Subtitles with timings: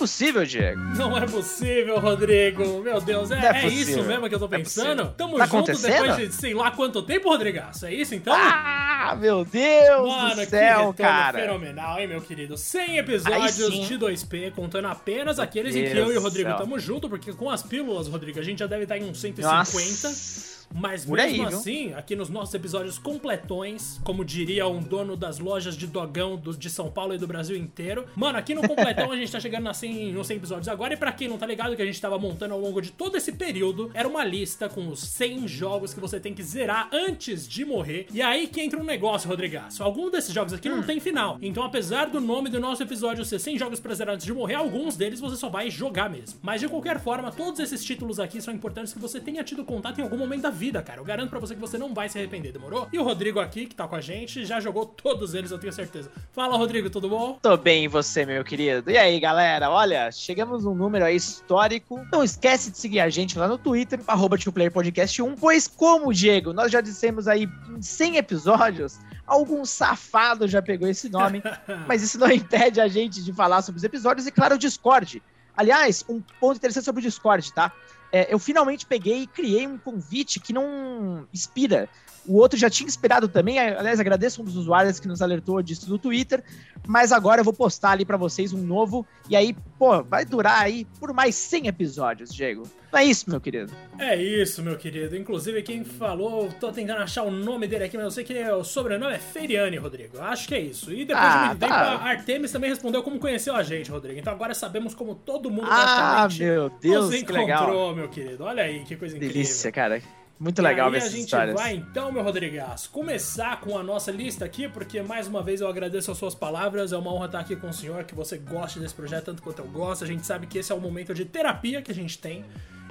[0.00, 0.80] possível, Diego.
[0.96, 2.82] Não é possível, Rodrigo.
[2.82, 5.02] Meu Deus, é, é, é isso mesmo que eu tô é pensando?
[5.02, 7.84] É Tamo tá junto depois de sei lá quanto tempo, Rodrigaço.
[7.84, 8.32] É isso então?
[8.34, 11.38] Ah, meu Deus Mano, do céu, que cara.
[11.38, 12.56] fenomenal, hein, meu querido?
[12.56, 16.78] 100 episódios de 2P, contando apenas aqueles Deus em que eu e o Rodrigo tamo
[16.78, 20.08] junto, porque com as pílulas, Rodrigo, a gente já deve estar em uns 150.
[20.08, 20.59] Nossa.
[20.74, 25.38] Mas Por mesmo aí, assim, aqui nos nossos episódios completões, como diria um dono das
[25.38, 28.06] lojas de dogão do, de São Paulo e do Brasil inteiro.
[28.14, 30.94] Mano, aqui no completão a gente tá chegando assim nos 100 episódios agora.
[30.94, 33.16] E pra quem não tá ligado, que a gente tava montando ao longo de todo
[33.16, 37.48] esse período, era uma lista com os 100 jogos que você tem que zerar antes
[37.48, 38.06] de morrer.
[38.12, 39.82] E aí que entra um negócio, Rodrigaço.
[39.82, 40.76] Algum desses jogos aqui hum.
[40.76, 41.38] não tem final.
[41.42, 44.54] Então, apesar do nome do nosso episódio ser 100 jogos pra zerar antes de morrer,
[44.54, 46.38] alguns deles você só vai jogar mesmo.
[46.42, 49.98] Mas de qualquer forma, todos esses títulos aqui são importantes que você tenha tido contato
[49.98, 51.00] em algum momento da vida vida, cara.
[51.00, 52.86] Eu garanto pra você que você não vai se arrepender, demorou?
[52.92, 55.72] E o Rodrigo aqui, que tá com a gente, já jogou todos eles, eu tenho
[55.72, 56.10] certeza.
[56.32, 57.38] Fala, Rodrigo, tudo bom?
[57.40, 58.90] Tô bem, e você, meu querido?
[58.90, 59.70] E aí, galera?
[59.70, 62.06] Olha, chegamos num número aí histórico.
[62.12, 64.36] Não esquece de seguir a gente lá no Twitter, arroba
[64.70, 70.60] Podcast 1, pois como, Diego, nós já dissemos aí em 100 episódios, algum safado já
[70.60, 71.42] pegou esse nome,
[71.88, 75.22] mas isso não impede a gente de falar sobre os episódios e, claro, o Discord.
[75.56, 77.72] Aliás, um ponto interessante sobre o Discord, tá?
[78.12, 81.88] É, eu finalmente peguei e criei um convite que não inspira.
[82.26, 83.58] O outro já tinha inspirado também.
[83.58, 86.42] Aliás, agradeço um dos usuários que nos alertou disso no Twitter.
[86.86, 89.06] Mas agora eu vou postar ali para vocês um novo.
[89.28, 92.68] E aí, pô, vai durar aí por mais 100 episódios, Diego.
[92.92, 93.72] Não é isso, meu querido?
[93.98, 95.16] É isso, meu querido.
[95.16, 98.52] Inclusive, quem falou, tô tentando achar o nome dele aqui, mas eu sei que é,
[98.52, 100.20] o sobrenome é Feriani, Rodrigo.
[100.20, 100.92] Acho que é isso.
[100.92, 101.66] E depois ah, de muito tá.
[101.66, 104.18] tempo, a Artemis também respondeu como conheceu a gente, Rodrigo.
[104.18, 107.94] Então agora sabemos como todo mundo ah, meu Deus, nos encontrou, que legal.
[107.94, 108.42] meu querido.
[108.42, 109.34] Olha aí, que coisa incrível.
[109.34, 110.02] Delícia, cara.
[110.40, 111.54] Muito legal ver essas histórias.
[111.54, 115.42] a gente vai então, meu Rodrigues, começar com a nossa lista aqui, porque mais uma
[115.42, 116.94] vez eu agradeço as suas palavras.
[116.94, 119.58] É uma honra estar aqui com o senhor, que você goste desse projeto tanto quanto
[119.58, 120.02] eu gosto.
[120.02, 122.42] A gente sabe que esse é o momento de terapia que a gente tem.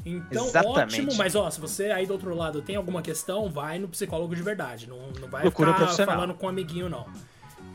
[0.05, 1.01] Então, Exatamente.
[1.01, 4.35] ótimo, mas ó, se você aí do outro lado tem alguma questão, vai no psicólogo
[4.35, 4.87] de verdade.
[4.87, 7.07] Não, não vai Procura ficar falando com um amiguinho, não.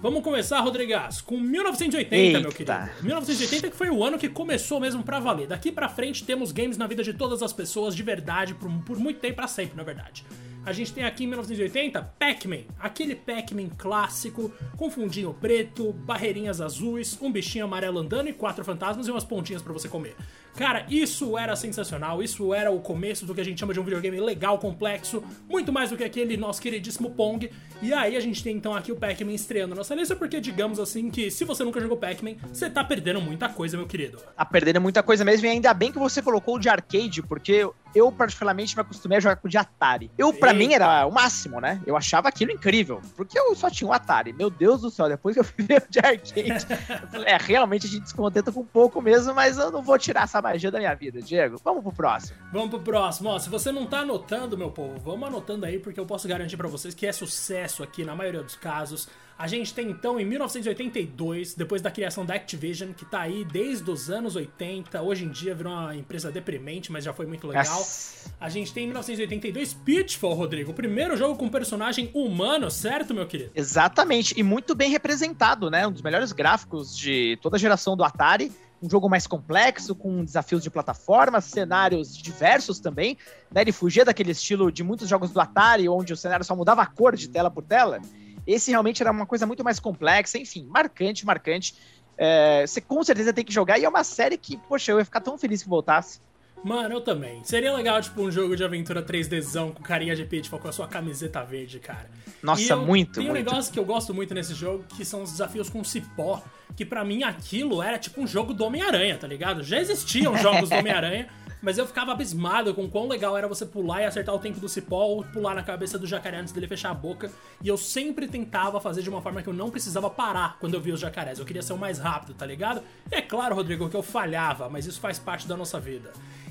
[0.04, 2.41] Vamos começar, Rodrigues, com 1980, Eita.
[2.41, 2.91] meu querido.
[3.00, 5.47] 1980 que foi o ano que começou mesmo pra valer.
[5.47, 8.98] Daqui pra frente temos games na vida de todas as pessoas de verdade, por, por
[8.98, 10.22] muito tempo, pra sempre, na verdade.
[10.66, 17.19] A gente tem aqui em 1980 Pac-Man, aquele Pac-Man clássico, com fundinho preto, barreirinhas azuis,
[17.22, 20.15] um bichinho amarelo andando e quatro fantasmas e umas pontinhas para você comer.
[20.56, 23.82] Cara, isso era sensacional, isso era o começo do que a gente chama de um
[23.82, 27.50] videogame legal, complexo, muito mais do que aquele nosso queridíssimo Pong.
[27.82, 31.10] E aí a gente tem então aqui o Pac-Man estreando nossa lista, porque digamos assim
[31.10, 34.19] que se você nunca jogou Pac-Man, você tá perdendo muita coisa, meu querido.
[34.37, 37.69] Tá perdendo muita coisa mesmo, e ainda bem que você colocou o de arcade, porque
[37.94, 40.10] eu particularmente me acostumei a jogar com o de Atari.
[40.16, 41.81] Eu, para mim, era o máximo, né?
[41.86, 44.32] Eu achava aquilo incrível, porque eu só tinha um Atari.
[44.32, 46.66] Meu Deus do céu, depois que eu vi o de arcade,
[47.03, 49.98] eu falei, é, realmente a gente se contenta com pouco mesmo, mas eu não vou
[49.98, 51.56] tirar essa magia da minha vida, Diego.
[51.65, 52.37] Vamos pro próximo.
[52.53, 53.31] Vamos pro próximo.
[53.31, 56.56] Ó, se você não tá anotando, meu povo, vamos anotando aí, porque eu posso garantir
[56.56, 59.09] para vocês que é sucesso aqui na maioria dos casos.
[59.37, 63.91] A gente tem então em 1982, depois da criação da Activision, que tá aí desde
[63.91, 67.78] os anos 80, hoje em dia virou uma empresa deprimente, mas já foi muito legal.
[67.78, 68.31] Yes.
[68.38, 73.27] A gente tem em 1982 Pitfall, Rodrigo, o primeiro jogo com personagem humano, certo, meu
[73.27, 73.50] querido?
[73.56, 75.84] Exatamente, e muito bem representado, né?
[75.84, 78.53] Um dos melhores gráficos de toda a geração do Atari
[78.84, 83.17] um jogo mais complexo, com desafios de plataforma, cenários diversos também,
[83.50, 83.62] né?
[83.62, 86.87] Ele fugia daquele estilo de muitos jogos do Atari, onde o cenário só mudava a
[86.87, 88.03] cor de tela por tela.
[88.47, 91.75] Esse realmente era uma coisa muito mais complexa, enfim, marcante, marcante.
[92.19, 95.05] É, você com certeza tem que jogar, e é uma série que, poxa, eu ia
[95.05, 96.21] ficar tão feliz que voltasse.
[96.64, 97.44] Mano, eu também.
[97.44, 100.88] Seria legal, tipo, um jogo de aventura 3Dzão com carinha de Pitfall com a sua
[100.88, 102.08] camiseta verde, cara.
[102.42, 105.32] Nossa, eu, muito, Tem um negócio que eu gosto muito nesse jogo, que são os
[105.32, 106.42] desafios com cipó,
[106.74, 109.62] que para mim aquilo era tipo um jogo do Homem-Aranha, tá ligado?
[109.62, 111.28] Já existiam jogos do Homem-Aranha,
[111.60, 114.69] mas eu ficava abismado com quão legal era você pular e acertar o tempo do
[114.69, 117.30] cipó ou pular na cabeça do jacaré antes dele fechar a boca.
[117.62, 120.80] E eu sempre tentava fazer de uma forma que eu não precisava parar quando eu
[120.80, 121.39] via os jacarés.
[121.39, 122.83] Eu queria ser o mais rápido, tá ligado?
[123.12, 126.10] E é claro, Rodrigo, que eu falhava, mas isso faz parte da nossa vida.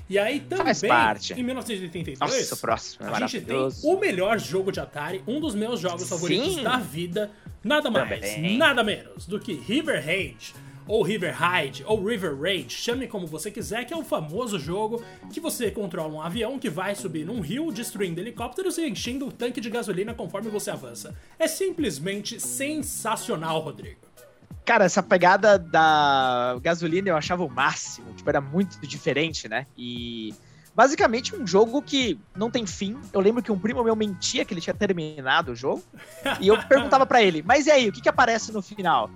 [0.10, 1.34] E aí também, Faz parte.
[1.34, 5.40] em 1982, Nossa, o próximo é a gente tem o melhor jogo de Atari, um
[5.40, 6.10] dos meus jogos Sim.
[6.10, 7.32] favoritos da vida,
[7.64, 8.58] nada mais, também.
[8.58, 10.54] nada menos do que River Rage
[10.88, 15.02] ou River Ride, ou River Rage, chame como você quiser, que é o famoso jogo
[15.32, 19.32] que você controla um avião que vai subir num rio, destruindo helicópteros e enchendo o
[19.32, 21.16] tanque de gasolina conforme você avança.
[21.40, 24.03] É simplesmente sensacional, Rodrigo.
[24.66, 28.14] Cara, essa pegada da gasolina eu achava o máximo.
[28.14, 29.68] Tipo, era muito diferente, né?
[29.78, 30.34] E
[30.76, 33.00] basicamente um jogo que não tem fim.
[33.12, 35.84] Eu lembro que um primo meu mentia que ele tinha terminado o jogo.
[36.40, 39.10] e eu perguntava para ele, mas e aí, o que, que aparece no final?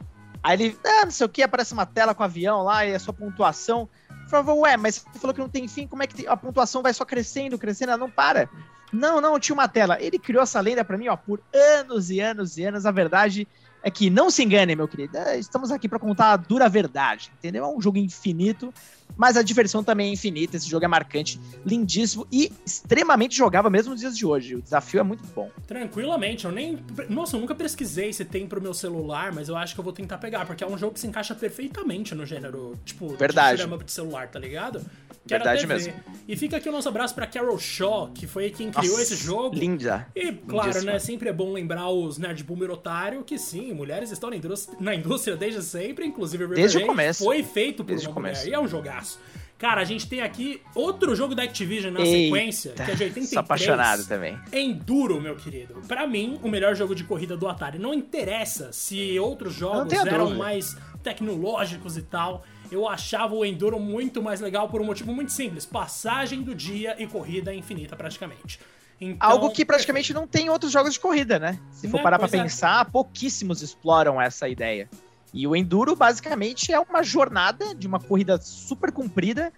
[0.44, 2.94] Aí ele, ah, não sei o que, aparece uma tela com o avião lá e
[2.94, 3.90] a sua pontuação.
[4.10, 6.82] Eu falava, ué, mas você falou que não tem fim, como é que a pontuação
[6.82, 8.50] vai só crescendo, crescendo, ela não para?
[8.92, 9.98] Não, não, tinha uma tela.
[10.00, 12.86] Ele criou essa lenda para mim, ó, por anos e anos e anos.
[12.86, 13.48] A verdade
[13.84, 15.18] é que não se engane, meu querido.
[15.18, 17.66] É, estamos aqui para contar a dura verdade, entendeu?
[17.66, 18.74] É um jogo infinito
[19.16, 20.58] mas a diversão também é infinita.
[20.58, 24.56] Esse jogo é marcante, lindíssimo e extremamente jogável mesmo nos dias de hoje.
[24.56, 25.50] O desafio é muito bom.
[25.66, 26.78] Tranquilamente, eu nem.
[27.10, 29.94] Nossa, eu nunca pesquisei se tem pro meu celular, mas eu acho que eu vou
[29.94, 33.66] tentar pegar, porque é um jogo que se encaixa perfeitamente no gênero, tipo, Verdade.
[33.66, 34.80] de de celular, tá ligado?
[35.28, 35.94] Que Verdade mesmo.
[36.28, 39.16] E fica aqui o nosso abraço pra Carol Shaw, que foi quem criou Nossa, esse
[39.16, 39.56] jogo.
[39.56, 40.08] Linda.
[40.16, 40.94] E, claro, Lindíssima.
[40.94, 44.78] né, sempre é bom lembrar os Nerd Boomer Otário, que sim, mulheres estão na indústria,
[44.80, 47.24] na indústria desde sempre, inclusive o Desde o começo.
[47.24, 48.68] foi feito por desde uma mulher, e é um
[48.98, 49.20] jogaço.
[49.58, 53.04] Cara, a gente tem aqui outro jogo da Activision na Eita, sequência, que é de
[53.06, 53.30] 83.
[53.30, 54.38] Sou apaixonado também.
[54.54, 55.82] Enduro, meu querido.
[55.88, 57.80] Para mim, o melhor jogo de corrida do Atari.
[57.80, 60.38] Não interessa se outros jogos eram dúvida.
[60.38, 62.44] mais tecnológicos e tal.
[62.72, 66.96] Eu achava o Enduro muito mais legal por um motivo muito simples: passagem do dia
[67.00, 68.60] e corrida infinita, praticamente.
[69.02, 71.60] Então, Algo que praticamente não tem outros jogos de corrida, né?
[71.72, 72.04] Se for né?
[72.04, 72.32] parar pra é.
[72.32, 74.88] pensar, pouquíssimos exploram essa ideia.
[75.34, 79.52] E o Enduro basicamente é uma jornada de uma corrida super comprida,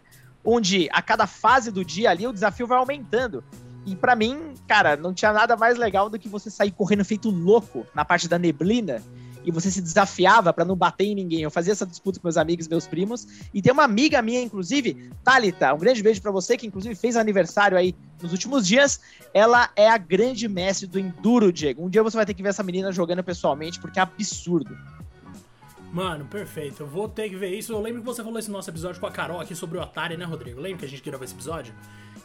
[0.44, 3.44] onde a cada fase do dia ali o desafio vai aumentando.
[3.86, 7.30] E para mim, cara, não tinha nada mais legal do que você sair correndo feito
[7.30, 9.02] louco na parte da neblina
[9.44, 11.42] e você se desafiava para não bater em ninguém.
[11.42, 13.28] Eu fazia essa disputa com meus amigos, meus primos.
[13.54, 17.16] E tem uma amiga minha, inclusive, Talita, um grande beijo para você, que inclusive fez
[17.16, 19.00] aniversário aí nos últimos dias.
[19.34, 21.84] Ela é a grande mestre do Enduro, Diego.
[21.84, 24.78] Um dia você vai ter que ver essa menina jogando pessoalmente, porque é absurdo.
[25.92, 26.84] Mano, perfeito.
[26.84, 27.74] Eu vou ter que ver isso.
[27.74, 30.16] Eu lembro que você falou esse nosso episódio com a Carol aqui sobre o Atari,
[30.18, 30.62] né, Rodrigo?
[30.62, 31.74] Lembra que a gente gravou esse episódio?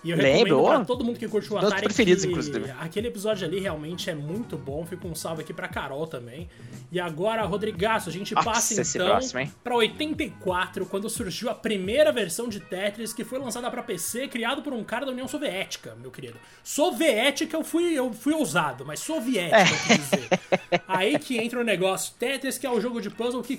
[0.04, 0.56] E eu Lembro.
[0.58, 1.84] recomendo pra todo mundo que curte o Atari.
[1.84, 2.70] preferidos, inclusive.
[2.78, 4.84] Aquele episódio ali realmente é muito bom.
[4.84, 6.46] Fica um salve aqui pra Carol também.
[6.92, 12.12] E agora, Rodrigaço, a gente Nossa, passa então próximo, pra 84, quando surgiu a primeira
[12.12, 15.96] versão de Tetris, que foi lançada pra PC, criado por um cara da União Soviética,
[16.00, 16.38] meu querido.
[16.62, 19.62] Soviética eu fui, eu fui ousado, mas soviética, é.
[19.62, 20.28] eu quis dizer.
[20.86, 22.12] Aí que entra o negócio.
[22.18, 23.58] Tetris, que é o jogo de puzzle que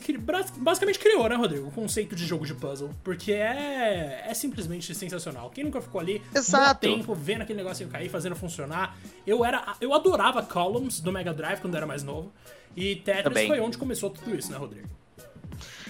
[0.57, 1.67] basicamente criou, né, Rodrigo?
[1.67, 2.91] O conceito de jogo de puzzle.
[3.03, 5.49] Porque é, é simplesmente sensacional.
[5.49, 6.81] Quem nunca ficou ali Exato.
[6.81, 8.97] tempo vendo aquele negócio cair, fazendo funcionar.
[9.25, 12.31] Eu era, eu adorava Columns do Mega Drive quando era mais novo.
[12.75, 13.47] E Tetris Também.
[13.47, 14.87] foi onde começou tudo isso, né, Rodrigo?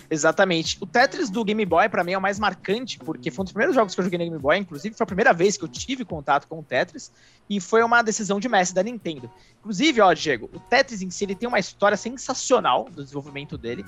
[0.10, 0.78] Exatamente.
[0.80, 3.52] O Tetris do Game Boy, para mim, é o mais marcante, porque foi um dos
[3.52, 5.68] primeiros jogos que eu joguei no Game Boy, inclusive foi a primeira vez que eu
[5.68, 7.12] tive contato com o Tetris,
[7.50, 9.30] e foi uma decisão de mestre da Nintendo.
[9.60, 13.84] Inclusive, ó, Diego, o Tetris em si ele tem uma história sensacional do desenvolvimento dele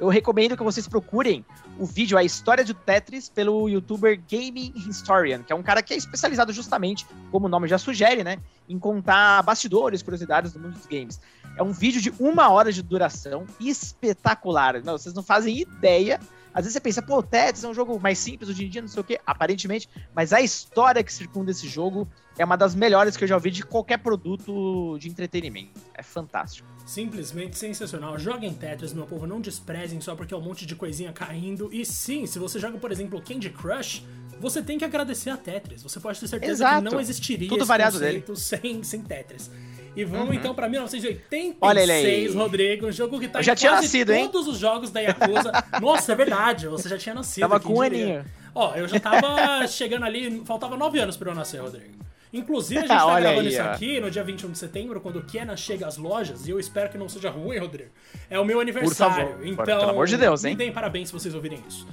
[0.00, 1.44] eu recomendo que vocês procurem
[1.78, 5.92] o vídeo A História do Tetris pelo youtuber Gaming Historian, que é um cara que
[5.92, 10.72] é especializado justamente, como o nome já sugere, né, em contar bastidores, curiosidades do mundo
[10.72, 11.20] dos games.
[11.54, 14.82] É um vídeo de uma hora de duração, espetacular.
[14.82, 16.18] Não, vocês não fazem ideia
[16.52, 18.88] às vezes você pensa, pô, Tetris é um jogo mais simples hoje em dia, não
[18.88, 22.08] sei o quê, aparentemente, mas a história que circunda esse jogo
[22.38, 25.80] é uma das melhores que eu já ouvi de qualquer produto de entretenimento.
[25.94, 26.68] É fantástico.
[26.86, 28.18] Simplesmente sensacional.
[28.18, 31.68] Joguem Tetris, meu povo, não desprezem só porque é um monte de coisinha caindo.
[31.72, 34.04] E sim, se você joga, por exemplo, Candy Crush,
[34.40, 35.82] você tem que agradecer a Tetris.
[35.82, 36.84] Você pode ter certeza Exato.
[36.84, 38.24] que não existiria Tudo esse variado dele.
[38.34, 39.50] sem, sem Tetris.
[39.96, 40.34] E vamos uhum.
[40.34, 42.28] então pra 1986, Olha ele aí.
[42.28, 44.52] Rodrigo, um jogo que tá eu já em tinha nascido, todos hein?
[44.52, 45.52] os jogos da Yakuza.
[45.80, 47.42] Nossa, é verdade, você já tinha nascido.
[47.42, 48.24] Tava com um aninho.
[48.54, 51.98] Ó, eu já tava chegando ali, faltava nove anos pra eu nascer, Rodrigo.
[52.32, 53.66] Inclusive, a gente tá gravando aí, isso ó.
[53.66, 56.88] aqui no dia 21 de setembro, quando o Kena chega às lojas, e eu espero
[56.88, 57.90] que não seja ruim, Rodrigo.
[58.28, 59.26] É o meu aniversário.
[59.26, 60.52] Por favor, então, pelo amor de Deus, hein?
[60.52, 61.86] Me deem parabéns se vocês ouvirem isso.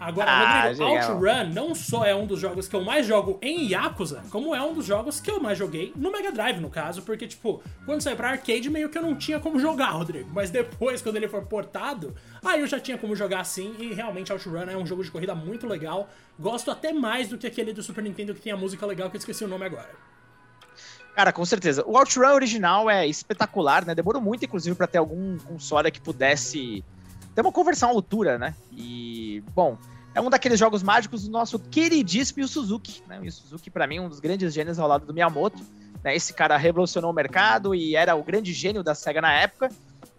[0.00, 3.68] Agora, ah, Rodrigo, OutRun não só é um dos jogos que eu mais jogo em
[3.68, 7.02] Yakuza, como é um dos jogos que eu mais joguei no Mega Drive, no caso,
[7.02, 10.30] porque, tipo, quando saiu pra arcade, meio que eu não tinha como jogar, Rodrigo.
[10.32, 12.14] Mas depois, quando ele for portado,
[12.44, 15.34] aí eu já tinha como jogar assim, e realmente OutRun é um jogo de corrida
[15.34, 16.08] muito legal.
[16.38, 19.16] Gosto até mais do que aquele do Super Nintendo que tem a música legal, que
[19.16, 19.90] eu esqueci o nome agora.
[21.18, 21.82] Cara, com certeza.
[21.84, 23.92] O OutRun original é espetacular, né?
[23.92, 26.84] Demorou muito, inclusive, para ter algum console que pudesse
[27.38, 28.52] ter uma conversão à altura, né?
[28.72, 29.78] E, bom,
[30.12, 33.20] é um daqueles jogos mágicos do nosso queridíssimo Yu Suzuki, né?
[33.20, 35.62] O Yu Suzuki, para mim, um dos grandes gênios ao lado do Miyamoto.
[36.02, 36.16] Né?
[36.16, 39.68] Esse cara revolucionou o mercado e era o grande gênio da SEGA na época.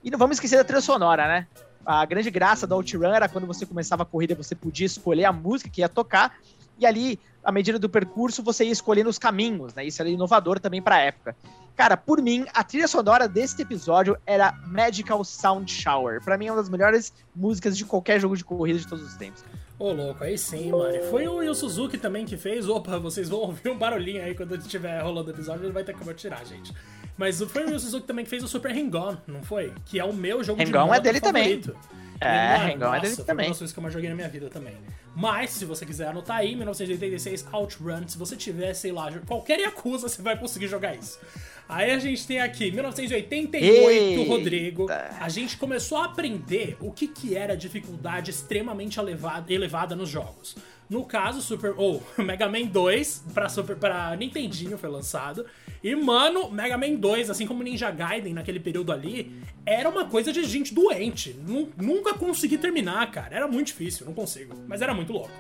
[0.02, 1.48] E não vamos esquecer da trilha sonora, né?
[1.86, 5.34] A grande graça do OutRun era quando você começava a corrida, você podia escolher a
[5.34, 6.38] música que ia tocar
[6.80, 9.86] e ali, à medida do percurso, você ia escolhendo os caminhos, né?
[9.86, 11.36] Isso era inovador também para a época.
[11.76, 16.22] Cara, por mim, a trilha sonora desse episódio era Magical Sound Shower.
[16.22, 19.16] Para mim é uma das melhores músicas de qualquer jogo de corrida de todos os
[19.16, 19.46] tempos.
[19.80, 21.02] Ô, louco, aí sim, mano.
[21.10, 22.68] Foi o Yu Suzuki também que fez.
[22.68, 25.96] Opa, vocês vão ouvir um barulhinho aí quando estiver rolando o episódio, ele vai ter
[25.96, 26.74] como tirar, gente.
[27.18, 29.74] Mas foi o Yu Suzuki também que fez o Super Hang-On, não foi?
[29.86, 31.72] Que é o meu jogo Hang de moto é dele favorito.
[31.72, 32.09] também.
[32.22, 33.46] É, Hang-On é dele também.
[33.46, 34.76] Foi uma das que eu mais joguei na minha vida também.
[35.16, 40.08] Mas, se você quiser anotar aí, 1986 Outrun, se você tiver, sei lá, qualquer Yakuza,
[40.08, 41.20] você vai conseguir jogar isso.
[41.68, 44.30] Aí a gente tem aqui, 1988, Eita.
[44.30, 44.88] Rodrigo.
[45.20, 50.56] A gente começou a aprender o que, que era dificuldade extremamente elevada, elevada nos jogos.
[50.90, 51.74] No caso, Super.
[51.78, 55.46] Ou oh, Mega Man 2 pra, Super, pra Nintendinho foi lançado.
[55.84, 60.34] E, mano, Mega Man 2, assim como Ninja Gaiden naquele período ali, era uma coisa
[60.34, 61.36] de gente doente.
[61.78, 63.36] Nunca consegui terminar, cara.
[63.36, 64.56] Era muito difícil, não consigo.
[64.68, 65.32] Mas era muito louco.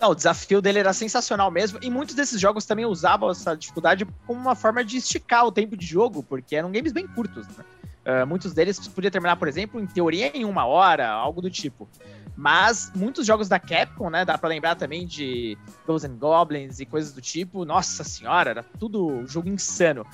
[0.00, 4.04] Não, o desafio dele era sensacional mesmo, e muitos desses jogos também usavam essa dificuldade
[4.26, 7.64] como uma forma de esticar o tempo de jogo, porque eram games bem curtos, né?
[8.04, 11.88] Uh, muitos deles podia terminar, por exemplo, em teoria em uma hora, algo do tipo.
[12.36, 14.24] Mas muitos jogos da Capcom, né?
[14.24, 17.64] Dá pra lembrar também de Ghosts and Goblins e coisas do tipo.
[17.64, 20.06] Nossa senhora, era tudo jogo insano.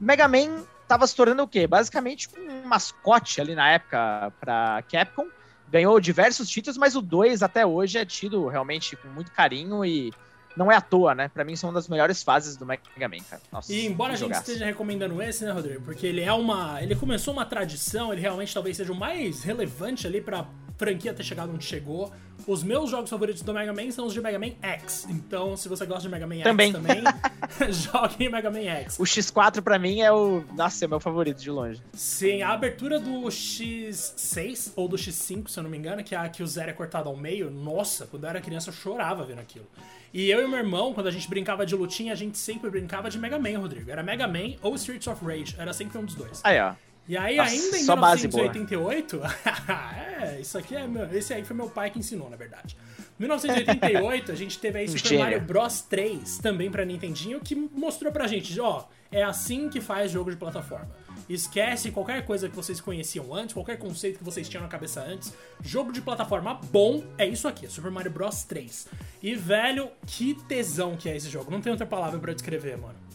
[0.00, 1.66] Mega Man tava se tornando o quê?
[1.66, 5.28] Basicamente um mascote ali na época pra Capcom
[5.70, 10.12] ganhou diversos títulos, mas o 2 até hoje é tido realmente com muito carinho e
[10.56, 11.28] não é à toa, né?
[11.28, 13.42] Pra mim são uma das melhores fases do Mega Man, cara.
[13.52, 15.82] Nossa, e embora a gente esteja recomendando esse, né, Rodrigo?
[15.82, 16.82] Porque ele é uma.
[16.82, 20.46] Ele começou uma tradição, ele realmente talvez seja o mais relevante ali pra
[20.78, 22.10] franquia ter chegado onde chegou.
[22.46, 25.06] Os meus jogos favoritos do Mega Man são os de Mega Man X.
[25.10, 26.72] Então, se você gosta de Mega Man também.
[26.72, 27.02] X também,
[27.72, 28.98] jogue em Mega Man X.
[28.98, 30.44] O X4 pra mim é o.
[30.54, 31.82] Nossa, é o meu favorito de longe.
[31.92, 36.18] Sim, a abertura do X6 ou do X5, se eu não me engano, que é
[36.18, 37.50] a que o zero é cortado ao meio.
[37.50, 39.66] Nossa, quando eu era criança eu chorava vendo aquilo.
[40.14, 43.10] E eu e meu irmão, quando a gente brincava de lutinha, a gente sempre brincava
[43.10, 43.90] de Mega Man, Rodrigo.
[43.90, 45.54] Era Mega Man ou Streets of Rage.
[45.58, 46.40] Era sempre um dos dois.
[46.44, 46.72] Aí, ó.
[47.08, 49.22] E aí, Nossa, ainda em 1988,
[50.20, 52.76] é, isso aqui é meu, esse aí foi meu pai que ensinou, na verdade.
[53.18, 58.26] 1988, a gente teve aí Super Mario Bros 3 também para Nintendinho, que mostrou pra
[58.26, 60.88] gente, ó, é assim que faz jogo de plataforma.
[61.28, 65.32] Esquece qualquer coisa que vocês conheciam antes, qualquer conceito que vocês tinham na cabeça antes.
[65.62, 68.86] Jogo de plataforma bom é isso aqui, Super Mario Bros 3.
[69.22, 71.50] E velho, que tesão que é esse jogo.
[71.50, 73.07] Não tem outra palavra para descrever, mano.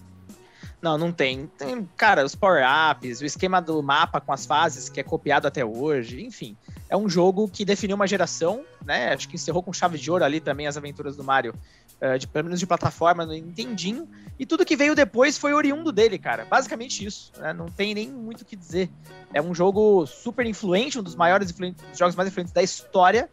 [0.84, 1.48] Não, não tem.
[1.58, 5.64] Tem, cara, os power-ups, o esquema do mapa com as fases, que é copiado até
[5.64, 6.58] hoje, enfim.
[6.90, 9.14] É um jogo que definiu uma geração, né?
[9.14, 11.56] Acho que encerrou com chave de ouro ali também as aventuras do Mario,
[12.02, 14.10] uh, de, pelo menos de plataforma, no Nintendinho.
[14.38, 16.44] E tudo que veio depois foi oriundo dele, cara.
[16.44, 17.54] Basicamente isso, né?
[17.54, 18.90] Não tem nem muito o que dizer.
[19.34, 23.30] É um jogo super influente, um dos maiores dos jogos mais influentes da história.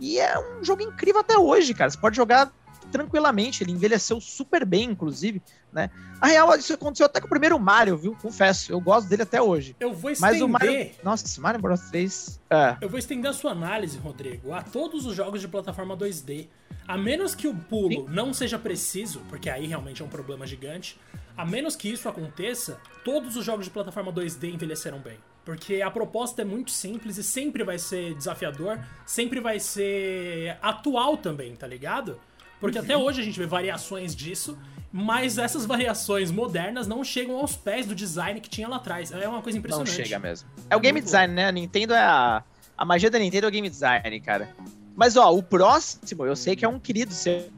[0.00, 1.90] E é um jogo incrível até hoje, cara.
[1.90, 2.52] Você pode jogar
[2.92, 3.64] tranquilamente.
[3.64, 5.90] Ele envelheceu super bem, inclusive, né?
[6.20, 8.16] A real, isso aconteceu até com o primeiro Mario, viu?
[8.20, 9.74] Confesso, eu gosto dele até hoje.
[9.80, 10.34] Eu vou estender...
[10.34, 10.90] Mas o Mario...
[11.02, 12.40] Nossa, esse Mario Bros 3...
[12.50, 12.76] É.
[12.80, 16.46] Eu vou estender a sua análise, Rodrigo, a todos os jogos de plataforma 2D.
[16.86, 18.06] A menos que o pulo Sim.
[18.10, 20.98] não seja preciso, porque aí realmente é um problema gigante,
[21.36, 25.18] a menos que isso aconteça, todos os jogos de plataforma 2D envelheceram bem.
[25.44, 31.16] Porque a proposta é muito simples e sempre vai ser desafiador, sempre vai ser atual
[31.16, 32.20] também, tá ligado?
[32.62, 34.56] Porque até hoje a gente vê variações disso,
[34.92, 39.10] mas essas variações modernas não chegam aos pés do design que tinha lá atrás.
[39.10, 39.88] É uma coisa impressionante.
[39.88, 40.48] Não chega mesmo.
[40.70, 41.48] É o game design, né?
[41.48, 42.44] A Nintendo é a.
[42.78, 44.48] A magia da Nintendo é o game design, cara.
[44.94, 47.50] Mas ó, o próximo eu sei que é um querido seu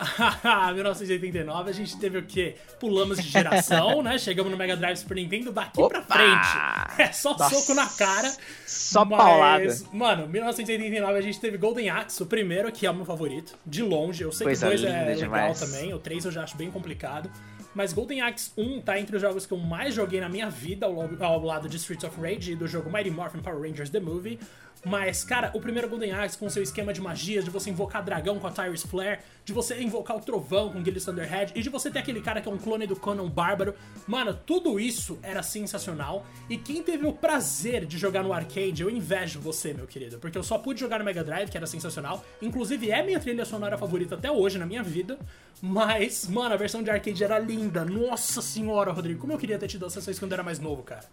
[0.74, 2.56] 1989 a gente teve o quê?
[2.78, 4.18] Pulamos de geração, né?
[4.18, 6.00] Chegamos no Mega Drive Super Nintendo daqui Opa!
[6.00, 7.00] pra frente.
[7.00, 7.54] É só Nossa.
[7.54, 8.32] soco na cara.
[8.66, 9.76] Só mas, paulada.
[9.92, 13.56] Mano, 1989 a gente teve Golden Axe, o primeiro, que é o meu favorito.
[13.64, 14.22] De longe.
[14.22, 15.60] Eu sei Coisa que o 2 é legal demais.
[15.60, 15.92] também.
[15.94, 17.30] O 3 eu já acho bem complicado.
[17.72, 20.86] Mas Golden Axe 1 tá entre os jogos que eu mais joguei na minha vida
[20.86, 24.00] ao, ao lado de Streets of Rage e do jogo Mighty Morphin Power Rangers The
[24.00, 24.40] Movie.
[24.84, 28.38] Mas, cara, o primeiro Golden Axe com seu esquema de magia, de você invocar dragão
[28.38, 31.90] com a Tyrus Flare, de você invocar o trovão com Gillis Thunderhead, e de você
[31.90, 33.74] ter aquele cara que é um clone do Conan Bárbaro.
[34.06, 36.24] Mano, tudo isso era sensacional.
[36.48, 40.38] E quem teve o prazer de jogar no arcade, eu invejo você, meu querido, porque
[40.38, 42.24] eu só pude jogar no Mega Drive, que era sensacional.
[42.40, 45.18] Inclusive, é minha trilha sonora favorita até hoje na minha vida.
[45.60, 47.84] Mas, mano, a versão de arcade era linda.
[47.84, 50.58] Nossa senhora, Rodrigo, como eu queria ter tido acesso a isso quando eu era mais
[50.58, 51.04] novo, cara.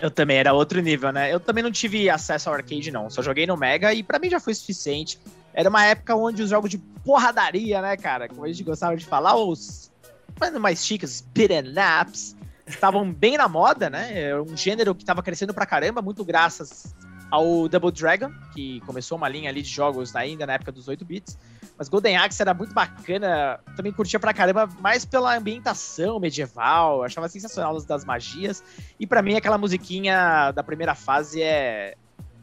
[0.00, 1.32] Eu também, era outro nível, né?
[1.32, 3.10] Eu também não tive acesso ao arcade, não.
[3.10, 5.18] Só joguei no Mega e para mim já foi suficiente.
[5.52, 8.28] Era uma época onde os jogos de porradaria, né, cara?
[8.28, 9.90] Como a gente gostava de falar, os
[10.58, 12.34] mais chiques, beat'em ups,
[12.66, 14.28] estavam bem na moda, né?
[14.30, 16.94] É um gênero que estava crescendo pra caramba, muito graças
[17.30, 21.04] ao Double Dragon, que começou uma linha ali de jogos ainda na época dos 8
[21.04, 21.38] bits.
[21.78, 27.28] Mas Golden Axe era muito bacana, também curtia pra caramba, mais pela ambientação medieval, achava
[27.28, 28.62] sensacional das magias.
[29.00, 31.94] E para mim aquela musiquinha da primeira fase é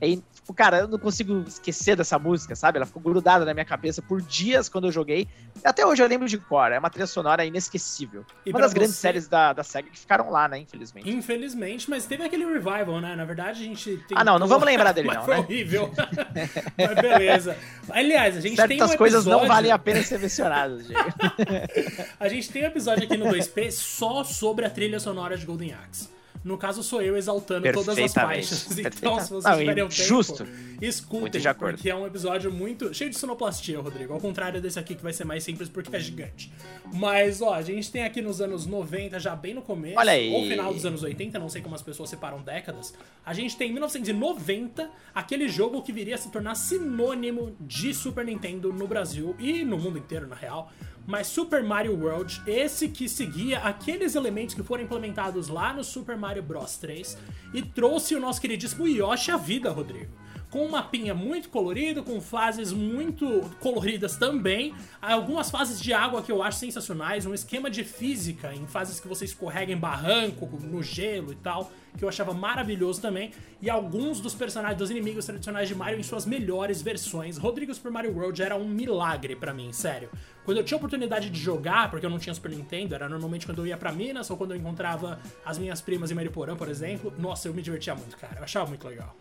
[0.02, 0.24] tipo,
[0.56, 2.78] cara, eu não consigo esquecer dessa música, sabe?
[2.78, 5.28] Ela ficou grudada na minha cabeça por dias quando eu joguei.
[5.64, 6.72] Até hoje eu lembro de cor.
[6.72, 8.26] É uma trilha sonora inesquecível.
[8.46, 10.60] E uma das grandes você- séries da, da SEGA que ficaram lá, né?
[10.60, 11.10] Infelizmente.
[11.10, 13.16] Infelizmente, mas teve aquele revival, né?
[13.16, 14.18] Na verdade, a gente tem.
[14.18, 15.40] Ah, não, não vamos lembrar dele, não, Foi né?
[15.42, 15.92] horrível.
[16.78, 17.58] mas beleza.
[17.90, 21.04] Aliás, a gente tem um Certas coisas não episódio- valem a pena ser mencionadas, Diego.
[22.20, 25.74] A gente tem um episódio aqui no 2P só sobre a trilha sonora de Golden
[25.74, 26.10] Axe.
[26.44, 28.68] No caso, sou eu exaltando todas as faixas.
[28.80, 30.48] Então, se vocês Não, tiverem um tempo, justo.
[30.82, 31.76] escutem, Muito de acordo.
[31.76, 34.14] porque é um episódio muito cheio de sonoplastia, Rodrigo.
[34.14, 36.52] Ao contrário desse aqui, que vai ser mais simples porque é gigante.
[36.94, 40.32] Mas, ó, a gente tem aqui nos anos 90, já bem no começo, Olha aí.
[40.34, 42.94] ou final dos anos 80, não sei como as pessoas separam décadas.
[43.26, 48.26] A gente tem em 1990 aquele jogo que viria a se tornar sinônimo de Super
[48.26, 50.72] Nintendo no Brasil e no mundo inteiro, na real.
[51.10, 56.16] Mas Super Mario World, esse que seguia aqueles elementos que foram implementados lá no Super
[56.16, 57.18] Mario Bros 3
[57.52, 60.12] e trouxe o nosso queridíssimo Yoshi à vida, Rodrigo.
[60.52, 66.32] Com um mapinha muito colorido, com fases muito coloridas também, algumas fases de água que
[66.32, 70.84] eu acho sensacionais, um esquema de física em fases que você escorrega em barranco, no
[70.84, 73.32] gelo e tal, que eu achava maravilhoso também,
[73.62, 77.38] e alguns dos personagens, dos inimigos tradicionais de Mario em suas melhores versões.
[77.38, 80.10] Rodrigo Super Mario World era um milagre pra mim, sério.
[80.46, 83.60] Quando eu tinha oportunidade de jogar, porque eu não tinha Super Nintendo, era normalmente quando
[83.60, 87.14] eu ia pra Minas ou quando eu encontrava as minhas primas em Mariporã, por exemplo.
[87.18, 88.38] Nossa, eu me divertia muito, cara.
[88.38, 89.16] Eu achava muito legal.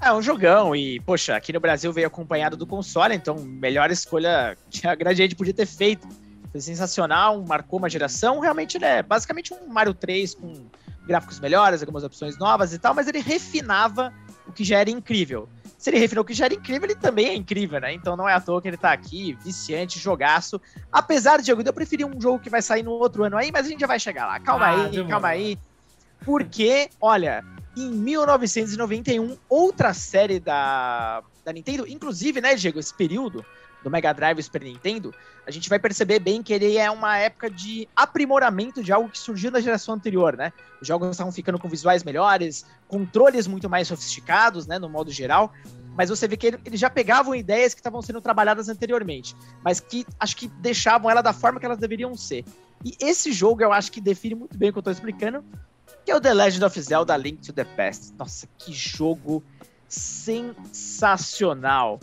[0.00, 4.56] É um jogão e, poxa, aqui no Brasil veio acompanhado do console, então melhor escolha
[4.68, 6.06] que a Gradiente podia ter feito.
[6.50, 8.40] Foi sensacional, marcou uma geração.
[8.40, 10.66] Realmente ele é basicamente um Mario 3 com
[11.06, 14.12] gráficos melhores, algumas opções novas e tal, mas ele refinava
[14.46, 15.48] o que já era incrível.
[15.78, 17.92] Se ele refinou o que já era incrível, ele também é incrível, né?
[17.92, 20.60] Então não é à toa que ele tá aqui, viciante, jogaço.
[20.90, 23.66] Apesar de, Diego, eu preferi um jogo que vai sair no outro ano aí, mas
[23.66, 24.40] a gente já vai chegar lá.
[24.40, 25.08] Calma Ah, aí, demorou.
[25.08, 25.58] calma aí.
[26.24, 27.44] Porque, olha,
[27.76, 33.44] em 1991, outra série da, da Nintendo, inclusive, né, Diego, esse período
[33.84, 35.14] do Mega Drive Super Nintendo,
[35.46, 39.18] a gente vai perceber bem que ele é uma época de aprimoramento de algo que
[39.18, 40.52] surgiu na geração anterior, né?
[40.80, 45.52] Os jogos estavam ficando com visuais melhores, controles muito mais sofisticados, né, no modo geral,
[45.94, 49.78] mas você vê que ele- eles já pegavam ideias que estavam sendo trabalhadas anteriormente, mas
[49.78, 52.44] que acho que deixavam ela da forma que elas deveriam ser.
[52.84, 55.44] E esse jogo eu acho que define muito bem o que eu tô explicando,
[56.04, 58.12] que é o The Legend of Zelda Link to the Past.
[58.18, 59.44] Nossa, que jogo
[59.88, 62.00] sensacional.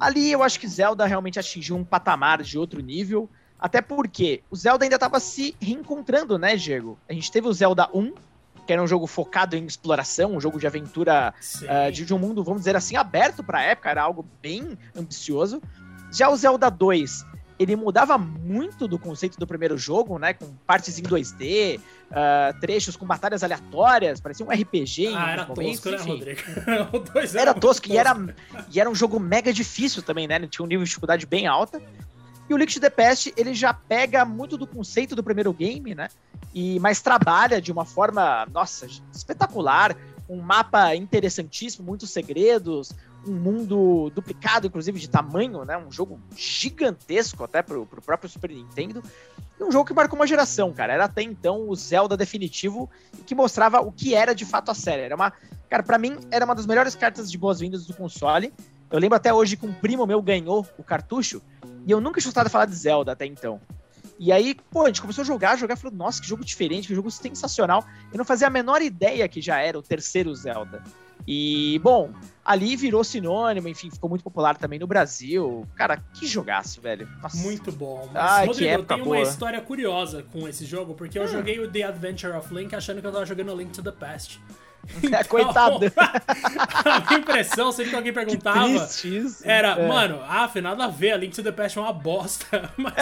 [0.00, 4.56] Ali eu acho que Zelda realmente atingiu um patamar de outro nível, até porque o
[4.56, 6.98] Zelda ainda estava se reencontrando, né, Diego?
[7.08, 8.12] A gente teve o Zelda 1,
[8.66, 11.34] que era um jogo focado em exploração, um jogo de aventura
[11.68, 15.60] ah, de, de um mundo, vamos dizer assim, aberto pra época, era algo bem ambicioso.
[16.12, 17.24] Já o Zelda 2,
[17.58, 20.32] ele mudava muito do conceito do primeiro jogo, né?
[20.32, 25.46] Com partes em 2D, ah, trechos com batalhas aleatórias, parecia um RPG em ah, era
[25.46, 26.10] momentos, tosco, né, enfim.
[26.10, 26.40] Rodrigo?
[26.96, 28.16] o dois Era muito tosco e era,
[28.72, 30.38] e era um jogo mega difícil também, né?
[30.46, 31.82] Tinha um nível de dificuldade bem alta.
[32.48, 36.08] E o to the Past, ele já pega muito do conceito do primeiro game, né?
[36.54, 39.94] E mas trabalha de uma forma, nossa, espetacular,
[40.28, 42.92] um mapa interessantíssimo, muitos segredos,
[43.26, 45.76] um mundo duplicado, inclusive de tamanho, né?
[45.76, 49.02] Um jogo gigantesco até pro, pro próprio Super Nintendo.
[49.58, 50.92] E um jogo que marcou uma geração, cara.
[50.92, 54.74] Era até então o Zelda definitivo e que mostrava o que era de fato a
[54.74, 55.02] série.
[55.02, 55.32] Era uma,
[55.68, 58.52] cara, para mim era uma das melhores cartas de boas-vindas do console.
[58.90, 61.42] Eu lembro até hoje que um primo meu ganhou o cartucho
[61.86, 63.60] e eu nunca tinha escutado falar de Zelda até então.
[64.18, 66.94] E aí, pô, a gente começou a jogar, jogar, falou, nossa, que jogo diferente, que
[66.94, 67.84] jogo sensacional.
[68.12, 70.82] Eu não fazia a menor ideia que já era o terceiro Zelda.
[71.30, 72.10] E, bom,
[72.42, 75.66] ali virou sinônimo, enfim, ficou muito popular também no Brasil.
[75.76, 77.06] Cara, que jogaço, velho.
[77.22, 77.36] Nossa.
[77.36, 78.08] Muito bom.
[78.14, 79.28] Mas, Ai, que Rodrigo, eu época tenho uma boa.
[79.28, 83.06] história curiosa com esse jogo, porque eu joguei o The Adventure of Link achando que
[83.06, 84.40] eu tava jogando Link to the Past.
[85.02, 85.80] Então, Coitado.
[86.86, 89.42] a minha impressão, sempre que alguém Que perguntava, triste isso.
[89.44, 89.86] era, É.
[89.86, 92.70] mano, ah, afinal nada a ver, a Link to the Past é uma bosta.
[92.78, 92.94] Mas...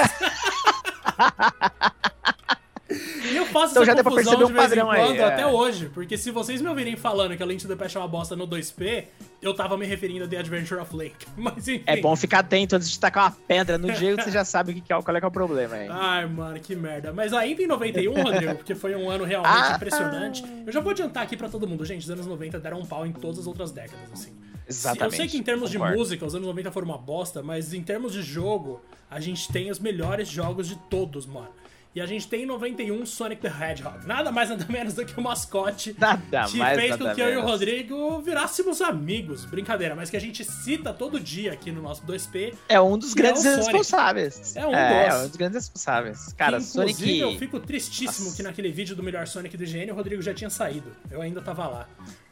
[2.89, 5.17] E eu faço Então essa já deu pra confusão de vez em padrão aí, quando,
[5.19, 5.25] é.
[5.25, 5.91] até hoje.
[5.93, 8.37] Porque se vocês me ouvirem falando que a Link to the Past é uma bosta
[8.37, 9.05] no 2P,
[9.43, 11.15] eu tava me referindo a The Adventure of Link.
[11.37, 11.83] Mas enfim.
[11.87, 14.75] É bom ficar atento antes de tacar uma pedra no Diego, você já sabe o
[14.75, 15.89] que é, qual é, que é o problema aí.
[15.91, 17.13] Ai, mano, que merda.
[17.13, 19.75] Mas ainda em 91, Rodrigo, porque foi um ano realmente Ah.
[19.75, 20.45] impressionante.
[20.65, 23.05] Eu já vou adiantar aqui pra todo mundo, gente, os anos 90 deram um pau
[23.05, 24.33] em todas as outras décadas, assim.
[24.69, 25.05] Exatamente.
[25.05, 25.93] Eu sei que em termos concordo.
[25.95, 29.51] de música, os anos 90 foram uma bosta, mas em termos de jogo, a gente
[29.53, 31.49] tem os melhores jogos de todos, mano.
[31.97, 34.07] E a gente tem em 91 Sonic the Hedgehog.
[34.07, 37.33] Nada mais nada menos do que o mascote Nada que mais, fez com que eu
[37.33, 37.41] e o.
[37.41, 39.47] Rodrigo virássemos amigos.
[39.47, 42.55] Brincadeira, mas que a gente cita todo dia aqui no nosso 2P.
[42.69, 43.67] É um dos Que grandes é Sonic.
[43.69, 44.55] responsáveis.
[44.55, 45.15] É um é, dos.
[45.15, 46.35] é um dos grandes responsáveis.
[46.35, 47.21] Cara, que, inclusive, Sonic.
[47.21, 48.37] eu fico tristíssimo Nossa.
[48.37, 50.95] que naquele vídeo do melhor Sonic do IGN o Rodrigo já tinha saído.
[51.11, 51.89] Eu ainda tava lá.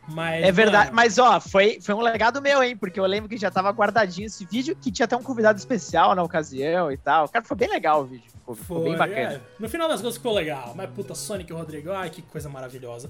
[0.09, 2.77] Mas, É verdade, mano, mas ó, foi, foi um legado meu, hein?
[2.77, 6.15] Porque eu lembro que já tava guardadinho esse vídeo, que tinha até um convidado especial
[6.15, 7.29] na ocasião e tal.
[7.29, 8.31] Cara, foi bem legal o vídeo.
[8.31, 9.33] Ficou, ficou Foi, bem bacana.
[9.35, 9.41] é.
[9.59, 10.75] No final das contas ficou legal.
[10.77, 13.09] Mas puta, Sonic e Rodrigo, ai que coisa maravilhosa.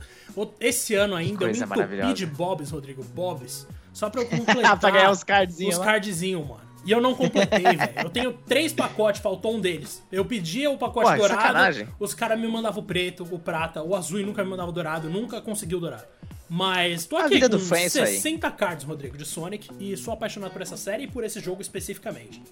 [0.60, 4.90] Esse ano ainda eu me entupi de Bobs, Rodrigo, Bobs, só pra eu completar pra
[4.90, 5.84] ganhar os cardzinhos os lá.
[5.84, 6.60] cardzinhos, mano.
[6.84, 7.92] E eu não completei, velho.
[8.02, 10.02] Eu tenho três pacotes, faltou um deles.
[10.12, 11.88] Eu pedia o pacote Pô, é dourado, sacanagem.
[11.98, 14.74] os caras me mandavam o preto, o prata, o azul e nunca me mandavam o
[14.74, 16.04] dourado, nunca consegui o dourado.
[16.48, 18.16] Mas tô aqui com do fã é isso aí.
[18.16, 21.62] 60 cards, Rodrigo, de Sonic, e sou apaixonado por essa série e por esse jogo
[21.62, 22.42] especificamente.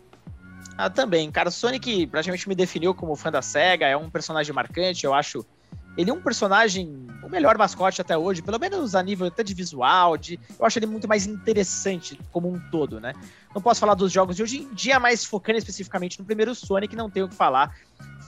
[0.76, 1.30] Ah, também.
[1.30, 5.12] Cara, o Sonic praticamente me definiu como fã da SEGA, é um personagem marcante, eu
[5.12, 5.44] acho.
[5.96, 9.52] Ele é um personagem, o melhor mascote até hoje, pelo menos a nível até de
[9.52, 13.12] visual, de, eu acho ele muito mais interessante como um todo, né?
[13.54, 16.96] Não posso falar dos jogos de hoje em dia, mas focando especificamente no primeiro Sonic,
[16.96, 17.76] não tenho o que falar.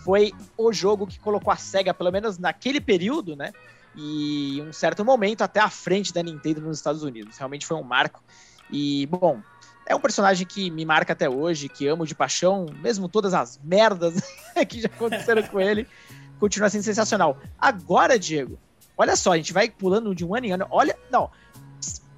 [0.05, 3.53] Foi o jogo que colocou a SEGA, pelo menos naquele período, né?
[3.97, 7.39] E um certo momento até à frente da Nintendo nos Estados Unidos.
[7.39, 8.23] Realmente foi um marco.
[8.71, 9.41] E, bom,
[9.87, 13.61] é um personagem que me marca até hoje, que amo de paixão, mesmo todas as
[13.63, 14.15] merdas
[14.69, 15.87] que já aconteceram com ele,
[16.45, 17.39] continua sendo sensacional.
[17.59, 18.59] Agora, Diego,
[18.99, 20.67] olha só, a gente vai pulando de um ano em ano.
[20.71, 21.31] Olha, não,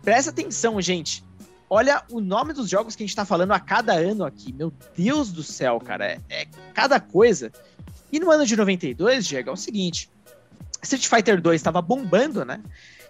[0.03, 1.25] presta atenção, gente.
[1.71, 4.53] Olha o nome dos jogos que a gente tá falando a cada ano aqui.
[4.53, 7.53] Meu Deus do céu, cara, é, é cada coisa.
[8.11, 10.11] E no ano de 92, Diego, é o seguinte:
[10.83, 12.61] Street Fighter 2 estava bombando, né?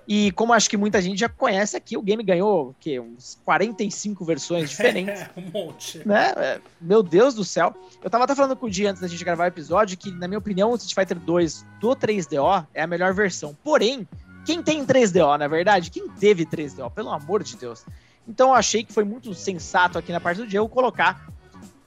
[0.08, 3.00] E como acho que muita gente já conhece aqui, o game ganhou o quê?
[3.00, 6.06] uns 45 versões diferentes É, um monte.
[6.06, 6.32] né?
[6.36, 7.74] É, Meu Deus do céu.
[8.02, 10.28] Eu tava até falando com o Di antes da gente gravar o episódio que, na
[10.28, 13.56] minha opinião, o Street Fighter 2 do 3DO é a melhor versão.
[13.64, 14.06] Porém,
[14.44, 15.90] quem tem 3DO, na verdade?
[15.90, 16.88] Quem teve 3DO?
[16.92, 17.84] Pelo amor de Deus.
[18.28, 21.28] Então eu achei que foi muito sensato aqui na parte do Diego colocar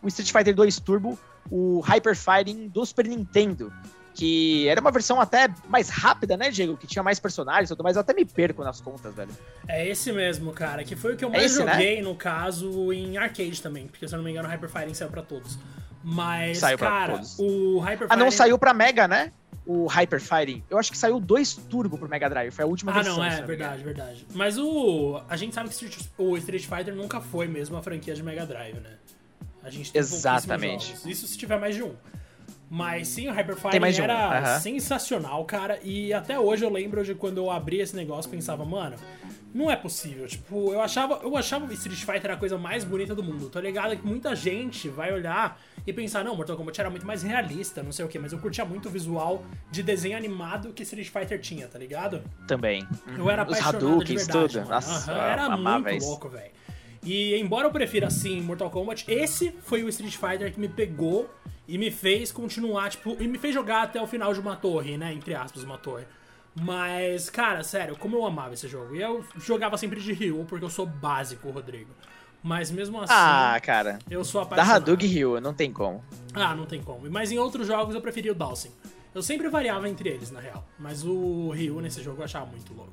[0.01, 1.17] o Street Fighter 2 Turbo,
[1.49, 3.71] o Hyper Fighting do Super Nintendo.
[4.13, 6.75] Que era uma versão até mais rápida, né, Diego?
[6.75, 7.95] Que tinha mais personagens e tudo mais.
[7.95, 9.31] Eu até me perco nas contas, velho.
[9.67, 11.71] É esse mesmo, cara, que foi o que eu É mais esse, né?
[11.73, 14.93] joguei, no caso, em arcade também, porque se eu não me engano o Hyper Fighting
[14.93, 15.57] saiu pra todos.
[16.03, 17.37] Mas, Saiu pra cara, todos.
[17.39, 19.31] o Hyper Ah, não saiu pra Mega, né?
[19.65, 20.63] O Hyper Fighting.
[20.69, 22.51] Eu acho que saiu dois Turbo pro Mega Drive.
[22.51, 23.17] Foi a última Ah, versão.
[23.17, 24.25] não, se é, verdade, verdade.
[24.33, 25.21] Mas o.
[25.29, 28.79] A gente sabe que o Street Fighter nunca foi mesmo a franquia de Mega Drive,
[28.79, 28.91] né?
[29.61, 30.95] A gente tem Exatamente.
[31.05, 31.93] Isso se tiver mais de um.
[32.69, 34.59] Mas sim, o Hyper Tem Fighting mais de um, era aham.
[34.59, 35.79] sensacional, cara.
[35.83, 38.95] E até hoje eu lembro de quando eu abri esse negócio pensava, mano,
[39.53, 40.27] não é possível.
[40.27, 43.49] Tipo, eu achava, eu achava Street Fighter a coisa mais bonita do mundo.
[43.49, 47.23] Tô ligado que muita gente vai olhar e pensar, não, Mortal Kombat era muito mais
[47.23, 50.83] realista, não sei o que, mas eu curtia muito o visual de desenho animado que
[50.83, 52.21] Street Fighter tinha, tá ligado?
[52.45, 52.87] Também.
[53.17, 54.59] Eu era Os apaixonado de Hadoukens, verdade, tudo.
[54.59, 54.69] mano.
[54.75, 56.07] Nossa, Aham, eu era amava muito isso.
[56.07, 56.51] louco, velho.
[57.03, 61.29] E embora eu prefira, assim, Mortal Kombat, esse foi o Street Fighter que me pegou
[61.67, 64.97] e me fez continuar, tipo, e me fez jogar até o final de uma torre,
[64.97, 65.13] né?
[65.13, 66.05] Entre aspas, uma torre.
[66.55, 68.95] Mas, cara, sério, como eu amava esse jogo.
[68.95, 71.91] E eu jogava sempre de Ryu, porque eu sou básico, Rodrigo.
[72.43, 73.99] Mas mesmo assim, Ah, cara.
[74.09, 74.75] eu sou Da apaixonado.
[74.77, 76.03] Hadouken Ryu, não tem como.
[76.33, 77.09] Ah, não tem como.
[77.09, 78.69] Mas em outros jogos eu preferia o Dawson.
[79.13, 80.65] Eu sempre variava entre eles, na real.
[80.77, 82.91] Mas o Ryu nesse jogo eu achava muito louco.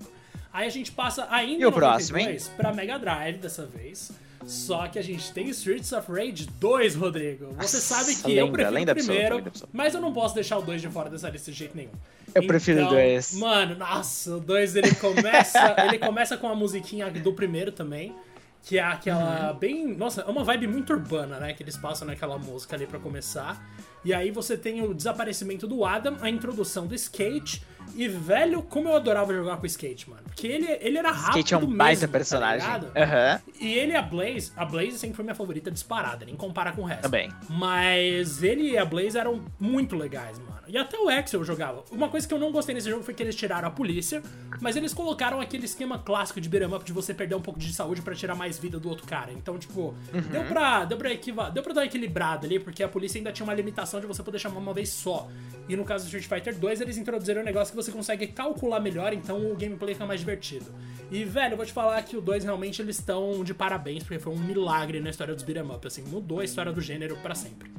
[0.56, 4.10] Aí a gente passa ainda E o próximo, 92 pra Mega Drive dessa vez.
[4.46, 7.52] Só que a gente tem Streets of Rage 2, Rodrigo.
[7.58, 10.62] Você sabe que eu lenda, prefiro lenda o primeiro, mas eu não posso deixar o
[10.62, 11.90] 2 de fora dessa lista de jeito nenhum.
[12.34, 13.34] Eu prefiro o Então, dois.
[13.34, 18.14] Mano, nossa, o 2 ele começa, ele começa com a musiquinha do primeiro também,
[18.62, 19.58] que é aquela Uhum.
[19.58, 22.98] bem, nossa, é uma vibe muito urbana, né, que eles passam naquela música ali pra
[22.98, 23.62] começar.
[24.06, 27.60] E aí você tem o desaparecimento do Adam, a introdução do skate
[27.96, 30.22] e velho, como eu adorava jogar com o skate, mano.
[30.24, 32.66] Porque ele, ele era rápido Skate é um mesmo, baita tá personagem.
[32.66, 32.92] ligado?
[32.96, 36.70] Aham, E ele e a Blaze, a Blaze sempre foi minha favorita disparada, nem compara
[36.72, 37.02] com o resto.
[37.02, 37.30] também.
[37.48, 40.55] Mas ele e a Blaze eram muito legais, mano.
[40.68, 41.84] E até o Axel jogava.
[41.90, 44.22] Uma coisa que eu não gostei nesse jogo foi que eles tiraram a polícia,
[44.60, 47.72] mas eles colocaram aquele esquema clássico de beat'em up de você perder um pouco de
[47.72, 49.32] saúde pra tirar mais vida do outro cara.
[49.32, 49.94] Então, tipo,
[50.30, 53.30] deu, pra, deu, pra equiva- deu pra dar uma equilibrada ali, porque a polícia ainda
[53.32, 55.28] tinha uma limitação de você poder chamar uma vez só.
[55.68, 58.80] E no caso do Street Fighter 2, eles introduziram um negócio que você consegue calcular
[58.80, 60.66] melhor, então o gameplay fica mais divertido.
[61.10, 64.18] E, velho, eu vou te falar que o 2 realmente eles estão de parabéns, porque
[64.18, 67.34] foi um milagre na história dos beat'em up, assim, mudou a história do gênero pra
[67.34, 67.70] sempre.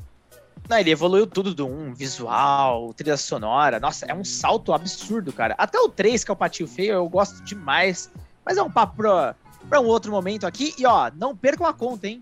[0.69, 3.79] Não, ele evoluiu tudo do 1, visual, trilha sonora.
[3.79, 5.55] Nossa, é um salto absurdo, cara.
[5.57, 8.11] Até o 3, que é o patinho feio, eu gosto demais.
[8.45, 9.35] Mas é um papo pra,
[9.69, 10.73] pra um outro momento aqui.
[10.77, 12.21] E ó, não percam a conta, hein?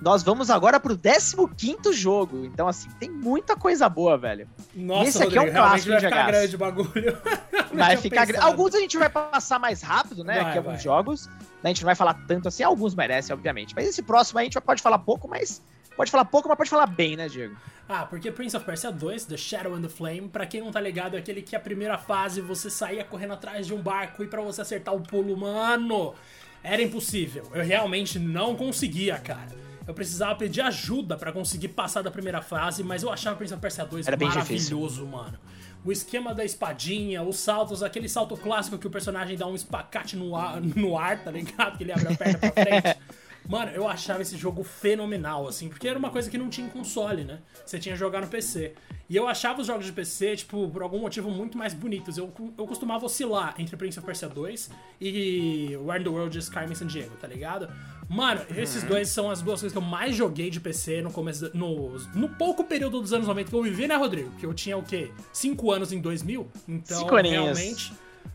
[0.00, 2.44] Nós vamos agora pro 15 jogo.
[2.46, 4.48] Então, assim, tem muita coisa boa, velho.
[4.74, 7.18] Nossa, Esse aqui é um Rodrigo, clássico vai ficar grande o bagulho.
[7.72, 8.24] Vai ficar.
[8.24, 8.50] gra- pensado.
[8.50, 10.42] Alguns a gente vai passar mais rápido, né?
[10.42, 10.82] Vai, que alguns vai.
[10.82, 11.30] jogos.
[11.62, 12.62] Né, A gente não vai falar tanto assim.
[12.62, 13.74] Alguns merecem, obviamente.
[13.74, 15.62] Mas esse próximo aí a gente pode falar pouco, mas
[16.00, 17.54] Pode falar pouco, mas pode falar bem, né, Diego?
[17.86, 20.80] Ah, porque Prince of Persia 2, The Shadow and the Flame, pra quem não tá
[20.80, 24.26] ligado, é aquele que a primeira fase você saía correndo atrás de um barco e
[24.26, 26.14] para você acertar o pulo, mano,
[26.62, 27.50] era impossível.
[27.52, 29.50] Eu realmente não conseguia, cara.
[29.86, 33.60] Eu precisava pedir ajuda para conseguir passar da primeira fase, mas eu achava Prince of
[33.60, 35.38] Persia 2 era maravilhoso, mano.
[35.84, 40.16] O esquema da espadinha, os saltos, aquele salto clássico que o personagem dá um espacate
[40.16, 41.78] no ar, no ar tá ligado?
[41.78, 42.98] Que ele abre a perna pra frente.
[43.48, 46.70] Mano, eu achava esse jogo fenomenal, assim, porque era uma coisa que não tinha em
[46.70, 47.40] console, né?
[47.64, 48.74] Você tinha que jogar no PC.
[49.08, 52.16] E eu achava os jogos de PC, tipo, por algum motivo muito mais bonitos.
[52.16, 56.48] Eu, eu costumava oscilar entre Prince of Persia 2 e Where in the World is
[56.48, 57.68] Carmen Sandiego, tá ligado?
[58.10, 61.48] Mano, esses dois são as duas coisas que eu mais joguei de PC no começo.
[61.54, 64.32] No, no pouco período dos anos 90 que eu vivi, né, Rodrigo?
[64.32, 65.12] Que eu tinha o quê?
[65.32, 66.48] 5 anos em 2000?
[66.68, 67.56] Então, Cinco aninhos.
[67.56, 67.92] realmente.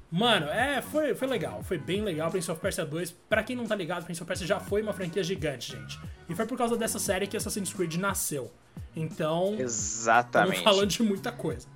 [0.10, 2.32] Mano, é, foi, foi legal, foi bem legal.
[2.32, 4.94] Prince of Persia 2, pra quem não tá ligado, Prince of Persia já foi uma
[4.94, 6.00] franquia gigante, gente.
[6.30, 8.50] E foi por causa dessa série que Assassin's Creed nasceu.
[8.96, 10.64] Então, Exatamente.
[10.64, 11.68] falando de muita coisa.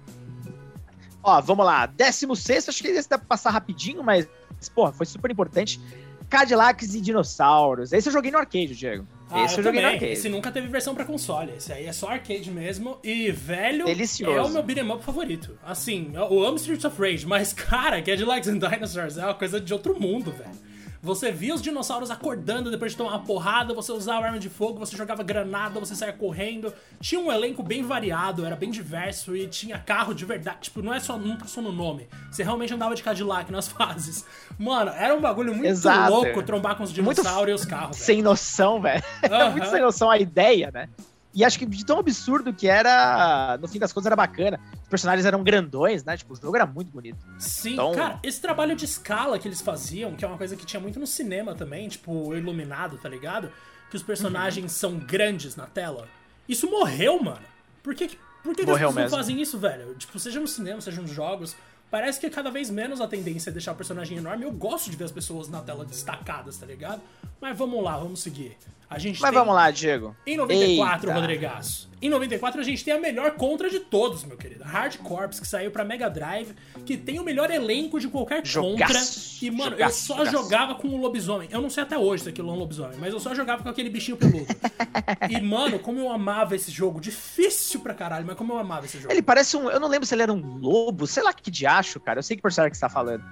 [1.22, 1.86] Ó, vamos lá.
[1.86, 4.26] 16, acho que esse dá pra passar rapidinho, mas,
[4.74, 5.82] porra, foi super importante.
[6.30, 7.92] Cadillacs e dinossauros.
[7.92, 9.08] Esse eu joguei no arcade, Diego.
[9.30, 9.82] Ah, esse eu, eu joguei também.
[9.82, 10.12] no arcade.
[10.12, 11.54] Esse nunca teve versão pra console.
[11.58, 12.98] Esse aí é só arcade mesmo.
[13.04, 14.38] E, velho, Delicioso.
[14.38, 15.58] é o meu beat'em up favorito.
[15.64, 19.74] Assim, eu amo Streets of Rage, mas, cara, Cadillacs and Dinosaurs é uma coisa de
[19.74, 20.69] outro mundo, velho.
[21.02, 24.80] Você via os dinossauros acordando depois de tomar uma porrada, você usava arma de fogo,
[24.80, 26.74] você jogava granada, você saía correndo.
[27.00, 30.58] Tinha um elenco bem variado, era bem diverso e tinha carro de verdade.
[30.62, 32.10] Tipo, não é só, não só no nome.
[32.30, 34.26] Você realmente andava de Cadillac nas fases.
[34.58, 36.12] Mano, era um bagulho muito Exato.
[36.12, 37.96] louco trombar com os Muito dinossauros e os carros.
[37.98, 39.02] Sem noção, velho.
[39.24, 39.52] Aham.
[39.52, 40.90] muito sem noção a ideia, né?
[41.34, 44.60] E acho que de tão absurdo que era, no fim das contas era bacana.
[44.82, 46.18] Os personagens eram grandões, né?
[46.18, 47.18] Tipo, o jogo era muito bonito.
[47.38, 50.66] Sim, Então- cara, esse trabalho de escala que eles faziam, que é uma coisa que
[50.66, 53.52] tinha muito no cinema também, tipo, o iluminado, tá ligado?
[53.92, 54.80] Que os personagens Uhum.
[54.80, 56.08] são grandes na tela.
[56.48, 57.46] Isso morreu, mano.
[57.84, 58.08] Por que,
[58.44, 59.18] por que, que as Morreu pessoas não mesmo.
[59.18, 59.94] fazem isso, velho?
[59.96, 61.56] Tipo, seja no cinema, seja nos jogos.
[61.90, 64.46] Parece que é cada vez menos a tendência é deixar o personagem enorme.
[64.46, 67.02] Eu gosto de ver as pessoas na tela destacadas, tá ligado?
[67.42, 68.56] Mas vamos lá, vamos seguir.
[68.90, 69.40] A gente Mas tem...
[69.40, 70.16] vamos lá, Diego.
[70.26, 71.20] Em 94, Eita.
[71.20, 71.88] Rodrigaço.
[72.02, 74.64] Em 94 a gente tem a melhor contra de todos, meu querido.
[74.64, 78.78] Hard Corps, que saiu pra Mega Drive, que tem o melhor elenco de qualquer Jogaço.
[78.88, 79.46] contra.
[79.46, 80.32] E, mano, eu Jogaço, só jogaço.
[80.32, 81.50] jogava com o lobisomem.
[81.52, 83.70] Eu não sei até hoje se aquilo é um lobisomem, mas eu só jogava com
[83.70, 84.48] aquele bichinho peludo.
[85.30, 87.00] e, mano, como eu amava esse jogo.
[87.00, 89.14] Difícil pra caralho, mas como eu amava esse jogo.
[89.14, 89.70] Ele parece um.
[89.70, 92.20] Eu não lembro se ele era um lobo, sei lá que de acho, cara.
[92.20, 93.24] Eu sei que personagem que você tá falando.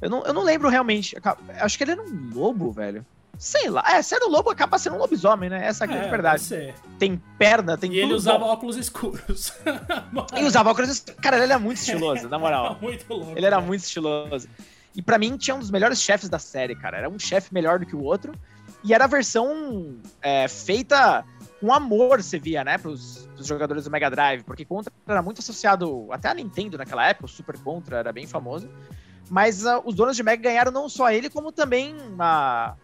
[0.00, 1.16] Eu não, eu não lembro realmente.
[1.16, 1.22] Eu
[1.60, 3.04] Acho que ele era um lobo, velho.
[3.36, 3.84] Sei lá.
[3.86, 5.64] É, sendo lobo acaba sendo um lobisomem, né?
[5.66, 6.74] Essa aqui é, a É, verdade.
[6.98, 8.46] Tem perna, tem E ele usava bom.
[8.46, 9.52] óculos escuros.
[10.34, 11.04] Ele usava óculos.
[11.22, 12.66] Cara, ele era muito estiloso, na moral.
[12.66, 13.32] era muito louco.
[13.36, 13.68] Ele era velho.
[13.68, 14.48] muito estiloso.
[14.96, 16.98] E pra mim tinha um dos melhores chefes da série, cara.
[16.98, 18.32] Era um chefe melhor do que o outro.
[18.82, 21.24] E era a versão é, feita
[21.60, 22.78] com amor, você via, né?
[22.78, 24.42] Pros, pros jogadores do Mega Drive.
[24.42, 27.26] Porque Contra era muito associado até a Nintendo naquela época.
[27.26, 28.68] O Super Contra era bem famoso.
[29.30, 32.76] Mas ah, os donos de Mega ganharam não só ele, como também uma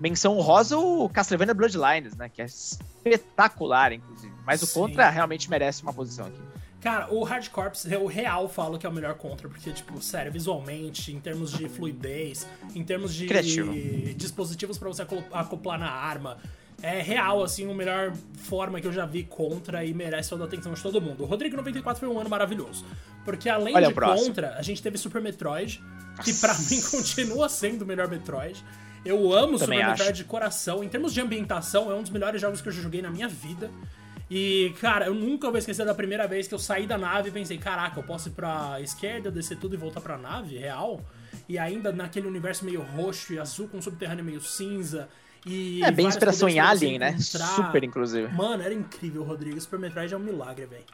[0.00, 2.28] menção honrosa o Castlevania Bloodlines, né?
[2.28, 4.32] Que é espetacular, inclusive.
[4.44, 4.80] Mas o Sim.
[4.80, 6.40] Contra realmente merece uma posição aqui.
[6.80, 10.32] Cara, o Hard Corps, eu real falo que é o melhor contra, porque, tipo, sério,
[10.32, 13.72] visualmente, em termos de fluidez, em termos de Criativo.
[14.16, 16.38] dispositivos pra você acoplar na arma,
[16.82, 20.46] é real, assim, a melhor forma que eu já vi contra e merece toda a
[20.46, 21.22] atenção de todo mundo.
[21.22, 22.84] O Rodrigo 94 foi um ano maravilhoso,
[23.24, 25.82] porque além Olha de contra, a gente teve Super Metroid,
[26.24, 28.62] que pra mim continua sendo o melhor Metroid.
[29.04, 29.90] Eu amo Também Super acho.
[29.90, 30.84] Metroid de coração.
[30.84, 33.28] Em termos de ambientação, é um dos melhores jogos que eu já joguei na minha
[33.28, 33.70] vida.
[34.30, 37.32] E, cara, eu nunca vou esquecer da primeira vez que eu saí da nave e
[37.32, 41.00] pensei, caraca, eu posso ir pra esquerda, descer tudo e voltar pra nave real?
[41.48, 45.08] E ainda naquele universo meio roxo e azul, com um subterrâneo meio cinza.
[45.44, 47.16] E É bem inspiração em Alien, né?
[47.18, 48.32] Super, inclusive.
[48.32, 49.60] Mano, era incrível, Rodrigo.
[49.60, 50.84] Super Metroid é um milagre, velho.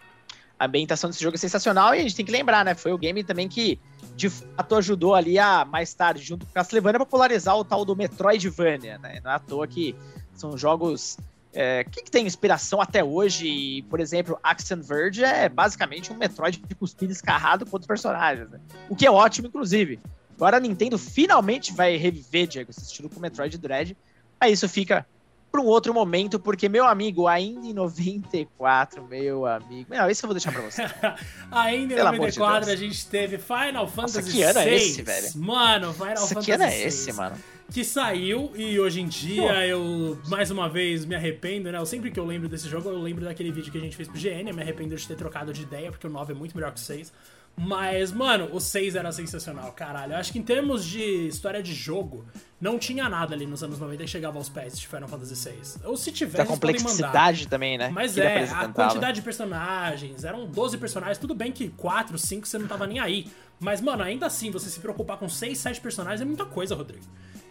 [0.58, 2.74] a ambientação desse jogo é sensacional e a gente tem que lembrar, né?
[2.74, 3.78] Foi o game também que
[4.16, 7.94] de fato ajudou ali a, mais tarde, junto com Castlevania, a popularizar o tal do
[7.94, 9.20] Metroidvania, né?
[9.22, 9.94] Não é à toa que
[10.34, 11.16] são jogos
[11.52, 13.46] é, que, que tem inspiração até hoje.
[13.46, 18.50] E, por exemplo, Axiom Verge é basicamente um Metroid de cuspida escarrado com outros personagens,
[18.50, 18.58] né?
[18.88, 20.00] O que é ótimo, inclusive.
[20.34, 23.96] Agora a Nintendo finalmente vai reviver, Diego, esse estilo com Metroid Dread.
[24.40, 25.06] Aí isso fica
[25.50, 29.86] para um outro momento, porque, meu amigo, ainda em 94, meu amigo.
[29.92, 30.82] Não, isso eu vou deixar pra você.
[31.50, 34.74] Ainda em Pelo amor de 94 a gente teve Final Fantasy que ano é VI.
[34.74, 35.28] esse, velho?
[35.36, 36.82] Mano, Final Isso Fantasy aqui era VI.
[36.82, 37.36] esse, mano.
[37.72, 39.48] que saiu e hoje em dia Pô.
[39.48, 41.78] eu, mais uma vez, me arrependo, né?
[41.78, 44.06] Eu sempre que eu lembro desse jogo, eu lembro daquele vídeo que a gente fez
[44.06, 46.54] pro GN, eu me arrependo de ter trocado de ideia, porque o 9 é muito
[46.54, 47.10] melhor que o 6.
[47.58, 50.12] Mas, mano, o 6 era sensacional, caralho.
[50.12, 52.24] Eu acho que em termos de história de jogo,
[52.60, 55.84] não tinha nada ali nos anos 90 que chegava aos pés de Final Fantasy VI.
[55.84, 57.88] Ou se tivesse, a complexidade também, né?
[57.88, 62.58] Mas é, a quantidade de personagens, eram 12 personagens, tudo bem que 4, 5 você
[62.58, 63.26] não tava nem aí.
[63.58, 67.04] Mas, mano, ainda assim, você se preocupar com 6, 7 personagens é muita coisa, Rodrigo.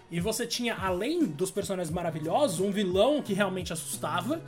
[0.10, 4.42] E você tinha, além dos personagens maravilhosos, um vilão que realmente assustava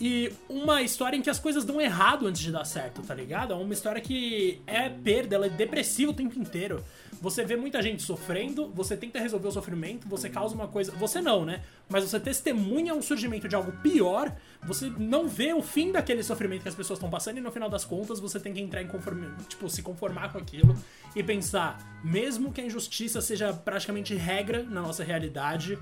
[0.00, 3.52] e uma história em que as coisas dão errado antes de dar certo, tá ligado?
[3.52, 6.84] É uma história que é perda, ela é depressiva o tempo inteiro.
[7.20, 10.92] Você vê muita gente sofrendo, você tenta resolver o sofrimento, você causa uma coisa.
[10.92, 11.62] Você não, né?
[11.88, 14.32] Mas você testemunha o surgimento de algo pior,
[14.62, 17.68] você não vê o fim daquele sofrimento que as pessoas estão passando, e no final
[17.68, 19.44] das contas você tem que entrar em conformidade.
[19.48, 20.76] Tipo, se conformar com aquilo
[21.16, 25.76] e pensar, mesmo que a injustiça seja praticamente regra na nossa realidade,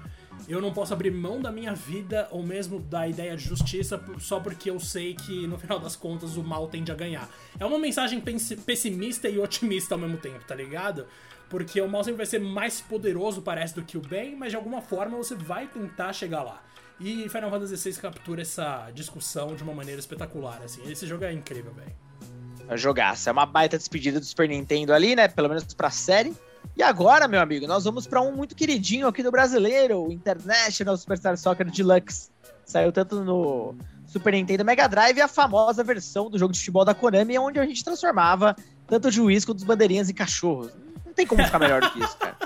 [0.48, 4.38] eu não posso abrir mão da minha vida ou mesmo da ideia de justiça só
[4.38, 7.28] porque eu sei que no final das contas o mal tende a ganhar.
[7.58, 11.06] É uma mensagem pessimista e otimista ao mesmo tempo, tá ligado?
[11.48, 14.56] Porque o mal sempre vai ser mais poderoso, parece, do que o bem, mas de
[14.56, 16.62] alguma forma você vai tentar chegar lá.
[16.98, 20.90] E Final Fantasy VI captura essa discussão de uma maneira espetacular, assim.
[20.90, 22.76] Esse jogo é incrível, velho.
[22.76, 23.28] Jogaço.
[23.28, 25.28] É uma baita despedida do Super Nintendo ali, né?
[25.28, 26.34] Pelo menos pra série.
[26.74, 30.96] E agora, meu amigo, nós vamos para um muito queridinho aqui do brasileiro, o International
[30.96, 32.30] Superstar Soccer Deluxe.
[32.64, 33.74] Saiu tanto no
[34.06, 37.66] Super Nintendo Mega Drive a famosa versão do jogo de futebol da Konami, onde a
[37.66, 40.72] gente transformava tanto o juiz quanto os bandeirinhas em cachorros.
[41.04, 42.36] Não tem como ficar melhor do que isso, cara.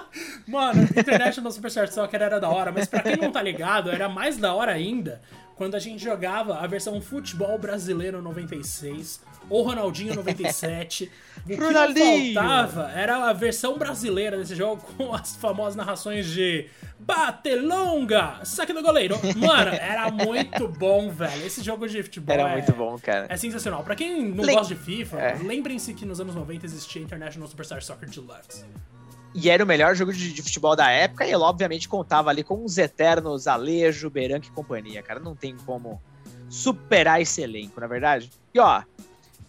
[0.46, 4.36] Mano, International Superstar Soccer era da hora, mas para quem não tá ligado, era mais
[4.36, 5.20] da hora ainda
[5.60, 9.20] quando a gente jogava a versão Futebol Brasileiro 96
[9.50, 11.10] ou Ronaldinho 97.
[11.44, 12.32] o que Ronaldinho.
[12.32, 16.66] faltava era a versão brasileira desse jogo com as famosas narrações de
[16.98, 19.16] bate longa, saque do goleiro.
[19.36, 21.44] Mano, era muito bom, velho.
[21.44, 23.26] Esse jogo de futebol era é, muito bom, cara.
[23.28, 23.84] É sensacional.
[23.84, 25.38] Para quem não Lem gosta de FIFA, é.
[25.42, 28.64] lembrem-se que nos anos 90 existia International Superstar Soccer Deluxe.
[29.34, 32.42] E era o melhor jogo de, de, futebol da época, e ele obviamente contava ali
[32.42, 35.20] com os eternos Alejo, Beranque e companhia, cara.
[35.20, 36.02] Não tem como
[36.48, 38.30] superar esse elenco, na é verdade.
[38.52, 38.82] E ó,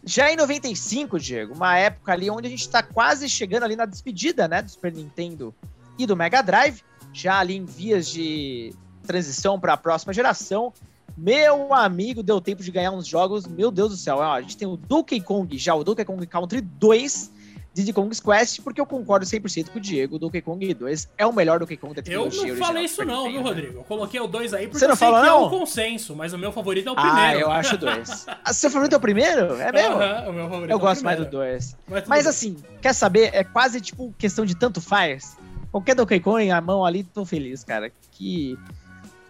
[0.03, 3.85] já em 95, Diego, uma época ali onde a gente tá quase chegando ali na
[3.85, 5.53] despedida, né, do Super Nintendo
[5.97, 8.73] e do Mega Drive, já ali em vias de
[9.05, 10.71] transição para a próxima geração.
[11.17, 14.17] Meu amigo, deu tempo de ganhar uns jogos, meu Deus do céu.
[14.17, 17.31] Ó, a gente tem o Donkey Kong, já o Donkey Kong Country 2,
[17.73, 20.19] Diddy Kong's Quest, porque eu concordo 100% com o Diego.
[20.19, 23.31] Donkey Kong 2 é o melhor Donkey Kong da trilogia Eu não falei isso não,
[23.31, 23.79] viu, Rodrigo?
[23.79, 25.43] Eu coloquei o 2 aí porque Você não eu sei fala, que não?
[25.43, 27.17] é um consenso, mas o meu favorito é o primeiro.
[27.19, 28.25] Ah, eu acho o 2.
[28.43, 29.55] ah, seu favorito é o primeiro?
[29.55, 29.95] É mesmo?
[29.95, 31.77] Uh -huh, o meu favorito eu é gosto mais do 2.
[31.87, 33.29] Mas, mas assim, quer saber?
[33.33, 35.37] É quase tipo questão de tanto faz.
[35.71, 37.89] Qualquer Donkey Kong a mão ali, tô feliz, cara.
[38.11, 38.59] Que,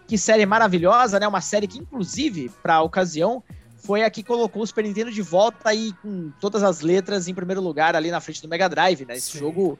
[0.08, 1.28] que série maravilhosa, né?
[1.28, 3.40] Uma série que, inclusive, pra ocasião,
[3.82, 7.34] foi a que colocou o Super Nintendo de volta aí com todas as letras em
[7.34, 9.16] primeiro lugar ali na frente do Mega Drive, né?
[9.16, 9.40] Esse Sim.
[9.40, 9.78] jogo,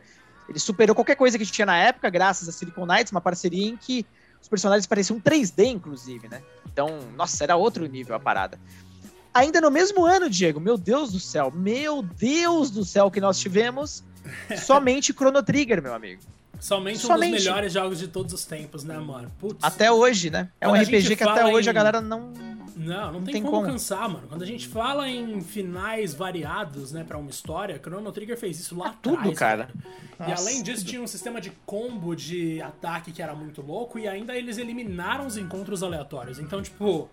[0.49, 3.77] ele superou qualquer coisa que tinha na época, graças a Silicon Knights, uma parceria em
[3.77, 4.05] que
[4.41, 6.43] os personagens pareciam 3D, inclusive, né?
[6.71, 8.59] Então, nossa, era outro nível a parada.
[9.33, 13.39] Ainda no mesmo ano, Diego, meu Deus do céu, meu Deus do céu que nós
[13.39, 14.03] tivemos
[14.67, 16.21] somente Chrono Trigger, meu amigo.
[16.59, 19.33] Somente, Somente um dos melhores jogos de todos os tempos, né, mano?
[19.41, 19.59] Putz.
[19.63, 20.49] Até hoje, né?
[20.61, 21.71] É um RPG que até hoje em...
[21.71, 22.33] a galera não
[22.77, 24.27] não, não, não tem, tem como, como, cansar, mano.
[24.29, 28.77] Quando a gente fala em finais variados, né, para uma história, Chrono Trigger fez isso
[28.77, 29.19] lá é atrás.
[29.19, 29.69] Tudo, cara.
[30.19, 33.99] Nossa, e além disso, tinha um sistema de combo de ataque que era muito louco
[33.99, 36.39] e ainda eles eliminaram os encontros aleatórios.
[36.39, 37.11] Então, tipo,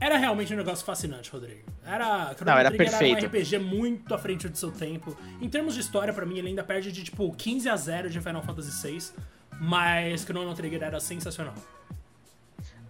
[0.00, 1.70] era realmente um negócio fascinante, Rodrigo.
[1.84, 3.16] Era, Chrono não, era Trigger perfeito.
[3.16, 5.16] era um RPG muito à frente do seu tempo.
[5.40, 8.20] Em termos de história, para mim, ele ainda perde de tipo 15 a 0 de
[8.20, 9.12] Final Fantasy VI,
[9.60, 11.54] mas Chrono Trigger era sensacional.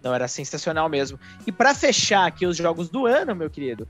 [0.03, 1.19] Não, era sensacional mesmo.
[1.45, 3.87] E para fechar aqui os jogos do ano, meu querido,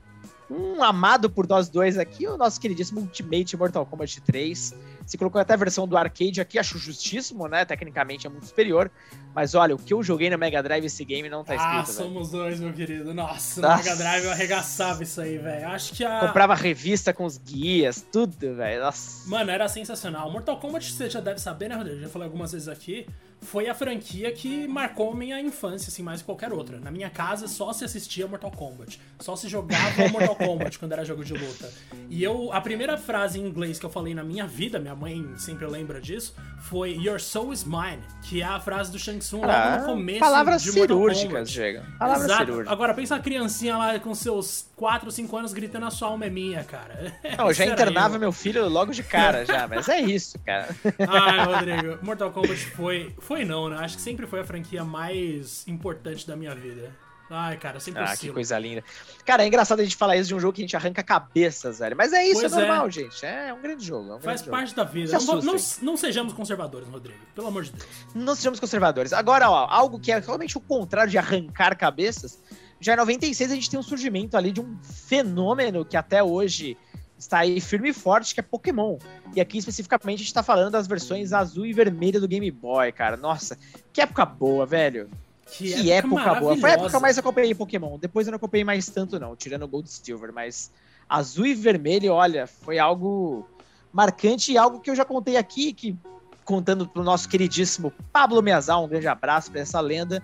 [0.50, 4.74] um amado por nós dois aqui, o nosso queridíssimo Ultimate Mortal Kombat 3.
[5.06, 7.64] Se colocou até a versão do arcade aqui, acho justíssimo, né?
[7.64, 8.90] Tecnicamente é muito superior.
[9.34, 11.78] Mas olha, o que eu joguei no Mega Drive esse game não tá escrito.
[11.78, 12.44] Ah, somos véio.
[12.44, 13.14] dois, meu querido.
[13.14, 15.68] Nossa, Nossa, no Mega Drive eu arregaçava isso aí, velho.
[15.68, 16.20] Acho que a.
[16.20, 18.82] Comprava revista com os guias, tudo, velho.
[19.26, 20.30] Mano, era sensacional.
[20.30, 22.00] Mortal Kombat você já deve saber, né, Rodrigo?
[22.00, 23.06] Já falei algumas vezes aqui
[23.42, 26.78] foi a franquia que marcou minha infância, assim, mais que qualquer outra.
[26.78, 29.00] Na minha casa só se assistia Mortal Kombat.
[29.18, 31.70] Só se jogava Mortal Kombat quando era jogo de luta.
[32.08, 35.34] E eu, a primeira frase em inglês que eu falei na minha vida, minha mãe
[35.36, 39.46] sempre lembra disso, foi Your soul is mine, que é a frase do Shang Tsung
[39.46, 41.84] lá no começo palavras de cirúrgicas, chega.
[41.98, 42.44] Palavras Exato.
[42.44, 42.72] cirúrgicas.
[42.72, 46.30] Agora pensa a criancinha lá com seus 4, 5 anos gritando a sua alma é
[46.30, 47.14] minha, cara.
[47.38, 48.20] Não, eu já internava eu.
[48.20, 50.68] meu filho logo de cara já, mas é isso, cara.
[51.08, 53.76] Ai, Rodrigo, Mortal Kombat foi foi não, né?
[53.78, 56.90] Acho que sempre foi a franquia mais importante da minha vida.
[57.34, 58.84] Ai, cara, sempre Ah, que coisa linda.
[59.24, 61.78] Cara, é engraçado a gente falar isso de um jogo que a gente arranca cabeças,
[61.78, 61.96] velho.
[61.96, 62.58] Mas é isso, Pois é é.
[62.58, 63.24] normal, gente.
[63.24, 64.12] É um grande jogo.
[64.12, 65.18] É um Faz grande parte da vida.
[65.18, 67.18] Não, não, não sejamos conservadores, Rodrigo.
[67.34, 67.82] Pelo amor de Deus.
[67.84, 68.10] jogo.
[68.14, 69.12] Não sejamos conservadores.
[69.12, 72.42] Agora, ó, algo que é realmente o contrário de arrancar cabeças.
[72.78, 76.76] Já em 96 a gente tem um surgimento ali de um fenômeno que até hoje
[77.16, 78.98] está aí firme e forte, que é Pokémon.
[79.34, 82.90] E aqui especificamente a gente tá falando das versões azul e vermelha do Game Boy,
[82.90, 83.16] cara.
[83.16, 83.56] Nossa,
[83.92, 85.08] que época boa, velho.
[85.56, 86.56] Que, época, boa.
[86.56, 87.98] Foi a época que eu mais acompanhei Pokémon.
[87.98, 90.32] Depois eu não acompanhei mais tanto, não, tirando Gold Silver.
[90.32, 90.70] Mas
[91.08, 93.46] azul e vermelho, olha, foi algo
[93.92, 95.96] marcante e algo que eu já contei aqui, que
[96.44, 100.22] contando pro nosso queridíssimo Pablo Miazal, um grande abraço pra essa lenda.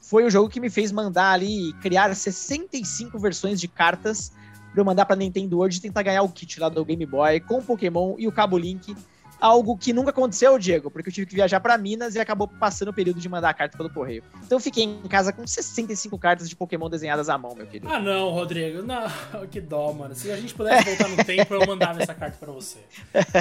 [0.00, 4.32] Foi o jogo que me fez mandar ali criar 65 versões de cartas
[4.72, 7.40] pra eu mandar pra Nintendo World e tentar ganhar o kit lá do Game Boy
[7.40, 8.96] com Pokémon e o Cabo Link.
[9.40, 12.88] Algo que nunca aconteceu, Diego, porque eu tive que viajar pra Minas e acabou passando
[12.88, 14.22] o período de mandar a carta pelo correio.
[14.44, 17.88] Então eu fiquei em casa com 65 cartas de Pokémon desenhadas à mão, meu querido.
[17.92, 18.82] Ah, não, Rodrigo.
[18.82, 19.06] Não,
[19.50, 20.14] que dó, mano.
[20.14, 22.78] Se a gente pudesse voltar no tempo, eu mandava essa carta pra você.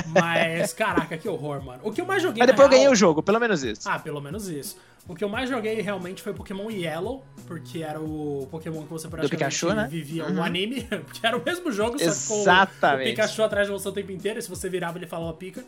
[0.08, 1.80] Mas, caraca, que horror, mano.
[1.84, 3.88] O que eu mais joguei Mas depois eu ganhei o jogo, pelo menos isso.
[3.90, 4.78] Ah, pelo menos isso.
[5.08, 9.08] O que eu mais joguei realmente foi Pokémon Yellow, porque era o Pokémon que você
[9.08, 9.88] praticamente Pikachu, né?
[9.88, 10.40] vivia Uhum.
[10.40, 13.04] o anime, porque era o mesmo jogo, só que com o-.
[13.04, 15.64] Pikachu atrás de você o tempo inteiro, e se você virava ele falava pica.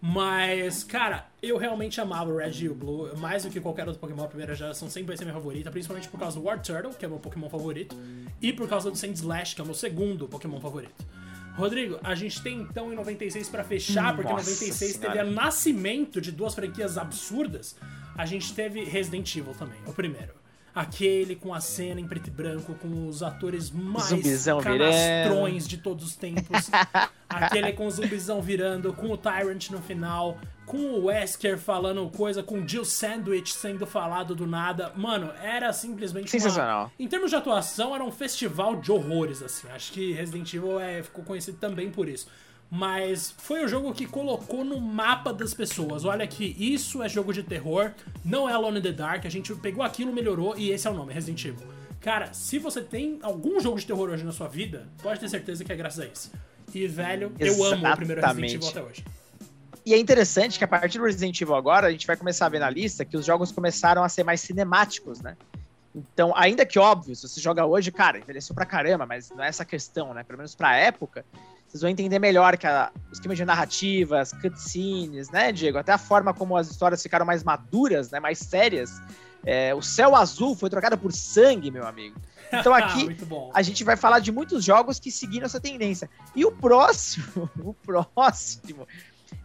[0.00, 4.00] Mas, cara, eu realmente amava o Red e o Blue, mais do que qualquer outro
[4.00, 6.94] Pokémon da primeira geração, sempre vai ser minha favorita, principalmente por causa do War Turtle,
[6.94, 7.94] que é meu Pokémon favorito,
[8.40, 11.04] e por causa do Sandslash, que é o meu segundo Pokémon favorito.
[11.54, 15.28] Rodrigo, a gente tem então em 96 pra fechar, porque Nossa 96 teve Senhora.
[15.28, 17.76] o nascimento de duas franquias absurdas.
[18.16, 20.39] A gente teve Resident Evil também, o primeiro.
[20.74, 25.78] Aquele com a cena em preto e branco, com os atores mais Zumbizão canastrões de
[25.78, 26.70] todos os tempos.
[27.28, 32.42] Aquele com o zumbizão virando, com o Tyrant no final, com o Wesker falando coisa,
[32.42, 34.92] com o Jill Sandwich sendo falado do nada.
[34.96, 36.92] Mano, era simplesmente uma- Sensacional.
[36.98, 39.68] Em termos de atuação, era um festival de horrores, assim.
[39.70, 42.28] Acho que Resident Evil é, ficou conhecido também por isso.
[42.70, 46.04] Mas foi o jogo que colocou no mapa das pessoas.
[46.04, 47.92] Olha que isso é jogo de terror,
[48.24, 49.26] não é Alone in the Dark.
[49.26, 51.66] A gente pegou aquilo, melhorou e esse é o nome, Resident Evil.
[52.00, 55.64] Cara, se você tem algum jogo de terror hoje na sua vida, pode ter certeza
[55.64, 56.32] que é graças a isso.
[56.72, 58.78] E, velho, eu amo o primeiro Resident Evil Exatamente.
[58.78, 59.04] até hoje.
[59.84, 62.48] E é interessante que a partir do Resident Evil agora, a gente vai começar a
[62.48, 65.36] ver na lista que os jogos começaram a ser mais cinemáticos, né?
[65.94, 69.48] Então, ainda que óbvio, se você joga hoje, cara, envelheceu pra caramba, mas não é
[69.48, 70.22] essa questão, né?
[70.22, 71.24] Pelo menos pra época,
[71.70, 75.78] vocês vão entender melhor que a, o esquema de narrativas, cutscenes, né, Diego?
[75.78, 78.18] Até a forma como as histórias ficaram mais maduras, né?
[78.18, 79.00] Mais sérias.
[79.46, 82.16] É, o céu azul foi trocado por sangue, meu amigo.
[82.52, 83.16] Então aqui
[83.54, 86.10] a gente vai falar de muitos jogos que seguiram essa tendência.
[86.34, 88.88] E o próximo, o próximo,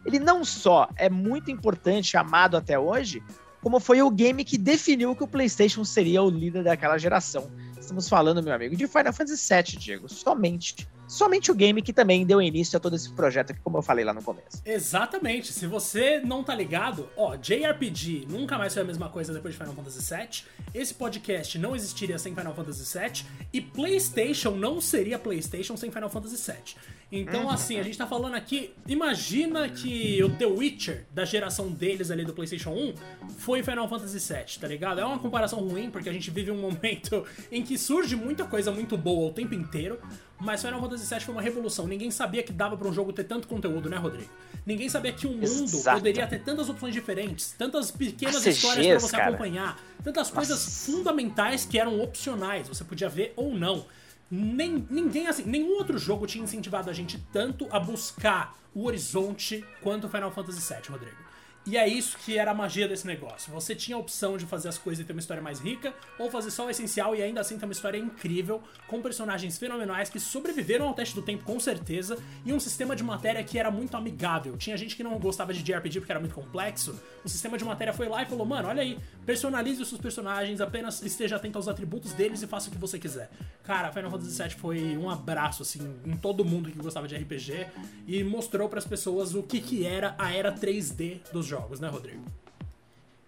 [0.04, 3.22] ele não só é muito importante, amado até hoje,
[3.62, 7.48] como foi o game que definiu que o PlayStation seria o líder daquela geração.
[7.78, 10.08] Estamos falando, meu amigo, de Final Fantasy VII, Diego.
[10.08, 10.88] Somente.
[11.08, 14.04] Somente o game que também deu início a todo esse projeto aqui, como eu falei
[14.04, 14.60] lá no começo.
[14.64, 15.52] Exatamente.
[15.52, 19.60] Se você não tá ligado, ó, JRPG nunca mais foi a mesma coisa depois de
[19.60, 20.44] Final Fantasy VII.
[20.74, 23.26] Esse podcast não existiria sem Final Fantasy VII.
[23.52, 26.96] E PlayStation não seria PlayStation sem Final Fantasy VII.
[27.10, 28.72] Então, assim, a gente tá falando aqui.
[28.86, 32.94] Imagina que o The Witcher, da geração deles ali do PlayStation 1,
[33.38, 35.00] foi Final Fantasy VII, tá ligado?
[35.00, 38.72] É uma comparação ruim, porque a gente vive um momento em que surge muita coisa
[38.72, 40.00] muito boa o tempo inteiro.
[40.38, 41.86] Mas Final Fantasy VII foi uma revolução.
[41.86, 44.30] Ninguém sabia que dava pra um jogo ter tanto conteúdo, né, Rodrigo?
[44.66, 45.96] Ninguém sabia que o mundo Exato.
[45.98, 49.28] poderia ter tantas opções diferentes, tantas pequenas As histórias pra você cara.
[49.28, 50.92] acompanhar, tantas coisas Nossa.
[50.92, 53.86] fundamentais que eram opcionais, você podia ver ou não.
[54.30, 59.64] Nem, ninguém assim, nenhum outro jogo tinha incentivado a gente tanto a buscar o horizonte
[59.80, 61.25] quanto Final Fantasy VII, Rodrigo.
[61.66, 63.52] E é isso que era a magia desse negócio.
[63.52, 66.30] Você tinha a opção de fazer as coisas e ter uma história mais rica, ou
[66.30, 70.20] fazer só o essencial e ainda assim ter uma história incrível, com personagens fenomenais que
[70.20, 73.96] sobreviveram ao teste do tempo com certeza, e um sistema de matéria que era muito
[73.96, 74.56] amigável.
[74.56, 77.00] Tinha gente que não gostava de JRPG porque era muito complexo.
[77.24, 80.60] O sistema de matéria foi lá e falou: mano, olha aí, personalize os seus personagens,
[80.60, 83.28] apenas esteja atento aos atributos deles e faça o que você quiser.
[83.64, 87.66] Cara, Final Fantasy VII foi um abraço, assim, em todo mundo que gostava de RPG
[88.06, 92.24] e mostrou pras pessoas o que, que era a era 3D dos jogos, né, Rodrigo?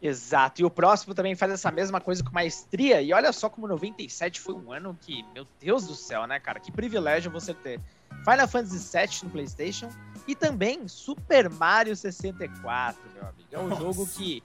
[0.01, 0.61] Exato.
[0.61, 3.03] E o próximo também faz essa mesma coisa com maestria.
[3.03, 6.61] E olha só como 97 foi um ano que, meu Deus do céu, né, cara?
[6.61, 7.81] Que privilégio você ter
[8.25, 9.89] Final Fantasy VII no PlayStation
[10.27, 13.49] e também Super Mario 64, meu amigo.
[13.51, 13.83] É um Nossa.
[13.83, 14.43] jogo que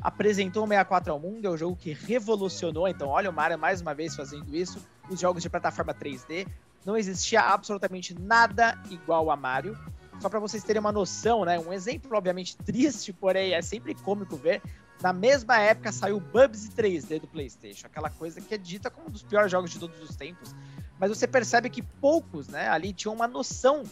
[0.00, 2.88] apresentou o 64 ao mundo, é um jogo que revolucionou.
[2.88, 4.78] Então, olha o Mario mais uma vez fazendo isso.
[5.10, 6.46] Os jogos de plataforma 3D.
[6.84, 9.76] Não existia absolutamente nada igual a Mario.
[10.20, 11.58] Só para vocês terem uma noção, né?
[11.58, 14.62] Um exemplo, obviamente, triste, porém é sempre cômico ver.
[15.02, 19.10] na mesma época saiu Bubsy 3D do PlayStation, aquela coisa que é dita como um
[19.10, 20.54] dos piores jogos de todos os tempos.
[20.98, 23.82] Mas você percebe que poucos, né, ali tinham uma noção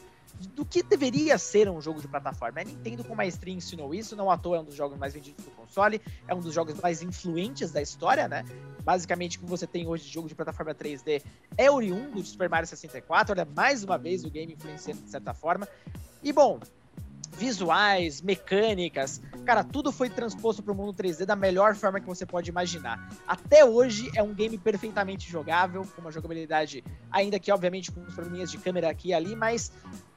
[0.49, 2.61] do que deveria ser um jogo de plataforma.
[2.61, 5.45] A Nintendo com maestria ensinou isso, não à toa é um dos jogos mais vendidos
[5.45, 8.45] do console, é um dos jogos mais influentes da história, né?
[8.83, 11.23] Basicamente, o que você tem hoje de jogo de plataforma 3D
[11.57, 15.33] é oriundo de Super Mario 64, olha, mais uma vez o game influenciando de certa
[15.33, 15.69] forma.
[16.23, 16.61] E bom,
[17.37, 22.27] visuais, mecânicas, cara, tudo foi transposto para o mundo 3D da melhor forma que você
[22.27, 23.11] pode imaginar.
[23.27, 28.15] Até hoje é um game perfeitamente jogável, com uma jogabilidade, ainda que obviamente com os
[28.15, 29.73] probleminhas de câmera aqui e ali, mas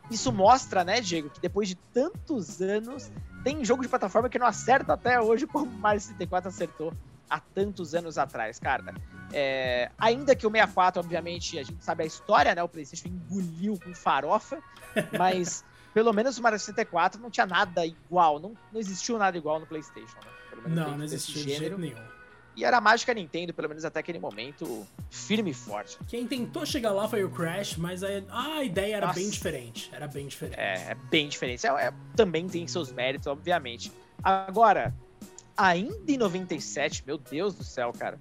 [0.10, 3.12] isso mostra, né, Diego, que depois de tantos anos,
[3.44, 6.94] tem jogo de plataforma que não acerta até hoje como o Mario 64 acertou
[7.30, 8.94] há tantos anos atrás, cara.
[9.34, 12.64] É, ainda que o 64, obviamente, a gente sabe a história, né?
[12.64, 14.62] O PlayStation engoliu com farofa,
[15.18, 19.60] mas pelo menos o Mario 64 não tinha nada igual, não, não existiu nada igual
[19.60, 20.32] no PlayStation, né?
[20.68, 22.15] não, não existiu de jeito nenhum.
[22.56, 25.98] E era a mágica Nintendo, pelo menos até aquele momento, firme e forte.
[26.08, 29.20] Quem tentou chegar lá foi o Crash, mas a, a ideia era Nossa.
[29.20, 29.90] bem diferente.
[29.94, 30.60] Era bem diferente.
[30.60, 31.68] É, é bem diferente.
[31.68, 33.92] É, é, também tem seus méritos, obviamente.
[34.24, 34.94] Agora,
[35.58, 38.20] ainda em 97, meu Deus do céu, cara,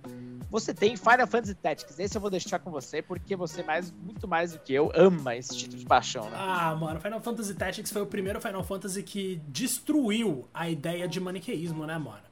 [0.51, 1.99] você tem Final Fantasy Tactics.
[1.99, 5.37] Esse eu vou deixar com você, porque você, mais, muito mais do que eu, ama
[5.37, 6.37] esse título de paixão, né?
[6.39, 11.21] Ah, mano, Final Fantasy Tactics foi o primeiro Final Fantasy que destruiu a ideia de
[11.21, 12.23] maniqueísmo, né, mano?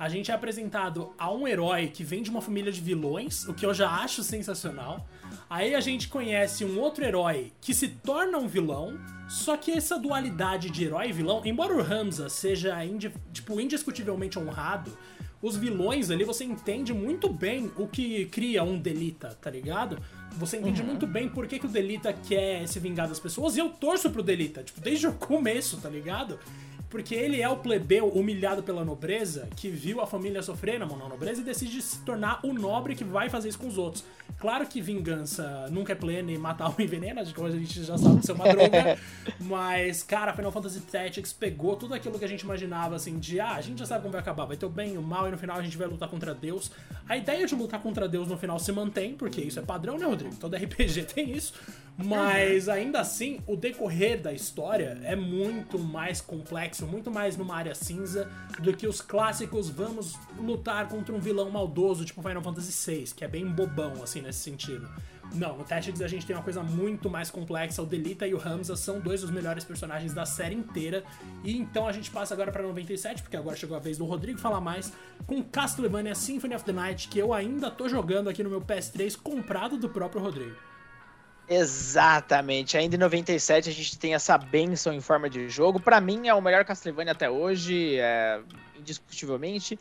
[0.00, 3.52] A gente é apresentado a um herói que vem de uma família de vilões, o
[3.52, 5.06] que eu já acho sensacional.
[5.48, 8.98] Aí a gente conhece um outro herói que se torna um vilão,
[9.28, 14.38] só que essa dualidade de herói e vilão, embora o Hamza seja indi tipo, indiscutivelmente
[14.38, 14.90] honrado,
[15.42, 19.98] os vilões ali você entende muito bem o que cria um Delita, tá ligado?
[20.32, 20.86] Você entende uhum.
[20.88, 24.08] muito bem por que, que o Delita quer se vingar das pessoas e eu torço
[24.08, 26.38] pro Delita, tipo, desde o começo, tá ligado?
[26.90, 30.98] Porque ele é o plebeu humilhado pela nobreza que viu a família sofrer na mão
[30.98, 34.04] da nobreza e decide se tornar o nobre que vai fazer isso com os outros.
[34.40, 37.96] Claro que vingança nunca é plena e matar um envenena, de coisa a gente já
[37.96, 38.98] sabe ser uma droga.
[39.38, 43.52] mas, cara, Final Fantasy Tactics pegou tudo aquilo que a gente imaginava, assim, de ah,
[43.52, 45.30] a gente já sabe como vai acabar, vai ter o bem e o mal e
[45.30, 46.70] no final a gente vai lutar contra Deus.
[47.08, 50.06] A ideia de lutar contra Deus no final se mantém, porque isso é padrão, né,
[50.06, 50.34] Rodrigo?
[50.36, 51.52] Todo RPG tem isso.
[52.04, 57.74] Mas ainda assim, o decorrer da história é muito mais complexo, muito mais numa área
[57.74, 58.30] cinza
[58.60, 63.24] do que os clássicos vamos lutar contra um vilão maldoso, tipo Final Fantasy VI, que
[63.24, 64.88] é bem bobão, assim, nesse sentido.
[65.34, 67.82] Não, no Tactics a gente tem uma coisa muito mais complexa.
[67.82, 71.04] O Delita e o Hamza são dois dos melhores personagens da série inteira.
[71.44, 74.38] E então a gente passa agora para 97, porque agora chegou a vez do Rodrigo
[74.38, 74.92] falar mais,
[75.26, 79.16] com Castlevania Symphony of the Night, que eu ainda tô jogando aqui no meu PS3,
[79.16, 80.69] comprado do próprio Rodrigo.
[81.50, 82.78] Exatamente.
[82.78, 85.80] Ainda em 97 a gente tem essa benção em forma de jogo.
[85.80, 88.40] Para mim é o melhor Castlevania até hoje, é,
[88.78, 89.76] indiscutivelmente.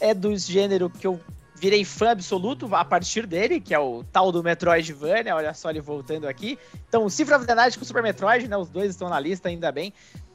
[0.00, 1.20] É do gênero que eu
[1.54, 5.80] virei fã absoluto a partir dele, que é o tal do Metroidvania, olha só ele
[5.80, 6.58] voltando aqui.
[6.88, 8.56] Então, Cifra of the Night com Super Metroid, né?
[8.56, 9.94] Os dois estão na lista, ainda bem.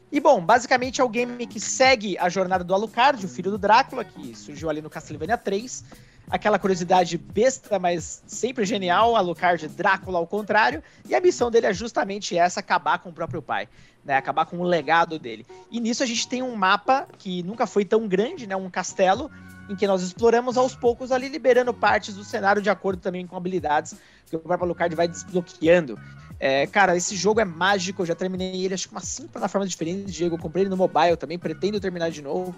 [0.09, 3.57] E bom, basicamente é o game que segue a jornada do Alucard, o filho do
[3.57, 5.83] Drácula, que surgiu ali no Castlevania 3
[6.29, 11.73] aquela curiosidade besta, mas sempre genial, Alucard Drácula ao contrário, e a missão dele é
[11.73, 13.67] justamente essa, acabar com o próprio pai,
[14.03, 15.45] né, acabar com o legado dele.
[15.71, 19.31] E nisso a gente tem um mapa que nunca foi tão grande, né, um castelo,
[19.69, 23.35] em que nós exploramos aos poucos ali, liberando partes do cenário de acordo também com
[23.35, 23.95] habilidades
[24.29, 25.99] que o próprio Alucard vai desbloqueando.
[26.39, 29.69] É, cara, esse jogo é mágico, eu já terminei ele acho que umas cinco plataformas
[29.69, 32.55] diferentes, Diego, eu comprei ele no mobile também, pretendo terminar de novo.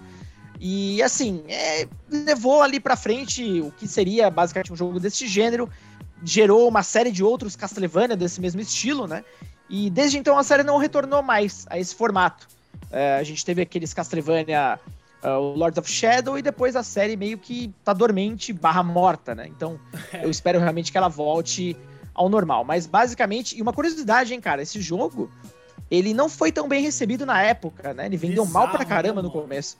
[0.62, 5.70] E assim, é, levou ali para frente o que seria basicamente um jogo desse gênero,
[6.22, 9.24] gerou uma série de outros Castlevania desse mesmo estilo, né?
[9.70, 12.46] E desde então a série não retornou mais a esse formato.
[12.90, 14.78] É, a gente teve aqueles Castlevania,
[15.24, 19.34] uh, o Lords of Shadow, e depois a série meio que tá dormente barra morta,
[19.34, 19.46] né?
[19.48, 19.80] Então
[20.22, 21.74] eu espero realmente que ela volte
[22.12, 22.64] ao normal.
[22.64, 25.30] Mas basicamente, e uma curiosidade, hein, cara, esse jogo,
[25.90, 28.04] ele não foi tão bem recebido na época, né?
[28.04, 29.78] Ele vendeu Bizarro, mal pra caramba no começo.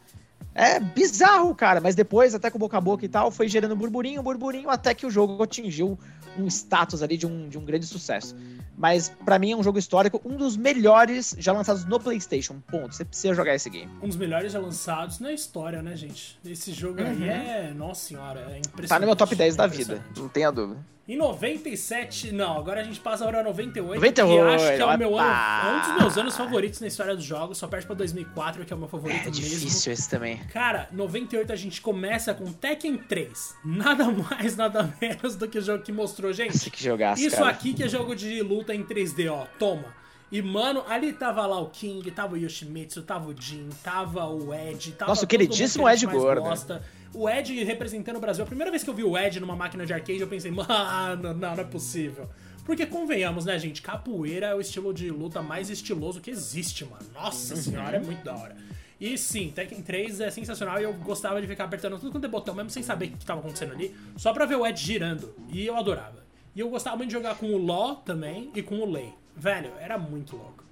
[0.54, 4.22] É bizarro, cara, mas depois, até com boca a boca e tal, foi gerando burburinho,
[4.22, 5.98] burburinho, até que o jogo atingiu
[6.38, 8.36] um status ali de um, de um grande sucesso.
[8.76, 12.60] Mas para mim é um jogo histórico, um dos melhores já lançados no PlayStation.
[12.66, 12.94] Ponto.
[12.94, 13.90] Você precisa jogar esse game.
[14.02, 16.38] Um dos melhores já lançados na história, né, gente?
[16.44, 17.08] Esse jogo uhum.
[17.08, 17.74] aí é.
[17.74, 18.88] Nossa senhora, é impressionante.
[18.88, 20.80] Tá no meu top 10 é da vida, não tenha dúvida.
[21.10, 24.96] Em 97, não, agora a gente passa agora 98, 98 que acho que é o
[24.96, 27.96] meu ano, é um dos meus anos favoritos na história dos jogos, só perde pra
[27.96, 29.44] 2004, que é o meu favorito é, mesmo.
[29.44, 30.36] É difícil esse também.
[30.52, 33.56] Cara, 98 a gente começa com Tekken 3.
[33.64, 36.54] Nada mais, nada menos do que o jogo que mostrou, gente.
[36.54, 37.50] Isso que jogasse, Isso cara.
[37.50, 39.92] aqui que é jogo de luta em 3D, ó, toma.
[40.30, 44.54] E, mano, ali tava lá o King, tava o Yoshimitsu, tava o Jin, tava o
[44.54, 46.42] Ed, tava Nossa, o queridíssimo que Ed Gordo.
[46.42, 46.82] Gosta.
[47.12, 48.44] O Ed representando o Brasil.
[48.44, 51.34] A primeira vez que eu vi o Ed numa máquina de arcade, eu pensei, mano,
[51.34, 52.28] não, não é possível.
[52.64, 53.82] Porque convenhamos, né, gente?
[53.82, 57.04] Capoeira é o estilo de luta mais estiloso que existe, mano.
[57.12, 57.60] Nossa uhum.
[57.60, 58.56] senhora, é muito da hora.
[59.00, 62.28] E sim, Tekken 3 é sensacional e eu gostava de ficar apertando tudo quanto é
[62.28, 65.34] botão, mesmo sem saber o que estava acontecendo ali, só pra ver o Ed girando.
[65.48, 66.22] E eu adorava.
[66.54, 69.12] E eu gostava muito de jogar com o Law também e com o Lei.
[69.36, 70.64] Velho, era muito louco.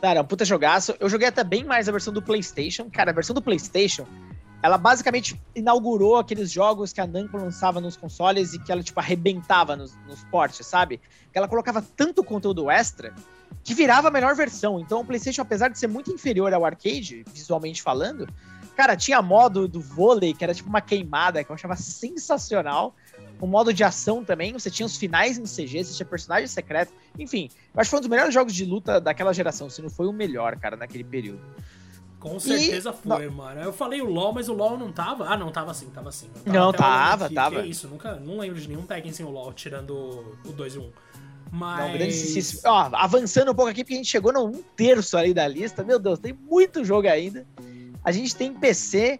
[0.00, 0.94] Cara, um puta jogaço.
[0.98, 2.88] Eu joguei até bem mais a versão do PlayStation.
[2.90, 4.06] Cara, a versão do PlayStation,
[4.62, 8.98] ela basicamente inaugurou aqueles jogos que a Namco lançava nos consoles e que ela, tipo,
[8.98, 10.98] arrebentava nos, nos portes, sabe?
[11.30, 13.14] Que ela colocava tanto conteúdo extra
[13.62, 14.80] que virava a melhor versão.
[14.80, 18.26] Então o PlayStation, apesar de ser muito inferior ao arcade, visualmente falando,
[18.76, 22.94] cara, tinha modo do vôlei, que era tipo uma queimada, que eu achava sensacional.
[23.40, 26.92] O modo de ação também, você tinha os finais em CG, você tinha personagens secretos.
[27.18, 29.88] Enfim, eu acho que foi um dos melhores jogos de luta daquela geração, se não
[29.88, 31.40] foi o melhor, cara, naquele período.
[32.20, 33.08] Com certeza e...
[33.08, 33.34] foi, não.
[33.34, 33.62] mano.
[33.62, 35.24] Eu falei o LoL, mas o LoL não tava.
[35.24, 36.28] Ah, não, tava sim, tava sim.
[36.44, 37.56] Tava não, tava, tava.
[37.56, 40.74] Que é isso, nunca, não lembro de nenhum Tekken sem o LoL, tirando o 2
[40.74, 40.90] e 1.
[41.50, 41.78] Mas.
[41.80, 42.60] Não, grandíssimo.
[42.66, 45.82] Ó, avançando um pouco aqui, porque a gente chegou no um terço ali da lista.
[45.82, 47.46] Meu Deus, tem muito jogo ainda.
[48.04, 49.18] A gente tem PC,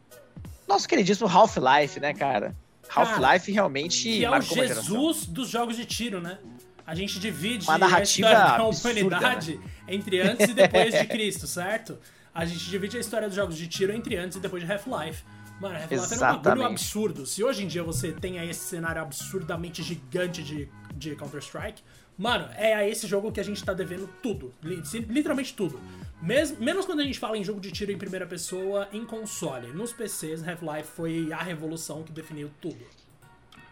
[0.68, 2.54] nosso queridíssimo Half-Life, né, cara?
[2.94, 4.02] Half-Life realmente.
[4.02, 6.38] Que é o Jesus dos jogos de tiro, né?
[6.86, 9.62] A gente divide Uma narrativa a história da humanidade né?
[9.86, 11.98] entre antes e depois de Cristo, certo?
[12.34, 15.22] A gente divide a história dos jogos de tiro entre antes e depois de Half-Life.
[15.60, 17.26] Mano, Half-Life era um bagulho absurdo.
[17.26, 21.82] Se hoje em dia você tem esse cenário absurdamente gigante de, de Counter-Strike,
[22.20, 24.52] Mano, é a esse jogo que a gente tá devendo tudo.
[24.62, 25.80] Literalmente tudo.
[26.22, 29.68] Menos quando a gente fala em jogo de tiro em primeira pessoa em console.
[29.68, 32.84] Nos PCs, Half-Life foi a revolução que definiu tudo.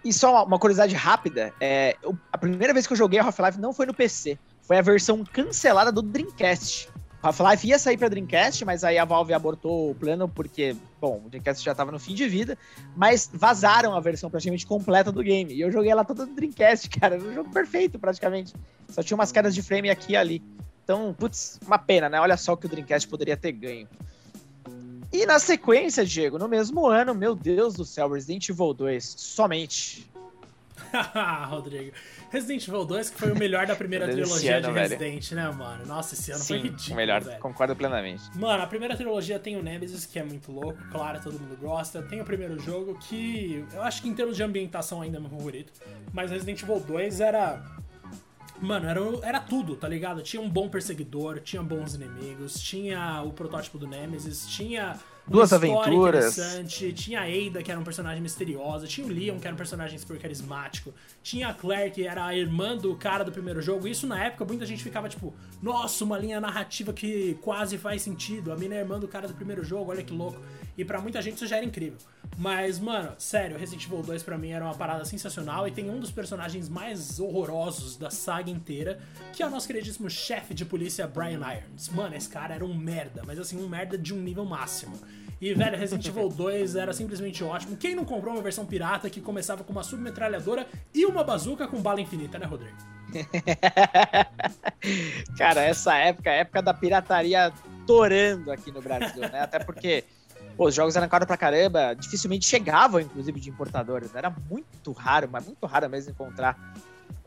[0.04, 1.96] E só uma curiosidade rápida: é,
[2.32, 5.92] a primeira vez que eu joguei Half-Life não foi no PC, foi a versão cancelada
[5.92, 6.88] do Dreamcast.
[7.20, 11.28] Half-Life ia sair para Dreamcast, mas aí a Valve abortou o plano porque, bom, o
[11.28, 12.56] Dreamcast já estava no fim de vida,
[12.96, 15.52] mas vazaram a versão praticamente completa do game.
[15.52, 18.54] E eu joguei ela toda no Dreamcast, cara, era um jogo perfeito praticamente.
[18.88, 20.42] Só tinha umas quedas de frame aqui e ali.
[20.88, 22.18] Então, putz, uma pena, né?
[22.18, 23.86] Olha só o que o Dreamcast poderia ter ganho.
[25.12, 30.10] E na sequência, Diego, no mesmo ano, meu Deus do céu, Resident Evil 2, somente.
[31.50, 31.92] Rodrigo.
[32.30, 35.36] Resident Evil 2, que foi o melhor da primeira trilogia ano, de Resident, velho.
[35.36, 35.84] né, mano?
[35.84, 36.92] Nossa, esse ano Sim, foi ridículo.
[36.94, 37.38] O melhor, velho.
[37.38, 38.22] concordo plenamente.
[38.34, 42.00] Mano, a primeira trilogia tem o Nemesis, que é muito louco, claro, todo mundo gosta.
[42.00, 45.28] Tem o primeiro jogo, que eu acho que em termos de ambientação ainda é meu
[45.28, 45.70] favorito.
[46.14, 47.62] Mas Resident Evil 2 era.
[48.60, 50.22] Mano, era, era tudo, tá ligado?
[50.22, 54.98] Tinha um bom perseguidor, tinha bons inimigos, tinha o protótipo do Nemesis, tinha
[55.28, 56.36] duas aventuras.
[56.94, 58.86] Tinha a Ada, que era um personagem misteriosa.
[58.86, 60.92] Tinha o Leon, que era um personagem super carismático.
[61.22, 63.86] Tinha a Claire, que era a irmã do cara do primeiro jogo.
[63.86, 68.52] Isso na época muita gente ficava tipo, nossa, uma linha narrativa que quase faz sentido.
[68.52, 70.40] A mina é irmã do cara do primeiro jogo, olha que louco.
[70.78, 71.98] E para muita gente isso já era incrível.
[72.36, 75.66] Mas, mano, sério, Resident Evil 2 pra mim era uma parada sensacional.
[75.66, 79.00] E tem um dos personagens mais horrorosos da saga inteira,
[79.32, 81.88] que é o nosso queridíssimo chefe de polícia, Brian Irons.
[81.88, 84.96] Mano, esse cara era um merda, mas assim, um merda de um nível máximo.
[85.40, 87.76] E, velho, Resident Evil 2 era simplesmente ótimo.
[87.76, 90.64] Quem não comprou uma versão pirata que começava com uma submetralhadora
[90.94, 92.76] e uma bazuca com bala infinita, né, Rodrigo?
[95.36, 97.52] Cara, essa época, a época da pirataria
[97.84, 99.40] torando aqui no Brasil, né?
[99.40, 100.04] Até porque
[100.58, 104.14] os jogos eram caros pra caramba, dificilmente chegavam, inclusive, de importadores.
[104.14, 106.58] Era muito raro, mas muito raro mesmo encontrar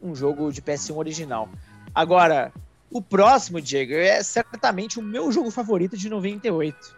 [0.01, 1.47] um jogo de PS1 original.
[1.95, 2.51] Agora,
[2.89, 6.97] o próximo, Diego, é certamente o meu jogo favorito de 98.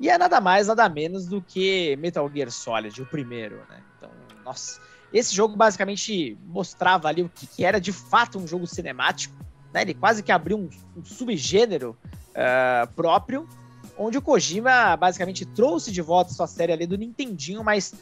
[0.00, 3.82] E é nada mais, nada menos do que Metal Gear Solid, o primeiro, né?
[3.96, 4.10] Então,
[4.42, 4.80] nossa.
[5.12, 9.34] Esse jogo basicamente mostrava ali o que, que era de fato um jogo cinemático,
[9.72, 9.82] né?
[9.82, 11.96] Ele quase que abriu um, um subgênero
[12.30, 13.46] uh, próprio,
[13.96, 17.94] onde o Kojima basicamente trouxe de volta sua série ali do Nintendinho, mas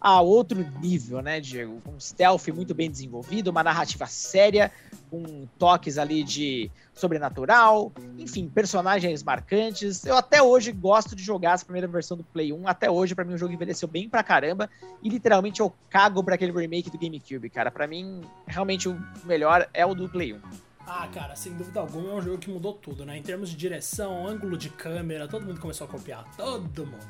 [0.00, 1.82] a outro nível, né, Diego?
[1.86, 4.70] Um stealth muito bem desenvolvido, uma narrativa séria,
[5.10, 10.04] com toques ali de sobrenatural, enfim, personagens marcantes.
[10.04, 12.68] Eu até hoje gosto de jogar essa primeira versão do Play 1.
[12.68, 14.70] Até hoje, para mim, o jogo envelheceu bem pra caramba.
[15.02, 17.70] E literalmente eu cago pra aquele remake do GameCube, cara.
[17.70, 20.67] Para mim, realmente o melhor é o do Play 1.
[20.90, 23.18] Ah, cara, sem dúvida alguma é um jogo que mudou tudo, né?
[23.18, 26.24] Em termos de direção, ângulo de câmera, todo mundo começou a copiar.
[26.34, 27.06] Todo mundo.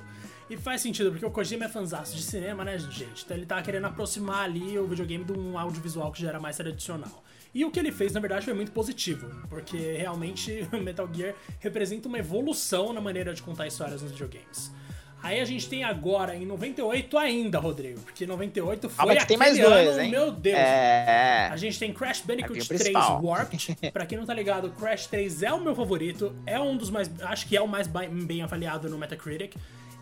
[0.51, 3.25] E faz sentido, porque o Kojima é fanzaço de cinema, né, gente?
[3.25, 6.57] Então ele tá querendo aproximar ali o videogame de um audiovisual que já era mais
[6.57, 7.23] tradicional.
[7.55, 12.09] E o que ele fez, na verdade, foi muito positivo, porque realmente Metal Gear representa
[12.09, 14.73] uma evolução na maneira de contar histórias nos videogames.
[15.23, 19.37] Aí a gente tem agora, em 98 ainda, Rodrigo, porque 98 foi ah, mas tem
[19.37, 20.11] mais dois, ano, hein?
[20.11, 20.57] meu Deus.
[20.57, 21.49] É...
[21.51, 23.77] A gente tem Crash Bandicoot Aqui, 3 Warped.
[23.93, 27.11] pra quem não tá ligado, Crash 3 é o meu favorito, é um dos mais,
[27.23, 29.57] acho que é o mais bem avaliado no Metacritic.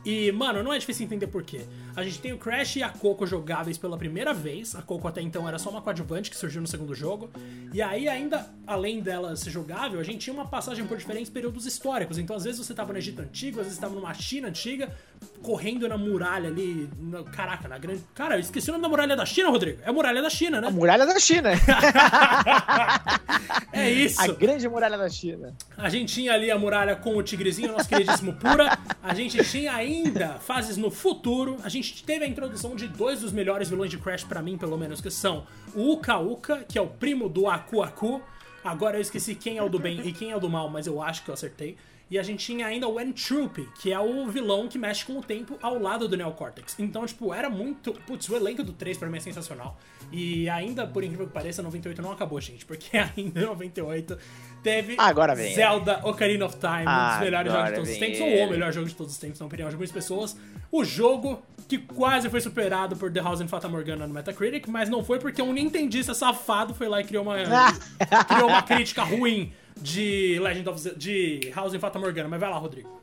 [0.06, 1.62] E, mano, não é difícil entender por quê.
[1.96, 4.76] A gente tem o Crash e a Coco jogáveis pela primeira vez.
[4.76, 7.28] A Coco até então era só uma coadjuvante que surgiu no segundo jogo.
[7.74, 11.66] E aí, ainda além dela ser jogável, a gente tinha uma passagem por diferentes períodos
[11.66, 12.18] históricos.
[12.18, 14.94] Então, às vezes você tava no Egito Antigo, às vezes tava numa China Antiga,
[15.42, 16.88] correndo na muralha ali.
[16.98, 18.02] No, caraca, na grande.
[18.14, 19.80] Cara, eu esqueci o nome da muralha da China, Rodrigo.
[19.84, 20.68] É a muralha da China, né?
[20.68, 21.50] A muralha da China.
[23.72, 24.20] é isso.
[24.20, 25.54] A grande muralha da China.
[25.76, 28.78] A gente tinha ali a muralha com o tigrezinho, nosso queridíssimo Pura.
[29.02, 31.56] A gente tinha ainda fases no futuro.
[31.62, 34.76] A gente teve a introdução de dois dos melhores vilões de Crash para mim, pelo
[34.76, 38.20] menos, que são o Uka Uka, que é o primo do Aku Aku.
[38.64, 40.88] Agora eu esqueci quem é o do bem e quem é o do mal, mas
[40.88, 41.76] eu acho que eu acertei.
[42.08, 45.22] E a gente tinha ainda o Entroop, que é o vilão que mexe com o
[45.22, 46.76] tempo ao lado do Neocortex.
[46.78, 47.92] Então, tipo, era muito.
[48.06, 49.76] Putz, o elenco do 3 pra mim é sensacional.
[50.12, 52.64] E ainda, por incrível que pareça, 98 não acabou, gente.
[52.64, 54.16] Porque ainda em 98
[54.62, 55.52] teve Agora vem.
[55.52, 58.72] Zelda Ocarina of Time, um dos melhores jogos de todos os tempos, ou o melhor
[58.72, 60.36] jogo de todos os tempos, na opinião de algumas pessoas.
[60.70, 64.88] O jogo que quase foi superado por The House and Fata Morgana no Metacritic, mas
[64.88, 67.36] não foi porque um nintendista safado foi lá e criou uma,
[68.28, 72.28] criou uma crítica ruim de Legend of Zelda, de House and Fata Morgana.
[72.28, 72.96] Mas vai lá, Rodrigo.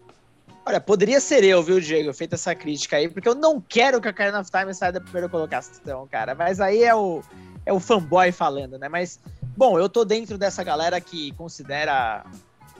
[0.65, 4.07] Olha, poderia ser eu, viu, Diego, feito essa crítica aí, porque eu não quero que
[4.07, 6.33] a Ocarina of Time saia da primeira colocação, cara.
[6.33, 7.21] Mas aí é o,
[7.65, 8.87] é o fanboy falando, né?
[8.87, 9.19] Mas,
[9.57, 12.25] bom, eu tô dentro dessa galera que considera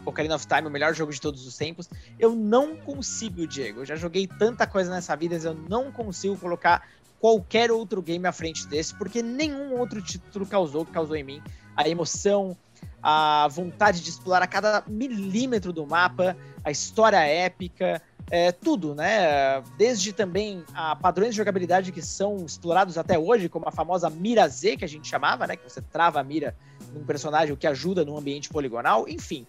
[0.06, 1.89] Ocarina of Time o melhor jogo de todos os tempos.
[2.18, 3.82] Eu não consigo, Diego.
[3.82, 6.88] Eu já joguei tanta coisa nessa vida, eu não consigo colocar
[7.20, 11.41] qualquer outro game à frente desse, porque nenhum outro título causou, causou em mim
[11.76, 12.56] a emoção,
[13.04, 18.01] a vontade de explorar a cada milímetro do mapa, a história épica,
[18.32, 19.62] é, tudo, né?
[19.78, 24.47] Desde também a padrões de jogabilidade que são explorados até hoje, como a famosa mira
[24.47, 25.58] Z, que a gente chamava, né?
[25.58, 26.56] Que você trava a mira
[26.93, 29.45] num personagem, o que ajuda no ambiente poligonal, enfim.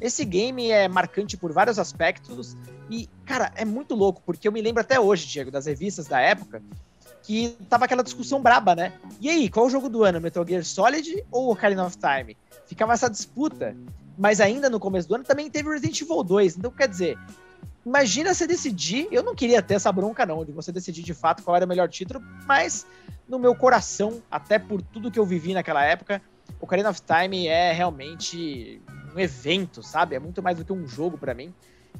[0.00, 2.56] Esse game é marcante por vários aspectos
[2.90, 6.20] e, cara, é muito louco, porque eu me lembro até hoje, Diego, das revistas da
[6.20, 6.62] época,
[7.22, 8.92] que tava aquela discussão braba, né?
[9.20, 12.36] E aí, qual o jogo do ano, Metal Gear Solid ou Ocarina of Time?
[12.66, 13.76] Ficava essa disputa.
[14.18, 16.56] Mas ainda no começo do ano também teve Resident Evil 2.
[16.56, 17.18] Então, quer dizer,
[17.84, 19.08] imagina você decidir.
[19.10, 21.68] Eu não queria ter essa bronca, não, de você decidir de fato qual era o
[21.68, 22.86] melhor título, mas
[23.28, 26.22] no meu coração, até por tudo que eu vivi naquela época,
[26.60, 28.80] Ocarina of Time é realmente
[29.14, 30.14] um evento, sabe?
[30.14, 31.52] É muito mais do que um jogo para mim.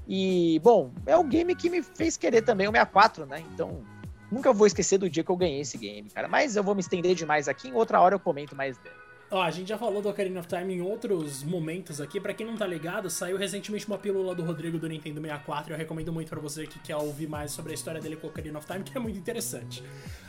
[0.07, 3.43] E, bom, é o game que me fez querer também o 64, né?
[3.53, 3.83] Então,
[4.31, 6.29] nunca vou esquecer do dia que eu ganhei esse game, cara.
[6.29, 9.06] Mas eu vou me estender demais aqui, em outra hora eu comento mais dele.
[9.31, 12.21] Ó, a gente já falou do Ocarina of Time em outros momentos aqui.
[12.21, 15.73] Para quem não tá ligado, saiu recentemente uma pílula do Rodrigo do Nintendo 64.
[15.73, 18.59] Eu recomendo muito para você que quer ouvir mais sobre a história dele com Ocarina
[18.59, 19.83] of Time, que é muito interessante.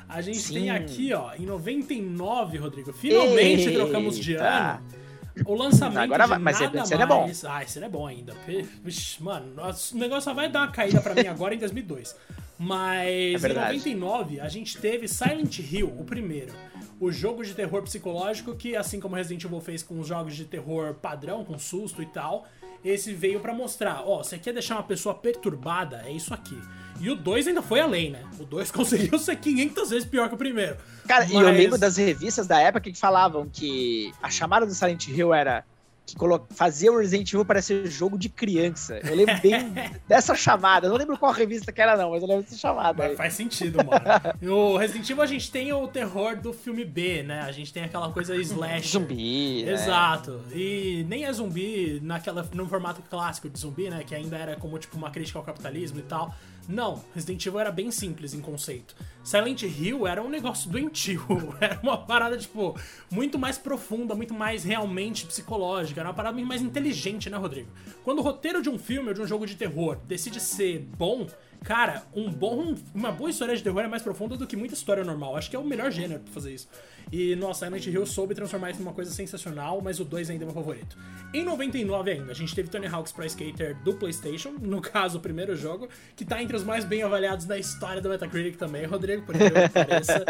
[0.09, 0.53] A gente Sim.
[0.55, 3.79] tem aqui, ó, em 99, Rodrigo, finalmente Eita.
[3.79, 4.81] trocamos de ano.
[5.45, 7.01] O lançamento Agora, de mas nada esse mais...
[7.01, 7.31] é bom.
[7.47, 8.33] Ah, esse é bom ainda.
[8.83, 12.15] Vixe, mano, o negócio só vai dar uma caída para mim agora em 2002.
[12.57, 16.51] Mas é em 99 a gente teve Silent Hill, o primeiro
[16.99, 20.45] o jogo de terror psicológico, que assim como Resident Evil fez com os jogos de
[20.45, 22.45] terror padrão, com susto e tal,
[22.83, 26.59] esse veio para mostrar, ó, você quer deixar uma pessoa perturbada, é isso aqui.
[26.99, 28.23] E o 2 ainda foi além, né?
[28.39, 30.77] O 2 conseguiu ser 500 vezes pior que o primeiro.
[31.07, 31.31] Cara, Mas...
[31.31, 35.33] e eu lembro das revistas da época que falavam que a chamada do Silent Hill
[35.33, 35.63] era
[36.15, 38.99] que fazia o Resident Evil parecer jogo de criança.
[39.03, 39.73] Eu lembro bem
[40.07, 40.87] dessa chamada.
[40.87, 43.15] Eu não lembro qual revista que era, não, mas eu lembro dessa chamada.
[43.15, 44.01] Faz sentido, mano.
[44.41, 47.41] no Resident Evil a gente tem o terror do filme B, né?
[47.41, 48.89] A gente tem aquela coisa slash.
[48.89, 49.63] Zumbi.
[49.63, 49.73] Né?
[49.73, 50.41] Exato.
[50.53, 54.03] E nem é zumbi naquela, no formato clássico de zumbi, né?
[54.05, 56.33] Que ainda era como tipo uma crítica ao capitalismo e tal.
[56.67, 58.95] Não, Resident Evil era bem simples em conceito.
[59.23, 61.21] Silent Hill era um negócio doentio.
[61.59, 62.79] Era uma parada, tipo,
[63.11, 65.99] muito mais profunda, muito mais realmente psicológica.
[65.99, 67.69] Era uma parada muito mais inteligente, né, Rodrigo?
[68.03, 71.27] Quando o roteiro de um filme ou de um jogo de terror decide ser bom,
[71.63, 75.03] cara, um bom, uma boa história de terror é mais profunda do que muita história
[75.03, 75.35] normal.
[75.35, 76.67] Acho que é o melhor gênero pra fazer isso.
[77.11, 80.45] E, nossa, Silent Hill soube transformar isso numa coisa sensacional, mas o 2 ainda é
[80.45, 80.97] meu favorito.
[81.33, 85.21] Em 99 ainda, a gente teve Tony Hawk's Pro Skater do PlayStation, no caso, o
[85.21, 89.25] primeiro jogo, que tá entre os mais bem avaliados da história do Metacritic também, Rodrigo,
[89.25, 90.25] por incrível que pareça.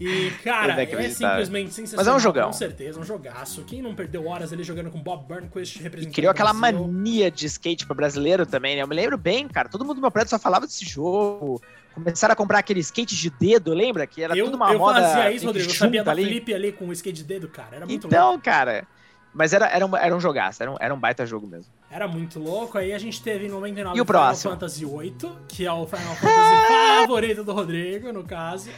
[0.00, 2.04] E, cara, é simplesmente sensacional.
[2.04, 2.46] Mas é um jogão.
[2.46, 3.64] Com certeza, um jogaço.
[3.64, 7.46] Quem não perdeu horas ali jogando com Bob Burnquist representando e criou aquela mania de
[7.46, 8.82] skate pro brasileiro também, né?
[8.82, 9.68] Eu me lembro bem, cara.
[9.68, 11.60] Todo mundo no meu prédio só falava desse jogo
[11.94, 14.06] começaram a comprar aquele skate de dedo, lembra?
[14.06, 15.00] Que era eu, tudo uma eu moda.
[15.00, 15.70] Eu fazia isso, Rodrigo.
[15.70, 16.24] Eu sabia dar ali.
[16.24, 17.76] flip ali com o skate de dedo, cara.
[17.76, 18.44] Era muito então, louco.
[18.44, 18.86] cara.
[19.34, 21.72] Mas era, era, um, era um jogaço, era um, era um baita jogo mesmo.
[21.90, 22.76] Era muito louco.
[22.76, 24.54] Aí a gente teve em 99 E o próximo?
[24.54, 26.66] Final Fantasy VIII, que é o Final Fantasy
[27.00, 28.68] favorito do Rodrigo, no caso.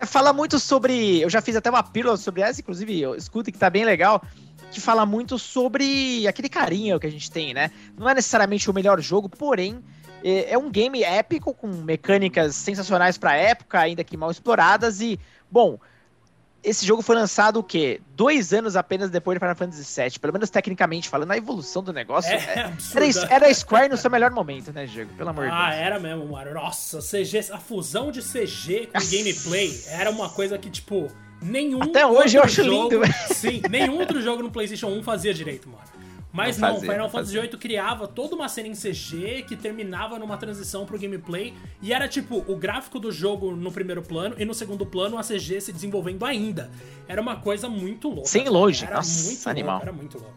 [0.00, 1.20] Fala muito sobre.
[1.20, 4.22] Eu já fiz até uma pílula sobre essa, inclusive, eu escuto que tá bem legal.
[4.70, 7.70] Que fala muito sobre aquele carinho que a gente tem, né?
[7.96, 9.80] Não é necessariamente o melhor jogo, porém,
[10.24, 15.00] é é um game épico, com mecânicas sensacionais pra época, ainda que mal exploradas.
[15.00, 15.20] E,
[15.50, 15.78] bom,
[16.62, 18.00] esse jogo foi lançado o quê?
[18.16, 20.18] Dois anos apenas depois de Final Fantasy VII.
[20.18, 22.32] Pelo menos tecnicamente falando, a evolução do negócio.
[22.32, 23.04] É, é- absurdo.
[23.20, 25.12] era, era a Square no seu melhor momento, né, Diego?
[25.14, 25.80] Pelo amor de Ah, Deus.
[25.82, 26.54] era mesmo, mano.
[26.54, 31.12] Nossa, CG, a fusão de CG com gameplay era uma coisa que, tipo,
[31.42, 33.14] nenhum Até hoje eu acho jogo, lindo, velho.
[33.34, 35.84] Sim, nenhum outro jogo no PlayStation 1 fazia direito, mano.
[36.34, 37.38] Mas Não não, Final Fantasy.
[37.38, 42.08] VIII criava toda uma cena em CG que terminava numa transição pro gameplay e era
[42.08, 45.72] tipo o gráfico do jogo no primeiro plano e no segundo plano a CG se
[45.72, 46.72] desenvolvendo ainda.
[47.06, 48.28] Era uma coisa muito louca.
[48.28, 49.74] Sem longe, Era nossa, muito animal.
[49.76, 50.34] louco, era muito louco.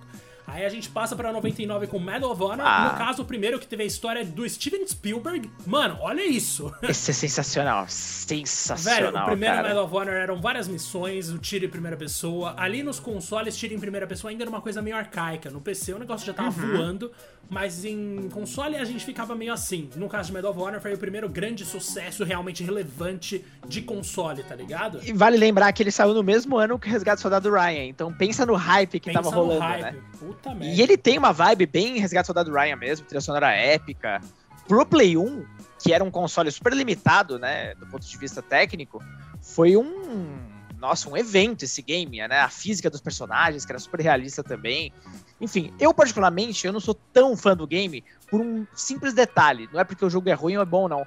[0.48, 2.66] Aí a gente passa pra 99 com Medal of Honor.
[2.66, 2.89] Ah.
[2.93, 5.52] No caso, o primeiro que teve a história do Steven Spielberg.
[5.66, 6.74] Mano, olha isso.
[6.88, 7.86] Esse é sensacional.
[7.89, 9.12] Sensacional.
[9.12, 9.68] Velho, o primeiro cara.
[9.68, 12.54] Medal of Honor eram várias missões, o tiro em primeira pessoa.
[12.58, 15.50] Ali nos consoles, tiro em primeira pessoa ainda era uma coisa meio arcaica.
[15.50, 16.78] No PC o negócio já tava Uhum.
[16.78, 17.12] voando,
[17.50, 19.89] mas em console a gente ficava meio assim.
[19.95, 24.43] No caso de Medal of Honor, foi o primeiro grande sucesso realmente relevante de console,
[24.43, 25.00] tá ligado?
[25.04, 27.84] E vale lembrar que ele saiu no mesmo ano que o Resgate do Soldado Ryan.
[27.86, 29.82] Então pensa no hype que Pensa tava rolando, hype.
[29.84, 29.95] né?
[30.18, 30.76] Puta merda.
[30.76, 34.22] E ele tem uma vibe bem Resgate do Soldado Ryan mesmo, trilha sonora épica.
[34.68, 35.46] Pro Play 1,
[35.82, 39.02] que era um console super limitado, né, do ponto de vista técnico,
[39.42, 40.38] foi um,
[40.78, 42.40] nossa, um evento esse game, né?
[42.40, 44.92] A física dos personagens, que era super realista também.
[45.40, 49.70] Enfim, eu particularmente, eu não sou tão fã do game por um simples detalhe.
[49.72, 51.06] Não é porque o jogo é ruim ou é bom, não.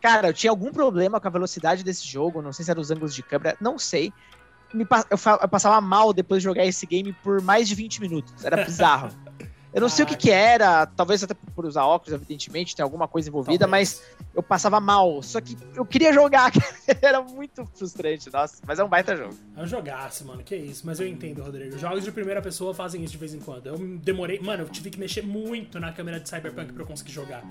[0.00, 2.90] Cara, eu tinha algum problema com a velocidade desse jogo, não sei se era os
[2.90, 4.12] ângulos de câmera, não sei.
[4.74, 8.44] Me eu, passava mal depois de jogar esse game por mais de 20 minutos.
[8.44, 9.10] Era bizarro.
[9.74, 13.08] Eu não sei o que, que era, talvez até por usar óculos, evidentemente, tem alguma
[13.08, 14.00] coisa envolvida, Talvez.
[14.00, 15.20] mas eu passava mal.
[15.20, 16.52] Só que eu queria jogar,
[17.02, 18.62] era muito frustrante, nossa.
[18.64, 19.34] Mas é um baita jogo.
[19.56, 20.86] É um jogaço, mano, que isso.
[20.86, 21.76] Mas eu entendo, Rodrigo.
[21.76, 23.66] Jogos de primeira pessoa fazem isso de vez em quando.
[23.66, 24.38] Eu demorei.
[24.38, 27.42] Mano, eu tive que mexer muito na câmera de Cyberpunk pra eu conseguir jogar.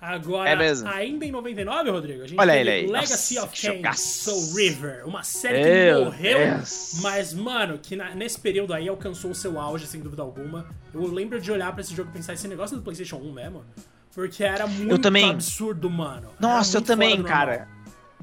[0.00, 0.88] Agora, É mesmo?
[0.88, 2.86] ainda em 99, Rodrigo, a gente Olha ele aí.
[2.86, 4.30] Legacy Nossa, of jogaço.
[4.30, 5.02] Soul River.
[5.06, 6.92] Uma série que Meu morreu, Deus.
[7.02, 10.68] mas, mano, que na- nesse período aí alcançou o seu auge, sem dúvida alguma.
[10.94, 13.64] Eu lembro de olhar pra esse jogo e pensar, esse negócio do PlayStation 1 mesmo?
[14.14, 15.30] Porque era muito também.
[15.30, 16.30] absurdo, mano.
[16.38, 17.66] Nossa, eu também, cara.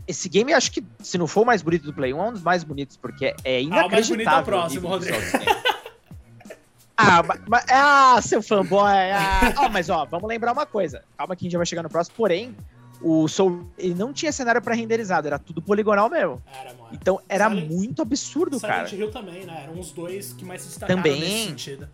[0.07, 2.31] Esse game, acho que, se não for o mais bonito do Play 1, é um
[2.33, 4.13] dos mais bonitos, porque é Ah, o mais inacreditável.
[4.15, 5.17] bonito é o próximo, Rodrigo.
[6.97, 9.11] ah, ma- ma- ah, seu fanboy.
[9.11, 11.03] Ah, Ó, mas ó, vamos lembrar uma coisa.
[11.17, 12.15] Calma que a gente já vai chegar no próximo.
[12.15, 12.55] Porém,
[13.01, 16.41] o Soul, ele não tinha cenário pré-renderizado, era tudo poligonal mesmo.
[16.53, 16.89] Era, mano.
[16.93, 18.95] Então era Silent- muito absurdo, Silent cara.
[18.95, 19.61] Hill também, né?
[19.63, 21.19] Eram os dois que mais se destacaram Também.
[21.19, 21.89] nesse sentido.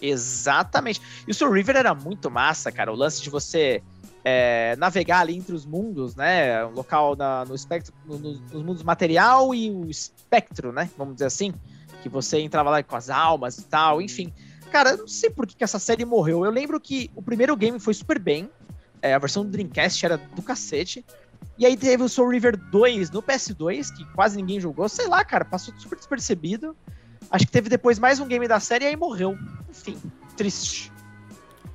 [0.00, 1.00] Exatamente.
[1.26, 2.92] E o Soul River era muito massa, cara.
[2.92, 3.82] O lance de você
[4.24, 6.64] é, navegar ali entre os mundos, né?
[6.66, 10.90] Um local na- no espectro, no- no- nos mundos material e o espectro, né?
[10.98, 11.52] Vamos dizer assim.
[12.02, 14.32] Que você entrava lá com as almas e tal, enfim.
[14.70, 16.44] Cara, eu não sei por que, que essa série morreu.
[16.44, 18.50] Eu lembro que o primeiro game foi super bem.
[19.00, 21.04] é, a versão do Dreamcast era do cacete.
[21.56, 24.88] E aí teve o Soul River 2 no PS2, que quase ninguém jogou.
[24.88, 26.76] Sei lá, cara, passou super despercebido.
[27.30, 29.36] Acho que teve depois mais um game da série e aí morreu.
[29.68, 29.98] Enfim,
[30.36, 30.92] triste.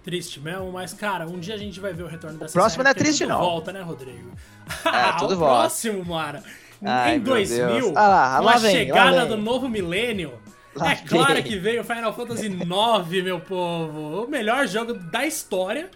[0.03, 2.83] Triste mesmo, mas, cara, um dia a gente vai ver o retorno dessa próximo série,
[2.83, 3.39] não é triste, tudo não.
[3.39, 4.31] volta, né, Rodrigo?
[4.85, 5.61] É, tudo o volta.
[5.61, 6.41] próximo, mano.
[6.83, 7.93] Ai, em meu 2000, Deus.
[7.95, 10.33] Ah lá, com lá a vem, chegada lá do novo milênio,
[10.81, 14.23] é claro que veio Final Fantasy IX, meu povo.
[14.23, 15.89] O melhor jogo da história.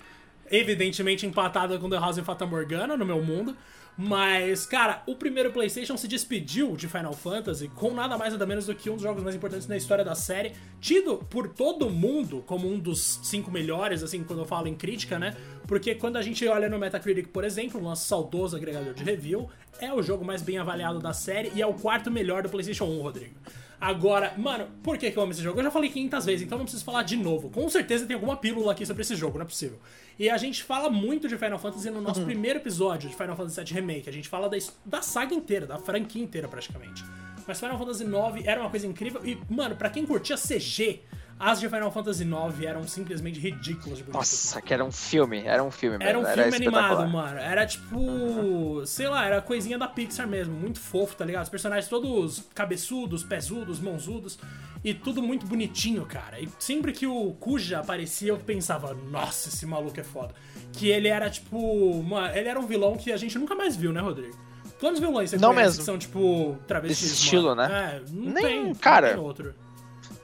[0.49, 3.55] Evidentemente empatado com The House of Fata Morgana no meu mundo.
[3.99, 8.67] Mas, cara, o primeiro PlayStation se despediu de Final Fantasy com nada mais nada menos
[8.67, 12.43] do que um dos jogos mais importantes na história da série, tido por todo mundo
[12.45, 15.35] como um dos cinco melhores, assim, quando eu falo em crítica, né?
[15.67, 19.91] Porque quando a gente olha no Metacritic, por exemplo, nosso saudoso agregador de review, é
[19.91, 23.01] o jogo mais bem avaliado da série e é o quarto melhor do PlayStation 1,
[23.01, 23.33] Rodrigo.
[23.79, 25.59] Agora, mano, por que, que eu amo esse jogo?
[25.59, 27.49] Eu já falei 500 vezes, então não preciso falar de novo.
[27.49, 29.79] Com certeza tem alguma pílula aqui sobre esse jogo, não é possível.
[30.17, 33.63] E a gente fala muito de Final Fantasy no nosso primeiro episódio de Final Fantasy
[33.63, 34.09] VII Remake.
[34.09, 37.05] A gente fala da, da saga inteira, da franquia inteira praticamente.
[37.45, 41.01] Mas Final Fantasy IX era uma coisa incrível e, mano, pra quem curtia CG,
[41.39, 44.13] as de Final Fantasy IX eram simplesmente ridículas de bonitas.
[44.13, 46.09] Nossa, que era um filme, era um filme mesmo.
[46.09, 46.91] Era um filme espetacular.
[47.01, 47.37] animado, mano.
[47.39, 48.83] Era tipo.
[48.85, 50.53] Sei lá, era coisinha da Pixar mesmo.
[50.53, 51.43] Muito fofo, tá ligado?
[51.43, 54.37] Os personagens todos cabeçudos, pesudos, mãozudos.
[54.83, 56.39] E tudo muito bonitinho, cara.
[56.39, 60.33] E sempre que o Kuja aparecia, eu pensava, nossa, esse maluco é foda.
[60.73, 61.57] Que ele era tipo.
[61.57, 64.37] Uma, ele era um vilão que a gente nunca mais viu, né, Rodrigo?
[64.79, 65.79] Quantos vilões você Não conhece mesmo.
[65.79, 67.63] que são, tipo, travestis, Desse estilo, mano?
[67.67, 67.95] né?
[68.05, 68.75] É, não Nem- tem.
[68.75, 69.55] cara, Não tem outro.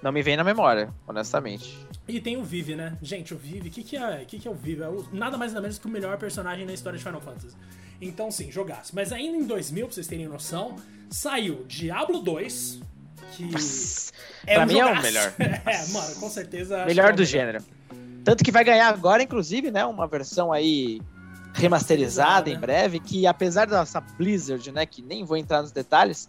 [0.04, 1.80] Não me vem na memória, honestamente.
[2.06, 2.98] E tem o Vive, né?
[3.02, 4.84] Gente, o Vive, o que, que, é, que, que é o Vive?
[4.84, 7.56] É o, nada mais nada menos que o melhor personagem na história de Final Fantasy.
[8.02, 8.94] Então, sim, jogasse.
[8.94, 10.76] Mas ainda em 2000, pra vocês terem noção,
[11.10, 12.82] saiu Diablo 2,
[13.32, 13.50] que
[14.46, 14.96] é pra um mim jogaço.
[14.96, 15.34] é o melhor.
[15.40, 16.86] é, mano, com certeza.
[16.86, 17.26] Melhor é do melhor.
[17.26, 17.64] gênero.
[18.26, 21.02] Tanto que vai ganhar agora, inclusive, né, uma versão aí
[21.54, 26.28] remasterizada em breve, que apesar dessa Blizzard, né, que nem vou entrar nos detalhes,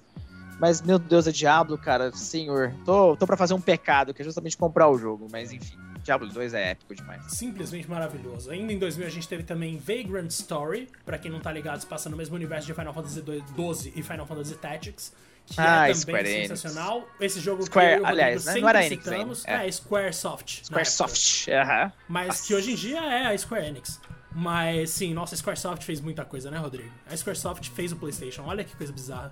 [0.64, 2.74] mas, meu Deus, é Diablo, cara, senhor.
[2.86, 5.76] Tô, tô pra fazer um pecado, que é justamente comprar o jogo, mas enfim.
[6.02, 7.22] Diablo 2 é épico demais.
[7.28, 8.50] Simplesmente maravilhoso.
[8.50, 11.86] Ainda em 2000 a gente teve também Vagrant Story, para quem não tá ligado, se
[11.86, 15.12] passa no mesmo universo de Final Fantasy 12 e Final Fantasy Tactics,
[15.44, 16.96] que é ah, é também sensacional.
[16.96, 17.12] Enix.
[17.20, 18.54] Esse jogo Square, que aliás, né?
[18.58, 19.66] não era Enix citamos, é.
[19.66, 20.64] é Squaresoft.
[20.64, 21.60] Squaresoft, aham.
[21.60, 21.92] Uh -huh.
[22.08, 22.46] Mas Nossa.
[22.46, 24.00] que hoje em dia é a Square Enix.
[24.32, 26.90] Mas sim, nossa, a Squaresoft fez muita coisa, né, Rodrigo?
[27.06, 29.30] A Squaresoft fez o PlayStation, olha que coisa bizarra.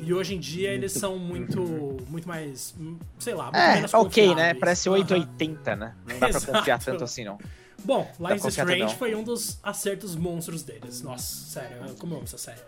[0.00, 2.74] E hoje em dia eles são muito, muito mais,
[3.18, 4.54] sei lá, muito é, menos ok, né?
[4.54, 5.94] Parece 880, né?
[6.06, 7.38] Não dá pra confiar tanto assim, não.
[7.84, 11.02] Bom, Life is Strange foi um dos acertos monstros deles.
[11.02, 12.60] Nossa, sério, como eu amo essa série.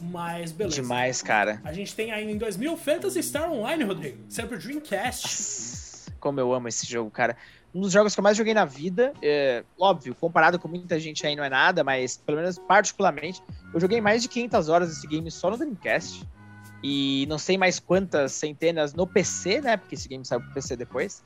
[0.00, 0.76] Mas beleza.
[0.76, 1.60] Demais, cara.
[1.64, 4.18] A gente tem ainda em 2000 Phantasy Star Online, Rodrigo.
[4.28, 6.10] Sempre Dreamcast.
[6.20, 7.36] Como eu amo esse jogo, cara.
[7.74, 9.12] Um dos jogos que eu mais joguei na vida.
[9.22, 13.42] É, óbvio, comparado com muita gente aí não é nada, mas pelo menos particularmente,
[13.72, 16.26] eu joguei mais de 500 horas desse game só no Dreamcast
[16.82, 19.76] e não sei mais quantas centenas no PC, né?
[19.76, 21.22] Porque esse game saiu pro PC depois.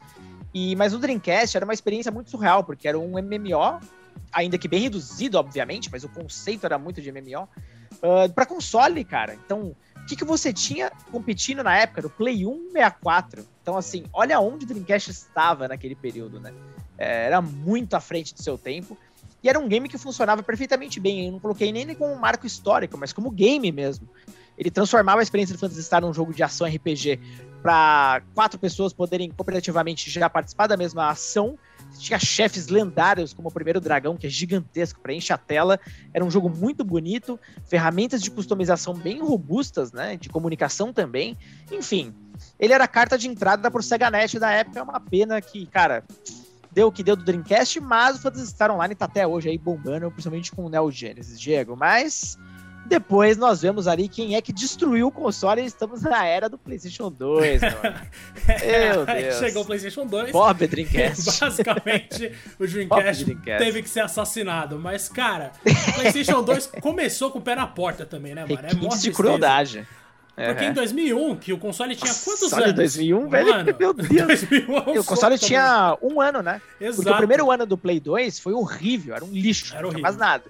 [0.55, 3.81] E mas o Dreamcast era uma experiência muito surreal, porque era um MMO,
[4.33, 7.49] ainda que bem reduzido, obviamente, mas o conceito era muito de MMO, uh,
[8.03, 9.35] ah, para console, cara.
[9.35, 13.47] Então, o que, que você tinha competindo na época do Play 1 64?
[13.63, 16.53] Então, assim, olha onde o Dreamcast estava naquele período, né?
[16.99, 18.97] É, era muito à frente do seu tempo.
[19.43, 21.27] E era um game que funcionava perfeitamente bem.
[21.27, 24.07] Eu não coloquei nem como um marco histórico, mas como game mesmo.
[24.61, 27.19] Ele transformava a experiência do Phantasy Star num jogo de ação RPG
[27.63, 31.59] para quatro pessoas poderem cooperativamente já participar da mesma ação.
[31.99, 35.81] Tinha chefes lendários, como o primeiro dragão, que é gigantesco, preenche a tela.
[36.13, 40.19] Era um jogo muito bonito, ferramentas de customização bem robustas, né?
[40.19, 41.39] De comunicação também.
[41.73, 42.15] Enfim,
[42.59, 44.79] ele era a carta de entrada pro SegaNet da época.
[44.79, 46.05] É uma pena que, cara,
[46.71, 49.57] deu o que deu do Dreamcast, mas o Phantasy Star Online tá até hoje aí
[49.57, 51.75] bombando, principalmente com o Neo Genesis, Diego.
[51.75, 52.39] Mas
[52.91, 56.59] depois nós vemos ali quem é que destruiu o console e estamos na era do
[56.59, 57.75] PlayStation 2, mano.
[58.67, 59.39] Meu Deus.
[59.39, 60.33] Chegou o PlayStation 2.
[60.33, 61.39] Pobre Dreamcast.
[61.41, 64.77] Basicamente, o Dreamcast, Dreamcast, teve que ser assassinado.
[64.77, 68.67] Mas, cara, o PlayStation 2 começou com o pé na porta também, né, mano?
[68.69, 69.87] É mó de crueldade.
[70.35, 70.71] Porque uhum.
[70.71, 72.71] em 2001, que o console tinha quantos anos?
[72.71, 74.27] Em 2001, velho, meu Deus.
[74.27, 76.61] 2001, o console tinha um ano, né?
[76.81, 76.97] Exato.
[76.97, 80.03] Porque o primeiro ano do Play 2 foi horrível, era um lixo, era não tinha
[80.03, 80.45] mais nada.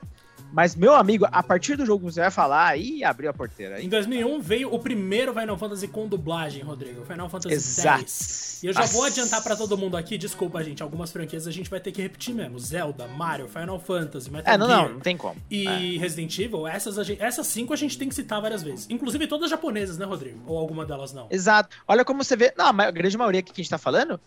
[0.52, 3.76] Mas, meu amigo, a partir do jogo que você vai falar, aí abriu a porteira.
[3.76, 3.86] Aí.
[3.86, 7.04] Em 2001 veio o primeiro Final Fantasy com dublagem, Rodrigo.
[7.04, 8.00] Final Fantasy Exato.
[8.00, 8.62] X.
[8.62, 8.92] E eu já Nossa.
[8.92, 12.02] vou adiantar para todo mundo aqui, desculpa, gente, algumas franquias a gente vai ter que
[12.02, 12.58] repetir mesmo.
[12.58, 15.40] Zelda, Mario, Final Fantasy, Metal É, não, Gear, não, não tem como.
[15.50, 15.98] E é.
[15.98, 18.86] Resident Evil, essas, gente, essas cinco a gente tem que citar várias vezes.
[18.90, 20.40] Inclusive todas japonesas, né, Rodrigo?
[20.46, 21.26] Ou alguma delas não?
[21.30, 21.74] Exato.
[21.88, 22.52] Olha como você vê...
[22.56, 24.20] Não, a grande maioria que a gente tá falando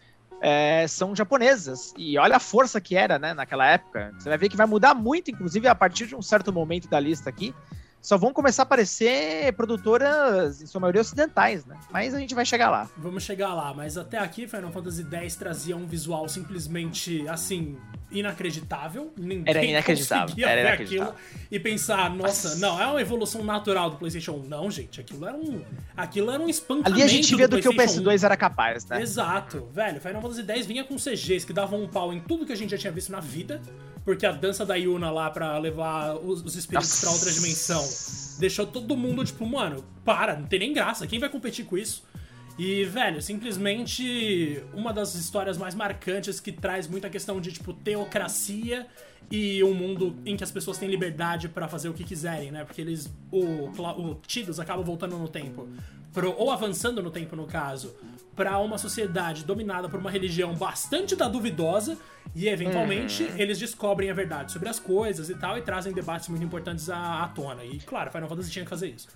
[0.43, 1.93] é, são japonesas.
[1.97, 4.13] E olha a força que era, né, naquela época.
[4.19, 6.99] Você vai ver que vai mudar muito, inclusive a partir de um certo momento da
[6.99, 7.55] lista aqui.
[8.03, 11.77] Só vão começar a aparecer produtoras, em sua maioria ocidentais, né?
[11.89, 12.89] Mas a gente vai chegar lá.
[12.97, 17.77] Vamos chegar lá, mas até aqui Final Fantasy X trazia um visual simplesmente, assim,
[18.11, 19.13] inacreditável.
[19.17, 20.35] Ninguém era inacreditável.
[20.45, 21.13] Era inacreditável.
[21.49, 24.49] e pensar, nossa, não, é uma evolução natural do PlayStation 1.
[24.49, 25.63] Não, gente, aquilo era um,
[25.95, 28.25] aquilo era um espancamento Ali a gente via do, do que o PS2 1.
[28.25, 29.01] era capaz, né?
[29.01, 30.01] Exato, velho.
[30.01, 32.71] Final Fantasy X vinha com CGs que davam um pau em tudo que a gente
[32.71, 33.61] já tinha visto na vida,
[34.05, 37.83] porque a dança da Yuna lá para levar os, os espíritos para outra dimensão
[38.39, 41.07] deixou todo mundo tipo, mano, para, não tem nem graça.
[41.07, 42.03] Quem vai competir com isso?
[42.57, 48.85] E, velho, simplesmente uma das histórias mais marcantes que traz muita questão de, tipo, teocracia
[49.31, 52.63] e um mundo em que as pessoas têm liberdade para fazer o que quiserem, né?
[52.63, 53.11] Porque eles.
[53.31, 55.67] O, o Tidus acaba voltando no tempo.
[56.13, 57.95] Pro, ou avançando no tempo, no caso,
[58.35, 61.97] para uma sociedade dominada por uma religião bastante da duvidosa
[62.35, 63.37] e eventualmente uhum.
[63.37, 67.23] eles descobrem a verdade sobre as coisas e tal e trazem debates muito importantes à,
[67.23, 67.63] à tona.
[67.63, 69.07] E claro, Final Fantasy tinha que fazer isso.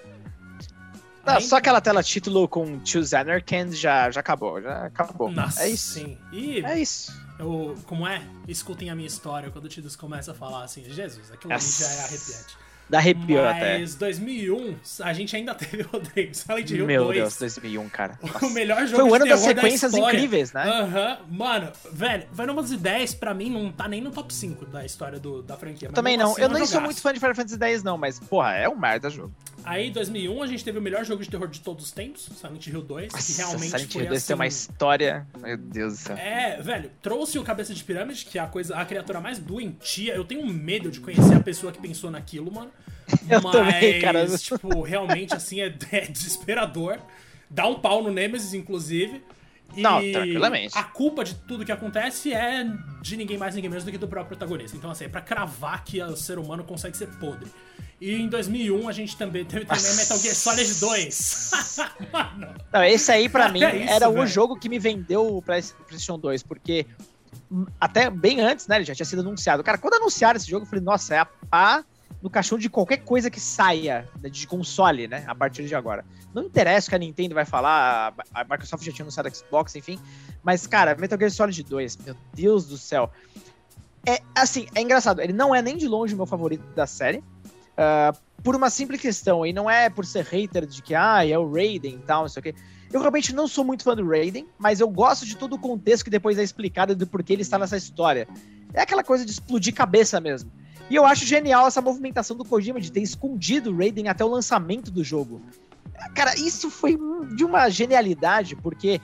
[1.25, 5.29] Não, só aquela tela título com Choose Anarchy já, já acabou, já acabou.
[5.29, 5.95] Nossa, é isso.
[5.95, 6.17] Sim.
[6.31, 7.13] E é isso.
[7.37, 8.23] Eu, como é?
[8.47, 11.85] Escutem a minha história quando o Tidus começa a falar assim, Jesus, aquilo ali já
[11.85, 12.57] é arrepiante.
[12.89, 13.79] Da arrepio até.
[13.79, 17.17] Mas 2001, a gente ainda teve o Rodrigo Silent Hill Meu 2.
[17.17, 18.17] Deus, 2001, cara.
[18.21, 18.45] Nossa.
[18.45, 20.63] O melhor jogo Foi o ano das sequências da incríveis, né?
[20.63, 21.17] Aham.
[21.19, 21.37] Uhum.
[21.37, 25.19] Mano, velho, Final Fantasy X pra mim não tá nem no top 5 da história
[25.19, 25.89] do, da franquia.
[25.89, 26.31] Também não.
[26.31, 28.75] Assim, eu nem sou muito fã de Final Fantasy X não, mas, porra, é um
[28.77, 29.33] merda jogo.
[29.67, 32.29] Aí, em 2001, a gente teve o melhor jogo de terror de todos os tempos,
[32.39, 34.27] Silent Hill 2, Nossa, que realmente Silent foi Hill 2 assim...
[34.27, 35.27] tem uma história.
[35.37, 36.15] Meu Deus do céu.
[36.15, 40.15] É, velho, trouxe o Cabeça de Pirâmide, que é a coisa, a criatura mais doentia.
[40.15, 42.71] Eu tenho medo de conhecer a pessoa que pensou naquilo, mano.
[43.29, 44.25] Eu Mas, também, cara.
[44.37, 46.99] tipo, realmente, assim, é, é desesperador.
[47.49, 49.21] Dá um pau no Nemesis, inclusive.
[49.75, 50.77] E Não, tranquilamente.
[50.77, 52.65] A culpa de tudo que acontece é
[53.01, 54.75] de ninguém mais, ninguém menos do que do próprio protagonista.
[54.75, 57.47] Então, assim, é pra cravar que o ser humano consegue ser podre.
[57.99, 59.95] E em 2001 a gente também teve também.
[59.95, 61.51] Metal Gear Solid 2.
[62.13, 62.55] Mano.
[62.71, 64.27] Não, esse aí pra mim É isso, era o velho.
[64.27, 66.85] jogo que me vendeu o Play- PlayStation 2, porque
[67.51, 69.63] hum, até bem antes, né, ele já tinha sido anunciado.
[69.63, 71.83] Cara, quando anunciaram esse jogo, eu falei, nossa, é a pá
[72.21, 76.03] no caixão de qualquer coisa que saia né, de console, né, a partir de agora.
[76.33, 79.75] Não interessa o que a Nintendo vai falar, a Microsoft já tinha anunciado a Xbox,
[79.75, 79.99] enfim,
[80.43, 83.11] mas, cara, Metal Gear Solid 2, meu Deus do céu.
[84.05, 87.23] É, assim, é engraçado, ele não é nem de longe o meu favorito da série,
[87.77, 88.13] ah,
[88.43, 91.51] por uma simples questão, e não é por ser hater de que, ah, é o
[91.51, 92.55] Raiden e tal, não sei o quê.
[92.91, 96.05] Eu realmente não sou muito fã do Raiden, mas eu gosto de todo o contexto
[96.05, 98.27] que depois é explicado do porquê ele está nessa história.
[98.73, 100.49] É aquela coisa de explodir cabeça mesmo.
[100.89, 104.29] E eu acho genial essa movimentação do Kojima de ter escondido o Raiden até o
[104.29, 105.41] lançamento do jogo.
[106.15, 106.97] Cara, isso foi
[107.35, 109.01] de uma genialidade, porque.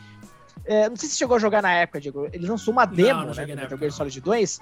[0.66, 2.30] é, não sei se você chegou a jogar na época, Diego.
[2.32, 3.98] Ele lançou uma demo, não né, do na Metal Gear não.
[3.98, 4.62] Solid 2,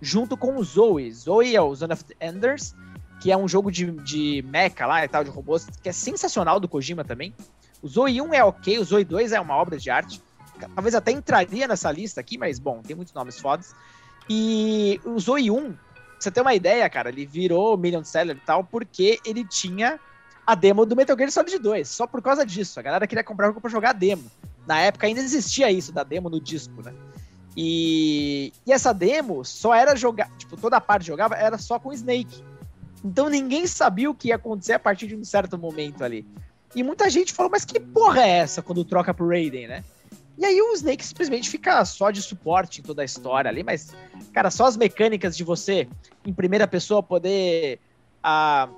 [0.00, 1.12] junto com o Zoe.
[1.12, 2.74] Zoe é o Zone of the Enders,
[3.20, 6.58] que é um jogo de, de mecha lá e tal, de robôs, que é sensacional
[6.58, 7.34] do Kojima também.
[7.82, 10.22] O Zoe 1 é ok, o Zoe 2 é uma obra de arte.
[10.74, 13.74] Talvez até entraria nessa lista aqui, mas bom, tem muitos nomes fodas.
[14.30, 15.78] E o Zoe 1, pra
[16.22, 19.98] você ter uma ideia, cara, ele virou Million Seller e tal, porque ele tinha
[20.46, 21.88] a demo do Metal Gear Solid 2.
[21.88, 22.78] Só por causa disso.
[22.78, 24.30] A galera queria comprar o jogo pra jogar a demo.
[24.66, 26.92] Na época ainda existia isso, da demo no disco, né?
[27.56, 31.92] E, e essa demo só era jogar, tipo, toda a parte jogava era só com
[31.92, 32.42] Snake.
[33.04, 36.26] Então ninguém sabia o que ia acontecer a partir de um certo momento ali.
[36.74, 39.84] E muita gente falou, mas que porra é essa quando troca pro Raiden, né?
[40.38, 43.94] E aí o Snake simplesmente fica só de suporte em toda a história ali, mas,
[44.32, 45.86] cara, só as mecânicas de você,
[46.26, 47.78] em primeira pessoa, poder
[48.22, 48.68] ah,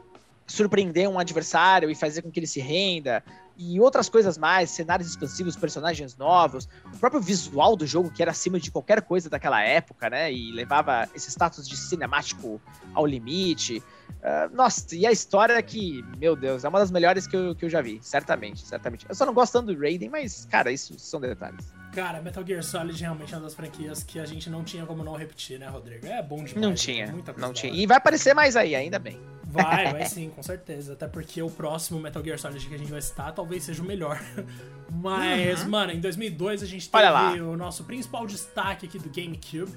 [0.47, 3.23] surpreender um adversário e fazer com que ele se renda,
[3.57, 8.31] e outras coisas mais, cenários expansivos, personagens novos, o próprio visual do jogo, que era
[8.31, 10.33] acima de qualquer coisa daquela época, né?
[10.33, 12.61] E levava esse status de cinemático
[12.95, 13.83] ao limite.
[14.23, 17.67] Ah, nossa, e a história que, meu Deus, é uma das melhores que eu, que
[17.67, 19.07] eu já vi, certamente, certamente.
[19.09, 21.73] Eu só não gosto tanto do Raiden, mas, cara, isso são detalhes.
[21.95, 25.05] Cara, Metal Gear Solid realmente é uma das franquias que a gente não tinha como
[25.05, 26.07] não repetir, né, Rodrigo?
[26.07, 26.55] É bom demais.
[26.57, 27.73] Não tinha, Muita coisa não tinha.
[27.73, 29.21] E vai aparecer mais aí, ainda bem.
[29.45, 30.95] Vai, vai sim, com certeza.
[30.95, 33.85] Até porque o próximo Metal Gear Solid que a gente vai citar talvez seja o
[33.87, 34.21] melhor.
[34.91, 37.31] Mas, mano, em 2002 a gente Uhum.
[37.33, 39.73] Teve o nosso principal destaque aqui do GameCube,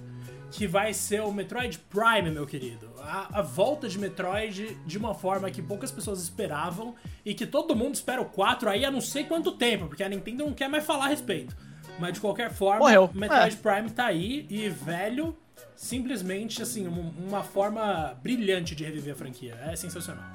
[0.51, 2.89] que vai ser o Metroid Prime, meu querido.
[2.99, 7.75] A, a volta de Metroid de uma forma que poucas pessoas esperavam e que todo
[7.75, 10.67] mundo espera o 4 aí há não sei quanto tempo, porque a Nintendo não quer
[10.67, 11.55] mais falar a respeito.
[11.99, 13.09] Mas de qualquer forma, Morreu.
[13.13, 13.57] Metroid É.
[13.73, 15.35] Prime tá aí e, velho,
[15.75, 19.57] simplesmente, assim, um- uma forma brilhante de reviver a franquia.
[19.65, 20.25] É sensacional.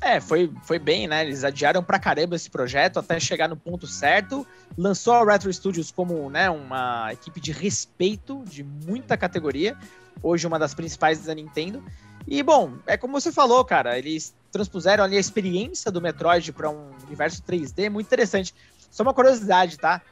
[0.00, 1.24] É, foi, foi bem, né?
[1.24, 4.46] Eles adiaram pra caramba esse projeto até chegar no ponto certo.
[4.76, 9.76] Lançou a Retro Studios como né, uma equipe de respeito de muita categoria.
[10.22, 11.82] Hoje uma das principais da Nintendo.
[12.26, 13.98] E, bom, é como você falou, cara.
[13.98, 18.54] Eles transpuseram ali a experiência do Metroid para um universo 3D muito interessante.
[18.90, 20.02] Só uma curiosidade, tá?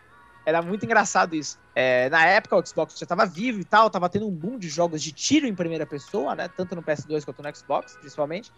[0.44, 1.58] Era muito engraçado isso.
[1.74, 4.68] É, na época, o Xbox já estava vivo e tal, tava tendo um boom de
[4.68, 6.48] jogos de tiro em primeira pessoa, né?
[6.48, 8.50] Tanto no PS2 quanto no Xbox, principalmente.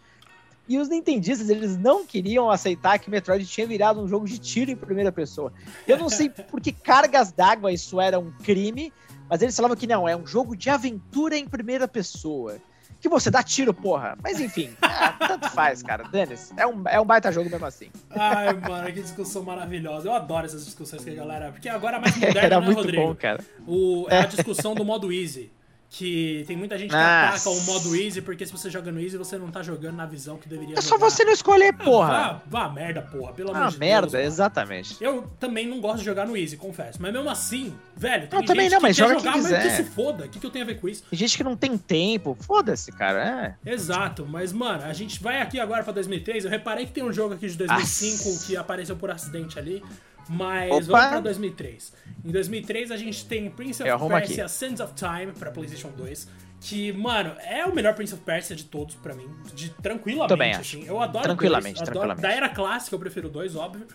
[0.66, 4.70] E os nintendistas, eles não queriam aceitar que Metroid tinha virado um jogo de tiro
[4.70, 5.52] em primeira pessoa.
[5.86, 8.90] Eu não sei por que cargas d'água isso era um crime,
[9.28, 12.56] mas eles falavam que não, é um jogo de aventura em primeira pessoa.
[13.04, 14.16] Que você dá tiro, porra.
[14.22, 16.04] Mas enfim, ah, tanto faz, cara.
[16.04, 17.90] Dennis, é um, é um baita jogo mesmo assim.
[18.08, 20.08] Ai, mano, que discussão maravilhosa.
[20.08, 21.52] Eu adoro essas discussões que a galera.
[21.52, 23.02] Porque agora é mais moderna, Era né, muito Rodrigo?
[23.02, 23.44] bom, cara.
[23.66, 25.52] O, é a discussão do modo easy.
[25.96, 27.28] Que tem muita gente que Nossa.
[27.36, 30.04] ataca o modo easy, porque se você joga no easy, você não tá jogando na
[30.06, 31.08] visão que deveria É só jogar.
[31.08, 32.08] você não escolher, Ah, porra.
[32.08, 33.32] Vá, vá merda, porra.
[33.32, 34.24] Pelo amor Ah, de merda, Deus.
[34.24, 34.96] exatamente.
[35.00, 37.00] Eu também não gosto de jogar no easy, confesso.
[37.00, 39.84] Mas mesmo assim, velho, tem Eu também não, mas joga jogar, quem mas que se
[39.84, 40.24] foda.
[40.24, 41.04] O que, que eu tenho a ver com isso?
[41.08, 42.36] Tem gente que não tem tempo.
[42.40, 43.56] Foda-se, cara.
[43.64, 43.72] É.
[43.72, 46.44] Exato, mas mano, a gente vai aqui agora pra 2003.
[46.44, 48.46] Eu reparei que tem um jogo aqui de 2005 Nossa.
[48.46, 49.80] que apareceu por acidente ali.
[50.28, 50.98] Mas Opa.
[50.98, 51.92] vamos pra 2003.
[52.24, 55.90] Em 2003 a gente tem Prince of Eu arrumo Persia Sands of Time pra PlayStation
[55.96, 56.28] 2.
[56.60, 59.28] Que, mano, é o melhor Prince of Persia de todos pra mim.
[59.54, 60.60] De tranquilamente, Também acho.
[60.78, 60.86] assim.
[60.86, 62.22] Eu adoro Tranquilamente, dois, adoro- tranquilamente.
[62.22, 63.86] Da era clássica eu prefiro dois, óbvio.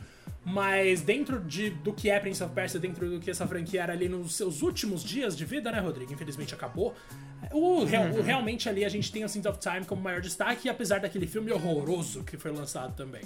[0.46, 3.94] Mas dentro de, do que é Prince of Persia, dentro do que essa franquia era
[3.94, 6.14] ali nos seus últimos dias de vida, né, Rodrigo?
[6.14, 6.96] Infelizmente acabou.
[7.52, 10.70] O, real, o, realmente ali a gente tem o Sins of Time como maior destaque,
[10.70, 13.22] apesar daquele filme horroroso que foi lançado também.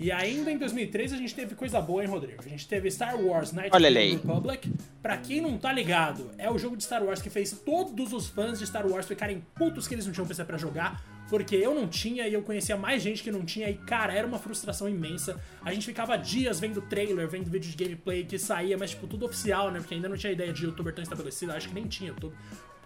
[0.00, 2.42] E ainda em 2003 a gente teve coisa boa, hein, Rodrigo?
[2.42, 4.00] A gente teve Star Wars Knights of the.
[4.16, 4.72] Republic.
[5.02, 8.26] Pra quem não tá ligado, é o jogo de Star Wars que fez todos os
[8.26, 11.04] fãs de Star Wars ficarem putos que eles não tinham PC pra jogar.
[11.28, 14.26] Porque eu não tinha e eu conhecia mais gente que não tinha, e cara, era
[14.26, 15.38] uma frustração imensa.
[15.62, 19.26] A gente ficava dias vendo trailer, vendo vídeo de gameplay que saía, mas tipo, tudo
[19.26, 19.80] oficial, né?
[19.80, 22.34] Porque ainda não tinha ideia de youtuber tão estabelecido, acho que nem tinha YouTube.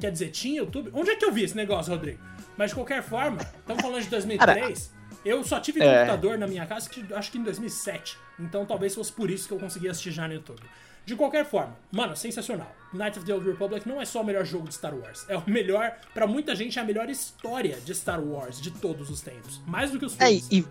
[0.00, 0.90] Quer dizer, tinha YouTube?
[0.92, 2.18] Onde é que eu vi esse negócio, Rodrigo?
[2.56, 4.92] Mas de qualquer forma, estamos falando de 2003.
[5.24, 5.98] Eu só tive É.
[6.00, 8.18] computador na minha casa, que, acho que em 2007.
[8.38, 10.60] Então talvez fosse por isso que eu consegui assistir já no YouTube.
[11.06, 12.74] De qualquer forma, mano, sensacional.
[12.92, 15.26] Knights of the Old Republic não é só o melhor jogo de Star Wars.
[15.28, 19.10] É o melhor, pra muita gente, é a melhor história de Star Wars de todos
[19.10, 19.60] os tempos.
[19.66, 20.48] Mais do que os É, filmes.
[20.50, 20.64] e,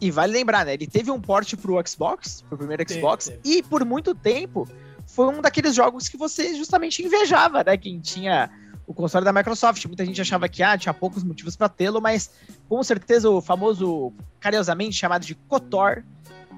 [0.00, 0.74] e vale lembrar, né?
[0.74, 3.40] Ele teve um porte pro Xbox, pro primeiro Teve, Xbox, teve.
[3.44, 4.68] e por muito tempo
[5.06, 7.76] foi um daqueles jogos que você justamente invejava, né?
[7.76, 8.50] Quem tinha
[8.88, 9.84] o console da Microsoft.
[9.84, 12.30] Muita gente achava que ah, tinha poucos motivos pra tê-lo, mas
[12.68, 16.02] com certeza o famoso, carinhosamente chamado de KOTOR,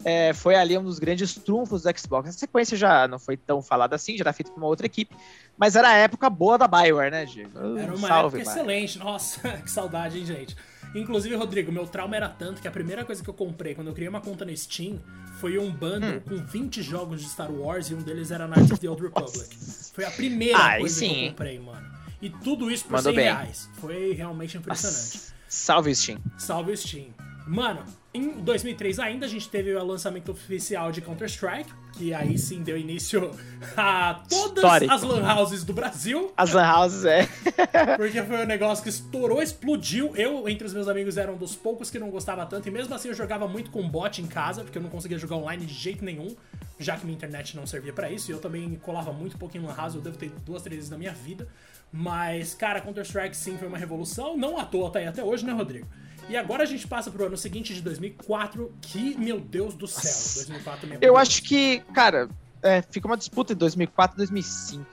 [0.05, 2.31] é, foi ali um dos grandes trunfos do Xbox.
[2.31, 5.15] A sequência já não foi tão falada assim, já era feita por uma outra equipe,
[5.59, 7.77] mas era a época boa da Bioware, né, Diego?
[7.77, 8.73] Era uma Salve, época Bioware.
[8.77, 8.99] excelente.
[9.01, 10.57] Nossa, que saudade, hein, gente.
[10.95, 13.93] Inclusive, Rodrigo, meu trauma era tanto que a primeira coisa que eu comprei quando eu
[13.93, 15.01] criei uma conta no Steam
[15.41, 16.21] foi um bundle Hum.
[16.29, 19.57] com 20 jogos de Star Wars e um deles era Knights of the Old Republic.
[19.93, 21.25] Foi a primeira coisa que sim.
[21.25, 21.90] eu comprei, mano.
[22.21, 23.25] E tudo isso por Mandou 100 bem.
[23.25, 23.69] reais.
[23.81, 24.99] Foi realmente impressionante.
[25.17, 26.19] Nossa, Salve, Steam.
[26.39, 27.09] Salve o Steam.
[27.47, 27.83] Mano,
[28.15, 32.77] em 2003 ainda a gente teve o lançamento oficial de Counter-Strike, que aí sim deu
[32.79, 33.33] início
[33.77, 34.93] a todas Histórico.
[34.93, 36.33] as lan houses do Brasil.
[36.37, 37.27] As Lan Houses, é.
[37.97, 40.15] Porque foi um negócio que estourou, explodiu.
[40.15, 42.69] Eu, entre os meus amigos, era um dos poucos que não gostava tanto.
[42.69, 45.35] E mesmo assim eu jogava muito com bot em casa, porque eu não conseguia jogar
[45.37, 46.37] online de jeito nenhum,
[46.79, 48.31] já que minha internet não servia pra isso.
[48.31, 50.91] E eu também colava muito pouco em Lan House, eu devo ter duas, três vezes
[50.91, 51.49] na minha vida.
[51.93, 54.37] Mas, cara, Counter-Strike sim foi uma revolução.
[54.37, 55.87] Não à toa tá aí até hoje, né, Rodrigo?
[56.29, 60.45] E agora a gente passa pro ano seguinte de 2004, que, meu Deus do céu,
[60.47, 62.29] 2004 também é Eu acho que, cara,
[62.63, 64.87] é, fica uma disputa em 2004 e 2005.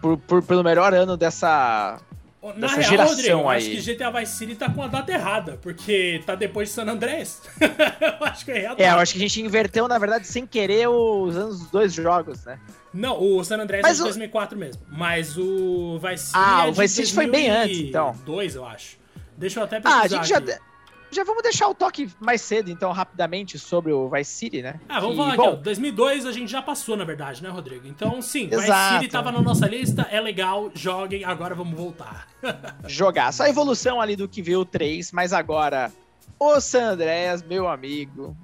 [0.00, 1.98] Por, por- pelo melhor ano dessa.
[2.42, 3.76] Na dessa real, geração Rodrigo, eu acho aí.
[3.82, 7.40] que GTA Vice City tá com a data errada, porque tá depois de San Andrés.
[7.60, 8.96] eu acho que eu errei a É, eu data.
[9.02, 12.58] acho que a gente inverteu, na verdade, sem querer, os anos dos dois jogos, né?
[12.96, 14.82] Não, o San Andrés Mas é de o- 2004 mesmo.
[14.90, 18.06] Mas o Vice City Ah, é o Vice City foi bem antes, então.
[18.12, 18.96] 2002, eu acho.
[19.36, 20.38] Deixa eu até Ah, pesquisar a gente já.
[20.38, 20.66] aqui.
[21.08, 24.80] Já vamos deixar o toque mais cedo, então, rapidamente, sobre o Vice City, né?
[24.88, 25.62] Ah, vamos Que, falar bom, aqui, ó.
[25.62, 27.86] 2002 a gente já passou, na verdade, né, Rodrigo?
[27.86, 28.94] Então, sim, Vice Exato.
[28.94, 32.26] City tava na nossa lista, é legal, joguem, agora vamos voltar.
[32.88, 33.32] jogar.
[33.32, 35.92] Só a evolução ali do que veio o 3, mas agora
[36.40, 38.36] o San Andreas, meu amigo,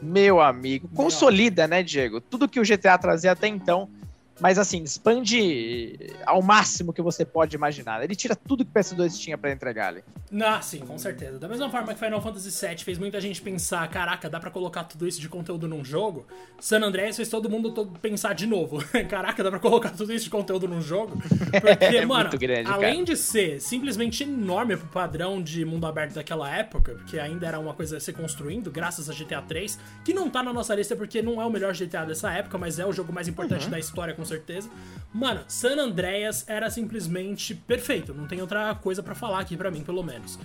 [0.00, 2.20] meu amigo, consolida, né, Diego?
[2.20, 3.88] Tudo que o GTA trazia até então,
[4.40, 8.02] mas assim, expande ao máximo que você pode imaginar.
[8.02, 10.04] Ele tira tudo que o PS2 tinha pra entregar ali.
[10.42, 11.38] Ah, sim, com certeza.
[11.38, 14.84] Da mesma forma que Final Fantasy VII fez muita gente pensar, caraca, dá pra colocar
[14.84, 16.26] tudo isso de conteúdo num jogo,
[16.60, 18.78] San Andreas fez todo mundo todo pensar de novo.
[19.08, 21.16] caraca, dá pra colocar tudo isso de conteúdo num jogo?
[21.60, 23.04] Porque, É mano, muito grande, além cara.
[23.04, 27.72] de ser simplesmente enorme pro padrão de mundo aberto daquela época, porque ainda era uma
[27.74, 31.22] coisa a ser construindo, graças a GTA 3, que não tá na nossa lista porque
[31.22, 33.70] não é o melhor GTA dessa época, mas é o jogo mais importante Uhum.
[33.70, 34.68] da história, com certeza.
[35.14, 38.12] Mano, San Andreas era simplesmente perfeito.
[38.12, 40.38] Não tem outra coisa pra falar aqui pra mim, pelo menos.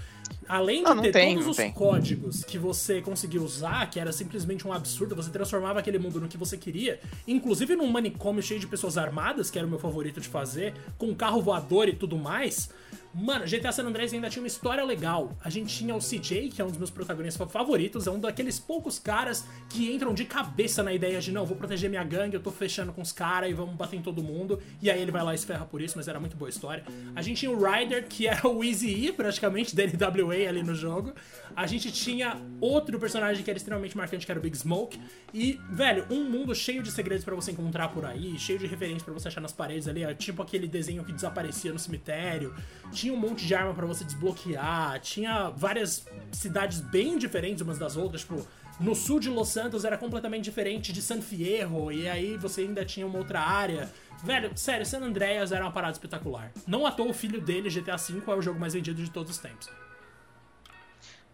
[0.47, 1.71] Além de Não, não ter tem, todos os tem.
[1.71, 6.27] códigos que você conseguiu usar, que era simplesmente um absurdo, você transformava aquele mundo no
[6.27, 10.19] que você queria, inclusive num manicômio cheio de pessoas armadas, que era o meu favorito
[10.19, 12.69] de fazer, com carro voador e tudo mais.
[13.13, 15.35] Mano, GTA San Andreas ainda tinha uma história legal.
[15.43, 18.57] A gente tinha o CJ, que é um dos meus protagonistas favoritos, é um daqueles
[18.57, 22.41] poucos caras que entram de cabeça na ideia de não, vou proteger minha gangue, eu
[22.41, 24.61] tô fechando com os caras e vamos bater em todo mundo.
[24.81, 26.85] E aí ele vai lá e se ferra por isso, mas era muito boa história.
[27.13, 30.73] A gente tinha o Ryder, que era o Easy E, praticamente, da NWA ali no
[30.73, 31.13] jogo.
[31.53, 34.97] A gente tinha outro personagem que era extremamente marcante, que era o Big Smoke.
[35.33, 39.03] E, velho, um mundo cheio de segredos pra você encontrar por aí, cheio de referências
[39.03, 42.55] pra você achar nas paredes ali, ó, tipo aquele desenho que desaparecia no cemitério.
[43.01, 47.97] Tinha um monte de arma pra você desbloquear, tinha várias cidades bem diferentes umas das
[47.97, 48.45] outras, tipo,
[48.79, 52.85] no sul de Los Santos era completamente diferente de San Fierro, e aí você ainda
[52.85, 53.91] tinha uma outra área.
[54.23, 56.51] Velho, sério, San Andreas era uma parada espetacular.
[56.67, 59.31] Não à toa o filho dele, GTA V, é o jogo mais vendido de todos
[59.31, 59.67] os tempos.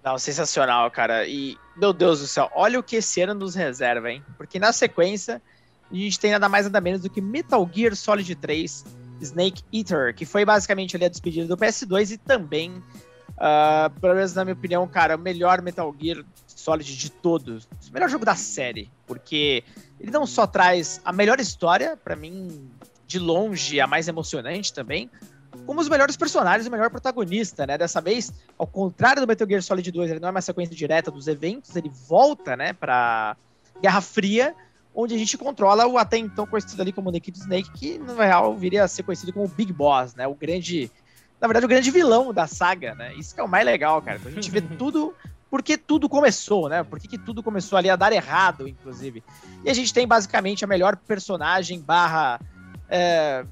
[0.01, 1.27] Não, sensacional, cara.
[1.27, 4.23] E, meu Deus do céu, olha o que esse ano nos reserva, hein?
[4.37, 5.41] Porque na sequência,
[5.91, 8.85] a gente tem nada mais nada menos do que Metal Gear Solid 3
[9.21, 12.81] Snake Eater, que foi basicamente ali a despedida do PS2 e também,
[13.37, 17.93] ah, pelo menos na minha opinião, cara, o melhor Metal Gear Solid de todos, o
[17.93, 19.63] melhor jogo da série, porque
[19.99, 22.69] ele não só traz a melhor história, para mim,
[23.05, 25.09] de longe, a mais emocionante também,
[25.65, 27.77] como os melhores personagens, o melhor protagonista, né?
[27.77, 31.09] Dessa vez, ao contrário do Metal Gear Solid 2, ele não é uma sequência direta
[31.09, 33.35] dos eventos, ele volta, né, pra
[33.81, 34.55] Guerra Fria,
[34.99, 38.57] onde a gente controla o até então conhecido ali como Naked Snake, que no real
[38.57, 40.27] viria a ser conhecido como Big Boss, né?
[40.27, 40.89] O grande,
[41.39, 43.13] na verdade, o grande vilão da saga, né?
[43.13, 44.19] Isso que é o mais legal, cara.
[44.25, 45.13] A gente vê tudo
[45.51, 46.83] porque tudo começou, né?
[46.83, 49.23] Por que tudo começou ali a dar errado, inclusive.
[49.63, 52.41] E a gente tem basicamente a melhor personagem barra.
[52.89, 53.45] É,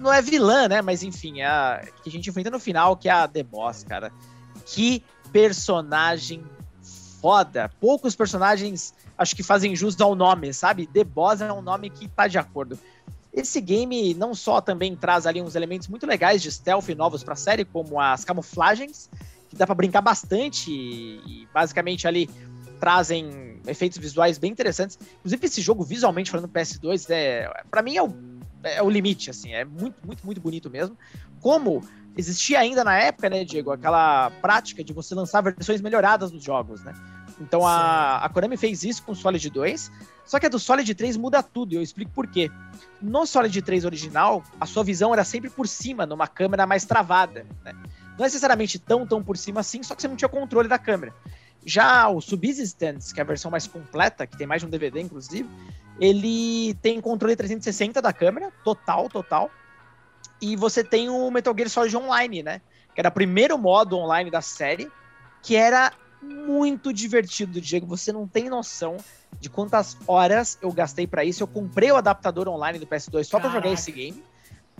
[0.00, 0.82] não é vilã, né?
[0.82, 3.84] Mas enfim, é a, que a gente enfrenta no final, que é a The Boss,
[3.84, 4.12] cara.
[4.66, 6.44] Que personagem
[7.20, 7.70] foda.
[7.80, 10.86] Poucos personagens acho que fazem jus ao nome, sabe?
[10.86, 12.78] The Boss é um nome que tá de acordo.
[13.34, 17.34] Esse game não só também traz ali uns elementos muito legais de stealth novos para
[17.34, 19.10] a série, como as camuflagens,
[19.50, 22.30] que dá para brincar bastante e, basicamente ali
[22.80, 24.96] trazem efeitos visuais bem interessantes.
[25.18, 28.14] Inclusive esse jogo visualmente falando PS2 é para mim é o,
[28.62, 30.96] é o limite assim, é muito muito muito bonito mesmo.
[31.40, 31.82] Como
[32.16, 36.82] existia ainda na época, né, Diego, aquela prática de você lançar versões melhoradas dos jogos,
[36.84, 36.94] né?
[37.40, 39.92] Então a, a Konami fez isso com o Solid 2,
[40.24, 42.50] só que a do Solid 3 muda tudo, e eu explico por quê.
[43.00, 47.46] No Solid 3 original, a sua visão era sempre por cima, numa câmera mais travada,
[47.64, 47.72] né?
[48.18, 51.14] Não necessariamente tão, tão por cima assim, só que você não tinha controle da câmera.
[51.64, 55.00] Já o Subsistence, que é a versão mais completa, que tem mais de um DVD,
[55.00, 55.48] inclusive,
[56.00, 59.50] ele tem controle 360 da câmera, total, total.
[60.40, 62.60] E você tem o Metal Gear Solid Online, né?
[62.94, 64.90] Que era o primeiro modo online da série,
[65.42, 65.92] que era
[66.22, 67.86] muito divertido, Diego.
[67.86, 68.96] Você não tem noção
[69.38, 71.42] de quantas horas eu gastei para isso.
[71.42, 74.22] Eu comprei o adaptador online do PS2 só para jogar esse game.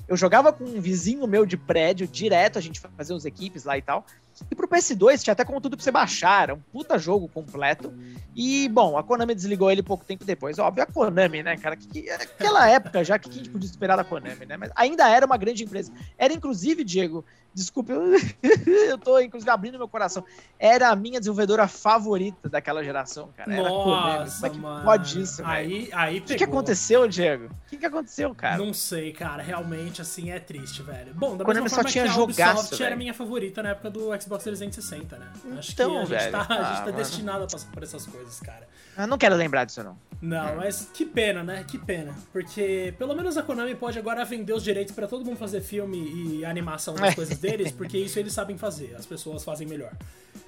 [0.07, 3.77] Eu jogava com um vizinho meu de prédio, direto, a gente fazia uns equipes lá
[3.77, 4.07] e tal.
[4.51, 7.93] E pro PS2 tinha até conteúdo pra você baixar, era um puta jogo completo.
[8.35, 10.59] E, bom, a Konami desligou ele pouco tempo depois.
[10.59, 11.77] Óbvio, a Konami, né, cara?
[11.77, 14.57] Que, que, aquela época já, que a gente podia esperar da Konami, né?
[14.57, 15.93] Mas ainda era uma grande empresa.
[16.17, 18.03] Era, inclusive, Diego, desculpe, eu,
[18.89, 20.25] eu tô, inclusive, abrindo meu coração.
[20.59, 23.53] Era a minha desenvolvedora favorita daquela geração, cara.
[23.53, 24.85] Era Nossa, Como é que mano.
[24.85, 27.47] pode isso, Aí, aí O que, que, aconteceu, Diego?
[27.47, 28.59] O que, que aconteceu, cara?
[28.59, 29.43] Não sei, cara.
[29.43, 31.13] Realmente, assim, é triste, velho.
[31.15, 32.99] Bom, da Konami mesma forma só tinha que a jogaço, Ubisoft era velho.
[32.99, 35.27] minha favorita na época do Xbox 360, né?
[35.59, 36.33] Acho Então, que a gente velho.
[36.33, 36.97] tá, a gente Ah, tá mano.
[36.99, 38.69] destinado a passar por essas coisas, cara.
[38.99, 39.97] Eu não quero lembrar disso, não.
[40.21, 41.65] Não, mas que pena, né?
[41.67, 42.13] Que pena.
[42.33, 45.99] Porque pelo menos a Konami pode agora vender os direitos pra todo mundo fazer filme
[46.41, 48.95] e animação das coisas deles, porque isso eles sabem fazer.
[48.99, 49.93] As pessoas fazem melhor.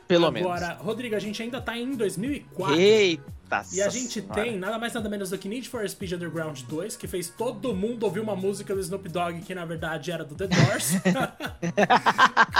[0.09, 0.83] Pelo agora, menos.
[0.85, 2.75] Rodrigo, a gente ainda tá em 2004.
[2.77, 4.43] Eita, E a gente senhora.
[4.43, 7.73] tem nada mais nada menos do que Need for Speed Underground 2, que fez todo
[7.73, 10.95] mundo ouvir uma música do Snoop Dogg que na verdade era do The Doors.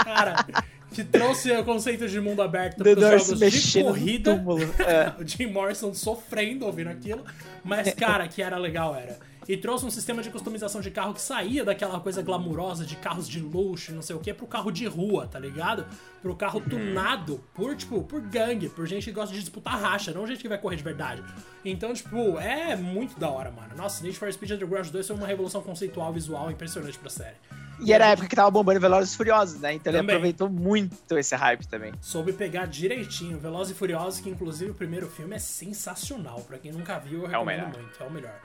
[0.05, 0.45] Cara,
[0.91, 4.43] que trouxe o conceito de mundo aberto para Doors jogos de mexendo no corrida.
[4.79, 5.13] É.
[5.21, 7.23] o Jim Morrison sofrendo ouvindo aquilo.
[7.63, 9.17] Mas, cara, que era legal, era.
[9.47, 13.27] E trouxe um sistema de customização de carro que saía daquela coisa glamurosa de carros
[13.27, 15.85] de luxo, e não sei o que, pro carro de rua, tá ligado?
[16.21, 16.69] Pro carro Uhum.
[16.69, 20.47] tunado por, tipo, por gangue, por gente que gosta de disputar racha, não gente que
[20.47, 21.23] vai correr de verdade.
[21.65, 23.75] Então, tipo, é muito da hora, mano.
[23.75, 27.35] Nossa, Need for Speed Underground 2 foi uma revolução conceitual, visual impressionante pra série.
[27.83, 29.73] E era a época que tava bombando Velozes e Furiosos, né?
[29.73, 30.15] Então ele Também.
[30.15, 31.91] aproveitou muito esse hype também.
[31.99, 33.39] Soube pegar direitinho.
[33.39, 36.41] Velozes e Furiosos, que inclusive o primeiro filme é sensacional.
[36.41, 37.73] Pra quem nunca viu, eu É recomendo melhor.
[37.81, 38.03] muito.
[38.03, 38.39] É o melhor.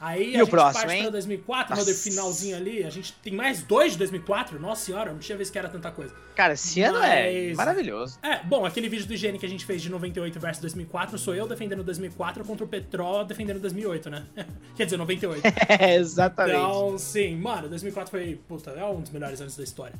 [0.00, 1.02] Aí E a gente próximo, parte hein?
[1.02, 1.94] pra 2004, Nossa.
[1.94, 2.84] Finalzinho ali.
[2.84, 4.58] A gente tem mais dois de 2004.
[4.60, 6.14] Nossa senhora, não tinha visto que era tanta coisa.
[6.36, 8.18] Cara, esse ano é Mas- maravilhoso.
[8.22, 11.34] É, bom, aquele vídeo do IGN que a gente fez de 98 versus 2004 sou
[11.34, 14.24] eu defendendo 2004 contra o Petrol defendendo 2008, né?
[14.76, 15.42] Quer dizer, 98.
[15.80, 16.56] É, exatamente.
[16.56, 19.94] Então, sim, mano, 2004 foi, puta, é um dos melhores anos da história.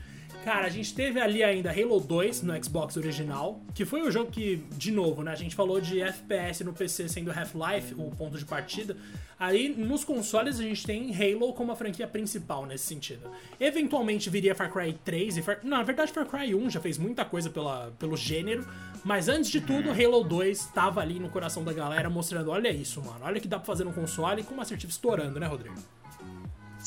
[0.45, 4.31] Cara, a gente teve ali ainda Halo 2 no Xbox original, que foi o jogo
[4.31, 8.39] que, de novo, né, a gente falou de FPS no PC sendo Half-Life, o ponto
[8.39, 8.97] de partida.
[9.39, 13.31] Aí, nos consoles, a gente tem Halo como a franquia principal nesse sentido.
[13.61, 15.59] Eventualmente viria Far Cry 3 e Far...
[15.63, 18.67] Não, na verdade, Far Cry 1 já fez muita coisa pela, pelo gênero,
[19.05, 23.03] mas antes de tudo, Halo 2 tava ali no coração da galera, mostrando, olha isso,
[23.03, 25.77] mano, olha o que dá pra fazer no console, com Master Chief estourando, né, Rodrigo?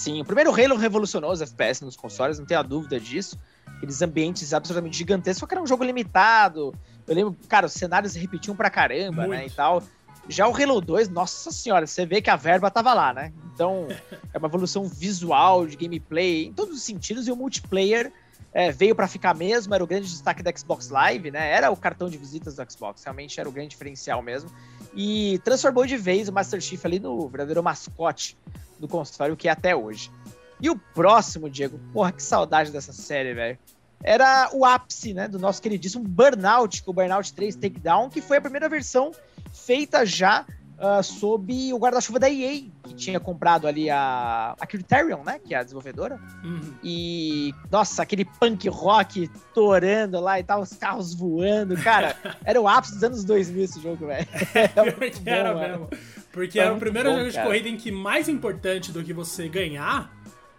[0.01, 3.37] Sim, o primeiro Halo revolucionou os FPS nos consoles, não tenho a dúvida disso.
[3.67, 6.73] Aqueles ambientes absolutamente gigantescos, só que era um jogo limitado.
[7.07, 9.55] Eu lembro, cara, os cenários repetiam pra caramba, né, e Muito.
[9.55, 9.83] tal.
[10.27, 13.31] Já o Halo 2, nossa senhora, você vê que a verba tava lá, né?
[13.53, 13.89] Então,
[14.33, 18.11] é uma evolução visual, de gameplay, em todos os sentidos, e o multiplayer
[18.51, 21.51] é, veio pra ficar mesmo, era o grande destaque da Xbox Live, né?
[21.51, 24.49] Era o cartão de visitas do Xbox, realmente era o grande diferencial mesmo.
[24.93, 28.37] E transformou de vez o Master Chief ali no verdadeiro mascote
[28.79, 30.11] do console, que é até hoje.
[30.59, 33.57] E o próximo, Diego, porra, que saudade dessa série, velho.
[34.03, 38.41] era o ápice, né, do nosso queridíssimo Burnout, o Burnout 3 Takedown, que foi a
[38.41, 39.11] primeira versão
[39.53, 40.45] feita já
[40.81, 45.39] uh, sob o guarda-chuva da EA, que tinha comprado ali a, a Criterion, né?
[45.39, 46.19] Que é a desenvolvedora.
[46.43, 46.73] Uhum.
[46.83, 51.77] E, nossa, aquele punk rock torando lá e tal, os carros voando.
[51.77, 54.27] Cara, era o ápice dos anos 2000 esse jogo, velho.
[54.53, 55.89] É, era mesmo.
[56.31, 57.43] Porque Foi era o primeiro bom, jogo cara.
[57.43, 60.11] de corrida em que mais importante do que você ganhar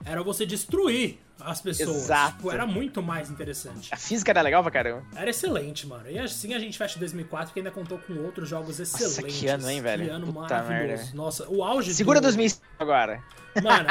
[0.05, 1.97] era você destruir as pessoas.
[1.97, 2.37] Exato.
[2.37, 3.89] Tipo, era muito mais interessante.
[3.93, 5.05] A física era legal pra caramba.
[5.15, 6.11] Era excelente, mano.
[6.11, 9.17] E assim a gente fecha 2004 que ainda contou com outros jogos excelentes.
[9.19, 10.05] Nossa, que ano, hein, velho?
[10.05, 11.03] Que ano Puta maravilhoso.
[11.03, 11.17] Merda.
[11.17, 12.25] Nossa, o auge Segura do...
[12.25, 13.23] 2005 agora.
[13.63, 13.89] Mano,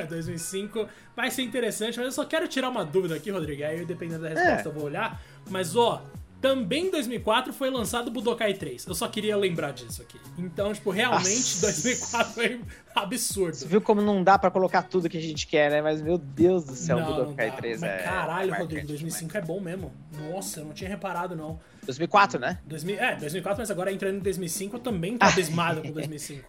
[0.08, 3.64] 2005 vai ser interessante, mas eu só quero tirar uma dúvida aqui, Rodrigo.
[3.64, 4.70] Aí, dependendo da resposta, é.
[4.70, 5.20] eu vou olhar.
[5.48, 6.02] Mas, ó,
[6.48, 8.86] também em 2004 foi lançado Budokai 3.
[8.86, 10.18] Eu só queria lembrar disso aqui.
[10.38, 11.60] Então, tipo, realmente Nossa.
[11.66, 12.60] 2004 foi
[12.94, 13.56] absurdo.
[13.56, 15.82] Você viu como não dá para colocar tudo que a gente quer, né?
[15.82, 17.98] Mas, meu Deus do céu, não, Budokai não 3 Mas, é.
[18.04, 19.44] Caralho, Rodrigo, 2005 demais.
[19.44, 19.92] é bom mesmo.
[20.30, 21.58] Nossa, eu não tinha reparado, não.
[21.84, 22.58] 2004, né?
[22.64, 26.44] 2000, é, 2004, mas agora entrando em 2005, eu também tô abismado com 2005.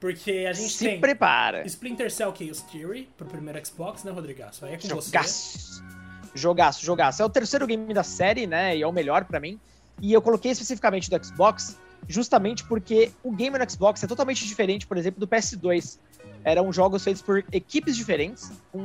[0.00, 1.00] Porque a gente Se tem.
[1.00, 1.66] prepara.
[1.66, 4.64] Splinter Cell Chaos Theory pro primeiro Xbox, né, Rodrigaço?
[4.64, 5.80] Aí é com Jogaço.
[5.82, 5.95] você.
[6.36, 7.22] Jogaço, jogaço.
[7.22, 8.76] É o terceiro game da série, né?
[8.76, 9.58] E é o melhor para mim.
[10.00, 14.86] E eu coloquei especificamente do Xbox, justamente porque o game no Xbox é totalmente diferente,
[14.86, 15.98] por exemplo, do PS2.
[16.44, 18.84] Eram jogos feitos por equipes diferentes, com,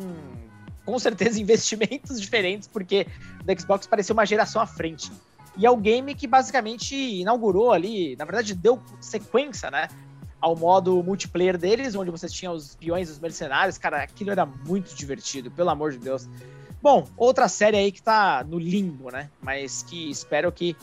[0.85, 3.05] com certeza investimentos diferentes, porque
[3.45, 5.11] o Xbox parecia uma geração à frente.
[5.57, 9.89] E é o game que basicamente inaugurou ali, na verdade, deu sequência, né?
[10.39, 13.77] Ao modo multiplayer deles, onde você tinha os peões os mercenários.
[13.77, 16.27] Cara, aquilo era muito divertido, pelo amor de Deus.
[16.81, 19.29] Bom, outra série aí que tá no limbo, né?
[19.41, 20.75] Mas que espero que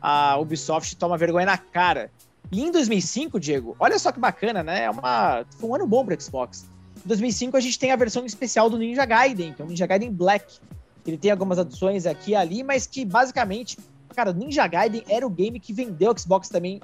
[0.00, 2.10] a Ubisoft tome vergonha na cara.
[2.52, 4.84] E em 2005, Diego, olha só que bacana, né?
[4.84, 6.66] É uma, foi um ano bom pro Xbox.
[7.04, 9.86] Em 2005 a gente tem a versão especial do Ninja Gaiden, que é o Ninja
[9.86, 10.58] Gaiden Black.
[11.06, 13.78] Ele tem algumas adições aqui e ali, mas que basicamente,
[14.14, 16.80] cara, Ninja Gaiden era o game que vendeu o Xbox também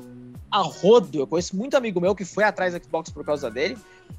[0.51, 1.19] a rodo.
[1.19, 3.77] Eu conheço muito amigo meu que foi atrás do Xbox por causa dele.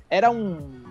[0.10, 0.84] Era um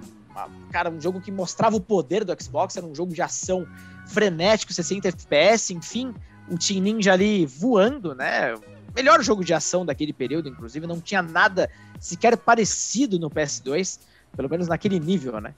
[0.70, 3.66] cara, um jogo que mostrava o poder do Xbox, era um jogo de ação
[4.06, 6.14] frenético, 60 FPS, enfim,
[6.48, 8.54] o Team Ninja ali voando, né?
[8.94, 13.98] Melhor jogo de ação daquele período, inclusive, não tinha nada sequer parecido no PS2,
[14.36, 15.54] pelo menos naquele nível, né?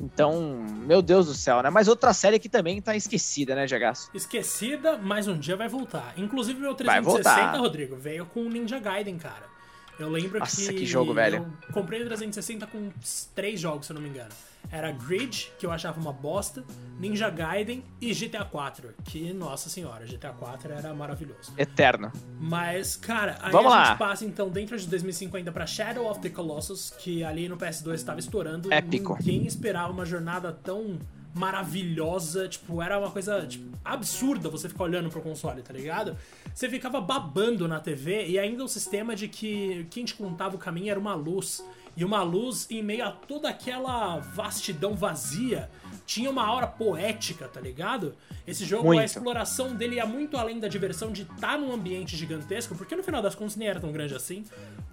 [0.00, 1.70] Então, meu Deus do céu, né?
[1.70, 4.10] Mas outra série que também tá esquecida, né, Jagaço?
[4.14, 6.14] Esquecida, mas um dia vai voltar.
[6.16, 9.57] Inclusive, meu 360, Rodrigo, veio com o Ninja Gaiden, cara.
[9.98, 10.80] Eu lembro Nossa, que.
[10.80, 11.52] que jogo, velho.
[11.66, 12.90] Eu comprei o 360 com
[13.34, 14.30] três jogos, se eu não me engano.
[14.70, 16.62] Era Grid, que eu achava uma bosta,
[17.00, 18.94] Ninja Gaiden e GTA 4.
[19.04, 21.52] Que, nossa senhora, GTA 4 era maravilhoso.
[21.56, 22.12] Eterno.
[22.38, 23.84] Mas, cara, aí Vamos a lá.
[23.86, 27.56] gente passa então dentro de 2005 ainda pra Shadow of the Colossus, que ali no
[27.56, 28.72] PS2 estava estourando.
[28.72, 29.16] Épico.
[29.20, 30.98] Ninguém esperava uma jornada tão
[31.34, 36.16] maravilhosa, tipo, era uma coisa tipo, absurda você ficar olhando pro console, tá ligado?
[36.54, 40.58] Você ficava babando na TV e ainda o sistema de que quem te contava o
[40.58, 41.64] caminho era uma luz.
[41.98, 45.68] E uma luz em meio a toda aquela vastidão vazia
[46.06, 48.14] tinha uma aura poética, tá ligado?
[48.46, 49.00] Esse jogo, muito.
[49.00, 52.94] a exploração dele ia muito além da diversão de estar tá num ambiente gigantesco, porque
[52.94, 54.44] no final das contas nem era tão grande assim,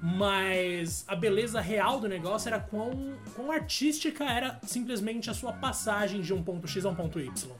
[0.01, 6.21] mas a beleza real do negócio era quão, quão artística era simplesmente a sua passagem
[6.21, 7.51] de um ponto X a um ponto Y.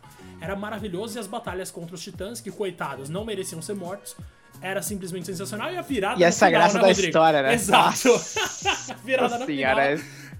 [0.42, 4.16] Era maravilhoso e as batalhas contra os titãs, que coitados, não mereciam ser mortos,
[4.62, 7.08] era simplesmente sensacional e a virada E essa final, graça né, da Rodrigo?
[7.08, 7.54] história, né?
[7.54, 8.10] Exato.
[8.90, 9.78] a virada Nossa no final,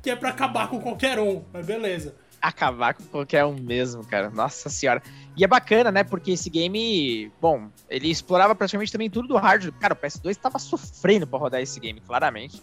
[0.02, 2.16] que é pra acabar com qualquer um, mas beleza
[2.48, 4.30] acabar com qualquer um mesmo, cara.
[4.30, 5.02] Nossa senhora.
[5.36, 6.04] E é bacana, né?
[6.04, 9.74] Porque esse game, bom, ele explorava praticamente também tudo do hardware.
[9.80, 12.62] Cara, o PS2 tava sofrendo para rodar esse game, claramente.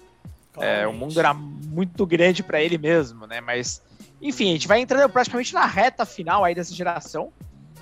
[0.52, 0.82] claramente.
[0.82, 3.40] É, o mundo era muito grande para ele mesmo, né?
[3.40, 3.82] Mas,
[4.20, 7.32] enfim, a gente vai entrando praticamente na reta final aí dessa geração.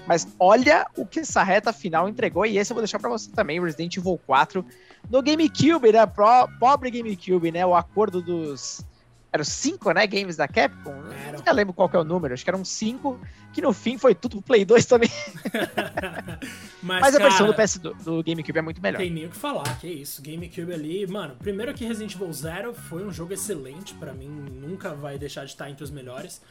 [0.06, 3.30] Mas olha o que essa reta final entregou, e esse eu vou deixar para você
[3.30, 4.64] também, Resident Evil 4.
[5.08, 6.06] No GameCube, né?
[6.06, 7.64] Pro, pobre GameCube, né?
[7.64, 8.84] O acordo dos
[9.32, 11.04] eram cinco, né, games da Capcom.
[11.26, 11.38] Era.
[11.38, 13.20] Nunca lembro qual que é o número, acho que eram cinco,
[13.52, 15.10] que no fim foi tudo pro Play 2 também.
[16.82, 18.98] Mas, Mas, a versão do PS do, do, GameCube é muito melhor.
[18.98, 20.20] Tem nem o que falar, que isso.
[20.20, 24.94] GameCube ali, mano, primeiro que Resident Evil Zero foi um jogo excelente, para mim nunca
[24.94, 26.42] vai deixar de estar entre os melhores.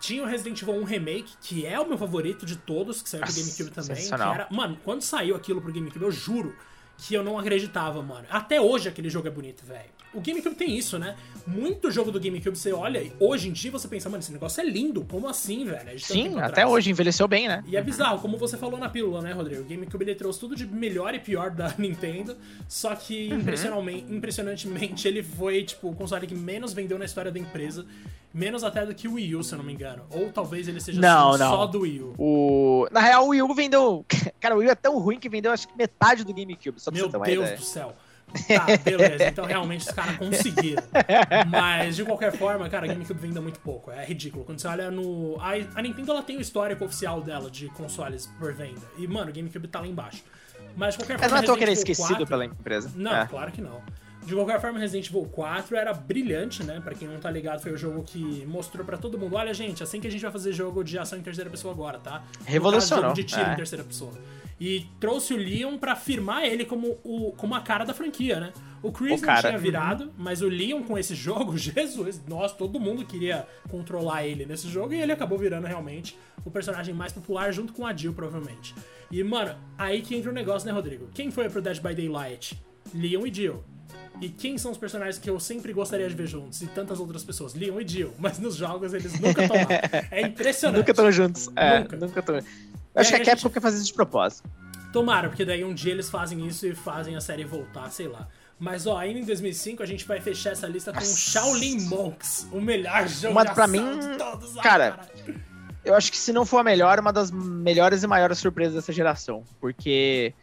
[0.00, 3.22] Tinha o Resident Evil 1 Remake, que é o meu favorito de todos, que saiu
[3.22, 4.08] pro GameCube também.
[4.34, 6.56] Era, mano, quando saiu aquilo pro GameCube, eu juro
[6.96, 8.26] que eu não acreditava, mano.
[8.30, 9.90] Até hoje aquele jogo é bonito, velho.
[10.12, 11.14] O GameCube tem isso, né?
[11.46, 14.64] Muito jogo do GameCube você olha hoje em dia você pensa, mano, esse negócio é
[14.64, 15.04] lindo.
[15.04, 15.98] Como assim, velho?
[16.00, 17.62] Sim, até hoje envelheceu bem, né?
[17.66, 19.62] E é bizarro, como você falou na pílula, né, Rodrigo?
[19.62, 22.36] O GameCube ele trouxe tudo de melhor e pior da Nintendo,
[22.68, 24.16] só que uhum.
[24.16, 27.86] impressionantemente ele foi, tipo, o console que menos vendeu na história da empresa.
[28.32, 30.04] Menos até do que o Wii U, se eu não me engano.
[30.08, 31.50] Ou talvez ele seja não, não.
[31.50, 32.14] só do Wii U.
[32.16, 32.88] O...
[32.92, 34.06] Na real, o Wii U vendeu.
[34.38, 36.80] Cara, o Wii U é tão ruim que vendeu acho que metade do GameCube.
[36.80, 37.92] Só Meu Deus do céu.
[38.48, 39.28] Tá, beleza.
[39.28, 40.82] Então realmente os caras conseguiram.
[41.48, 43.90] Mas de qualquer forma, cara, a GameCube vende muito pouco.
[43.90, 44.44] É ridículo.
[44.44, 45.38] Quando você olha no.
[45.40, 48.82] A, Nintendo ela tem o histórico oficial dela de consoles por venda.
[48.96, 50.22] E, mano, o GameCube tá lá embaixo.
[50.76, 51.20] Mas de qualquer forma.
[51.20, 52.26] Mas não é tão que ele é esquecido 4...
[52.26, 52.92] pela empresa.
[52.94, 53.26] Não, é.
[53.26, 53.82] claro que não.
[54.24, 56.80] De qualquer forma, Resident Evil 4 era brilhante, né?
[56.80, 59.82] Pra quem não tá ligado, foi o jogo que mostrou para todo mundo: olha, gente,
[59.82, 62.22] assim que a gente vai fazer jogo de ação em terceira pessoa agora, tá?
[62.44, 63.04] Revolucionou.
[63.04, 63.52] Jogo de tiro é.
[63.52, 64.12] em terceira pessoa
[64.60, 68.52] e trouxe o Leon para firmar ele como, o, como a cara da franquia, né?
[68.82, 72.78] O Chris o não tinha virado, mas o Leon com esse jogo, Jesus, nós, todo
[72.78, 77.52] mundo queria controlar ele nesse jogo e ele acabou virando realmente o personagem mais popular
[77.52, 78.74] junto com a Jill, provavelmente.
[79.10, 81.08] E, mano, aí que entra o negócio, né, Rodrigo?
[81.14, 82.62] Quem foi pro Dead by Daylight?
[82.94, 83.64] Leon e Jill.
[84.20, 86.60] E quem são os personagens que eu sempre gostaria de ver juntos?
[86.60, 87.54] E tantas outras pessoas.
[87.54, 88.12] Leon e Jill.
[88.18, 89.68] Mas nos jogos eles nunca estão lá.
[90.10, 90.78] É impressionante.
[90.78, 91.48] nunca estão juntos.
[91.56, 92.40] É, nunca
[92.90, 93.00] estão.
[93.00, 93.54] Acho que a Capcom gente...
[93.54, 94.48] quer fazer isso de propósito.
[94.92, 98.28] Tomara, porque daí um dia eles fazem isso e fazem a série voltar, sei lá.
[98.58, 102.60] Mas ó, ainda em 2005 a gente vai fechar essa lista com Shaolin Monks, o
[102.60, 104.54] melhor jogo Mas, de pra mim, de todos.
[104.60, 105.00] cara,
[105.82, 108.92] eu acho que se não for a melhor, uma das melhores e maiores surpresas dessa
[108.92, 109.44] geração.
[109.58, 110.34] Porque,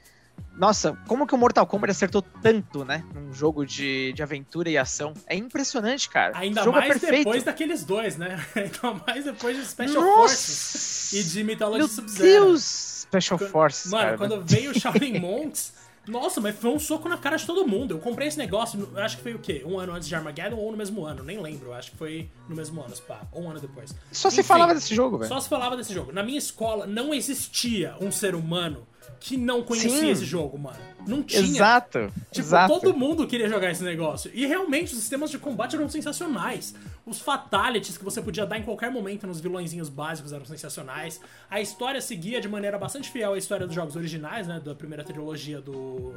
[0.57, 3.03] nossa, como que o Mortal Kombat acertou tanto, né?
[3.13, 5.13] Num jogo de, de aventura e ação.
[5.27, 6.35] É impressionante, cara.
[6.35, 8.43] Ainda mais é depois daqueles dois, né?
[8.55, 10.17] Ainda mais depois de Special nossa.
[10.17, 12.23] Forces e de Mythology Sub-Zero.
[12.23, 12.63] Meu Deus!
[13.07, 13.91] Special Forces.
[13.91, 14.17] Mano, cara.
[14.17, 15.73] quando veio o Shaolin Monks,
[16.07, 17.93] nossa, mas foi um soco na cara de todo mundo.
[17.93, 19.63] Eu comprei esse negócio, acho que foi o quê?
[19.63, 21.23] Um ano antes de Armageddon ou no mesmo ano?
[21.23, 21.71] Nem lembro.
[21.71, 23.21] Acho que foi no mesmo ano, pá.
[23.31, 23.93] Ou um ano depois.
[24.11, 25.29] Só Enfim, se falava desse jogo, velho.
[25.29, 26.11] Só se falava desse jogo.
[26.11, 28.87] Na minha escola não existia um ser humano
[29.19, 30.09] que não conhecia Sim.
[30.09, 30.77] esse jogo, mano.
[31.07, 31.41] Não tinha.
[31.41, 32.11] Exato.
[32.31, 32.79] Tipo, exato.
[32.79, 34.29] todo mundo queria jogar esse negócio.
[34.33, 36.75] E realmente os sistemas de combate eram sensacionais.
[37.05, 41.21] Os fatalities que você podia dar em qualquer momento nos vilõezinhos básicos eram sensacionais.
[41.49, 44.59] A história seguia de maneira bastante fiel à história dos jogos originais, né?
[44.63, 46.13] Da primeira trilogia do,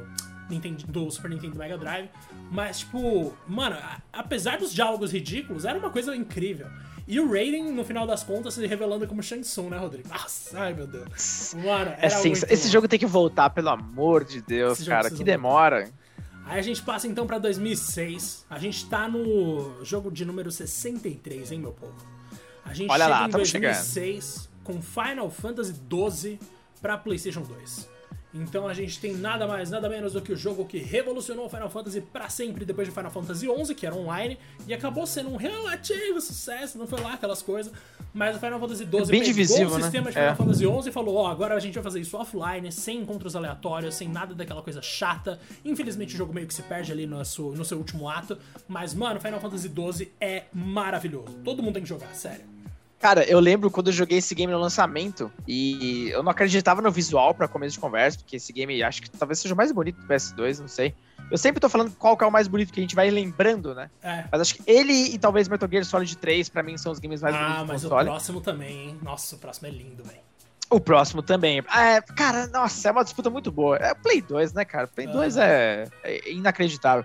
[0.49, 2.09] Nintendo, do Super Nintendo Mega Drive.
[2.51, 3.77] Mas, tipo, mano,
[4.11, 6.67] apesar dos diálogos ridículos, era uma coisa incrível.
[7.11, 10.07] E o Raiden, no final das contas, se revelando como Shang Tsung, né, Rodrigo?
[10.07, 11.53] Nossa, ai meu Deus.
[11.61, 15.91] Mano, é sim, esse jogo tem que voltar, pelo amor de Deus, cara, que demora.
[16.45, 18.45] Aí a gente passa então pra 2006.
[18.49, 21.93] A gente tá no jogo de número 63, hein, meu povo?
[22.63, 24.49] A gente Olha chega lá, em 2006 chegando.
[24.63, 26.39] com Final Fantasy XII
[26.81, 27.89] pra PlayStation 2.
[28.33, 31.49] Então a gente tem nada mais, nada menos do que o jogo que revolucionou o
[31.49, 34.37] Final Fantasy para sempre depois de Final Fantasy XI, que era online,
[34.67, 37.73] e acabou sendo um relativo sucesso, não foi lá aquelas coisas,
[38.13, 39.83] mas o Final Fantasy XII é bem divisível, o né?
[39.83, 40.35] sistema de Final é.
[40.35, 43.35] Fantasy XI e falou, ó, oh, agora a gente vai fazer isso offline, sem encontros
[43.35, 45.39] aleatórios, sem nada daquela coisa chata.
[45.63, 48.37] Infelizmente o jogo meio que se perde ali no seu, no seu último ato,
[48.67, 51.37] mas mano, Final Fantasy XII é maravilhoso.
[51.43, 52.50] Todo mundo tem que jogar, sério.
[53.01, 56.91] Cara, eu lembro quando eu joguei esse game no lançamento e eu não acreditava no
[56.91, 59.99] visual para começo de conversa, porque esse game acho que talvez seja o mais bonito
[59.99, 60.93] do PS2, não sei.
[61.31, 63.73] Eu sempre tô falando qual que é o mais bonito que a gente vai lembrando,
[63.73, 63.89] né?
[64.03, 64.25] É.
[64.31, 67.23] Mas acho que ele e talvez Metal Gear Solid 3 para mim são os games
[67.23, 67.61] mais ah, bonitos.
[67.61, 68.99] Ah, mas o próximo também, hein?
[69.01, 70.19] Nossa, o próximo é lindo, velho.
[70.69, 71.59] O próximo também.
[71.59, 73.77] É, cara, nossa, é uma disputa muito boa.
[73.77, 74.87] É Play 2, né, cara?
[74.87, 77.03] Play 2 é, é inacreditável.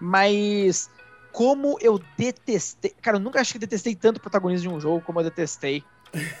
[0.00, 0.90] Mas
[1.32, 2.94] como eu detestei.
[3.00, 5.84] Cara, eu nunca acho que detestei tanto o protagonista de um jogo como eu detestei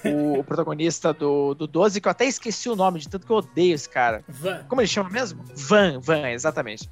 [0.04, 3.32] o, o, protagonista do, do 12, que eu até esqueci o nome, de tanto que
[3.32, 4.24] eu odeio esse cara.
[4.28, 4.64] Van.
[4.68, 5.44] Como ele chama mesmo?
[5.54, 6.88] Van, Van, exatamente.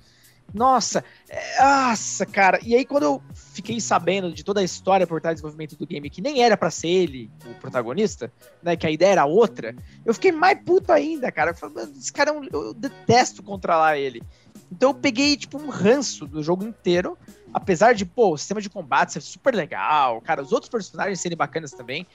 [0.55, 2.60] Nossa, é, nossa, cara.
[2.62, 5.86] E aí, quando eu fiquei sabendo de toda a história por trás do desenvolvimento do
[5.86, 8.32] game, que nem era para ser ele o protagonista,
[8.62, 8.77] né?
[8.77, 9.74] Que a ideia era outra,
[10.05, 11.51] eu fiquei mais puto ainda, cara.
[11.51, 14.23] Eu falei, esse cara, é eu detesto controlar ele.
[14.70, 17.18] Então eu peguei, tipo, um ranço do jogo inteiro.
[17.52, 21.36] Apesar de, pô, o sistema de combate ser super legal, cara, os outros personagens serem
[21.36, 22.06] bacanas também.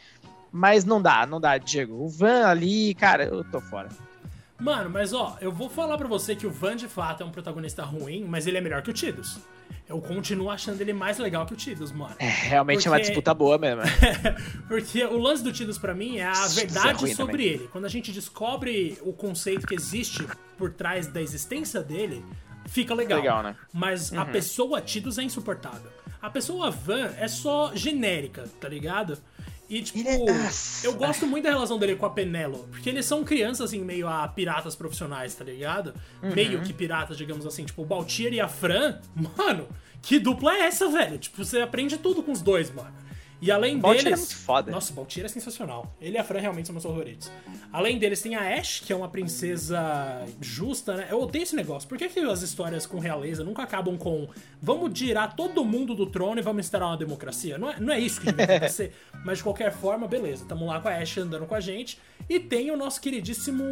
[0.52, 1.94] Mas não dá, não dá, Diego.
[2.04, 3.90] O Van ali, cara, eu tô fora.
[4.62, 7.32] Mano, mas ó, eu vou falar pra você que o Van de fato é um
[7.32, 9.40] protagonista ruim, mas ele é melhor que o Tidus.
[9.90, 12.16] Eu continuo achando ele mais legal que o Tidus, mano.
[12.20, 12.88] É, realmente Porque...
[12.88, 13.82] é uma disputa boa mesmo.
[14.70, 17.48] Porque o lance do Tidus para mim é a verdade é sobre também.
[17.48, 17.68] ele.
[17.72, 20.28] Quando a gente descobre o conceito que existe
[20.60, 22.24] por trás da existência dele,
[22.72, 23.20] fica legal.
[23.20, 23.56] Legal, né?
[23.74, 24.22] Mas uhum.
[24.22, 25.92] a pessoa Tidus é insuportável.
[26.22, 29.18] A pessoa Van é só genérica, tá ligado?
[29.70, 30.50] E, tipo, é-
[30.84, 32.68] eu gosto muito da relação dele com a Penelo.
[32.70, 35.94] Porque eles são crianças, assim, meio a piratas profissionais, tá ligado?
[36.22, 36.34] Uhum.
[36.34, 37.66] Meio que piratas, digamos assim.
[37.66, 39.68] Tipo, o Baltier e a Fran, mano,
[40.02, 41.18] que dupla é essa, velho?
[41.18, 42.94] Tipo, você aprende tudo com os dois, mano.
[43.42, 44.20] E além Baltier deles.
[44.20, 44.72] é muito foda.
[44.72, 45.96] Nossa, o Baltier é sensacional.
[46.00, 47.32] Ele e a Fran realmente são meus favoritos.
[47.74, 51.08] Além deles, tem a Ash, que é uma princesa justa, né?
[51.10, 51.90] Eu odeio esse negócio.
[51.90, 54.30] Por que, que as histórias com realeza nunca acabam com
[54.62, 57.58] vamos tirar todo mundo do trono e vamos instaurar uma democracia?
[57.58, 58.94] Não é, não é isso que devia acontecer.
[59.26, 60.46] Mas de qualquer forma, beleza.
[60.46, 61.98] Tamo lá com a Ash andando com a gente.
[62.30, 63.64] E tem o nosso queridíssimo.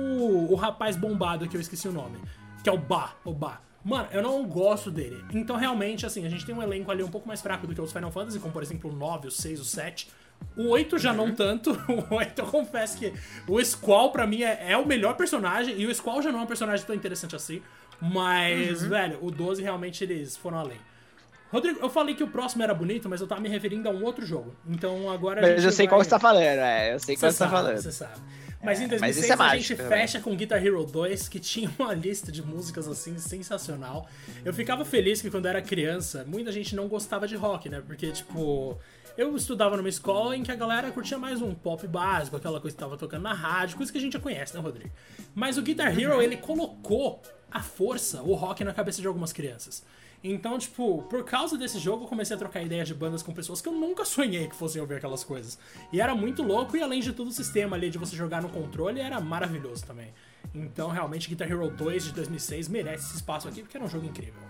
[0.50, 2.18] O rapaz bombado que eu esqueci o nome.
[2.64, 3.14] Que é o Ba.
[3.24, 3.69] O Ba.
[3.84, 5.24] Mano, eu não gosto dele.
[5.34, 7.82] Então, realmente, assim, a gente tem um elenco ali um pouco mais fraco do que
[7.82, 10.10] os Final Fantasy, como por exemplo o 9, o 6, o 7.
[10.56, 11.72] O 8 já não tanto.
[12.10, 13.14] O 8 eu confesso que
[13.48, 15.80] o Squall pra mim é, é o melhor personagem.
[15.80, 17.62] E o Squall já não é um personagem tão interessante assim.
[18.02, 20.78] Mas, velho, o 12 realmente eles foram além.
[21.52, 24.04] Rodrigo, eu falei que o próximo era bonito, mas eu tava me referindo a um
[24.04, 24.56] outro jogo.
[24.68, 25.96] Então agora Mas eu sei vai...
[25.96, 26.94] qual você tá falando, é.
[26.94, 27.78] Eu sei qual Você tá falando.
[27.78, 28.14] você sabe.
[28.62, 30.00] Mas em É, mas 2006 é a mágico gente também.
[30.00, 34.08] fecha com Guitar Hero 2, que tinha uma lista de músicas assim sensacional.
[34.44, 37.82] Eu ficava feliz que quando era criança, muita gente não gostava de rock, né?
[37.86, 38.78] Porque, tipo,
[39.18, 42.76] eu estudava numa escola em que a galera curtia mais um pop básico, aquela coisa
[42.76, 44.92] que tava tocando na rádio, coisa que a gente já conhece, né, Rodrigo?
[45.34, 46.00] Mas o Guitar Uhum.
[46.00, 47.22] Hero, ele colocou
[47.52, 49.84] a força, o rock na cabeça de algumas crianças.
[50.24, 53.62] Então, tipo, por causa desse jogo, eu comecei a trocar ideias de bandas com pessoas
[53.62, 55.58] que eu nunca sonhei que fossem ouvir aquelas coisas.
[55.94, 58.50] E era muito louco, e além de tudo, o sistema ali de você jogar no
[58.50, 60.14] controle era maravilhoso também.
[60.54, 64.06] Então, realmente, Guitar Hero 2 de 2006 merece esse espaço aqui, porque era um jogo
[64.06, 64.49] incrível.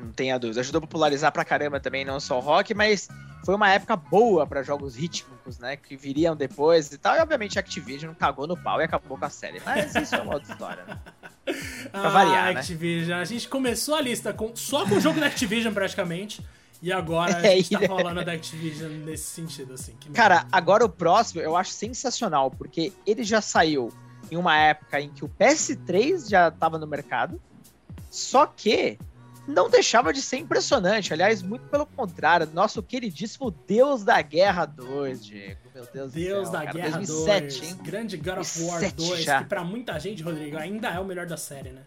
[0.00, 0.60] Não tenha dúvida.
[0.60, 3.08] Ajudou a popularizar pra caramba também, não só o rock, mas
[3.44, 5.76] foi uma época boa pra jogos rítmicos, né?
[5.76, 7.16] Que viriam depois e tal.
[7.16, 9.60] E obviamente a Activision cagou no pau e acabou com a série.
[9.64, 10.98] Mas isso é uma outra história, né?
[11.90, 12.60] Pra variar, né?
[12.60, 13.18] Activision.
[13.20, 16.44] A gente começou a lista com, só com o jogo da Activision, praticamente.
[16.82, 19.94] E agora a É, gente tá falando da Activision nesse sentido, assim.
[19.98, 23.92] que Cara, agora o próximo eu acho sensacional, porque ele já saiu
[24.30, 27.40] em uma época em que o PS3 já tava no mercado,
[28.10, 28.96] só que
[29.50, 31.12] não deixava de ser impressionante.
[31.12, 35.60] Aliás, muito pelo contrário, nosso queridíssimo Deus da Guerra 2, Diego.
[35.74, 37.78] Meu Deus, Deus do céu, da cara, Guerra 2007, 2, hein?
[37.82, 39.38] grande God of War 2007 2, já.
[39.42, 41.82] que pra muita gente, Rodrigo, ainda é o melhor da série, né?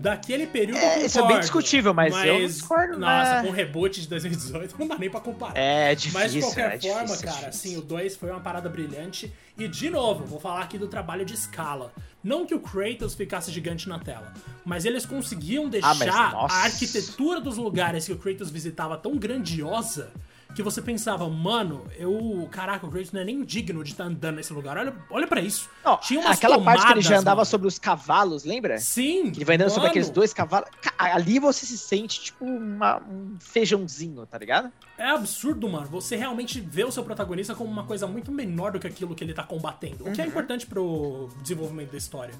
[0.00, 3.42] Daquele período eu É, concordo, isso é bem discutível, mas eu não discordo, Nossa, né?
[3.42, 5.52] com o reboot de 2018 não dá nem pra comparar.
[5.58, 7.78] É difícil, Mas de qualquer é forma, difícil, cara, é assim, difícil.
[7.80, 9.30] o 2 foi uma parada brilhante.
[9.58, 11.92] E, de novo, vou falar aqui do trabalho de escala.
[12.22, 14.32] Não que o Kratos ficasse gigante na tela,
[14.64, 16.08] mas eles conseguiam deixar Ah, mas,
[16.52, 20.12] a arquitetura dos lugares que o Kratos visitava tão grandiosa
[20.54, 22.48] que você pensava, mano, eu.
[22.50, 24.76] Caraca, o Kratos não é nem digno de estar andando nesse lugar.
[24.76, 25.68] Olha, olha para isso.
[25.84, 27.46] Não, Tinha umas aquela parte que ele já tomadas, andava mano.
[27.46, 28.78] sobre os cavalos, lembra?
[28.78, 29.30] Sim.
[29.30, 29.90] Que ele vai andando sobre mano.
[29.90, 30.68] aqueles dois cavalos.
[30.82, 34.70] Ca- Ali você se sente tipo uma- um feijãozinho, tá ligado?
[34.98, 35.86] É absurdo, mano.
[35.86, 39.24] Você realmente vê o seu protagonista como uma coisa muito menor do que aquilo que
[39.24, 40.06] ele tá combatendo.
[40.06, 42.34] O que é importante pro desenvolvimento da história.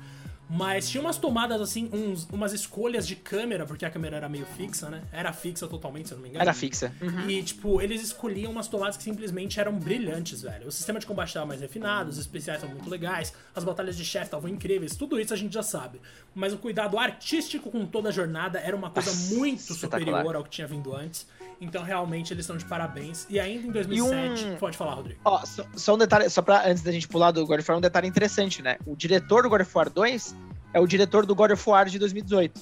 [0.52, 4.44] Mas tinha umas tomadas, assim, uns- umas escolhas de câmera, porque a câmera era meio
[4.56, 5.02] fixa, né?
[5.12, 6.42] Era fixa totalmente, se eu não me engano.
[6.42, 6.92] Era fixa.
[7.28, 10.66] E, tipo, eles escolhiam umas tomadas que simplesmente eram brilhantes, velho.
[10.66, 14.04] O sistema de combate estava mais refinado, os especiais são muito legais, as batalhas de
[14.04, 16.00] chefe estavam incríveis, tudo isso a gente já sabe.
[16.34, 20.42] Mas o cuidado artístico com toda a jornada era uma coisa Nossa, muito superior ao
[20.42, 21.26] que tinha vindo antes.
[21.60, 23.26] Então, realmente, eles estão de parabéns.
[23.28, 25.20] E ainda em 2007, um- pode falar, Rodrigo.
[25.24, 27.78] Ó, só, só um detalhe, só pra antes da gente pular do God of War,
[27.78, 28.78] um detalhe interessante, né?
[28.86, 30.34] O diretor do God of War 2
[30.72, 32.60] é o diretor do God of War de 2018.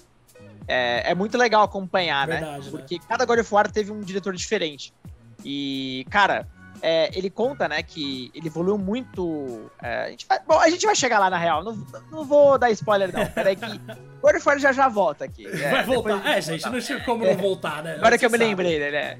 [0.67, 2.65] É, é muito legal acompanhar, Verdade, né?
[2.65, 2.71] né?
[2.71, 4.93] Porque cada God of War teve um diretor diferente.
[5.45, 6.47] E, cara,
[6.83, 9.71] é, ele conta, né, que ele evoluiu muito.
[9.83, 11.63] é, a gente vai, bom, a gente vai chegar lá na real.
[11.65, 13.27] Não, não vou dar spoiler, não.
[13.27, 13.67] Peraí que.
[14.21, 15.47] God of War já já volta aqui.
[15.47, 16.27] É, Vai voltar.
[16.27, 17.95] É, gente, não tinha como não voltar, né?
[17.95, 18.51] Agora que eu Você me sabe.
[18.51, 19.19] lembrei dele, é.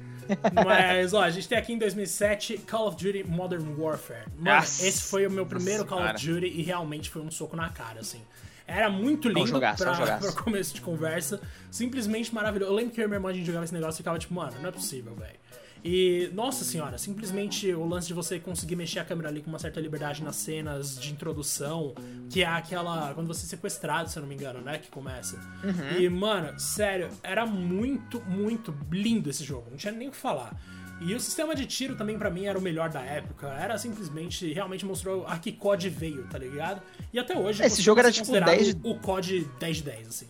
[0.63, 4.25] Mas, ó, a gente tem aqui em 2007 Call of Duty Modern Warfare.
[4.37, 6.41] Mano, Nossa esse foi o meu primeiro Nossa Call of Senhora.
[6.41, 8.21] Duty e realmente foi um soco na cara, assim.
[8.67, 10.33] Era muito lindo jogaço, é pra, um jogaço.
[10.33, 11.41] pra começo de conversa.
[11.71, 12.71] Simplesmente maravilhoso.
[12.71, 14.33] Eu lembro que eu e minha irmã a gente jogava esse negócio e ficava tipo,
[14.33, 15.39] mano, não é possível, velho.
[15.83, 19.59] E, nossa senhora, simplesmente o lance de você conseguir mexer a câmera ali com uma
[19.59, 21.93] certa liberdade nas cenas de introdução,
[22.29, 23.13] que é aquela.
[23.13, 24.77] quando você é sequestrado, se eu não me engano, né?
[24.77, 25.37] Que começa.
[25.63, 25.99] Uhum.
[26.01, 29.67] E, mano, sério, era muito, muito lindo esse jogo.
[29.69, 30.53] Não tinha nem o que falar.
[31.01, 33.47] E o sistema de tiro também pra mim era o melhor da época.
[33.47, 36.81] Era simplesmente, realmente mostrou a que COD veio, tá ligado?
[37.13, 37.63] E até hoje.
[37.63, 40.27] Esse jogo era tipo considerado 10 de- O COD 10 de 10, assim.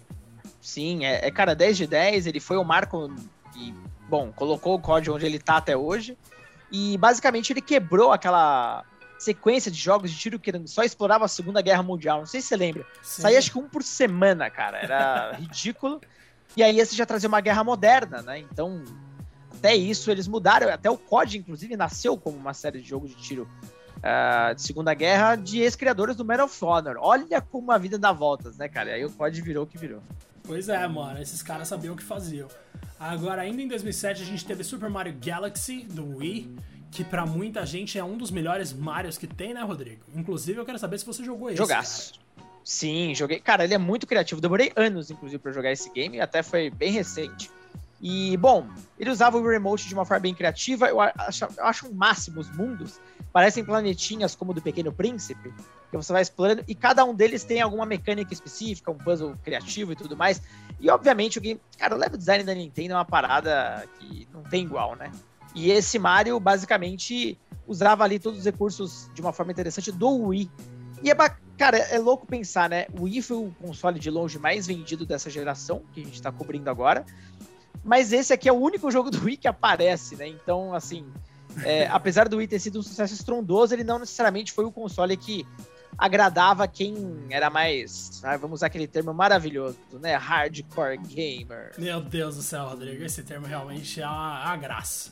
[0.62, 3.12] Sim, é, é, cara, 10 de 10, ele foi o marco
[3.56, 3.74] e,
[4.10, 6.18] bom, colocou o código onde ele tá até hoje.
[6.72, 8.84] E basicamente ele quebrou aquela
[9.18, 12.20] sequência de jogos de tiro que só explorava a Segunda Guerra Mundial.
[12.20, 12.86] Não sei se você lembra.
[13.02, 13.22] Sim.
[13.22, 14.78] Saía acho que um por semana, cara.
[14.80, 16.02] Era ridículo.
[16.56, 18.40] E aí esse já trazia uma guerra moderna, né?
[18.40, 18.84] Então,
[19.56, 23.18] até isso eles mudaram, até o COD, inclusive, nasceu como uma série de jogos de
[23.18, 23.48] tiro
[23.98, 26.98] uh, de Segunda Guerra de ex-criadores do Medal of Honor.
[27.00, 28.90] Olha como a vida dá voltas, né, cara?
[28.90, 30.02] E aí o COD virou o que virou.
[30.50, 32.48] Pois é, mano, esses caras sabiam o que faziam.
[33.00, 36.58] Agora, ainda em 2007, a gente teve Super Mario Galaxy do Wii,
[36.90, 40.02] que para muita gente é um dos melhores Marios que tem, né, Rodrigo?
[40.16, 41.58] Inclusive, eu quero saber se você jogou esse.
[41.60, 42.14] Jogaço.
[42.14, 42.48] Cara.
[42.64, 43.40] Sim, joguei.
[43.40, 44.42] Cara, ele é muito criativo.
[44.42, 47.52] Demorei anos, inclusive, para jogar esse game, até foi bem recente.
[48.02, 48.68] E, bom,
[48.98, 50.88] ele usava o remote de uma forma bem criativa.
[50.88, 53.00] Eu acho, eu acho um máximo os mundos.
[53.32, 55.54] Parecem planetinhas como o do Pequeno Príncipe,
[55.90, 59.92] que você vai explorando, e cada um deles tem alguma mecânica específica, um puzzle criativo
[59.92, 60.42] e tudo mais.
[60.80, 61.60] E, obviamente, o game.
[61.78, 65.12] Cara, o level design da Nintendo é uma parada que não tem igual, né?
[65.56, 70.50] E esse Mario, basicamente, usava ali todos os recursos de uma forma interessante do Wii.
[71.04, 71.16] E é
[71.60, 72.86] Cara, é louco pensar, né?
[72.98, 76.32] O Wii foi o console de longe mais vendido dessa geração, que a gente tá
[76.32, 77.06] cobrindo agora.
[77.84, 80.26] Mas esse aqui é o único jogo do Wii que aparece, né?
[80.26, 81.06] Então, assim,
[81.66, 85.18] é, apesar do Wii ter sido um sucesso estrondoso, ele não necessariamente foi o console
[85.18, 85.46] que
[85.98, 90.16] agradava quem era mais, ah, vamos usar aquele termo maravilhoso, né?
[90.16, 91.72] Hardcore gamer.
[91.78, 95.12] Meu Deus do céu, Rodrigo, esse termo realmente é uma, uma graça.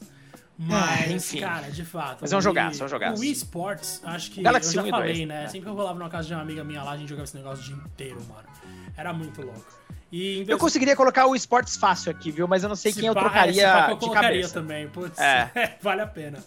[0.58, 1.40] Mas, ah, enfim.
[1.40, 2.18] cara, de fato.
[2.22, 3.18] Mas é um jogaço, é um jogaço.
[3.18, 5.44] O Wii Sports, acho que Galaxy eu já falei, 2, né?
[5.44, 5.48] É.
[5.48, 7.38] Sempre que eu rolava na casa de uma amiga minha lá, a gente jogava esse
[7.38, 8.48] negócio o dia inteiro, mano.
[8.96, 9.78] Era muito louco.
[10.12, 12.48] E Eu conseguiria colocar o esportes fácil aqui, viu?
[12.48, 14.54] Mas eu não sei se quem pá, eu trocaria é, eu de cabeça.
[14.54, 14.88] também.
[14.88, 15.78] Putz, é.
[15.82, 16.40] vale a pena.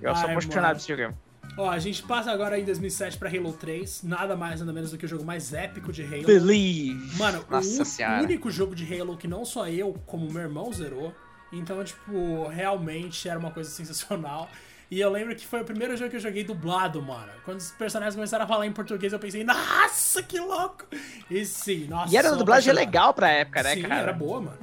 [0.00, 1.16] Eu Ai, sou apaixonado desse jogo.
[1.58, 4.96] Ó, a gente passa agora em 2007 pra Halo 3, nada mais nada menos do
[4.96, 6.24] que o jogo mais épico de Halo.
[6.24, 7.18] Believe!
[7.18, 10.72] Mano, Nossa o, o único jogo de Halo que não só eu, como meu irmão
[10.72, 11.12] zerou.
[11.52, 14.48] Então, tipo, realmente era uma coisa sensacional.
[14.88, 17.32] E eu lembro que foi o primeiro jogo que eu joguei dublado, mano.
[17.44, 20.84] Quando os personagens começaram a falar em português, eu pensei, nossa, que louco!
[21.28, 22.14] E sim, nossa.
[22.14, 24.02] E era uma dublagem legal pra época, né, sim, cara?
[24.02, 24.58] era boa, mano.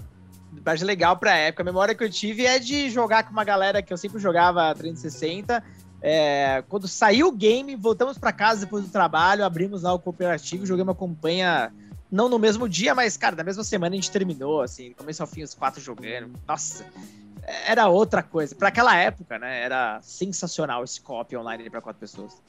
[0.51, 1.61] Dublagem legal pra época.
[1.61, 4.73] A memória que eu tive é de jogar com uma galera que eu sempre jogava
[4.73, 5.61] 360.
[6.07, 10.63] É, quando saiu o game, voltamos para casa depois do trabalho, abrimos lá o cooperativo,
[10.63, 11.73] joguei uma campanha,
[12.11, 15.27] não no mesmo dia, mas, cara, na mesma semana a gente terminou, assim, começo ao
[15.27, 16.31] fim os quatro jogando.
[16.47, 16.85] Nossa,
[17.65, 18.53] era outra coisa.
[18.53, 19.63] Para aquela época, né?
[19.63, 22.39] Era sensacional esse copy online para quatro pessoas.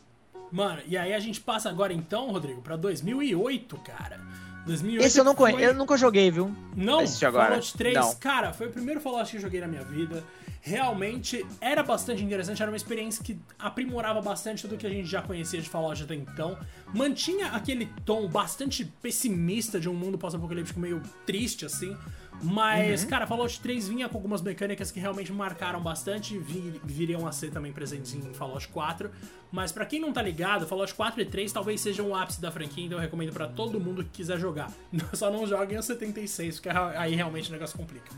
[0.52, 4.20] Mano, e aí a gente passa agora então, Rodrigo, para 2008, cara.
[4.66, 5.64] 2008 esse eu, não foi...
[5.64, 6.54] eu nunca joguei, viu?
[6.76, 7.48] Não, agora.
[7.48, 8.14] Fallout 3, não.
[8.16, 10.22] cara, foi o primeiro Fallout que eu joguei na minha vida.
[10.66, 15.22] Realmente era bastante interessante, era uma experiência que aprimorava bastante do que a gente já
[15.22, 16.58] conhecia de Fallout até então.
[16.92, 21.96] Mantinha aquele tom bastante pessimista de um mundo pós-apocalíptico meio triste, assim.
[22.42, 23.08] Mas, uhum.
[23.08, 27.30] cara, Fallout 3 vinha com algumas mecânicas que realmente marcaram bastante e vir, viriam a
[27.30, 29.08] ser também presentes em Fallout 4.
[29.52, 32.50] Mas para quem não tá ligado, Fallout 4 e 3 talvez sejam o ápice da
[32.50, 34.68] franquia, então eu recomendo para todo mundo que quiser jogar.
[35.14, 38.10] Só não joguem o 76, porque aí realmente o negócio complica.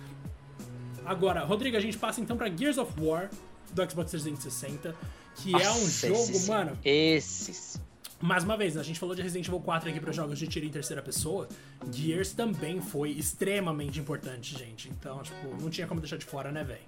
[1.08, 3.30] Agora, Rodrigo, a gente passa então para Gears of War
[3.72, 4.94] do Xbox 360,
[5.36, 6.78] que Nossa, é um jogo, esse mano.
[6.84, 7.80] Esses
[8.20, 10.66] mais uma vez, a gente falou de Resident Evil 4 aqui para jogos de tiro
[10.66, 11.48] em terceira pessoa.
[11.90, 14.88] Gears também foi extremamente importante, gente.
[14.90, 16.80] Então, tipo, não tinha como deixar de fora, né, velho?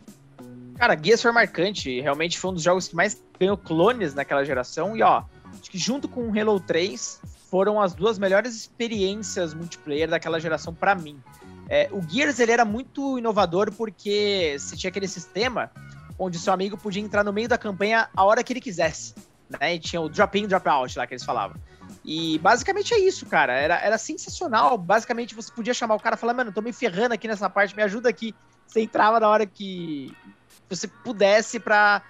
[0.76, 2.00] Cara, Gears foi marcante.
[2.00, 4.96] Realmente foi um dos jogos que mais ganhou clones naquela geração.
[4.96, 5.22] E, ó,
[5.52, 10.96] acho que junto com Halo 3 foram as duas melhores experiências multiplayer daquela geração para
[10.96, 11.18] mim.
[11.70, 15.70] É, o Gears ele era muito inovador porque você tinha aquele sistema
[16.18, 19.14] onde seu amigo podia entrar no meio da campanha a hora que ele quisesse
[19.58, 19.74] né?
[19.74, 21.56] E tinha o drop-in, drop-out lá que eles falavam.
[22.04, 23.52] E basicamente é isso, cara.
[23.52, 24.78] Era, era sensacional.
[24.78, 27.74] Basicamente você podia chamar o cara e falar, mano, tô me ferrando aqui nessa parte,
[27.74, 28.34] me ajuda aqui.
[28.66, 30.14] Você entrava na hora que
[30.68, 32.02] você pudesse para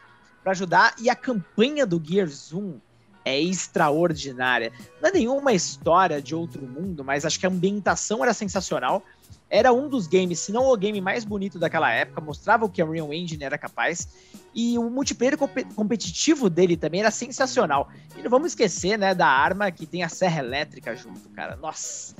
[0.44, 0.94] ajudar.
[1.00, 2.78] E a campanha do Gears 1
[3.24, 4.72] é extraordinária.
[5.00, 9.02] Não é nenhuma história de outro mundo, mas acho que a ambientação era sensacional.
[9.48, 12.80] Era um dos games, se não o game mais bonito daquela época, mostrava o que
[12.80, 14.08] a Unreal Engine era capaz.
[14.54, 17.88] E o multiplayer comp competitivo dele também era sensacional.
[18.16, 21.56] E não vamos esquecer, né, da arma que tem a serra elétrica junto, cara.
[21.56, 22.14] Nossa,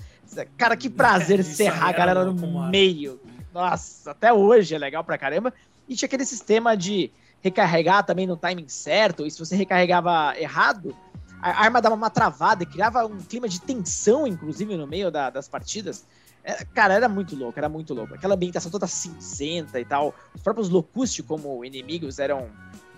[0.57, 3.21] cara, que prazer serrar a galera no meio.
[3.53, 5.53] Nossa, até hoje é legal pra caramba.
[5.89, 9.27] E tinha aquele sistema de recarregar também no timing certo.
[9.27, 10.97] E se você recarregava errado,
[11.43, 15.31] a arma dava uma travada e criava um clima de tensão, inclusive, no meio da,
[15.31, 16.05] das partidas.
[16.43, 18.15] É, cara, era muito louco, era muito louco.
[18.15, 20.15] Aquela ambientação toda cinzenta e tal.
[20.35, 22.49] Os próprios Locusti como inimigos eram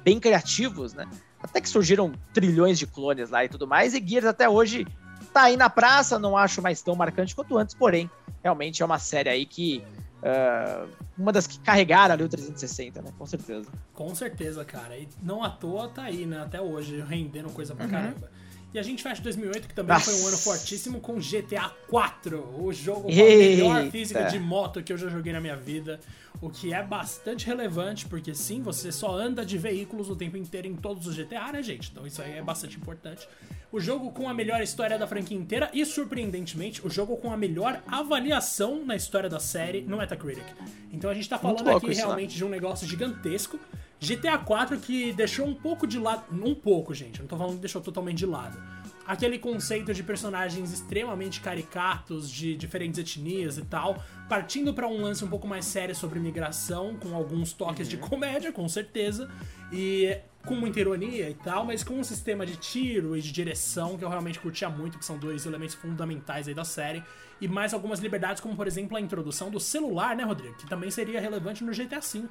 [0.04, 1.08] bem criativos, né?
[1.42, 3.94] Até que surgiram trilhões de clones lá e tudo mais.
[3.94, 4.86] E Gears até hoje
[5.32, 8.10] tá aí na praça, não acho mais tão marcante quanto antes, porém,
[8.42, 9.82] realmente é uma série aí que.
[10.22, 10.88] Uh,
[11.18, 13.10] uma das que carregaram ali o 360, né?
[13.18, 13.68] Com certeza.
[13.92, 14.96] Com certeza, cara.
[14.96, 16.40] E não à toa tá aí, né?
[16.40, 17.90] Até hoje, rendendo coisa pra uhum.
[17.90, 18.30] caramba.
[18.74, 20.10] E a gente fecha 2008, que também Nossa.
[20.10, 24.82] foi um ano fortíssimo, com GTA 4, o jogo com a melhor física de moto
[24.82, 26.00] que eu já joguei na minha vida.
[26.42, 30.66] O que é bastante relevante, porque sim, você só anda de veículos o tempo inteiro
[30.66, 31.92] em todos os GTA, né, gente?
[31.92, 33.28] Então isso aí é bastante importante.
[33.70, 37.36] O jogo com a melhor história da franquia inteira e, surpreendentemente, o jogo com a
[37.36, 40.44] melhor avaliação na história da série no Metacritic.
[40.92, 42.06] Então a gente tá falando aqui isso, né?
[42.06, 42.36] realmente né?
[42.38, 43.60] de um negócio gigantesco.
[44.00, 46.24] GTA 4 que deixou um pouco de lado.
[46.32, 47.20] Um pouco, gente.
[47.20, 48.58] Eu não tô falando que deixou totalmente de lado.
[49.06, 55.24] Aquele conceito de personagens extremamente caricatos, de diferentes etnias e tal, partindo para um lance
[55.24, 57.90] um pouco mais sério sobre migração, com alguns toques uhum.
[57.90, 59.28] de comédia, com certeza,
[59.72, 60.16] e
[60.46, 64.04] com muita ironia e tal, mas com um sistema de tiro e de direção que
[64.04, 67.02] eu realmente curtia muito, que são dois elementos fundamentais aí da série,
[67.40, 70.56] e mais algumas liberdades, como por exemplo a introdução do celular, né, Rodrigo?
[70.56, 72.28] Que também seria relevante no GTA V.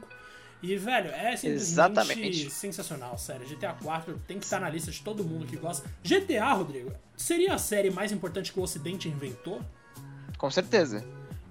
[0.62, 2.50] E, velho, é simplesmente Exatamente.
[2.52, 3.48] sensacional, sério.
[3.48, 5.90] GTA 4 tem que estar na lista de todo mundo que gosta.
[6.04, 9.60] GTA, Rodrigo, seria a série mais importante que o Ocidente inventou?
[10.38, 11.04] Com certeza.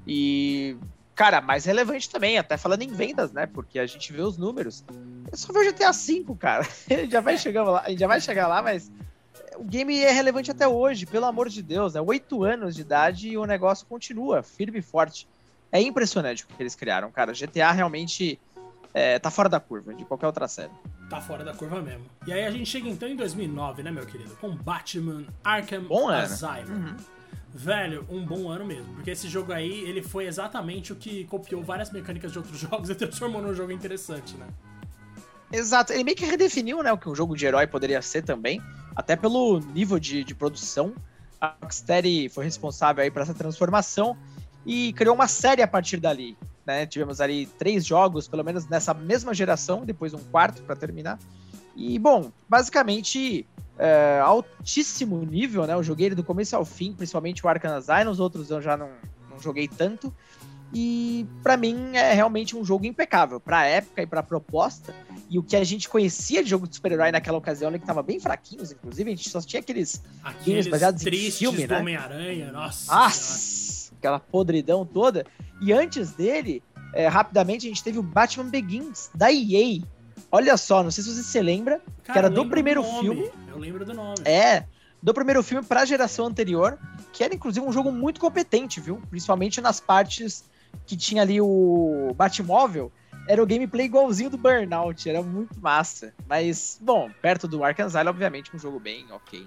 [0.06, 0.76] E,
[1.14, 3.46] cara, mais relevante também, até falando em vendas, né?
[3.46, 4.84] Porque a gente vê os números.
[5.32, 6.66] É só ver o GTA V, cara.
[7.10, 7.38] já vai, é.
[7.38, 8.92] chegar lá, já vai chegar lá, mas
[9.56, 11.96] o game é relevante até hoje, pelo amor de Deus.
[11.96, 15.26] É oito anos de idade e o negócio continua firme e forte.
[15.72, 17.32] É impressionante o que eles criaram, cara.
[17.32, 18.38] GTA realmente
[18.92, 20.72] é, tá fora da curva de qualquer outra série.
[21.08, 22.04] Tá fora da curva mesmo.
[22.26, 24.34] E aí a gente chega então em 2009, né, meu querido?
[24.36, 26.74] Com Batman Arkham bom Asylum.
[26.74, 26.96] Uhum.
[27.52, 28.94] Velho, um bom ano mesmo.
[28.94, 32.90] Porque esse jogo aí, ele foi exatamente o que copiou várias mecânicas de outros jogos
[32.90, 34.46] e transformou num jogo interessante, né?
[35.52, 35.92] Exato.
[35.92, 38.62] Ele meio que redefiniu, né, o que um jogo de herói poderia ser também.
[38.94, 40.94] Até pelo nível de, de produção.
[41.40, 44.16] A Rocksteady foi responsável aí por essa transformação
[44.66, 46.36] e criou uma série a partir dali
[46.70, 46.86] né?
[46.86, 51.18] Tivemos ali três jogos, pelo menos nessa mesma geração, depois um quarto para terminar.
[51.74, 53.46] E, bom, basicamente,
[53.78, 55.74] é, altíssimo nível, né?
[55.74, 58.76] Eu joguei ele do começo ao fim, principalmente o Arkham Asylum, os outros eu já
[58.76, 58.90] não,
[59.28, 60.14] não joguei tanto.
[60.72, 64.94] E para mim é realmente um jogo impecável para época e para proposta.
[65.28, 68.20] E o que a gente conhecia de jogo de super-herói naquela ocasião, que tava bem
[68.20, 71.80] fraquinhos, inclusive, a gente só tinha aqueles Aqueles games baseados em filme, do né?
[71.80, 72.94] Homem-Aranha, nossa.
[72.94, 73.69] Nossa,
[74.00, 75.24] aquela podridão toda.
[75.60, 76.62] E antes dele,
[76.92, 79.82] é, rapidamente, a gente teve o Batman Begins, da EA.
[80.32, 83.30] Olha só, não sei se você se lembra, Cara, que era do primeiro do filme.
[83.48, 84.20] Eu lembro do nome.
[84.24, 84.64] É,
[85.02, 86.78] do primeiro filme pra geração anterior,
[87.12, 89.00] que era inclusive um jogo muito competente, viu?
[89.10, 90.44] Principalmente nas partes
[90.86, 92.92] que tinha ali o Batmóvel,
[93.26, 96.12] era o gameplay igualzinho do Burnout, era muito massa.
[96.28, 99.46] Mas, bom, perto do Asylum, obviamente, um jogo bem ok.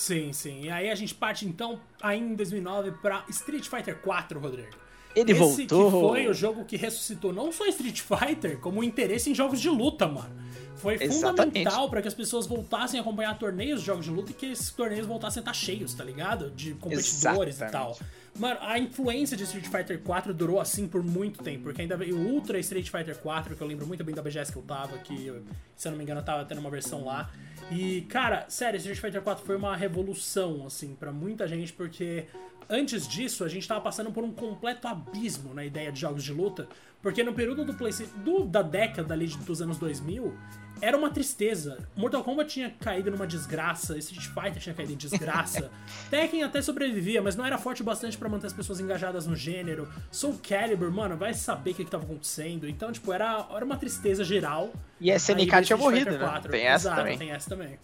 [0.00, 0.62] Sim, sim.
[0.62, 4.70] E aí a gente parte então, ainda em 2009, pra Street Fighter 4, Rodrigo.
[5.14, 5.84] Ele Esse voltou.
[5.84, 9.60] que foi o jogo que ressuscitou não só Street Fighter, como o interesse em jogos
[9.60, 10.34] de luta, mano.
[10.76, 11.20] Foi Exatamente.
[11.20, 14.46] fundamental para que as pessoas voltassem a acompanhar torneios de jogos de luta e que
[14.46, 16.50] esses torneios voltassem a estar cheios, tá ligado?
[16.50, 17.68] De competidores Exatamente.
[17.68, 17.98] e tal.
[18.38, 22.16] Mano, a influência de Street Fighter 4 durou assim por muito tempo, porque ainda veio
[22.16, 24.96] o Ultra Street Fighter 4, que eu lembro muito bem da BGS que eu tava,
[24.98, 25.32] que
[25.76, 27.30] se eu não me engano tava tendo uma versão lá.
[27.70, 32.26] E, cara, sério, Street Fighter 4 foi uma revolução, assim, para muita gente, porque
[32.70, 36.32] antes disso, a gente estava passando por um completo abismo na ideia de jogos de
[36.32, 36.68] luta,
[37.02, 40.32] porque no período do PlayStation, do, da década ali dos anos 2000,
[40.80, 41.78] era uma tristeza.
[41.94, 45.70] Mortal Kombat tinha caído numa desgraça, Street Fighter tinha caído em desgraça.
[46.08, 49.36] Tekken até sobrevivia, mas não era forte o bastante para manter as pessoas engajadas no
[49.36, 49.88] gênero.
[50.10, 52.68] Soul Calibur, mano, vai saber o que, que tava acontecendo.
[52.68, 54.72] Então, tipo, era, era uma tristeza geral.
[55.00, 56.40] E a SNK tinha morrido, né?
[56.50, 57.18] Tem essa Exato, também.
[57.18, 57.78] tem essa também.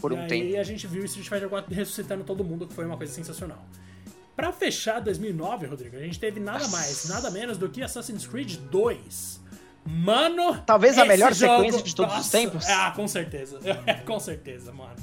[0.00, 0.46] Por um e tempo.
[0.46, 3.64] E a gente viu Street Fighter 4 ressuscitando todo mundo, que foi uma coisa sensacional.
[4.38, 8.54] Para fechar 2009, Rodrigo, a gente teve nada mais, nada menos do que Assassin's Creed
[8.70, 9.40] 2.
[9.84, 11.56] Mano, talvez a melhor jogo...
[11.56, 12.68] sequência de todos Nossa, os tempos.
[12.68, 13.58] Ah, com certeza.
[14.06, 14.94] Com certeza, mano.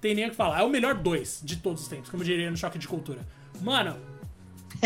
[0.00, 0.60] Tem nem o que falar.
[0.60, 3.26] É o melhor 2 de todos os tempos, como eu diria no Choque de Cultura.
[3.60, 3.96] Mano,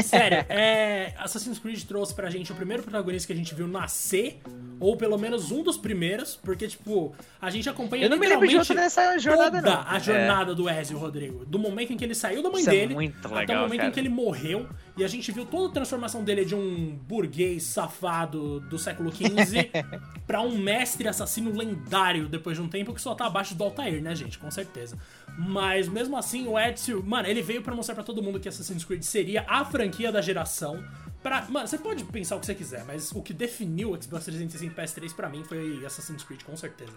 [0.02, 4.40] Sério, é, Assassin's Creed trouxe pra gente o primeiro protagonista que a gente viu nascer,
[4.78, 8.46] ou pelo menos um dos primeiros, porque, tipo, a gente acompanha Eu não me lembro
[8.46, 9.82] de outra nessa jornada, toda não.
[9.86, 10.54] a jornada é.
[10.54, 11.44] do Ezio Rodrigo.
[11.44, 13.62] Do momento em que ele saiu da mãe Isso é dele, é legal, até o
[13.62, 13.88] momento cara.
[13.88, 17.64] em que ele morreu, e a gente viu toda a transformação dele de um burguês
[17.64, 19.70] safado do século XV
[20.26, 24.02] pra um mestre assassino lendário depois de um tempo que só tá abaixo do Altair,
[24.02, 24.38] né, gente?
[24.38, 24.98] Com certeza.
[25.38, 28.84] Mas mesmo assim, o Ezio, mano, ele veio para mostrar para todo mundo que Assassin's
[28.84, 30.82] Creed seria a franquia da geração.
[31.22, 34.24] Pra, mano, você pode pensar o que você quiser, mas o que definiu o Xbox
[34.24, 36.92] 360 e PS3 pra mim foi Assassin's Creed, com certeza.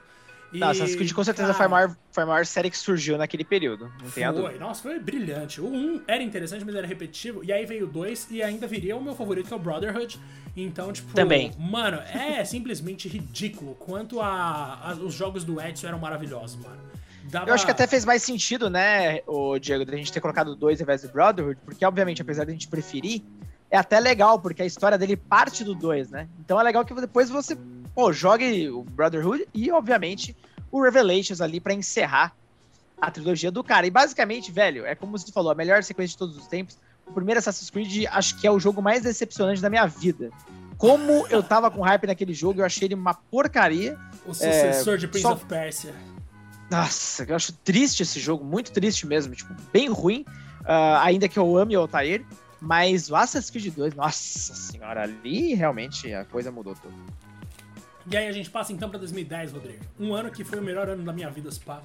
[0.54, 2.78] E, não, Assassin's Creed com certeza cara, foi, a maior, foi a maior série que
[2.78, 3.92] surgiu naquele período.
[4.02, 5.60] Não tem foi, nossa, foi brilhante.
[5.60, 7.44] O 1 era interessante, mas era repetitivo.
[7.44, 10.20] E aí veio o 2 e ainda viria o meu favorito, que é o Brotherhood.
[10.56, 11.12] Então, tipo.
[11.14, 11.52] Também.
[11.58, 16.80] Mano, é simplesmente ridículo quanto a, a, os jogos do Edson eram maravilhosos, mano.
[17.24, 17.50] Dava...
[17.50, 20.80] Eu acho que até fez mais sentido, né, o Diego, da gente ter colocado dois
[20.80, 23.24] ao invés do Brotherhood, porque obviamente, apesar de a gente preferir,
[23.72, 26.28] é até legal, porque a história dele parte do 2, né?
[26.40, 27.58] Então é legal que depois você
[27.94, 30.36] pô, jogue o Brotherhood e, obviamente,
[30.72, 32.36] o Revelations ali para encerrar
[33.00, 33.86] a trilogia do cara.
[33.86, 36.78] E basicamente, velho, é como você falou, a melhor sequência de todos os tempos.
[37.06, 40.32] O primeiro Assassin's Creed acho que é o jogo mais decepcionante da minha vida.
[40.78, 43.98] Como eu tava com hype naquele jogo, eu achei ele uma porcaria.
[44.26, 45.34] O sucessor é, de Prince só...
[45.34, 45.94] of Persia.
[46.72, 50.26] Nossa, eu acho triste esse jogo, muito triste mesmo, tipo, bem ruim.
[50.62, 52.26] Uh, ainda que eu ame o Altair.
[52.60, 56.94] Mas o Assassin's Creed 2, nossa senhora, ali realmente a coisa mudou tudo.
[58.10, 59.84] E aí a gente passa então pra 2010, Rodrigo.
[60.00, 61.82] Um ano que foi o melhor ano da minha vida, pá.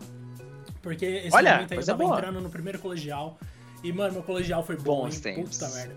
[0.83, 3.39] Porque esse Olha, momento aí eu tava entrando no primeiro colegial.
[3.83, 5.45] E, mano, meu colegial foi bom, Bons hein?
[5.45, 5.95] Puta merda.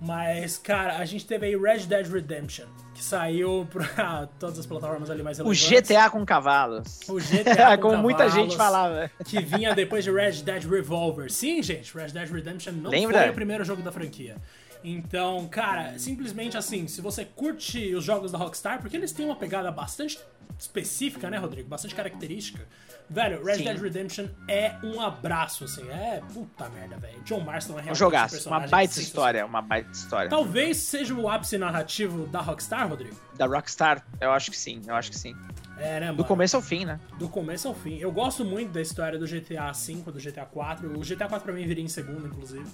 [0.00, 5.08] Mas, cara, a gente teve aí Red Dead Redemption, que saiu pra todas as plataformas
[5.08, 5.66] ali mais relevantes.
[5.66, 7.00] O GTA com cavalos.
[7.08, 9.10] O GTA com Como muita gente falava.
[9.24, 11.30] Que vinha depois de Red Dead Revolver.
[11.32, 13.22] Sim, gente, Red Dead Redemption não Lembra?
[13.22, 14.36] foi o primeiro jogo da franquia.
[14.84, 19.34] Então, cara, simplesmente assim, se você curte os jogos da Rockstar, porque eles têm uma
[19.34, 20.18] pegada bastante
[20.58, 21.68] específica, né, Rodrigo?
[21.68, 22.68] Bastante característica.
[23.08, 23.64] Velho, Red Sim.
[23.64, 25.88] Dead Redemption é um abraço, assim.
[25.90, 27.20] É puta merda, velho.
[27.22, 30.30] John Marston é realmente um jogaço, uma baita história, uma baita história.
[30.30, 33.16] Talvez seja o ápice narrativo da Rockstar, Rodrigo?
[33.36, 35.34] Da Rockstar, eu acho que sim, eu acho que sim.
[35.78, 36.18] É, né, mano?
[36.18, 37.00] Do começo ao fim, né?
[37.18, 37.98] Do começo ao fim.
[37.98, 40.98] Eu gosto muito da história do GTA V, do GTA 4.
[40.98, 42.66] O GTA 4 pra mim viria em segundo, inclusive.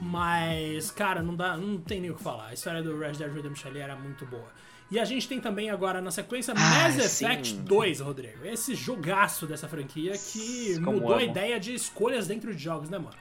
[0.00, 2.48] Mas, cara, não dá, não tem nem o que falar.
[2.48, 4.48] A história do Red Dead Redemption ali era muito boa.
[4.90, 7.62] E a gente tem também agora na sequência ah, Mass Effect sim.
[7.62, 8.44] 2, Rodrigo.
[8.44, 11.20] Esse jogaço dessa franquia que Como mudou amo.
[11.20, 13.16] a ideia de escolhas dentro de jogos, né, mano?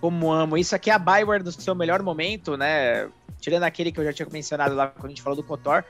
[0.00, 0.58] Como amo.
[0.58, 3.08] Isso aqui é a Bioware do seu melhor momento, né?
[3.40, 5.82] Tirando aquele que eu já tinha mencionado lá quando a gente falou do KOTOR.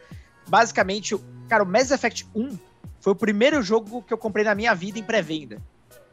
[0.47, 1.17] Basicamente,
[1.49, 2.57] cara, o Mass Effect 1
[3.01, 5.61] foi o primeiro jogo que eu comprei na minha vida em pré-venda.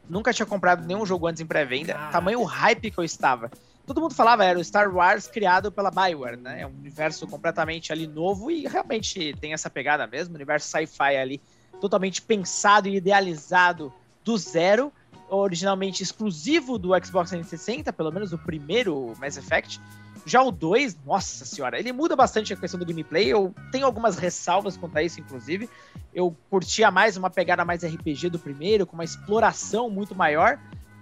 [0.08, 1.94] Nunca tinha comprado nenhum jogo antes em pré-venda.
[2.10, 3.50] Tamanho hype que eu estava
[3.88, 6.60] todo mundo falava era o Star Wars criado pela Bioware, né?
[6.60, 11.40] É um universo completamente ali novo e realmente tem essa pegada mesmo, universo sci-fi ali
[11.80, 14.92] totalmente pensado e idealizado do zero,
[15.30, 19.80] originalmente exclusivo do Xbox 360, pelo menos o primeiro Mass Effect.
[20.26, 23.26] Já o 2, nossa senhora, ele muda bastante a questão do gameplay.
[23.26, 25.68] Eu tenho algumas ressalvas quanto a isso, inclusive.
[26.14, 30.58] Eu curtia mais uma pegada mais RPG do primeiro, com uma exploração muito maior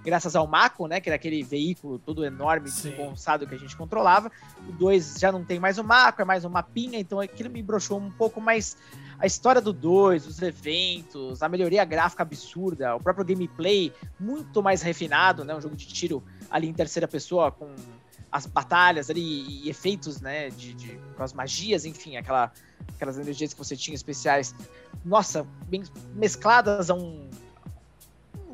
[0.07, 1.01] graças ao Mako, né?
[1.01, 4.31] Que era aquele veículo todo enorme, desgonçado que a gente controlava.
[4.69, 7.61] O 2 já não tem mais o Mako, é mais um mapinha, então aquilo me
[7.61, 8.77] broxou um pouco mais
[9.19, 14.81] a história do 2, os eventos, a melhoria gráfica absurda, o próprio gameplay muito mais
[14.81, 15.57] refinado, né?
[15.57, 17.67] Um jogo de tiro ali em terceira pessoa com
[18.37, 22.53] as batalhas ali e efeitos, né, de, de, com as magias, enfim, aquela,
[22.95, 24.55] aquelas energias que você tinha especiais,
[25.03, 25.83] nossa, bem
[26.15, 27.31] mescladas a um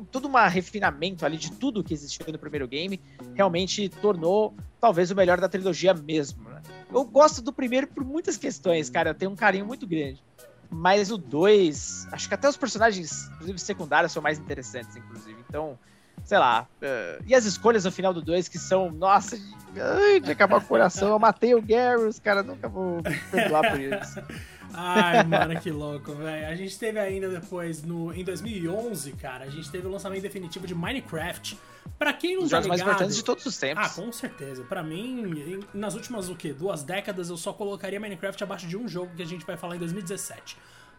[0.09, 3.01] todo um refinamento ali de tudo que existiu no primeiro game,
[3.33, 6.47] realmente tornou talvez o melhor da trilogia mesmo.
[6.49, 6.61] Né?
[6.93, 10.23] Eu gosto do primeiro por muitas questões, cara, eu tenho um carinho muito grande.
[10.69, 15.43] Mas o 2, acho que até os personagens, inclusive secundários, são mais interessantes, inclusive.
[15.49, 15.77] Então,
[16.23, 16.67] sei lá.
[16.81, 20.57] Uh, e as escolhas no final do 2 que são, nossa, de, ai, de acabar
[20.57, 21.09] o coração.
[21.09, 23.01] Eu matei o Garrus, cara, nunca vou
[23.31, 24.21] perdoar por isso.
[24.75, 26.47] Ai, mano, que louco, velho.
[26.47, 30.65] A gente teve ainda depois, no, em 2011, cara, a gente teve o lançamento definitivo
[30.65, 31.59] de Minecraft.
[31.99, 33.85] Pra quem não Os tá jogos mais importantes de todos os tempos.
[33.85, 34.63] Ah, com certeza.
[34.63, 36.53] Pra mim, nas últimas, o quê?
[36.53, 39.75] Duas décadas, eu só colocaria Minecraft abaixo de um jogo que a gente vai falar
[39.75, 40.57] em 2017.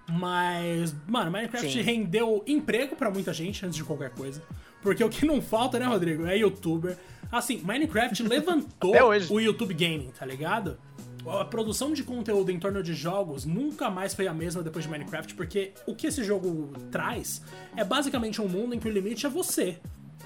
[0.08, 1.80] Mas, mano, Minecraft Sim.
[1.80, 4.42] rendeu emprego para muita gente antes de qualquer coisa.
[4.84, 6.26] Porque o que não falta, né, Rodrigo?
[6.26, 6.96] É youtuber.
[7.32, 8.94] Assim, Minecraft levantou
[9.30, 10.78] o YouTube Gaming, tá ligado?
[11.26, 14.90] a produção de conteúdo em torno de jogos nunca mais foi a mesma depois de
[14.90, 17.40] Minecraft, porque o que esse jogo traz
[17.74, 19.78] é basicamente um mundo em que o limite é você.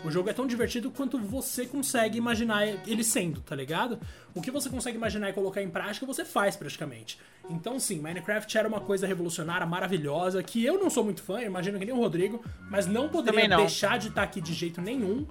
[0.05, 3.99] O jogo é tão divertido quanto você consegue imaginar ele sendo, tá ligado?
[4.35, 7.19] O que você consegue imaginar e colocar em prática, você faz praticamente.
[7.51, 11.79] Então, sim, Minecraft era uma coisa revolucionária, maravilhosa, que eu não sou muito fã, imagino
[11.79, 13.57] que nem o Rodrigo, mas não poderia não.
[13.57, 15.27] deixar de estar aqui de jeito nenhum.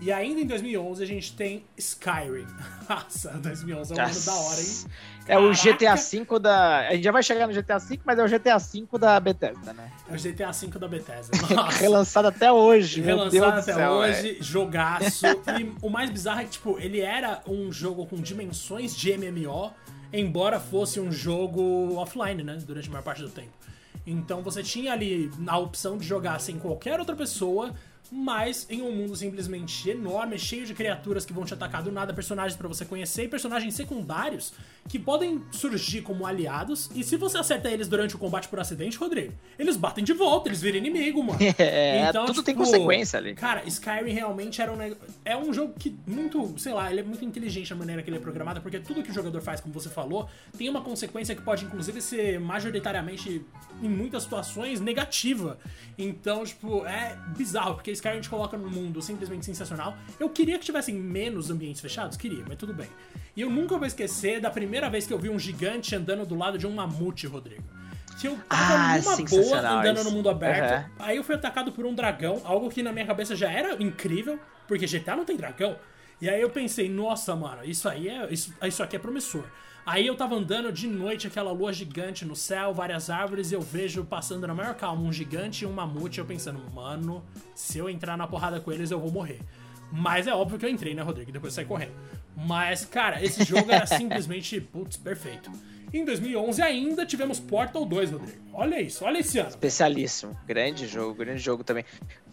[0.00, 2.46] E ainda em 2011 a gente tem Skyrim.
[2.88, 4.84] Nossa, 2011 é um ano da hora, hein?
[5.28, 6.88] É o GTA V da.
[6.88, 9.72] A gente já vai chegar no GTA V, mas é o GTA V da Bethesda,
[9.74, 9.92] né?
[10.08, 11.36] É o GTA V da Bethesda.
[11.78, 14.42] Relançado até hoje, Relançado meu Deus até céu, hoje, é.
[14.42, 15.26] jogaço.
[15.26, 19.70] e o mais bizarro é que, tipo, ele era um jogo com dimensões de MMO,
[20.12, 22.58] embora fosse um jogo offline, né?
[22.66, 23.52] Durante a maior parte do tempo.
[24.06, 27.74] Então você tinha ali a opção de jogar sem qualquer outra pessoa
[28.10, 32.12] mas em um mundo simplesmente enorme, cheio de criaturas que vão te atacar do nada,
[32.12, 34.52] personagens para você conhecer e personagens secundários
[34.88, 38.96] que podem surgir como aliados, e se você acerta eles durante o combate por acidente,
[38.96, 41.38] Rodrigo, eles batem de volta, eles viram inimigo, mano.
[41.60, 43.34] É, então, tudo tipo, tem consequência ali.
[43.34, 44.78] Cara, Skyrim realmente era um
[45.24, 48.16] é um jogo que muito, sei lá, ele é muito inteligente a maneira que ele
[48.16, 51.42] é programado, porque tudo que o jogador faz, como você falou, tem uma consequência que
[51.42, 53.44] pode inclusive ser majoritariamente
[53.82, 55.58] em muitas situações negativa.
[55.98, 59.96] Então, tipo, é bizarro, porque Skyrim te coloca num mundo simplesmente sensacional.
[60.18, 62.88] Eu queria que tivessem menos ambientes fechados, queria, mas tudo bem.
[63.36, 66.34] E eu nunca vou esquecer da primeira vez que eu vi um gigante andando do
[66.34, 67.64] lado de um mamute, Rodrigo.
[68.20, 70.78] Que eu tava ah, numa boa andando no mundo aberto.
[70.78, 70.94] Uhum.
[70.98, 74.38] Aí eu fui atacado por um dragão, algo que na minha cabeça já era incrível,
[74.68, 75.76] porque GTA não tem dragão.
[76.20, 78.30] E aí eu pensei, nossa, mano, isso aí é.
[78.30, 79.44] Isso, isso aqui é promissor.
[79.86, 83.60] Aí eu tava andando de noite, aquela lua gigante no céu, várias árvores, e eu
[83.62, 87.24] vejo passando na maior calma um gigante e um mamute, eu pensando, mano,
[87.54, 89.40] se eu entrar na porrada com eles, eu vou morrer.
[89.90, 91.32] Mas é óbvio que eu entrei, né, Rodrigo?
[91.32, 91.92] Depois saí correndo.
[92.46, 95.50] Mas, cara, esse jogo era simplesmente, putz, perfeito.
[95.92, 98.38] Em 2011 ainda tivemos Portal 2, Rodrigo.
[98.52, 99.48] Olha isso, olha esse ano.
[99.48, 100.38] Especialíssimo.
[100.46, 101.84] Grande jogo, grande jogo também.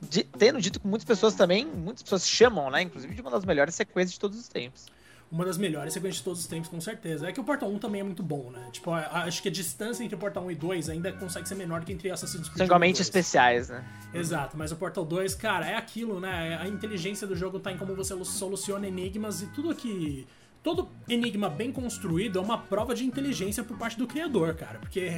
[0.02, 3.46] De, tendo dito que muitas pessoas também, muitas pessoas chamam, né, inclusive de uma das
[3.46, 4.86] melhores sequências de todos os tempos
[5.32, 7.28] uma das melhores sequências de todos os tempos, com certeza.
[7.28, 8.70] É que o Portal 1 também é muito bom, né?
[8.72, 11.84] Tipo, acho que a distância entre o Portal 1 e 2 ainda consegue ser menor
[11.84, 12.58] que entre Assassin's Creed.
[12.58, 13.84] São igualmente especiais, né?
[14.14, 16.58] Exato, mas o Portal 2, cara, é aquilo, né?
[16.62, 20.26] A inteligência do jogo tá em como você soluciona enigmas e tudo que
[20.64, 24.80] todo enigma bem construído é uma prova de inteligência por parte do criador, cara.
[24.80, 25.12] Porque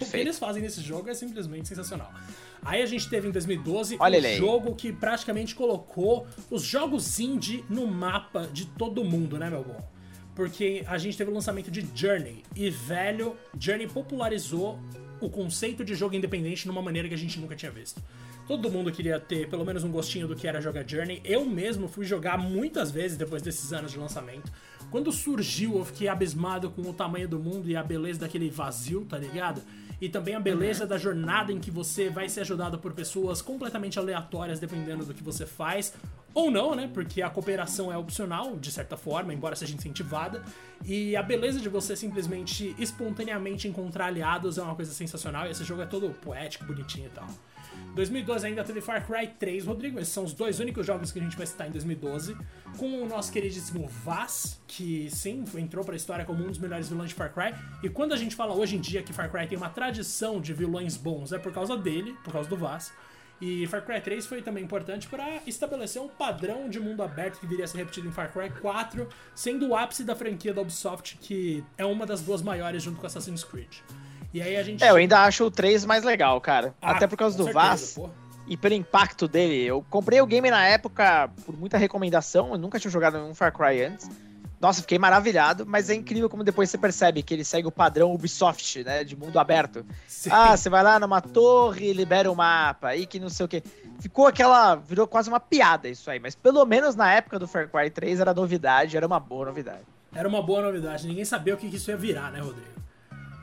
[0.00, 2.12] o que eles fazem nesse jogo é simplesmente sensacional.
[2.66, 7.64] Aí a gente teve em 2012 Olha um jogo que praticamente colocou os jogos indie
[7.70, 9.88] no mapa de todo mundo, né, meu bom?
[10.34, 12.42] Porque a gente teve o lançamento de Journey.
[12.54, 14.78] E, velho, Journey popularizou
[15.20, 18.02] o conceito de jogo independente numa maneira que a gente nunca tinha visto.
[18.48, 21.20] Todo mundo queria ter pelo menos um gostinho do que era jogar Journey.
[21.24, 24.52] Eu mesmo fui jogar muitas vezes depois desses anos de lançamento.
[24.90, 29.04] Quando surgiu, eu fiquei abismado com o tamanho do mundo e a beleza daquele vazio,
[29.04, 29.62] tá ligado?
[30.00, 30.88] E também a beleza uhum.
[30.88, 35.22] da jornada em que você vai ser ajudado por pessoas completamente aleatórias, dependendo do que
[35.22, 35.94] você faz.
[36.34, 36.90] Ou não, né?
[36.92, 40.42] Porque a cooperação é opcional, de certa forma, embora seja incentivada.
[40.84, 45.46] E a beleza de você simplesmente, espontaneamente encontrar aliados é uma coisa sensacional.
[45.46, 47.26] E esse jogo é todo poético, bonitinho e tal.
[47.94, 49.98] 2012 ainda teve Far Cry 3, Rodrigo.
[49.98, 52.36] Esses são os dois únicos jogos que a gente vai citar em 2012.
[52.76, 57.08] Com o nosso queridíssimo Vaz, que sim, entrou pra história como um dos melhores vilões
[57.08, 57.54] de Far Cry.
[57.82, 60.52] E quando a gente fala hoje em dia que Far Cry tem uma tradição de
[60.52, 62.92] vilões bons, é por causa dele, por causa do Vaz.
[63.40, 67.46] E Far Cry 3 foi também importante para estabelecer um padrão de mundo aberto que
[67.46, 71.18] viria a ser repetido em Far Cry 4, sendo o ápice da franquia da Ubisoft,
[71.18, 73.78] que é uma das duas maiores junto com Assassin's Creed.
[74.32, 74.82] E aí a gente.
[74.82, 76.74] É, eu ainda acho o 3 mais legal, cara.
[76.80, 77.92] Ah, Até por causa do certeza, Vaz.
[77.94, 78.10] Pô.
[78.46, 79.64] E pelo impacto dele.
[79.64, 82.52] Eu comprei o game na época por muita recomendação.
[82.52, 84.08] Eu nunca tinha jogado um Far Cry antes.
[84.60, 88.14] Nossa, fiquei maravilhado, mas é incrível como depois você percebe que ele segue o padrão
[88.14, 89.04] Ubisoft, né?
[89.04, 89.84] De mundo aberto.
[90.06, 90.30] Sim.
[90.32, 93.48] Ah, você vai lá numa torre, libera o um mapa, aí que não sei o
[93.48, 93.62] que.
[94.00, 94.74] Ficou aquela.
[94.74, 98.20] Virou quase uma piada isso aí, mas pelo menos na época do Far Cry 3
[98.20, 99.84] era novidade, era uma boa novidade.
[100.14, 102.75] Era uma boa novidade, ninguém sabia o que isso ia virar, né, Rodrigo?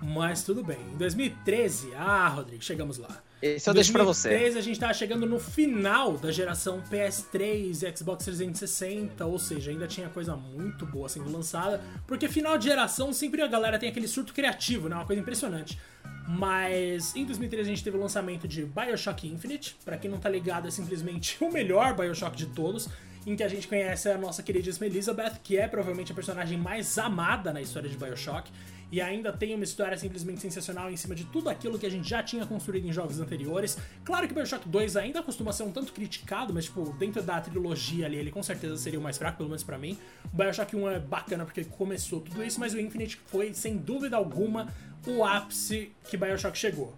[0.04, 0.80] Mas tudo bem.
[0.94, 3.24] Em 2013, ah, Rodrigo, chegamos lá.
[3.42, 4.28] Esse eu deixo pra você.
[4.28, 9.40] Em 2013 a gente tava chegando no final da geração PS3 e Xbox 360, ou
[9.40, 13.80] seja, ainda tinha coisa muito boa sendo lançada, porque final de geração sempre a galera
[13.80, 14.96] tem aquele surto criativo, né?
[14.96, 15.80] Uma coisa impressionante.
[16.28, 19.78] Mas em 2013 a gente teve o lançamento de BioShock Infinite.
[19.86, 22.90] Para quem não tá ligado, é simplesmente o melhor BioShock de todos,
[23.26, 26.98] em que a gente conhece a nossa queridíssima Elizabeth, que é provavelmente a personagem mais
[26.98, 28.52] amada na história de BioShock
[28.94, 32.08] e ainda tem uma história simplesmente sensacional em cima de tudo aquilo que a gente
[32.08, 33.76] já tinha construído em jogos anteriores.
[34.06, 38.06] Claro que Bioshock 2 ainda costuma ser um tanto criticado, mas tipo, dentro da trilogia
[38.06, 39.98] ali, ele com certeza seria o mais fraco, pelo menos para mim.
[40.32, 44.16] O Bioshock 1 é bacana porque começou tudo isso, mas o Infinite foi, sem dúvida
[44.16, 44.72] alguma,
[45.08, 46.96] o ápice que Bioshock chegou.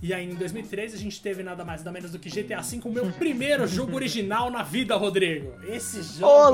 [0.00, 2.80] E aí em 2013 a gente teve nada mais nada menos do que GTA V,
[2.84, 5.54] o meu primeiro jogo original na vida, Rodrigo.
[5.66, 6.32] Esse jogo.
[6.32, 6.50] Ô,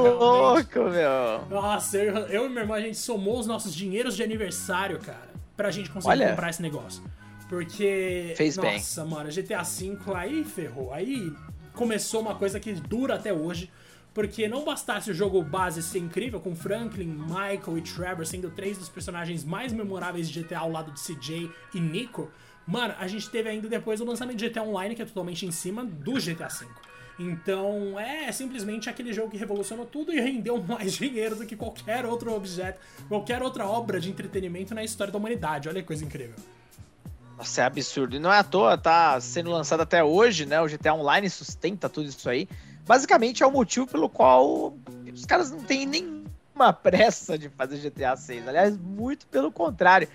[0.53, 1.49] louco, meu!
[1.51, 5.29] Nossa, eu, eu, e meu irmão, a gente somou os nossos dinheiros de aniversário, cara,
[5.57, 6.31] pra gente conseguir Olha.
[6.31, 7.03] comprar esse negócio.
[7.49, 8.33] Porque.
[8.37, 9.11] Fez nossa, bem.
[9.11, 10.93] mano, GTA V aí ferrou.
[10.93, 11.31] Aí
[11.75, 13.71] começou uma coisa que dura até hoje.
[14.15, 18.79] Porque não bastasse o jogo base ser incrível, com Franklin, Michael e Trevor sendo três
[18.79, 22.31] dos personagens mais memoráveis de GTA ao lado de CJ e Nico
[22.67, 25.51] Mano, a gente teve ainda depois o lançamento de GTA Online, que é totalmente em
[25.51, 26.67] cima do GTA V.
[27.19, 32.05] Então é simplesmente aquele jogo que revolucionou tudo e rendeu mais dinheiro do que qualquer
[32.05, 35.69] outro objeto, qualquer outra obra de entretenimento na história da humanidade.
[35.69, 36.37] Olha que coisa incrível.
[37.37, 38.17] Nossa, é absurdo.
[38.17, 40.61] E não é à toa, tá sendo lançado até hoje, né?
[40.61, 42.49] O GTA Online sustenta tudo isso aí.
[42.87, 44.77] Basicamente é o motivo pelo qual
[45.13, 46.14] os caras não têm nem
[46.55, 48.49] nenhuma pressa de fazer GTA 6.
[48.49, 50.09] Aliás, muito pelo contrário.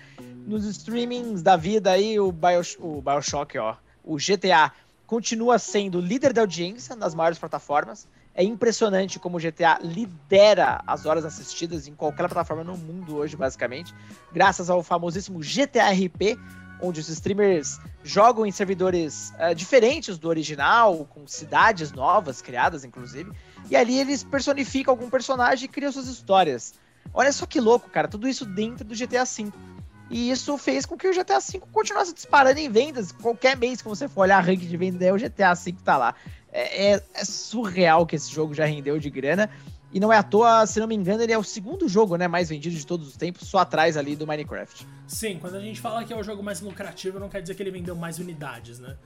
[0.46, 4.72] Nos streamings da vida aí, o, Bios, o Bioshock, ó, o GTA
[5.06, 8.08] continua sendo líder da audiência nas maiores plataformas.
[8.34, 13.36] É impressionante como o GTA lidera as horas assistidas em qualquer plataforma no mundo hoje,
[13.36, 13.94] basicamente,
[14.32, 16.38] graças ao famosíssimo GTA RP,
[16.80, 23.30] onde os streamers jogam em servidores uh, diferentes do original, com cidades novas criadas, inclusive,
[23.68, 26.74] e ali eles personificam algum personagem e criam suas histórias.
[27.12, 29.52] Olha só que louco, cara, tudo isso dentro do GTA V.
[30.10, 33.12] E isso fez com que o GTA V continuasse disparando em vendas.
[33.12, 36.14] Qualquer mês que você for olhar ranking de venda, o GTA V tá lá.
[36.52, 39.48] É, é, é, surreal que esse jogo já rendeu de grana.
[39.92, 42.28] E não é à toa, se não me engano, ele é o segundo jogo né,
[42.28, 44.86] mais vendido de todos os tempos, só atrás ali do Minecraft.
[45.06, 47.62] Sim, quando a gente fala que é o jogo mais lucrativo, não quer dizer que
[47.62, 48.96] ele vendeu mais unidades, né?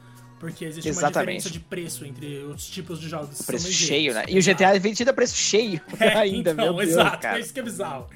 [0.44, 1.16] Porque existe Exatamente.
[1.16, 3.40] uma diferença de preço entre os tipos de jogos.
[3.40, 4.26] Preço cheio, né?
[4.28, 7.38] E o GTA é vendido a preço cheio é, ainda, então, meu Deus, exato, cara.
[7.38, 8.06] é isso que é bizarro.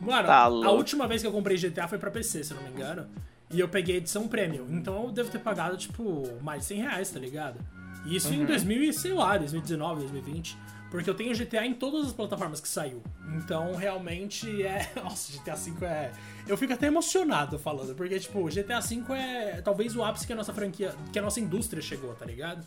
[0.00, 2.64] Mano, tá a última vez que eu comprei GTA foi pra PC, se eu não
[2.64, 3.06] me engano.
[3.52, 4.66] E eu peguei edição premium.
[4.68, 7.60] Então eu devo ter pagado, tipo, mais de 100 reais, tá ligado?
[8.04, 8.42] E isso uhum.
[8.42, 10.58] em 2000, sei lá, 2019, 2020.
[10.90, 13.02] Porque eu tenho GTA em todas as plataformas que saiu.
[13.36, 14.90] Então, realmente é.
[15.02, 16.12] Nossa, GTA V é.
[16.46, 20.36] Eu fico até emocionado falando, porque, tipo, GTA V é talvez o ápice que a
[20.36, 22.64] nossa franquia, que a nossa indústria chegou, tá ligado?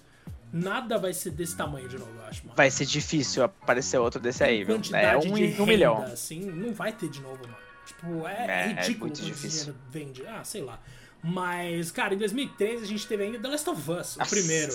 [0.51, 2.55] Nada vai ser desse tamanho de novo, eu acho, mano.
[2.57, 4.81] Vai ser difícil aparecer outro desse aí, viu?
[4.93, 6.03] É um, um milhão.
[6.03, 7.55] Assim, não vai ter de novo, mano.
[7.85, 9.75] Tipo, é, é, é ridículo é muito difícil.
[9.89, 10.25] vende.
[10.25, 10.79] Ah, sei lá.
[11.23, 14.25] Mas, cara, em 2013 a gente teve ainda The Last of Us, o Nossa.
[14.25, 14.73] primeiro.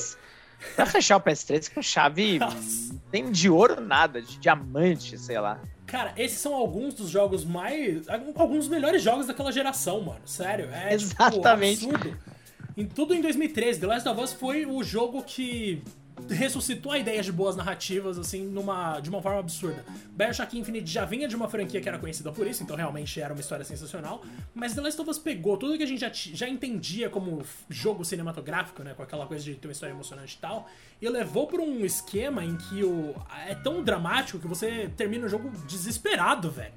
[0.75, 2.39] Pra fechar o PS3 com chave.
[2.39, 2.95] Nossa.
[3.11, 5.61] Tem de ouro nada, de diamante, sei lá.
[5.87, 8.09] Cara, esses são alguns dos jogos mais.
[8.09, 10.21] Alguns dos melhores jogos daquela geração, mano.
[10.27, 10.69] Sério.
[10.73, 11.81] É tipo, Exatamente.
[11.81, 12.19] Tipo, absurdo.
[12.77, 15.83] Em tudo em 2013, The Last of Us foi o jogo que
[16.31, 19.85] ressuscitou a ideia de boas narrativas, assim, numa, de uma forma absurda.
[20.13, 23.35] Bioshock Infinite já vinha de uma franquia que era conhecida por isso, então realmente era
[23.35, 24.23] uma história sensacional,
[24.55, 28.05] mas The Last of Us pegou tudo que a gente já, já entendia como jogo
[28.05, 30.69] cinematográfico, né, com aquela coisa de ter uma história emocionante e tal,
[31.01, 33.15] e levou para um esquema em que o,
[33.47, 36.73] é tão dramático que você termina o jogo desesperado, velho.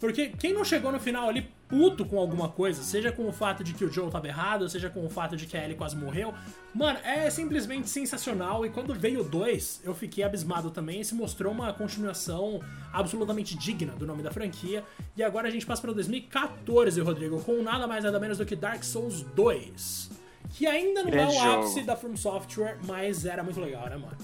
[0.00, 3.62] Porque quem não chegou no final ali puto com alguma coisa, seja com o fato
[3.62, 5.94] de que o Joe tava errado, seja com o fato de que a Ellie quase
[5.96, 6.32] morreu,
[6.74, 8.64] mano, é simplesmente sensacional.
[8.64, 11.04] E quando veio o 2, eu fiquei abismado também.
[11.04, 12.60] Se mostrou uma continuação
[12.92, 14.82] absolutamente digna do nome da franquia.
[15.16, 18.56] E agora a gente passa para 2014, Rodrigo, com nada mais nada menos do que
[18.56, 20.10] Dark Souls 2.
[20.50, 24.16] Que ainda não é o ápice da From Software, mas era muito legal, né, mano?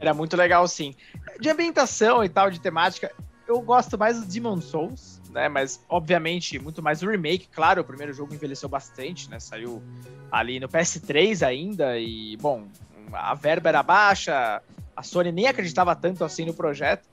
[0.00, 0.94] Era muito legal, sim.
[1.40, 3.12] De ambientação e tal, de temática,
[3.46, 5.48] eu gosto mais do Demon Souls, né?
[5.48, 7.48] Mas, obviamente, muito mais o remake.
[7.52, 9.38] Claro, o primeiro jogo envelheceu bastante, né?
[9.38, 9.82] Saiu
[10.30, 12.66] ali no PS3 ainda e, bom,
[13.12, 14.62] a verba era baixa,
[14.96, 17.06] a Sony nem acreditava tanto assim no projeto.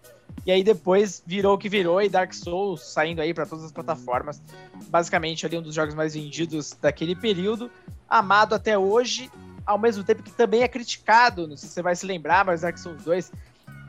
[0.46, 3.72] E aí depois virou o que virou e Dark Souls saindo aí para todas as
[3.72, 4.42] plataformas.
[4.88, 7.70] Basicamente ali um dos jogos mais vendidos daquele período,
[8.10, 9.30] amado até hoje,
[9.66, 12.62] ao mesmo tempo que também é criticado, não sei se você vai se lembrar, mas
[12.62, 13.32] Dark Souls 2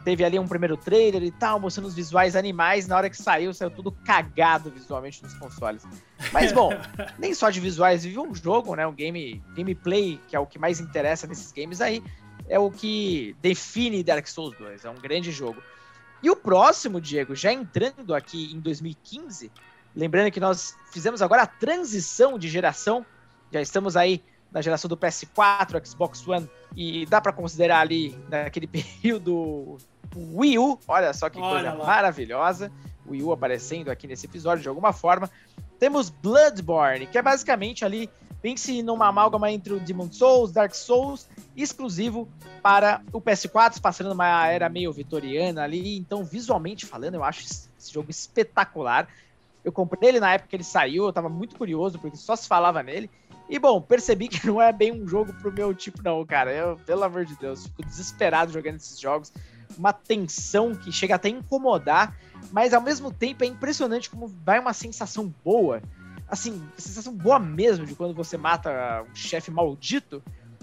[0.05, 2.87] teve ali um primeiro trailer e tal, mostrando os visuais animais.
[2.87, 5.85] Na hora que saiu, saiu tudo cagado visualmente nos consoles.
[6.33, 6.71] Mas bom,
[7.19, 8.87] nem só de visuais, vive um jogo, né?
[8.87, 12.03] Um game, gameplay, que é o que mais interessa nesses games aí,
[12.49, 14.85] é o que define Dark Souls 2.
[14.85, 15.63] É um grande jogo.
[16.23, 19.51] E o próximo, Diego, já entrando aqui em 2015,
[19.95, 23.05] lembrando que nós fizemos agora a transição de geração,
[23.53, 24.23] já estamos aí
[24.53, 29.79] na geração do PS4, Xbox One, e dá para considerar ali naquele período
[30.17, 31.87] Wii U, olha só que olha coisa lá.
[31.87, 32.71] maravilhosa.
[33.09, 35.29] Wii U aparecendo aqui nesse episódio de alguma forma.
[35.79, 38.09] Temos Bloodborne, que é basicamente ali,
[38.41, 42.29] pense numa amálgama entre o Demon Souls, Dark Souls, exclusivo
[42.63, 45.97] para o PS4, passando numa era meio vitoriana ali.
[45.97, 49.09] Então, visualmente falando, eu acho esse jogo espetacular.
[49.65, 52.47] Eu comprei ele na época que ele saiu, eu tava muito curioso, porque só se
[52.47, 53.11] falava nele.
[53.53, 56.51] E bom, percebi que não é bem um jogo pro meu tipo, não, cara.
[56.51, 59.31] Eu, pelo amor de Deus, fico desesperado jogando esses jogos
[59.77, 62.17] uma tensão que chega até a incomodar,
[62.51, 65.83] mas ao mesmo tempo é impressionante como vai uma sensação boa.
[66.27, 70.23] Assim, sensação boa mesmo de quando você mata um chefe maldito.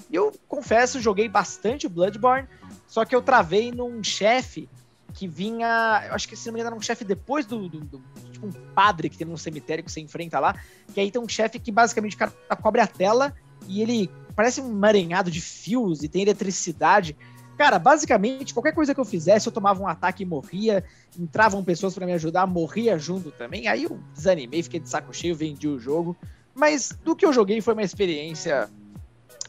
[0.09, 2.47] E eu confesso, joguei bastante Bloodborne,
[2.87, 4.67] só que eu travei num chefe
[5.13, 6.05] que vinha.
[6.07, 8.01] Eu acho que se não me engano era um chefe depois do, do, do.
[8.39, 10.55] Tipo um padre que tem num cemitério que você enfrenta lá.
[10.93, 13.33] Que aí tem um chefe que basicamente o cara cobre a tela
[13.67, 17.15] e ele parece um emaranhado de fios e tem eletricidade.
[17.57, 20.83] Cara, basicamente, qualquer coisa que eu fizesse, eu tomava um ataque e morria.
[21.19, 23.67] Entravam pessoas para me ajudar, morria junto também.
[23.67, 26.15] Aí eu desanimei, fiquei de saco cheio, vendi o jogo.
[26.55, 28.69] Mas do que eu joguei foi uma experiência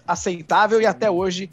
[0.06, 1.50] aceitável e até hoje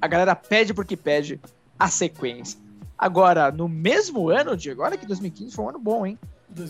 [0.00, 1.38] a galera pede porque pede
[1.78, 2.58] a sequência.
[2.96, 6.18] Agora, no mesmo ano, Diego, olha que 2015 foi um ano bom, hein?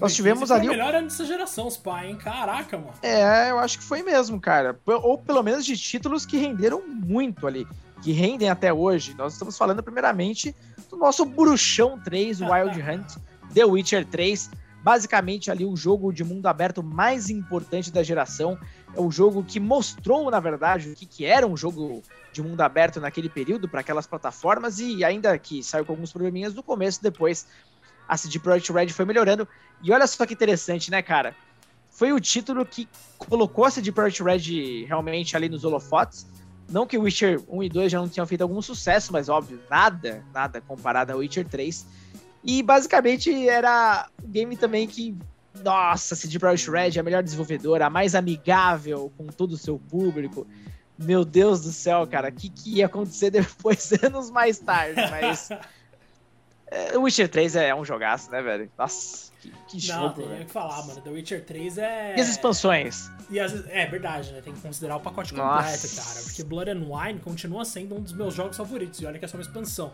[0.01, 0.67] Nós tivemos ali.
[0.67, 2.17] o melhor ano dessa geração, os pai, hein?
[2.17, 2.93] Caraca, mano.
[3.03, 4.79] É, eu acho que foi mesmo, cara.
[4.87, 7.67] Ou pelo menos de títulos que renderam muito ali.
[8.03, 9.15] Que rendem até hoje.
[9.15, 10.55] Nós estamos falando, primeiramente,
[10.91, 13.17] do nosso Bruxão 3, Wild Hunt,
[13.55, 14.51] The Witcher 3.
[14.83, 18.59] Basicamente, ali, o jogo de mundo aberto mais importante da geração.
[18.95, 22.03] É o jogo que mostrou, na verdade, o que, que era um jogo
[22.33, 24.79] de mundo aberto naquele período para aquelas plataformas.
[24.79, 27.47] E ainda que saiu com alguns probleminhas no começo, depois
[28.11, 29.47] a CD Projekt Red foi melhorando.
[29.83, 31.35] E olha só que interessante, né, cara?
[31.91, 32.89] Foi o título que
[33.19, 36.27] colocou a CD Projekt Red realmente ali nos holofotes.
[36.71, 39.61] Não que o Witcher 1 e 2 já não tinham feito algum sucesso, mas óbvio,
[39.69, 41.85] nada, nada comparado ao Witcher 3.
[42.45, 45.17] E basicamente era um game também que,
[45.63, 49.79] nossa, CD Projekt Red é a melhor desenvolvedora, a mais amigável com todo o seu
[49.79, 50.47] público.
[50.97, 55.49] Meu Deus do céu, cara, o que, que ia acontecer depois, anos mais tarde, mas
[56.69, 58.71] é, o Witcher 3 é um jogaço, né, velho?
[58.79, 60.21] Nossa, que, que Não, jogo.
[60.23, 61.01] Não, tem que falar, mano.
[61.01, 62.15] The Witcher 3 é.
[62.17, 63.11] E as expansões?
[63.31, 63.67] E as...
[63.69, 64.41] É verdade, né?
[64.41, 66.03] Tem que considerar o pacote completo, Nossa.
[66.03, 66.23] cara.
[66.25, 69.01] Porque Blood and Wine continua sendo um dos meus jogos favoritos.
[69.01, 69.91] E olha que é só uma expansão.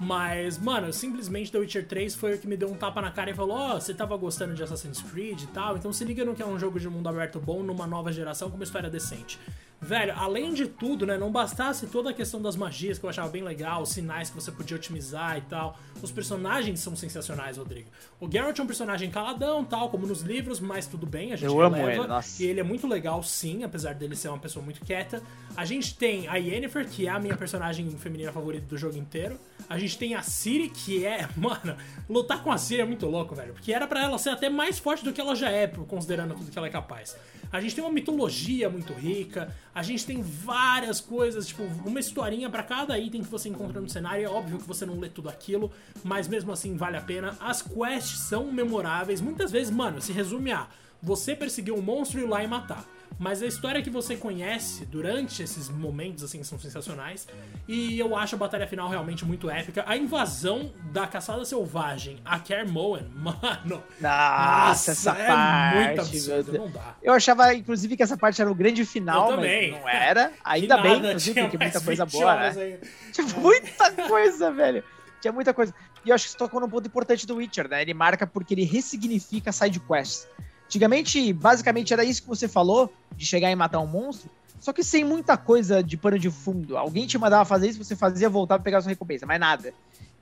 [0.00, 3.30] Mas, mano, simplesmente The Witcher 3 foi o que me deu um tapa na cara
[3.30, 6.24] e falou: Ó, oh, você tava gostando de Assassin's Creed e tal, então se liga
[6.24, 8.88] no que é um jogo de mundo aberto bom numa nova geração com uma história
[8.88, 9.38] decente.
[9.80, 13.28] Velho, além de tudo, né, não bastasse toda a questão das magias que eu achava
[13.28, 15.78] bem legal, os sinais que você podia otimizar e tal.
[16.02, 17.88] Os personagens são sensacionais, Rodrigo.
[18.20, 21.48] O Geralt é um personagem caladão, tal, como nos livros, mas tudo bem, a gente
[21.48, 21.76] eu releva.
[21.76, 22.42] Amo ele, nossa.
[22.42, 25.22] E ele é muito legal, sim, apesar dele ser uma pessoa muito quieta.
[25.56, 29.38] A gente tem a Yennefer, que é a minha personagem feminina favorita do jogo inteiro.
[29.68, 31.76] A gente tem a Ciri, que é, mano,
[32.08, 33.52] lutar com a Ciri é muito louco, velho.
[33.52, 36.50] Porque era para ela ser até mais forte do que ela já é, considerando tudo
[36.50, 37.16] que ela é capaz.
[37.50, 42.50] A gente tem uma mitologia muito rica, a gente tem várias coisas, tipo, uma historinha
[42.50, 44.24] para cada item que você encontra no cenário.
[44.24, 45.70] É óbvio que você não lê tudo aquilo,
[46.04, 47.36] mas mesmo assim vale a pena.
[47.40, 49.20] As quests são memoráveis.
[49.20, 50.68] Muitas vezes, mano, se resume a
[51.02, 52.84] você perseguir um monstro e ir lá e matar.
[53.18, 57.26] Mas a história que você conhece durante esses momentos, assim, são sensacionais.
[57.66, 59.84] E eu acho a batalha final realmente muito épica.
[59.86, 63.82] A invasão da caçada selvagem a Kermoen, mano.
[64.00, 65.76] Nossa, essa é parte.
[65.76, 66.94] Muito absurdo, não dá.
[67.02, 69.72] Eu achava, inclusive, que essa parte era o grande final, eu também.
[69.72, 70.32] não era.
[70.44, 72.78] Ainda nada, bem, inclusive, porque muita coisa boa, né?
[73.12, 74.84] Tinha muita coisa, velho.
[75.20, 75.74] Tinha muita coisa.
[76.04, 77.82] E eu acho que isso tocou num ponto importante do Witcher, né?
[77.82, 80.28] Ele marca porque ele ressignifica side quests.
[80.68, 84.30] Antigamente, basicamente, era isso que você falou, de chegar e matar um monstro,
[84.60, 86.76] só que sem muita coisa de pano de fundo.
[86.76, 89.72] Alguém te mandava fazer isso, você fazia, voltar pra pegar sua recompensa, mais nada.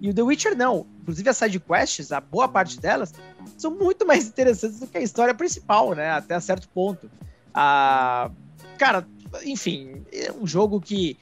[0.00, 0.86] E o The Witcher não.
[1.02, 3.12] Inclusive as side quests, a boa parte delas,
[3.58, 6.10] são muito mais interessantes do que a história principal, né?
[6.10, 7.10] Até certo ponto.
[7.52, 8.30] Ah,
[8.78, 9.04] cara,
[9.44, 11.18] enfim, é um jogo que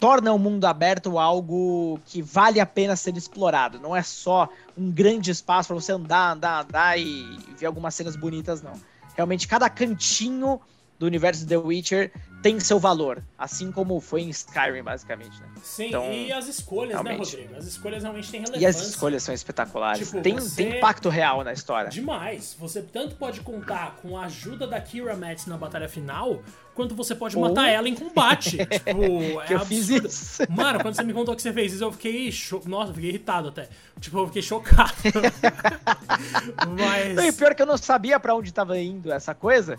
[0.00, 3.78] torna o mundo aberto algo que vale a pena ser explorado.
[3.80, 8.16] Não é só um grande espaço para você andar, andar, andar e ver algumas cenas
[8.16, 8.74] bonitas, não.
[9.14, 10.60] Realmente, cada cantinho
[10.98, 12.12] do universo The Witcher
[12.42, 15.48] tem seu valor, assim como foi em Skyrim, basicamente, né?
[15.62, 17.36] Sim, então, e as escolhas, né, realmente.
[17.36, 17.58] né, Rodrigo?
[17.58, 18.64] As escolhas realmente têm relevância.
[18.64, 20.08] E as escolhas são espetaculares.
[20.08, 20.64] Tipo, tem, você...
[20.64, 21.90] tem impacto real na história.
[21.90, 22.56] Demais.
[22.58, 26.40] Você tanto pode contar com a ajuda da Kira Metz na batalha final,
[26.76, 27.42] quanto você pode Ou...
[27.42, 28.58] matar ela em combate.
[28.66, 30.42] tipo, é eu fiz isso.
[30.48, 32.30] Mano, quando você me contou que você fez isso, eu fiquei...
[32.30, 32.62] Cho...
[32.66, 33.68] Nossa, eu fiquei irritado até.
[34.00, 34.94] Tipo, eu fiquei chocado.
[36.78, 37.16] Mas...
[37.16, 39.76] Não, e pior que eu não sabia para onde tava indo essa coisa,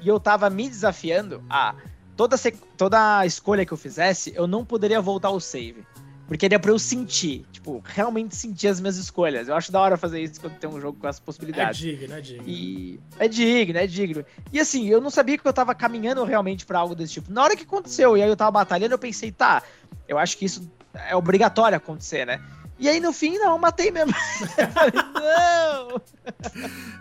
[0.00, 1.74] e eu tava me desafiando a
[2.16, 2.36] toda,
[2.76, 5.84] toda escolha que eu fizesse, eu não poderia voltar ao save.
[6.26, 9.48] Porque era pra eu sentir, tipo, realmente sentir as minhas escolhas.
[9.48, 11.80] Eu acho da hora fazer isso quando tem um jogo com essas possibilidades.
[11.80, 12.44] É digno, é digno.
[12.46, 14.24] E é digno, é digno.
[14.52, 17.32] E assim, eu não sabia que eu tava caminhando realmente para algo desse tipo.
[17.32, 19.62] Na hora que aconteceu, e aí eu tava batalhando, eu pensei, tá,
[20.06, 22.42] eu acho que isso é obrigatório acontecer, né?
[22.78, 24.12] E aí no fim, não, eu matei mesmo.
[25.14, 26.02] não!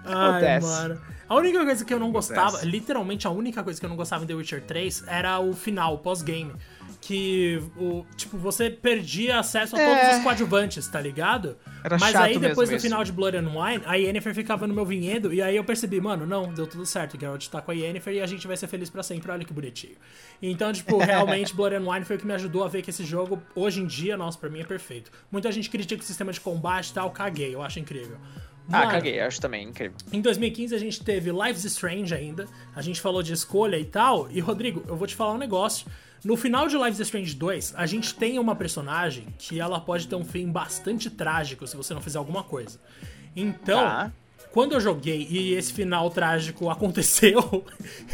[0.06, 0.68] Ai, Acontece.
[0.68, 1.02] mano.
[1.30, 4.24] A única coisa que eu não gostava, literalmente a única coisa que eu não gostava
[4.24, 6.54] em The Witcher 3 era o final, o pós-game.
[7.00, 10.18] Que, o, tipo, você perdia acesso a todos é.
[10.18, 11.56] os coadjuvantes, tá ligado?
[11.84, 14.74] Era Mas chato aí depois do final de Blood and Wine, a Yennefer ficava no
[14.74, 17.16] meu vinhedo e aí eu percebi, mano, não, deu tudo certo.
[17.16, 19.46] O Geralt tá com a Yennefer e a gente vai ser feliz para sempre, olha
[19.46, 19.96] que bonitinho.
[20.42, 23.06] Então, tipo, realmente Blood and Wine foi o que me ajudou a ver que esse
[23.06, 25.12] jogo, hoje em dia, nossa, pra mim é perfeito.
[25.32, 28.18] Muita gente critica o sistema de combate e tal, caguei, eu acho incrível.
[28.72, 29.98] Ah, caguei, acho também incrível.
[30.12, 34.30] Em 2015 a gente teve Lives Strange ainda, a gente falou de escolha e tal,
[34.30, 35.88] e Rodrigo, eu vou te falar um negócio.
[36.24, 40.16] No final de Lives Strange 2, a gente tem uma personagem que ela pode ter
[40.16, 42.80] um fim bastante trágico se você não fizer alguma coisa.
[43.36, 44.12] Então, tá.
[44.52, 47.64] quando eu joguei e esse final trágico aconteceu,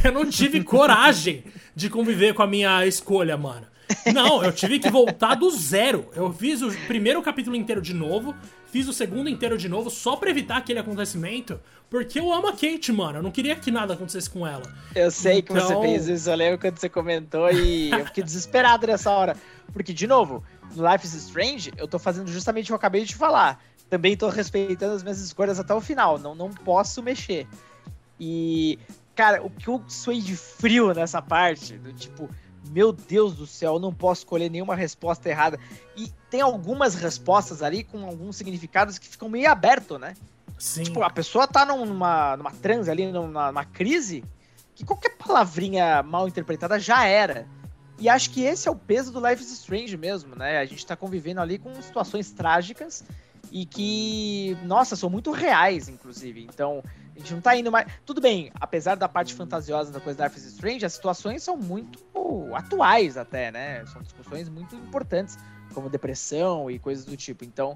[0.03, 1.43] eu não tive coragem
[1.75, 3.72] de conviver com a minha escolha, mano.
[4.13, 6.09] Não, eu tive que voltar do zero.
[6.15, 8.35] Eu fiz o primeiro capítulo inteiro de novo,
[8.71, 12.53] fiz o segundo inteiro de novo, só pra evitar aquele acontecimento, porque eu amo a
[12.53, 13.19] Kate, mano.
[13.19, 14.63] Eu não queria que nada acontecesse com ela.
[14.95, 15.55] Eu sei então...
[15.55, 19.11] que você então- fez isso, eu lembro quando você comentou e eu fiquei desesperado nessa
[19.11, 19.37] hora.
[19.71, 20.43] Porque, de novo,
[20.75, 23.63] no Life is Strange, eu tô fazendo justamente o que eu acabei de falar.
[23.89, 27.47] Também tô respeitando as minhas escolhas até o final, não, não posso mexer.
[28.19, 28.79] E,
[29.15, 32.29] cara, o que eu suei de frio nessa parte, do tipo,
[32.69, 35.59] meu Deus do céu, eu não posso escolher nenhuma resposta errada.
[35.95, 40.13] E tem algumas respostas ali com alguns significados que ficam meio aberto, né?
[40.57, 40.83] Sim.
[40.83, 44.23] Tipo, a pessoa tá numa, numa transe ali, numa, numa crise,
[44.75, 47.47] que qualquer palavrinha mal interpretada já era.
[47.99, 50.57] E acho que esse é o peso do Life is Strange mesmo, né?
[50.59, 53.03] A gente tá convivendo ali com situações trágicas
[53.51, 56.43] e que, nossa, são muito reais, inclusive.
[56.43, 56.83] Então,
[57.15, 57.87] a gente não tá indo mais.
[58.05, 61.55] Tudo bem, apesar da parte fantasiosa da coisa da Life is Strange, as situações são
[61.55, 61.99] muito
[62.55, 63.85] atuais até, né?
[63.85, 65.37] São discussões muito importantes,
[65.73, 67.43] como depressão e coisas do tipo.
[67.43, 67.75] Então,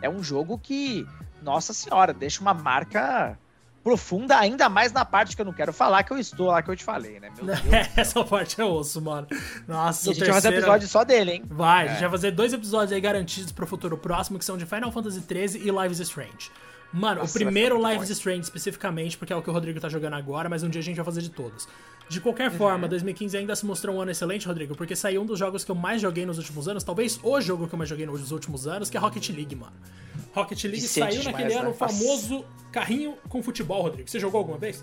[0.00, 1.06] é um jogo que,
[1.42, 3.38] nossa senhora, deixa uma marca
[3.82, 6.70] profunda, ainda mais na parte que eu não quero falar, que eu estou lá que
[6.70, 7.30] eu te falei, né?
[7.96, 9.26] Essa parte é osso, mano.
[9.66, 10.32] Nossa, e a gente terceiro...
[10.32, 11.44] vai fazer episódio só dele, hein?
[11.48, 11.88] Vai, é.
[11.88, 14.92] a gente vai fazer dois episódios aí garantidos pro futuro próximo, que são de Final
[14.92, 16.50] Fantasy XIII e Lives Strange.
[16.92, 19.88] Mano, Nossa, o primeiro Lives is Strange especificamente, porque é o que o Rodrigo tá
[19.88, 21.68] jogando agora, mas um dia a gente vai fazer de todos.
[22.08, 22.56] De qualquer uhum.
[22.56, 25.70] forma, 2015 ainda se mostrou um ano excelente, Rodrigo, porque saiu um dos jogos que
[25.70, 28.66] eu mais joguei nos últimos anos, talvez o jogo que eu mais joguei nos últimos
[28.66, 29.74] anos, que é Rocket League, mano.
[30.32, 31.76] Rocket League saiu naquele ano o né?
[31.76, 34.08] famoso carrinho com futebol, Rodrigo.
[34.08, 34.82] Você jogou alguma vez?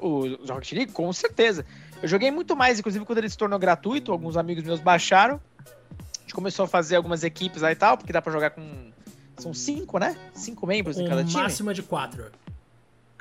[0.00, 0.92] O Rocket League?
[0.92, 1.64] Com certeza.
[2.02, 5.40] Eu joguei muito mais, inclusive quando ele se tornou gratuito, alguns amigos meus baixaram.
[5.64, 8.92] A gente começou a fazer algumas equipes aí e tal, porque dá pra jogar com
[9.38, 10.16] são cinco, né?
[10.34, 11.42] Cinco membros um em cada time.
[11.42, 12.30] máxima de quatro.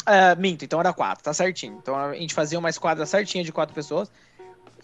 [0.02, 1.78] Uh, minto, então era quatro, tá certinho.
[1.82, 4.10] Então a gente fazia uma esquadra certinha de quatro pessoas.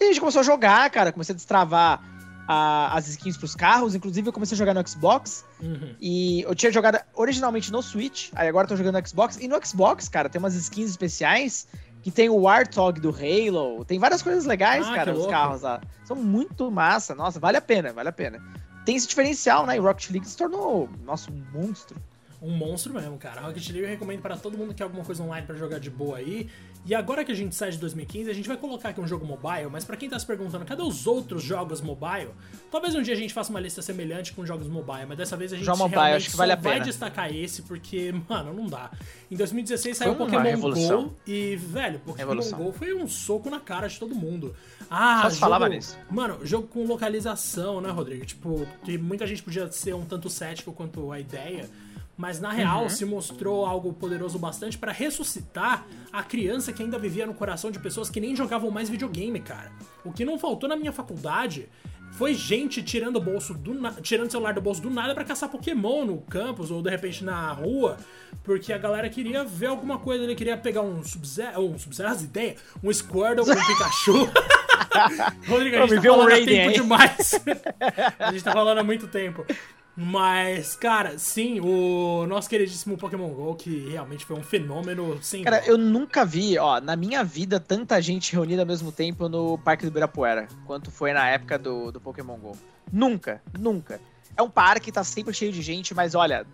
[0.00, 1.12] E a gente começou a jogar, cara.
[1.12, 2.02] Comecei a destravar
[2.48, 3.94] a, as skins pros carros.
[3.94, 5.44] Inclusive, eu comecei a jogar no Xbox.
[5.60, 5.94] Uhum.
[6.00, 8.30] E eu tinha jogado originalmente no Switch.
[8.34, 9.38] Aí agora eu tô jogando no Xbox.
[9.40, 11.68] E no Xbox, cara, tem umas skins especiais.
[12.02, 13.84] Que tem o Warthog do Halo.
[13.84, 15.80] Tem várias coisas legais, ah, cara, nos carros lá.
[16.04, 17.14] São muito massa.
[17.14, 18.42] Nossa, vale a pena, vale a pena
[18.84, 19.76] tem esse diferencial, né?
[19.76, 21.96] E Rocket League se tornou, nosso um monstro.
[22.40, 23.40] Um monstro mesmo, cara.
[23.40, 25.90] Rocket League eu recomendo para todo mundo que quer alguma coisa online para jogar de
[25.90, 26.48] boa aí.
[26.84, 29.24] E agora que a gente sai de 2015, a gente vai colocar aqui um jogo
[29.24, 32.30] mobile, mas para quem tá se perguntando, cadê os outros jogos mobile?
[32.72, 35.52] Talvez um dia a gente faça uma lista semelhante com jogos mobile, mas dessa vez
[35.52, 36.76] a gente Jogo mobile, acho que vale a pena.
[36.76, 38.90] vai destacar esse, porque, mano, não dá.
[39.30, 42.58] Em 2016 saiu o Pokémon GO e, velho, Pokémon revolução.
[42.58, 44.52] GO foi um soco na cara de todo mundo.
[44.90, 45.96] Ah, Só jogo, falava nisso.
[46.10, 48.26] Mano, jogo com localização, né, Rodrigo?
[48.26, 51.70] Tipo, que muita gente podia ser um tanto cético quanto a ideia
[52.22, 52.88] mas na real uhum.
[52.88, 57.80] se mostrou algo poderoso bastante para ressuscitar a criança que ainda vivia no coração de
[57.80, 59.72] pessoas que nem jogavam mais videogame, cara.
[60.04, 61.68] O que não faltou na minha faculdade
[62.12, 65.48] foi gente tirando o bolso do tirando o celular do bolso do nada para caçar
[65.48, 67.96] Pokémon no campus ou de repente na rua,
[68.44, 72.22] porque a galera queria ver alguma coisa, ele queria pegar um Sub-Zero, um Sub-Zero, as
[72.22, 74.30] ideias, um Squirtle com um Pikachu.
[75.48, 77.40] Rodrigo, a gente tá falando um há tempo demais.
[78.20, 79.44] a gente tá falando há muito tempo.
[79.94, 85.44] Mas, cara, sim, o nosso queridíssimo Pokémon GO, que realmente foi um fenômeno sem.
[85.44, 89.58] Cara, eu nunca vi, ó, na minha vida, tanta gente reunida ao mesmo tempo no
[89.58, 92.56] Parque do Ibirapuera, quanto foi na época do, do Pokémon GO.
[92.90, 94.00] Nunca, nunca.
[94.34, 96.46] É um parque, tá sempre cheio de gente, mas olha,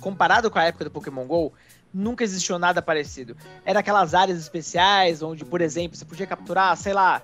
[0.00, 1.52] comparado com a época do Pokémon GO,
[1.92, 3.36] nunca existiu nada parecido.
[3.64, 7.22] Era aquelas áreas especiais onde, por exemplo, você podia capturar, sei lá,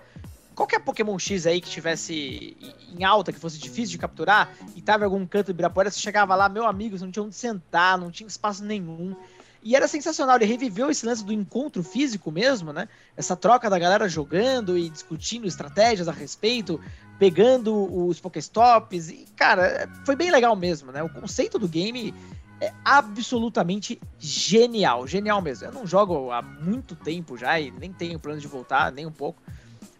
[0.60, 2.54] qualquer Pokémon X aí que tivesse
[2.94, 5.98] em alta, que fosse difícil de capturar, e tava em algum canto do Ibirapuera, você
[5.98, 9.16] chegava lá, meu amigo, você não tinha onde sentar, não tinha espaço nenhum.
[9.62, 12.88] E era sensacional, ele reviveu esse lance do encontro físico mesmo, né?
[13.16, 16.78] Essa troca da galera jogando e discutindo estratégias a respeito,
[17.18, 17.74] pegando
[18.06, 19.08] os Pokéstops.
[19.08, 21.02] E, cara, foi bem legal mesmo, né?
[21.02, 22.14] O conceito do game
[22.60, 25.68] é absolutamente genial, genial mesmo.
[25.68, 29.12] Eu não jogo há muito tempo já e nem tenho plano de voltar, nem um
[29.12, 29.42] pouco.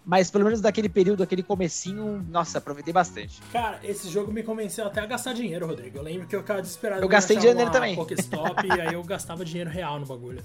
[0.05, 3.41] Mas pelo menos daquele período, aquele comecinho, nossa, aproveitei bastante.
[3.53, 5.99] Cara, esse jogo me convenceu até a gastar dinheiro, Rodrigo.
[5.99, 7.03] Eu lembro que eu ficava desesperado.
[7.03, 7.95] Eu gastei dinheiro também.
[7.95, 10.43] Pokéstop, e aí eu gastava dinheiro real no bagulho.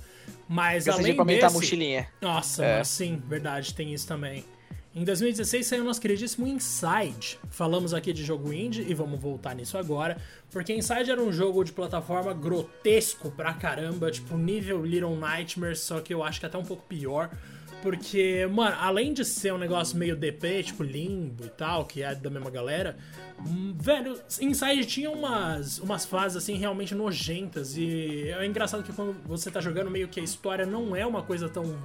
[0.48, 1.46] Mas gastei além pra desse...
[1.46, 2.08] a mochilinha.
[2.22, 2.84] Nossa, é.
[2.84, 4.46] sim, verdade, tem isso também.
[4.94, 7.38] Em 2016 saiu nosso queridíssimo Inside.
[7.50, 10.16] Falamos aqui de jogo indie e vamos voltar nisso agora,
[10.50, 16.00] porque Inside era um jogo de plataforma grotesco pra caramba, tipo nível Little Nightmares, só
[16.00, 17.30] que eu acho que até um pouco pior.
[17.86, 22.16] Porque, mano, além de ser um negócio meio DP, tipo limbo e tal, que é
[22.16, 22.98] da mesma galera,
[23.46, 27.78] hum, velho, Inside tinha umas, umas fases assim realmente nojentas.
[27.78, 31.22] E é engraçado que quando você tá jogando, meio que a história não é uma
[31.22, 31.78] coisa tão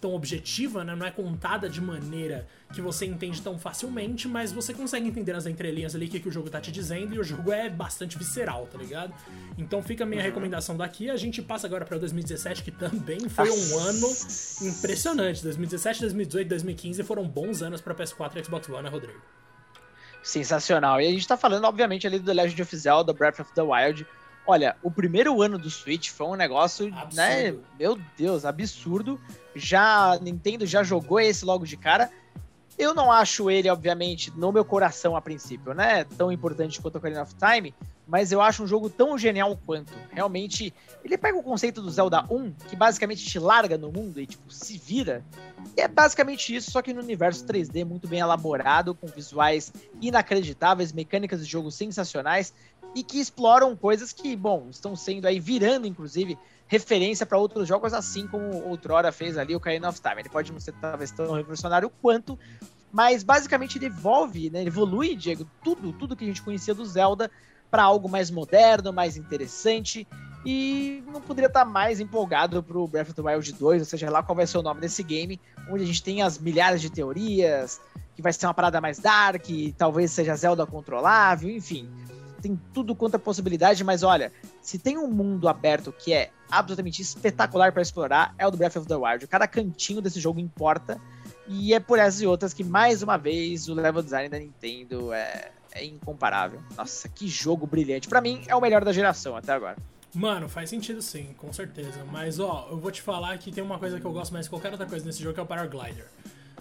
[0.00, 0.94] tão objetiva, né?
[0.96, 5.46] Não é contada de maneira que você entende tão facilmente, mas você consegue entender nas
[5.46, 8.16] entrelinhas ali o que, que o jogo tá te dizendo e o jogo é bastante
[8.16, 9.12] visceral, tá ligado?
[9.58, 11.10] Então fica a minha recomendação daqui.
[11.10, 14.08] A gente passa agora pra 2017, que também foi um ano
[14.62, 15.42] impressionante.
[15.42, 19.20] 2017, 2018, 2015 foram bons anos pra PS4 e Xbox One, né, Rodrigo?
[20.22, 21.00] Sensacional.
[21.00, 24.06] E a gente tá falando, obviamente, ali do Legend of Zelda, Breath of the Wild.
[24.50, 27.14] Olha, o primeiro ano do Switch foi um negócio, Absurdo.
[27.14, 27.54] né?
[27.78, 29.20] Meu Deus, absurdo.
[29.54, 32.10] Já Nintendo já jogou esse logo de cara.
[32.76, 36.02] Eu não acho ele, obviamente, no meu coração a princípio, né?
[36.18, 37.72] Tão importante quanto o Ocarina of Time,
[38.10, 39.92] mas eu acho um jogo tão genial quanto.
[40.10, 40.74] Realmente,
[41.04, 44.52] ele pega o conceito do Zelda 1, que basicamente te larga no mundo e, tipo,
[44.52, 45.24] se vira.
[45.76, 50.92] E é basicamente isso, só que no universo 3D muito bem elaborado, com visuais inacreditáveis,
[50.92, 52.52] mecânicas de jogo sensacionais
[52.96, 57.94] e que exploram coisas que, bom, estão sendo aí virando, inclusive, referência para outros jogos,
[57.94, 60.20] assim como outrora fez ali o Ocarina of Time.
[60.20, 62.36] Ele pode não ser talvez tão revolucionário quanto,
[62.90, 63.88] mas basicamente ele
[64.50, 64.64] né?
[64.64, 67.30] Evolui, Diego, tudo, tudo que a gente conhecia do Zelda
[67.70, 70.06] para algo mais moderno, mais interessante.
[70.44, 74.22] E não poderia estar mais empolgado pro Breath of the Wild 2, ou seja, lá
[74.22, 75.38] qual vai ser o nome desse game,
[75.68, 77.78] onde a gente tem as milhares de teorias,
[78.16, 79.44] que vai ser uma parada mais dark,
[79.76, 81.88] talvez seja Zelda controlável, enfim.
[82.40, 84.32] Tem tudo quanto a possibilidade, mas olha,
[84.62, 88.76] se tem um mundo aberto que é absolutamente espetacular para explorar, é o do Breath
[88.76, 89.26] of the Wild.
[89.26, 90.98] Cada cantinho desse jogo importa.
[91.46, 95.12] E é por essas e outras que, mais uma vez, o level design da Nintendo
[95.12, 96.60] é, é incomparável.
[96.76, 98.08] Nossa, que jogo brilhante.
[98.08, 99.76] Para mim, é o melhor da geração até agora.
[100.14, 102.04] Mano, faz sentido sim, com certeza.
[102.10, 104.50] Mas ó, eu vou te falar que tem uma coisa que eu gosto mais que
[104.50, 106.06] qualquer outra coisa nesse jogo, que é o Paraglider.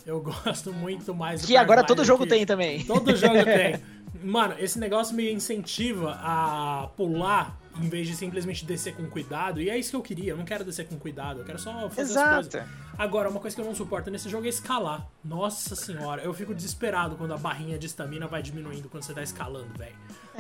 [0.06, 2.84] Eu gosto muito mais do Que agora todo jogo tem também.
[2.86, 3.80] Todo jogo tem.
[4.24, 9.62] Mano, esse negócio me incentiva a pular em vez de simplesmente descer com cuidado.
[9.62, 10.32] E é isso que eu queria.
[10.34, 11.40] Eu não quero descer com cuidado.
[11.40, 12.50] Eu quero só fazer as Exato.
[12.50, 12.70] coisas.
[12.98, 15.08] Agora, uma coisa que eu não suporto nesse jogo é escalar.
[15.24, 19.24] Nossa senhora, eu fico desesperado quando a barrinha de estamina vai diminuindo quando você tá
[19.24, 19.96] escalando, velho.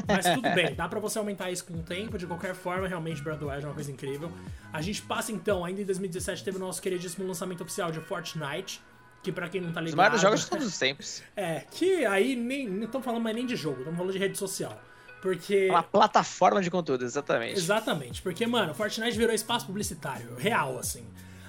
[0.07, 2.17] Mas tudo bem, dá pra você aumentar isso com o tempo.
[2.17, 4.29] De qualquer forma, realmente, Breath of the Wild é uma coisa incrível.
[4.73, 8.81] A gente passa então, ainda em 2017, teve o nosso queridíssimo lançamento oficial de Fortnite.
[9.21, 9.97] Que pra quem não tá Os ligado.
[9.97, 11.21] maiores jogos de todos os tempos.
[11.35, 12.69] É, que aí nem.
[12.69, 14.81] Não estamos falando mais nem de jogo, estamos falando de rede social.
[15.21, 15.69] Porque.
[15.69, 17.57] Uma plataforma de conteúdo, exatamente.
[17.57, 21.05] Exatamente, porque, mano, Fortnite virou espaço publicitário, real, assim.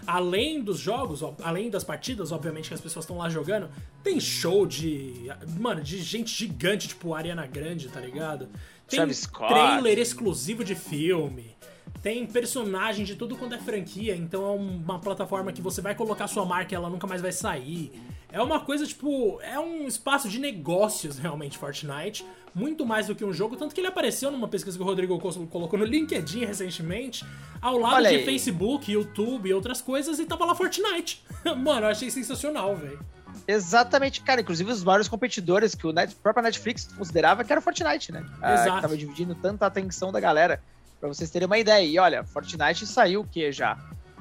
[0.06, 3.70] Além dos jogos, além das partidas, obviamente, que as pessoas estão lá jogando,
[4.02, 5.30] tem show de.
[5.58, 8.48] Mano, de gente gigante, tipo Ariana Grande, tá ligado?
[8.88, 9.52] Tem Travis Scott.
[9.52, 11.56] trailer exclusivo de filme.
[12.02, 16.26] Tem personagem de tudo quanto é franquia, então é uma plataforma que você vai colocar
[16.28, 17.92] sua marca e ela nunca mais vai sair.
[18.32, 22.24] É uma coisa, tipo, é um espaço de negócios, realmente, Fortnite.
[22.54, 25.18] Muito mais do que um jogo, tanto que ele apareceu numa pesquisa que o Rodrigo
[25.20, 27.24] col- colocou no LinkedIn recentemente,
[27.62, 28.24] ao lado Olha de aí.
[28.24, 31.24] Facebook, YouTube e outras coisas, e tava lá Fortnite.
[31.56, 32.98] Mano, eu achei sensacional, velho.
[33.46, 34.40] Exatamente, cara.
[34.40, 38.24] Inclusive os maiores competidores que o Net, própria Netflix considerava que era o Fortnite, né?
[38.42, 38.76] Ah, Exato.
[38.76, 40.60] que tava dividindo tanta atenção da galera.
[40.98, 41.84] Pra vocês terem uma ideia.
[41.84, 43.78] E olha, Fortnite saiu o que já?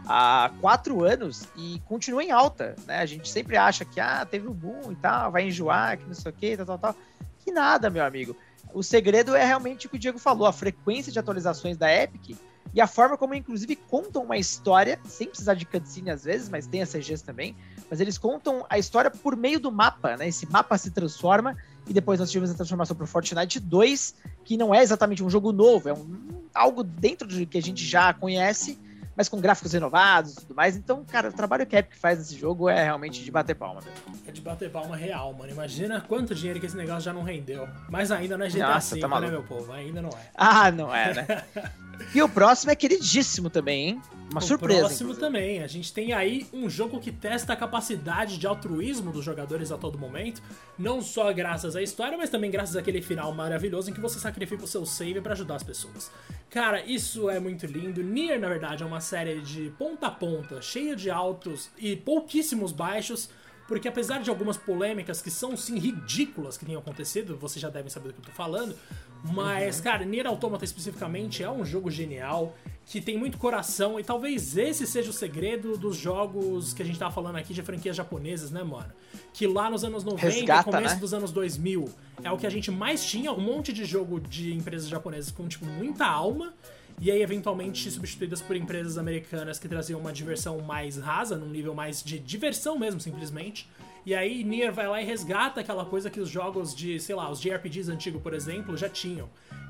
[0.07, 2.99] Há quatro anos e continua em alta, né?
[2.99, 6.13] A gente sempre acha que, ah, teve um boom e tal, vai enjoar, que não
[6.13, 6.95] sei o que, tal, tal, tal.
[7.43, 8.35] Que nada, meu amigo.
[8.73, 12.37] O segredo é realmente o que o Diego falou, a frequência de atualizações da Epic
[12.73, 16.67] e a forma como, inclusive, contam uma história, sem precisar de cutscene às vezes, mas
[16.67, 17.55] tem CGs também,
[17.89, 20.27] mas eles contam a história por meio do mapa, né?
[20.27, 21.57] Esse mapa se transforma
[21.87, 25.51] e depois nós tivemos a transformação para Fortnite 2, que não é exatamente um jogo
[25.51, 28.77] novo, é um, algo dentro do que a gente já conhece,
[29.19, 30.77] mas com gráficos renovados e tudo mais.
[30.77, 33.81] Então, cara, o trabalho que a Epic faz nesse jogo é realmente de bater palma.
[34.25, 35.51] É de bater palma real, mano.
[35.51, 37.67] Imagina quanto dinheiro que esse negócio já não rendeu.
[37.89, 39.73] Mas ainda não é GTA Nossa, V, tá né, meu povo?
[39.73, 40.29] Ainda não é.
[40.33, 41.43] Ah, não é, né?
[42.13, 44.01] e o próximo é queridíssimo também, hein?
[44.31, 44.81] Uma o surpresa.
[44.81, 45.25] próximo inclusive.
[45.25, 45.63] também.
[45.63, 49.77] A gente tem aí um jogo que testa a capacidade de altruísmo dos jogadores a
[49.77, 50.41] todo momento.
[50.77, 54.63] Não só graças à história, mas também graças àquele final maravilhoso em que você sacrifica
[54.63, 56.11] o seu save pra ajudar as pessoas.
[56.49, 58.03] Cara, isso é muito lindo.
[58.03, 62.71] Nier, na verdade, é uma série de ponta a ponta, cheia de altos e pouquíssimos
[62.71, 63.29] baixos.
[63.67, 67.87] Porque apesar de algumas polêmicas que são sim ridículas que tenham acontecido, vocês já devem
[67.87, 68.75] saber do que eu tô falando.
[69.23, 72.55] Mas, cara, Nier Automata especificamente é um jogo genial,
[72.85, 76.97] que tem muito coração, e talvez esse seja o segredo dos jogos que a gente
[76.97, 78.91] tava falando aqui de franquias japonesas, né, mano?
[79.33, 80.99] Que lá nos anos 90, Resgata, começo né?
[80.99, 81.89] dos anos 2000,
[82.23, 85.47] é o que a gente mais tinha, um monte de jogo de empresas japonesas com,
[85.47, 86.53] tipo, muita alma,
[86.99, 91.75] e aí eventualmente substituídas por empresas americanas que traziam uma diversão mais rasa, num nível
[91.75, 93.69] mais de diversão mesmo, simplesmente.
[94.05, 97.29] E aí Nier vai lá e resgata aquela coisa que os jogos de, sei lá,
[97.29, 99.29] os JRPGs antigos, por exemplo, já tinham.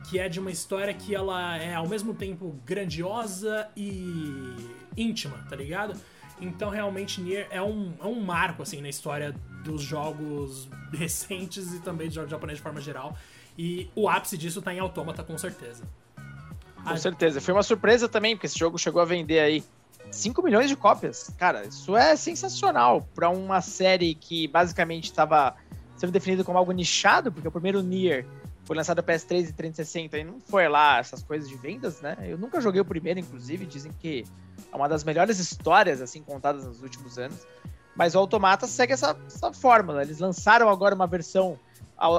[0.09, 4.55] Que é de uma história que ela é ao mesmo tempo grandiosa e
[4.95, 5.99] íntima, tá ligado?
[6.41, 11.79] Então, realmente, Nier é um, é um marco, assim, na história dos jogos recentes e
[11.79, 13.17] também dos jogos japoneses de forma geral.
[13.57, 15.83] E o ápice disso tá em Automata, com certeza.
[16.81, 17.41] Com certeza.
[17.41, 19.63] Foi uma surpresa também, porque esse jogo chegou a vender aí
[20.11, 21.31] 5 milhões de cópias.
[21.37, 25.55] Cara, isso é sensacional para uma série que basicamente estava
[25.95, 28.25] sendo definida como algo nichado, porque o primeiro Nier
[28.63, 32.17] foi lançado PS3 e 360 e não foi lá essas coisas de vendas, né?
[32.21, 34.23] Eu nunca joguei o primeiro, inclusive, dizem que
[34.71, 37.45] é uma das melhores histórias assim contadas nos últimos anos.
[37.95, 40.03] Mas o Automata segue essa, essa fórmula.
[40.03, 41.59] Eles lançaram agora uma versão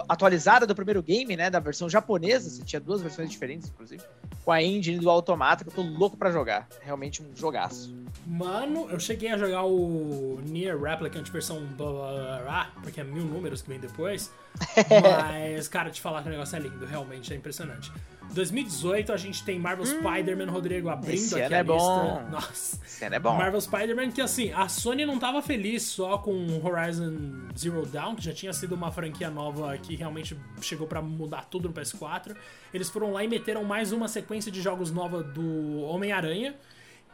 [0.09, 1.48] atualizada do primeiro game, né?
[1.48, 4.02] Da versão japonesa, você tinha duas versões diferentes, inclusive,
[4.45, 6.69] com a engine do Automata, que eu tô louco pra jogar.
[6.81, 7.95] Realmente um jogaço.
[8.27, 13.25] Mano, eu cheguei a jogar o Nier Replicant versão blá, blá, blá, porque é mil
[13.25, 14.33] números que vem depois.
[15.03, 17.93] Mas, cara, te falar que o negócio é lindo, realmente é impressionante.
[18.32, 22.28] 2018 a gente tem Marvel hum, Spider-Man, Rodrigo, abrindo esse aqui ano a é bom.
[22.31, 22.81] Nossa.
[22.85, 23.35] Esse ano é bom.
[23.36, 27.15] Marvel Spider-Man, que assim, a Sony não tava feliz só com Horizon
[27.57, 31.69] Zero Dawn, que já tinha sido uma franquia nova que realmente chegou pra mudar tudo
[31.69, 32.36] no PS4.
[32.73, 36.55] Eles foram lá e meteram mais uma sequência de jogos nova do Homem-Aranha.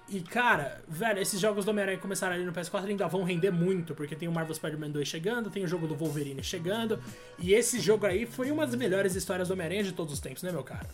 [0.09, 3.95] E, cara, velho, esses jogos do Homem-Aranha começaram ali no PS4 ainda vão render muito,
[3.95, 7.03] porque tem o Marvel Spider-Man 2 chegando, tem o jogo do Wolverine chegando,
[7.41, 10.45] e esse jogo aí foi uma das melhores histórias do Homem-Aranha de todos os tempos,
[10.45, 10.87] né, meu cara?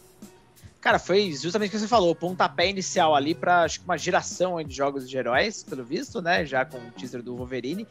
[0.81, 4.61] Cara, foi justamente o que você falou, pontapé inicial ali pra acho que uma geração
[4.65, 6.45] de jogos de heróis, pelo visto, né?
[6.45, 7.87] Já com o teaser do Wolverine.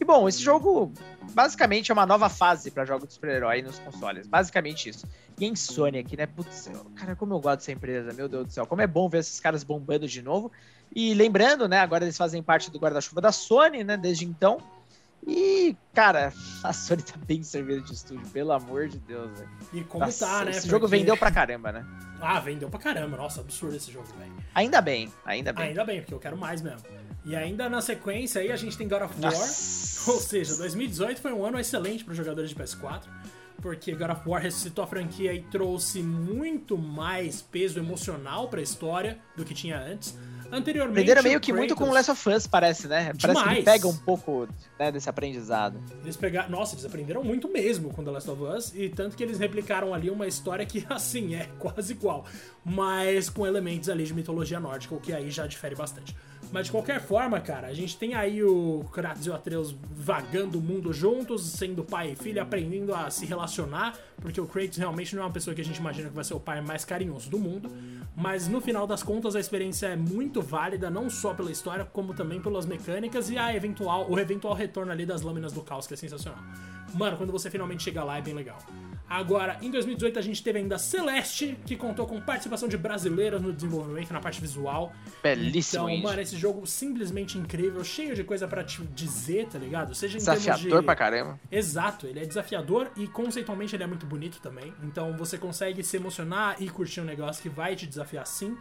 [0.00, 0.92] E bom, esse jogo
[1.32, 4.26] basicamente é uma nova fase para jogos de super-herói nos consoles.
[4.26, 5.06] Basicamente isso.
[5.38, 6.26] E em Sony aqui, né?
[6.26, 8.66] Putz, cara, como eu gosto dessa empresa, meu Deus do céu.
[8.66, 10.50] Como é bom ver esses caras bombando de novo.
[10.94, 11.78] E lembrando, né?
[11.80, 13.96] Agora eles fazem parte do guarda-chuva da Sony, né?
[13.96, 14.58] Desde então.
[15.26, 19.50] E, cara, a Sony tá bem servida de estúdio, pelo amor de Deus, velho.
[19.72, 20.50] E como Nossa, tá, né?
[20.50, 21.86] Esse porque- jogo vendeu pra caramba, né?
[22.20, 23.16] Ah, vendeu pra caramba.
[23.16, 24.32] Nossa, absurdo esse jogo, velho.
[24.54, 25.68] Ainda bem, ainda bem.
[25.68, 26.80] Ainda bem, porque eu quero mais mesmo.
[27.24, 29.32] E ainda na sequência aí a gente tem God of War.
[29.32, 30.10] Nossa.
[30.10, 33.04] Ou seja, 2018 foi um ano excelente para os jogadores de PS4,
[33.62, 38.62] porque God of War ressuscitou a franquia e trouxe muito mais peso emocional para a
[38.62, 40.14] história do que tinha antes.
[40.52, 43.12] Anteriormente, Aprenderam meio que muito com Kratos- Last of Us, parece, né?
[43.18, 43.64] Parece que Demais.
[43.64, 44.46] pega um pouco
[44.78, 45.80] né, desse aprendizado.
[46.02, 49.22] Eles pegaram, nossa, eles aprenderam muito mesmo com The Last of Us e tanto que
[49.22, 52.26] eles replicaram ali uma história que assim é quase igual,
[52.64, 56.14] mas com elementos ali de mitologia nórdica, o que aí já difere bastante.
[56.54, 60.60] Mas de qualquer forma, cara, a gente tem aí o Kratos e o Atreus vagando
[60.60, 65.16] o mundo juntos, sendo pai e filho, aprendendo a se relacionar, porque o Kratos realmente
[65.16, 67.28] não é uma pessoa que a gente imagina que vai ser o pai mais carinhoso
[67.28, 67.68] do mundo,
[68.14, 72.14] mas no final das contas a experiência é muito válida, não só pela história, como
[72.14, 75.94] também pelas mecânicas e a eventual, o eventual retorno ali das lâminas do caos, que
[75.94, 76.38] é sensacional.
[76.94, 78.58] Mano, quando você finalmente chega lá é bem legal.
[79.08, 83.52] Agora, em 2018 a gente teve ainda Celeste, que contou com participação de brasileiros no
[83.52, 84.92] desenvolvimento, na parte visual.
[85.22, 89.94] Belíssimo Então, mano, esse jogo simplesmente incrível, cheio de coisa pra te dizer, tá ligado?
[89.94, 90.86] Seja Desafiador de...
[90.86, 91.38] pra caramba.
[91.50, 94.72] Exato, ele é desafiador e conceitualmente ele é muito bonito também.
[94.82, 98.56] Então você consegue se emocionar e curtir um negócio que vai te desafiar sim.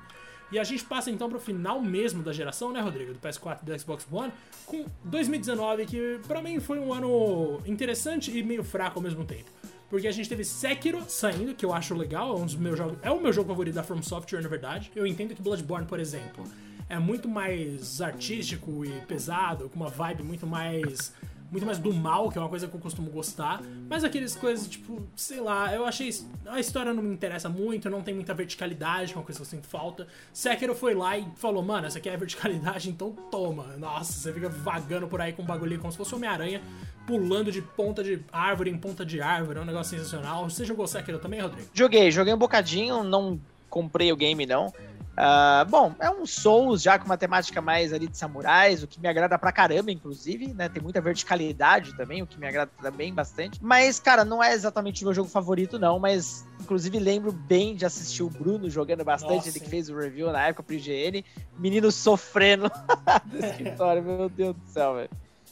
[0.52, 3.14] E a gente passa então pro final mesmo da geração, né, Rodrigo?
[3.14, 4.32] Do PS4 e do Xbox One,
[4.68, 9.50] com 2019, que pra mim foi um ano interessante e meio fraco ao mesmo tempo.
[9.94, 12.98] Porque a gente teve Sekiro saindo, que eu acho legal, é um dos meus jogos.
[13.04, 14.92] É o meu jogo favorito da From Software, na verdade.
[14.96, 16.44] Eu entendo que Bloodborne, por exemplo,
[16.90, 21.14] é muito mais artístico e pesado, com uma vibe muito mais
[21.54, 23.62] muito mais do mal, que é uma coisa que eu costumo gostar.
[23.88, 26.10] Mas aqueles coisas, tipo, sei lá, eu achei.
[26.48, 29.44] A história não me interessa muito, não tem muita verticalidade, que é uma coisa que
[29.44, 30.08] eu sinto falta.
[30.34, 33.78] Sekiro foi lá e falou, mano, essa aqui é verticalidade, então toma.
[33.78, 36.60] Nossa, você fica vagando por aí com um bagulho como se fosse Homem-Aranha,
[37.06, 40.50] pulando de ponta de árvore em ponta de árvore, é um negócio sensacional.
[40.50, 41.70] Você jogou Sekiro também, Rodrigo?
[41.72, 43.40] Joguei, joguei um bocadinho, não
[43.70, 44.74] comprei o game não.
[45.16, 49.00] Ah, bom, é um Souls já com uma temática mais ali de samurais, o que
[49.00, 50.68] me agrada pra caramba, inclusive, né?
[50.68, 53.60] Tem muita verticalidade também, o que me agrada também bastante.
[53.62, 56.00] Mas, cara, não é exatamente o meu jogo favorito, não.
[56.00, 59.96] Mas, inclusive, lembro bem de assistir o Bruno jogando bastante, Nossa, ele que fez o
[59.96, 61.24] review na época pro IGN.
[61.60, 62.72] Menino sofrendo
[63.32, 65.10] no escritório, meu Deus do céu, velho.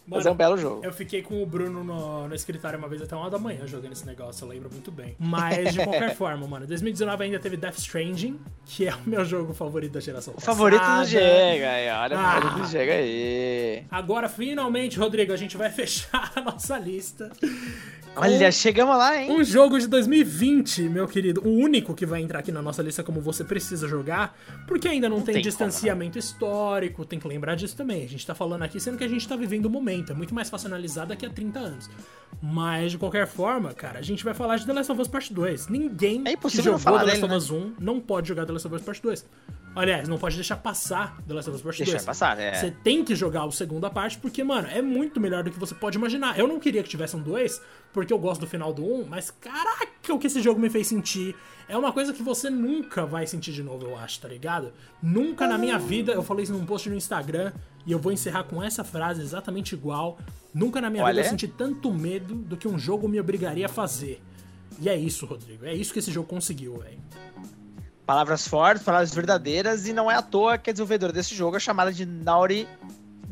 [0.07, 0.82] Mas é um belo jogo.
[0.84, 3.93] Eu fiquei com o Bruno no, no escritório uma vez até uma da manhã jogando
[3.93, 5.16] esse negócio, eu lembro muito bem.
[5.19, 9.53] Mas, de qualquer forma, mano, 2019 ainda teve Death Stranding, que é o meu jogo
[9.53, 12.34] favorito da geração O favorito do aí, olha o Ah.
[12.34, 13.84] favorito do Diego aí.
[13.90, 17.32] Agora, finalmente, Rodrigo, a gente vai fechar a nossa lista.
[18.16, 19.32] Olha, chegamos lá, hein?
[19.32, 21.42] Um jogo de 2020, meu querido.
[21.48, 25.08] O único que vai entrar aqui na nossa lista como você precisa jogar, porque ainda
[25.08, 28.03] não, tem, tem distanciamento histórico, tem que lembrar disso também.
[28.03, 30.34] A gente tá falando aqui sendo que a gente tá vivendo o momento, é muito
[30.34, 31.90] mais fácil analisar daqui a 30 anos.
[32.42, 35.34] Mas, de qualquer forma, cara, a gente vai falar de The Last of Us Part
[35.34, 35.68] 2.
[35.68, 38.68] Ninguém É que jogou The Last dele, of Us 1 não pode jogar The Last
[38.68, 39.26] of Us Part 2.
[39.74, 41.90] Aliás, não pode deixar passar The Last of Us Part 2.
[41.90, 42.53] Deixar passar, é.
[42.56, 45.74] Você tem que jogar a segunda parte, porque, mano, é muito melhor do que você
[45.74, 46.38] pode imaginar.
[46.38, 47.61] Eu não queria que tivesse um 2,
[47.93, 50.88] porque eu gosto do final do 1, mas caraca, o que esse jogo me fez
[50.88, 51.35] sentir
[51.69, 54.74] é uma coisa que você nunca vai sentir de novo, eu acho, tá ligado?
[55.01, 57.53] Nunca na minha vida, eu falei isso num post no Instagram,
[57.85, 60.19] e eu vou encerrar com essa frase exatamente igual.
[60.53, 61.14] Nunca na minha Olha.
[61.14, 64.22] vida eu senti tanto medo do que um jogo me obrigaria a fazer.
[64.82, 65.66] E é isso, Rodrigo.
[65.66, 67.00] É isso que esse jogo conseguiu, velho.
[68.05, 71.59] Palavras fortes, palavras verdadeiras, e não é à toa que a desenvolvedora desse jogo é
[71.59, 72.67] chamada de Naughty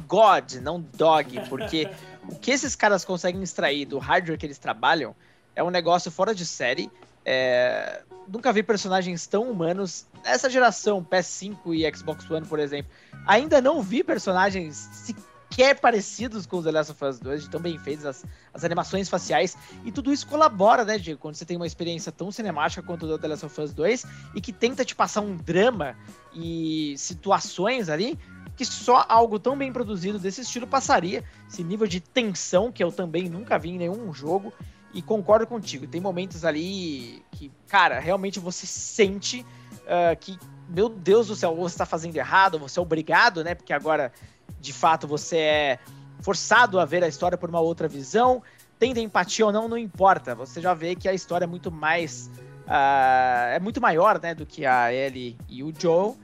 [0.07, 1.89] God, não Dog, porque
[2.29, 5.15] o que esses caras conseguem extrair do hardware que eles trabalham
[5.55, 6.89] é um negócio fora de série.
[7.25, 10.05] É, Nunca vi personagens tão humanos.
[10.23, 12.91] Essa geração, PS5 e Xbox One, por exemplo,
[13.25, 15.13] ainda não vi personagens
[15.49, 18.63] sequer parecidos com os The Last of Us 2, de tão bem feitos, as, as
[18.63, 22.81] animações faciais, e tudo isso colabora, né, Diego, quando você tem uma experiência tão cinemática
[22.81, 24.05] quanto o The Last of Us 2,
[24.35, 25.95] e que tenta te passar um drama
[26.33, 28.17] e situações ali
[28.55, 32.91] que só algo tão bem produzido desse estilo passaria, esse nível de tensão que eu
[32.91, 34.53] também nunca vi em nenhum jogo,
[34.93, 39.45] e concordo contigo, tem momentos ali que, cara, realmente você sente
[39.85, 40.37] uh, que,
[40.67, 43.53] meu Deus do céu, você está fazendo errado, você é obrigado, né?
[43.53, 44.11] Porque agora,
[44.59, 45.79] de fato, você é
[46.21, 48.41] forçado a ver a história por uma outra visão.
[48.77, 50.33] Tendo empatia ou não, não importa.
[50.35, 52.29] Você já vê que a história é muito mais.
[52.65, 54.33] Uh, é muito maior, né?
[54.33, 56.15] Do que a Ellie e o Joe.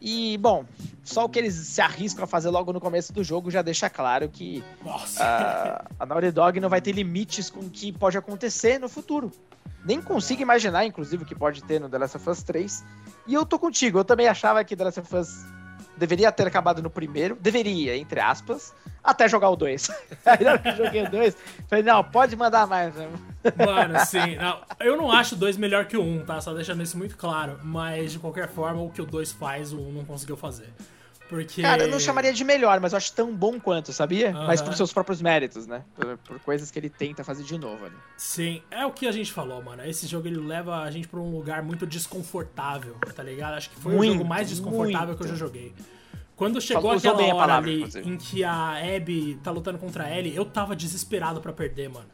[0.00, 0.66] E, bom,
[1.02, 3.88] só o que eles se arriscam a fazer logo no começo do jogo já deixa
[3.88, 8.78] claro que uh, a Naughty Dog não vai ter limites com o que pode acontecer
[8.78, 9.32] no futuro.
[9.84, 12.84] Nem consigo imaginar, inclusive, o que pode ter no The Last of Us 3.
[13.26, 15.46] E eu tô contigo, eu também achava que The Last of Us
[15.96, 19.90] deveria ter acabado no primeiro, deveria, entre aspas, até jogar o 2.
[20.24, 21.36] Aí eu joguei o 2,
[21.68, 22.94] falei, não, pode mandar mais.
[22.94, 23.08] Né?
[23.56, 24.36] Mano, sim.
[24.40, 26.40] Não, eu não acho o 2 melhor que o 1, um, tá?
[26.40, 27.60] Só deixando isso muito claro.
[27.62, 30.72] Mas, de qualquer forma, o que o 2 faz, o 1 um não conseguiu fazer.
[31.28, 31.62] Porque...
[31.62, 34.30] Cara, eu não chamaria de melhor, mas eu acho tão bom quanto, sabia?
[34.30, 34.46] Uhum.
[34.46, 35.82] Mas por seus próprios méritos, né?
[35.94, 37.96] Por, por, coisas que ele tenta fazer de novo ali.
[38.16, 39.84] Sim, é o que a gente falou, mano.
[39.84, 43.54] Esse jogo ele leva a gente pra um lugar muito desconfortável, tá ligado?
[43.54, 45.18] Acho que foi muito, o jogo mais desconfortável muito.
[45.18, 45.72] que eu já joguei.
[46.36, 48.10] Quando chegou Falou, aquela hora palavra, ali inclusive.
[48.10, 52.06] em que a Abby tá lutando contra a Ellie, eu tava desesperado para perder, mano.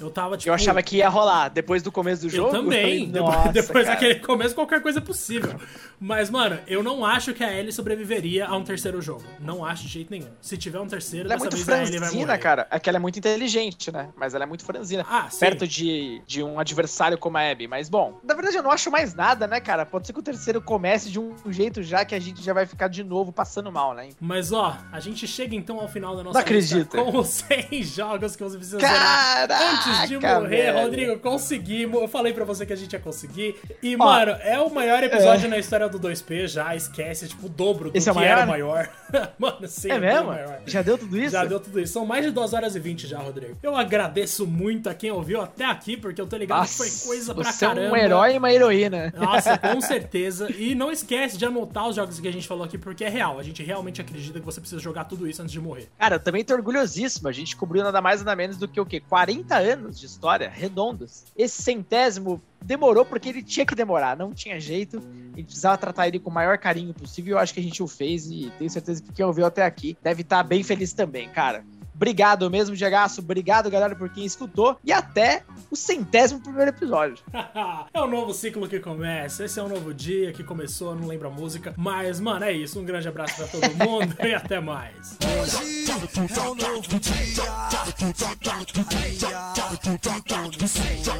[0.00, 0.48] Eu tava tipo.
[0.48, 2.56] Eu achava que ia rolar depois do começo do eu jogo.
[2.56, 3.10] Eu também.
[3.52, 3.96] Depois cara.
[3.96, 5.54] daquele começo, qualquer coisa é possível.
[5.98, 9.22] Mas, mano, eu não acho que a Ellie sobreviveria a um terceiro jogo.
[9.38, 10.28] Não acho de jeito nenhum.
[10.40, 12.66] Se tiver um terceiro, ela é muito franzina, cara.
[12.70, 14.08] É que ela é muito inteligente, né?
[14.16, 15.04] Mas ela é muito franzina.
[15.08, 15.40] Ah, sim.
[15.40, 17.66] Perto de, de um adversário como a Abby.
[17.68, 19.84] Mas, bom, na verdade eu não acho mais nada, né, cara?
[19.84, 22.66] Pode ser que o terceiro comece de um jeito já que a gente já vai
[22.66, 24.10] ficar de novo passando mal, né?
[24.20, 26.96] Mas, ó, a gente chega então ao final da nossa não acredita.
[26.96, 27.28] com os
[27.70, 30.48] 100 jogos que você precisa Caraca, zerar antes de morrer.
[30.48, 30.78] Velho.
[30.80, 32.00] Rodrigo, conseguimos.
[32.00, 33.56] Eu falei pra você que a gente ia conseguir.
[33.82, 35.48] E, ó, mano, é o maior episódio é.
[35.48, 36.74] na história do 2P já.
[36.74, 38.32] Esquece, tipo, o dobro do Esse que é o maior?
[38.32, 38.90] era o maior.
[39.38, 39.90] mano, sim.
[39.90, 40.32] É mesmo?
[40.66, 41.32] Já deu tudo isso?
[41.32, 41.92] Já deu tudo isso.
[41.92, 43.56] São mais de 2 horas e 20 já, Rodrigo.
[43.62, 47.06] Eu agradeço muito a quem ouviu até aqui, porque eu tô ligado Nossa, que foi
[47.08, 47.86] coisa pra você caramba.
[47.86, 49.12] é um herói e uma heroína.
[49.16, 50.50] Nossa, com certeza.
[50.56, 53.38] E não esquece de anotar os jogos que a gente falou aqui, porque é real.
[53.38, 55.88] A gente realmente acredita que você precisa jogar tudo isso antes de morrer.
[55.98, 57.28] Cara, eu também tô orgulhosíssimo.
[57.28, 59.00] A gente cobriu nada mais nada menos do que o quê?
[59.00, 61.24] 40 anos de história redondos.
[61.36, 64.98] Esse centésimo demorou porque ele tinha que demorar, não tinha jeito.
[65.32, 67.32] A gente precisava tratar ele com o maior carinho possível.
[67.32, 69.96] Eu acho que a gente o fez e tenho certeza que quem ouviu até aqui
[70.02, 71.64] deve estar bem feliz também, cara.
[71.94, 73.20] Obrigado mesmo, Diagaço.
[73.20, 74.78] Obrigado, galera, por quem escutou.
[74.84, 77.22] E até o centésimo primeiro episódio.
[77.92, 79.44] é um novo ciclo que começa.
[79.44, 81.74] Esse é um novo dia que começou, não lembro a música.
[81.76, 82.80] Mas, mano, é isso.
[82.80, 85.16] Um grande abraço pra todo mundo e até mais.
[85.40, 87.60] Hoje é um novo dia.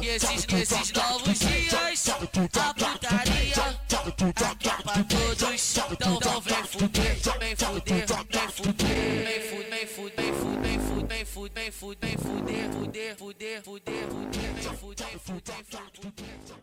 [0.01, 2.15] E esses, esses novos dias, a
[2.73, 3.53] putaria
[3.91, 5.77] é pra todos.
[5.91, 8.85] Então, então vem fuder, vem fuder, vem fuder,
[9.25, 10.60] vem fuder, vem fuder,
[11.31, 16.60] fuder fuder, fuder, fuder, fuder, fuder, fuder, fuder, fuder, fuder, fuder.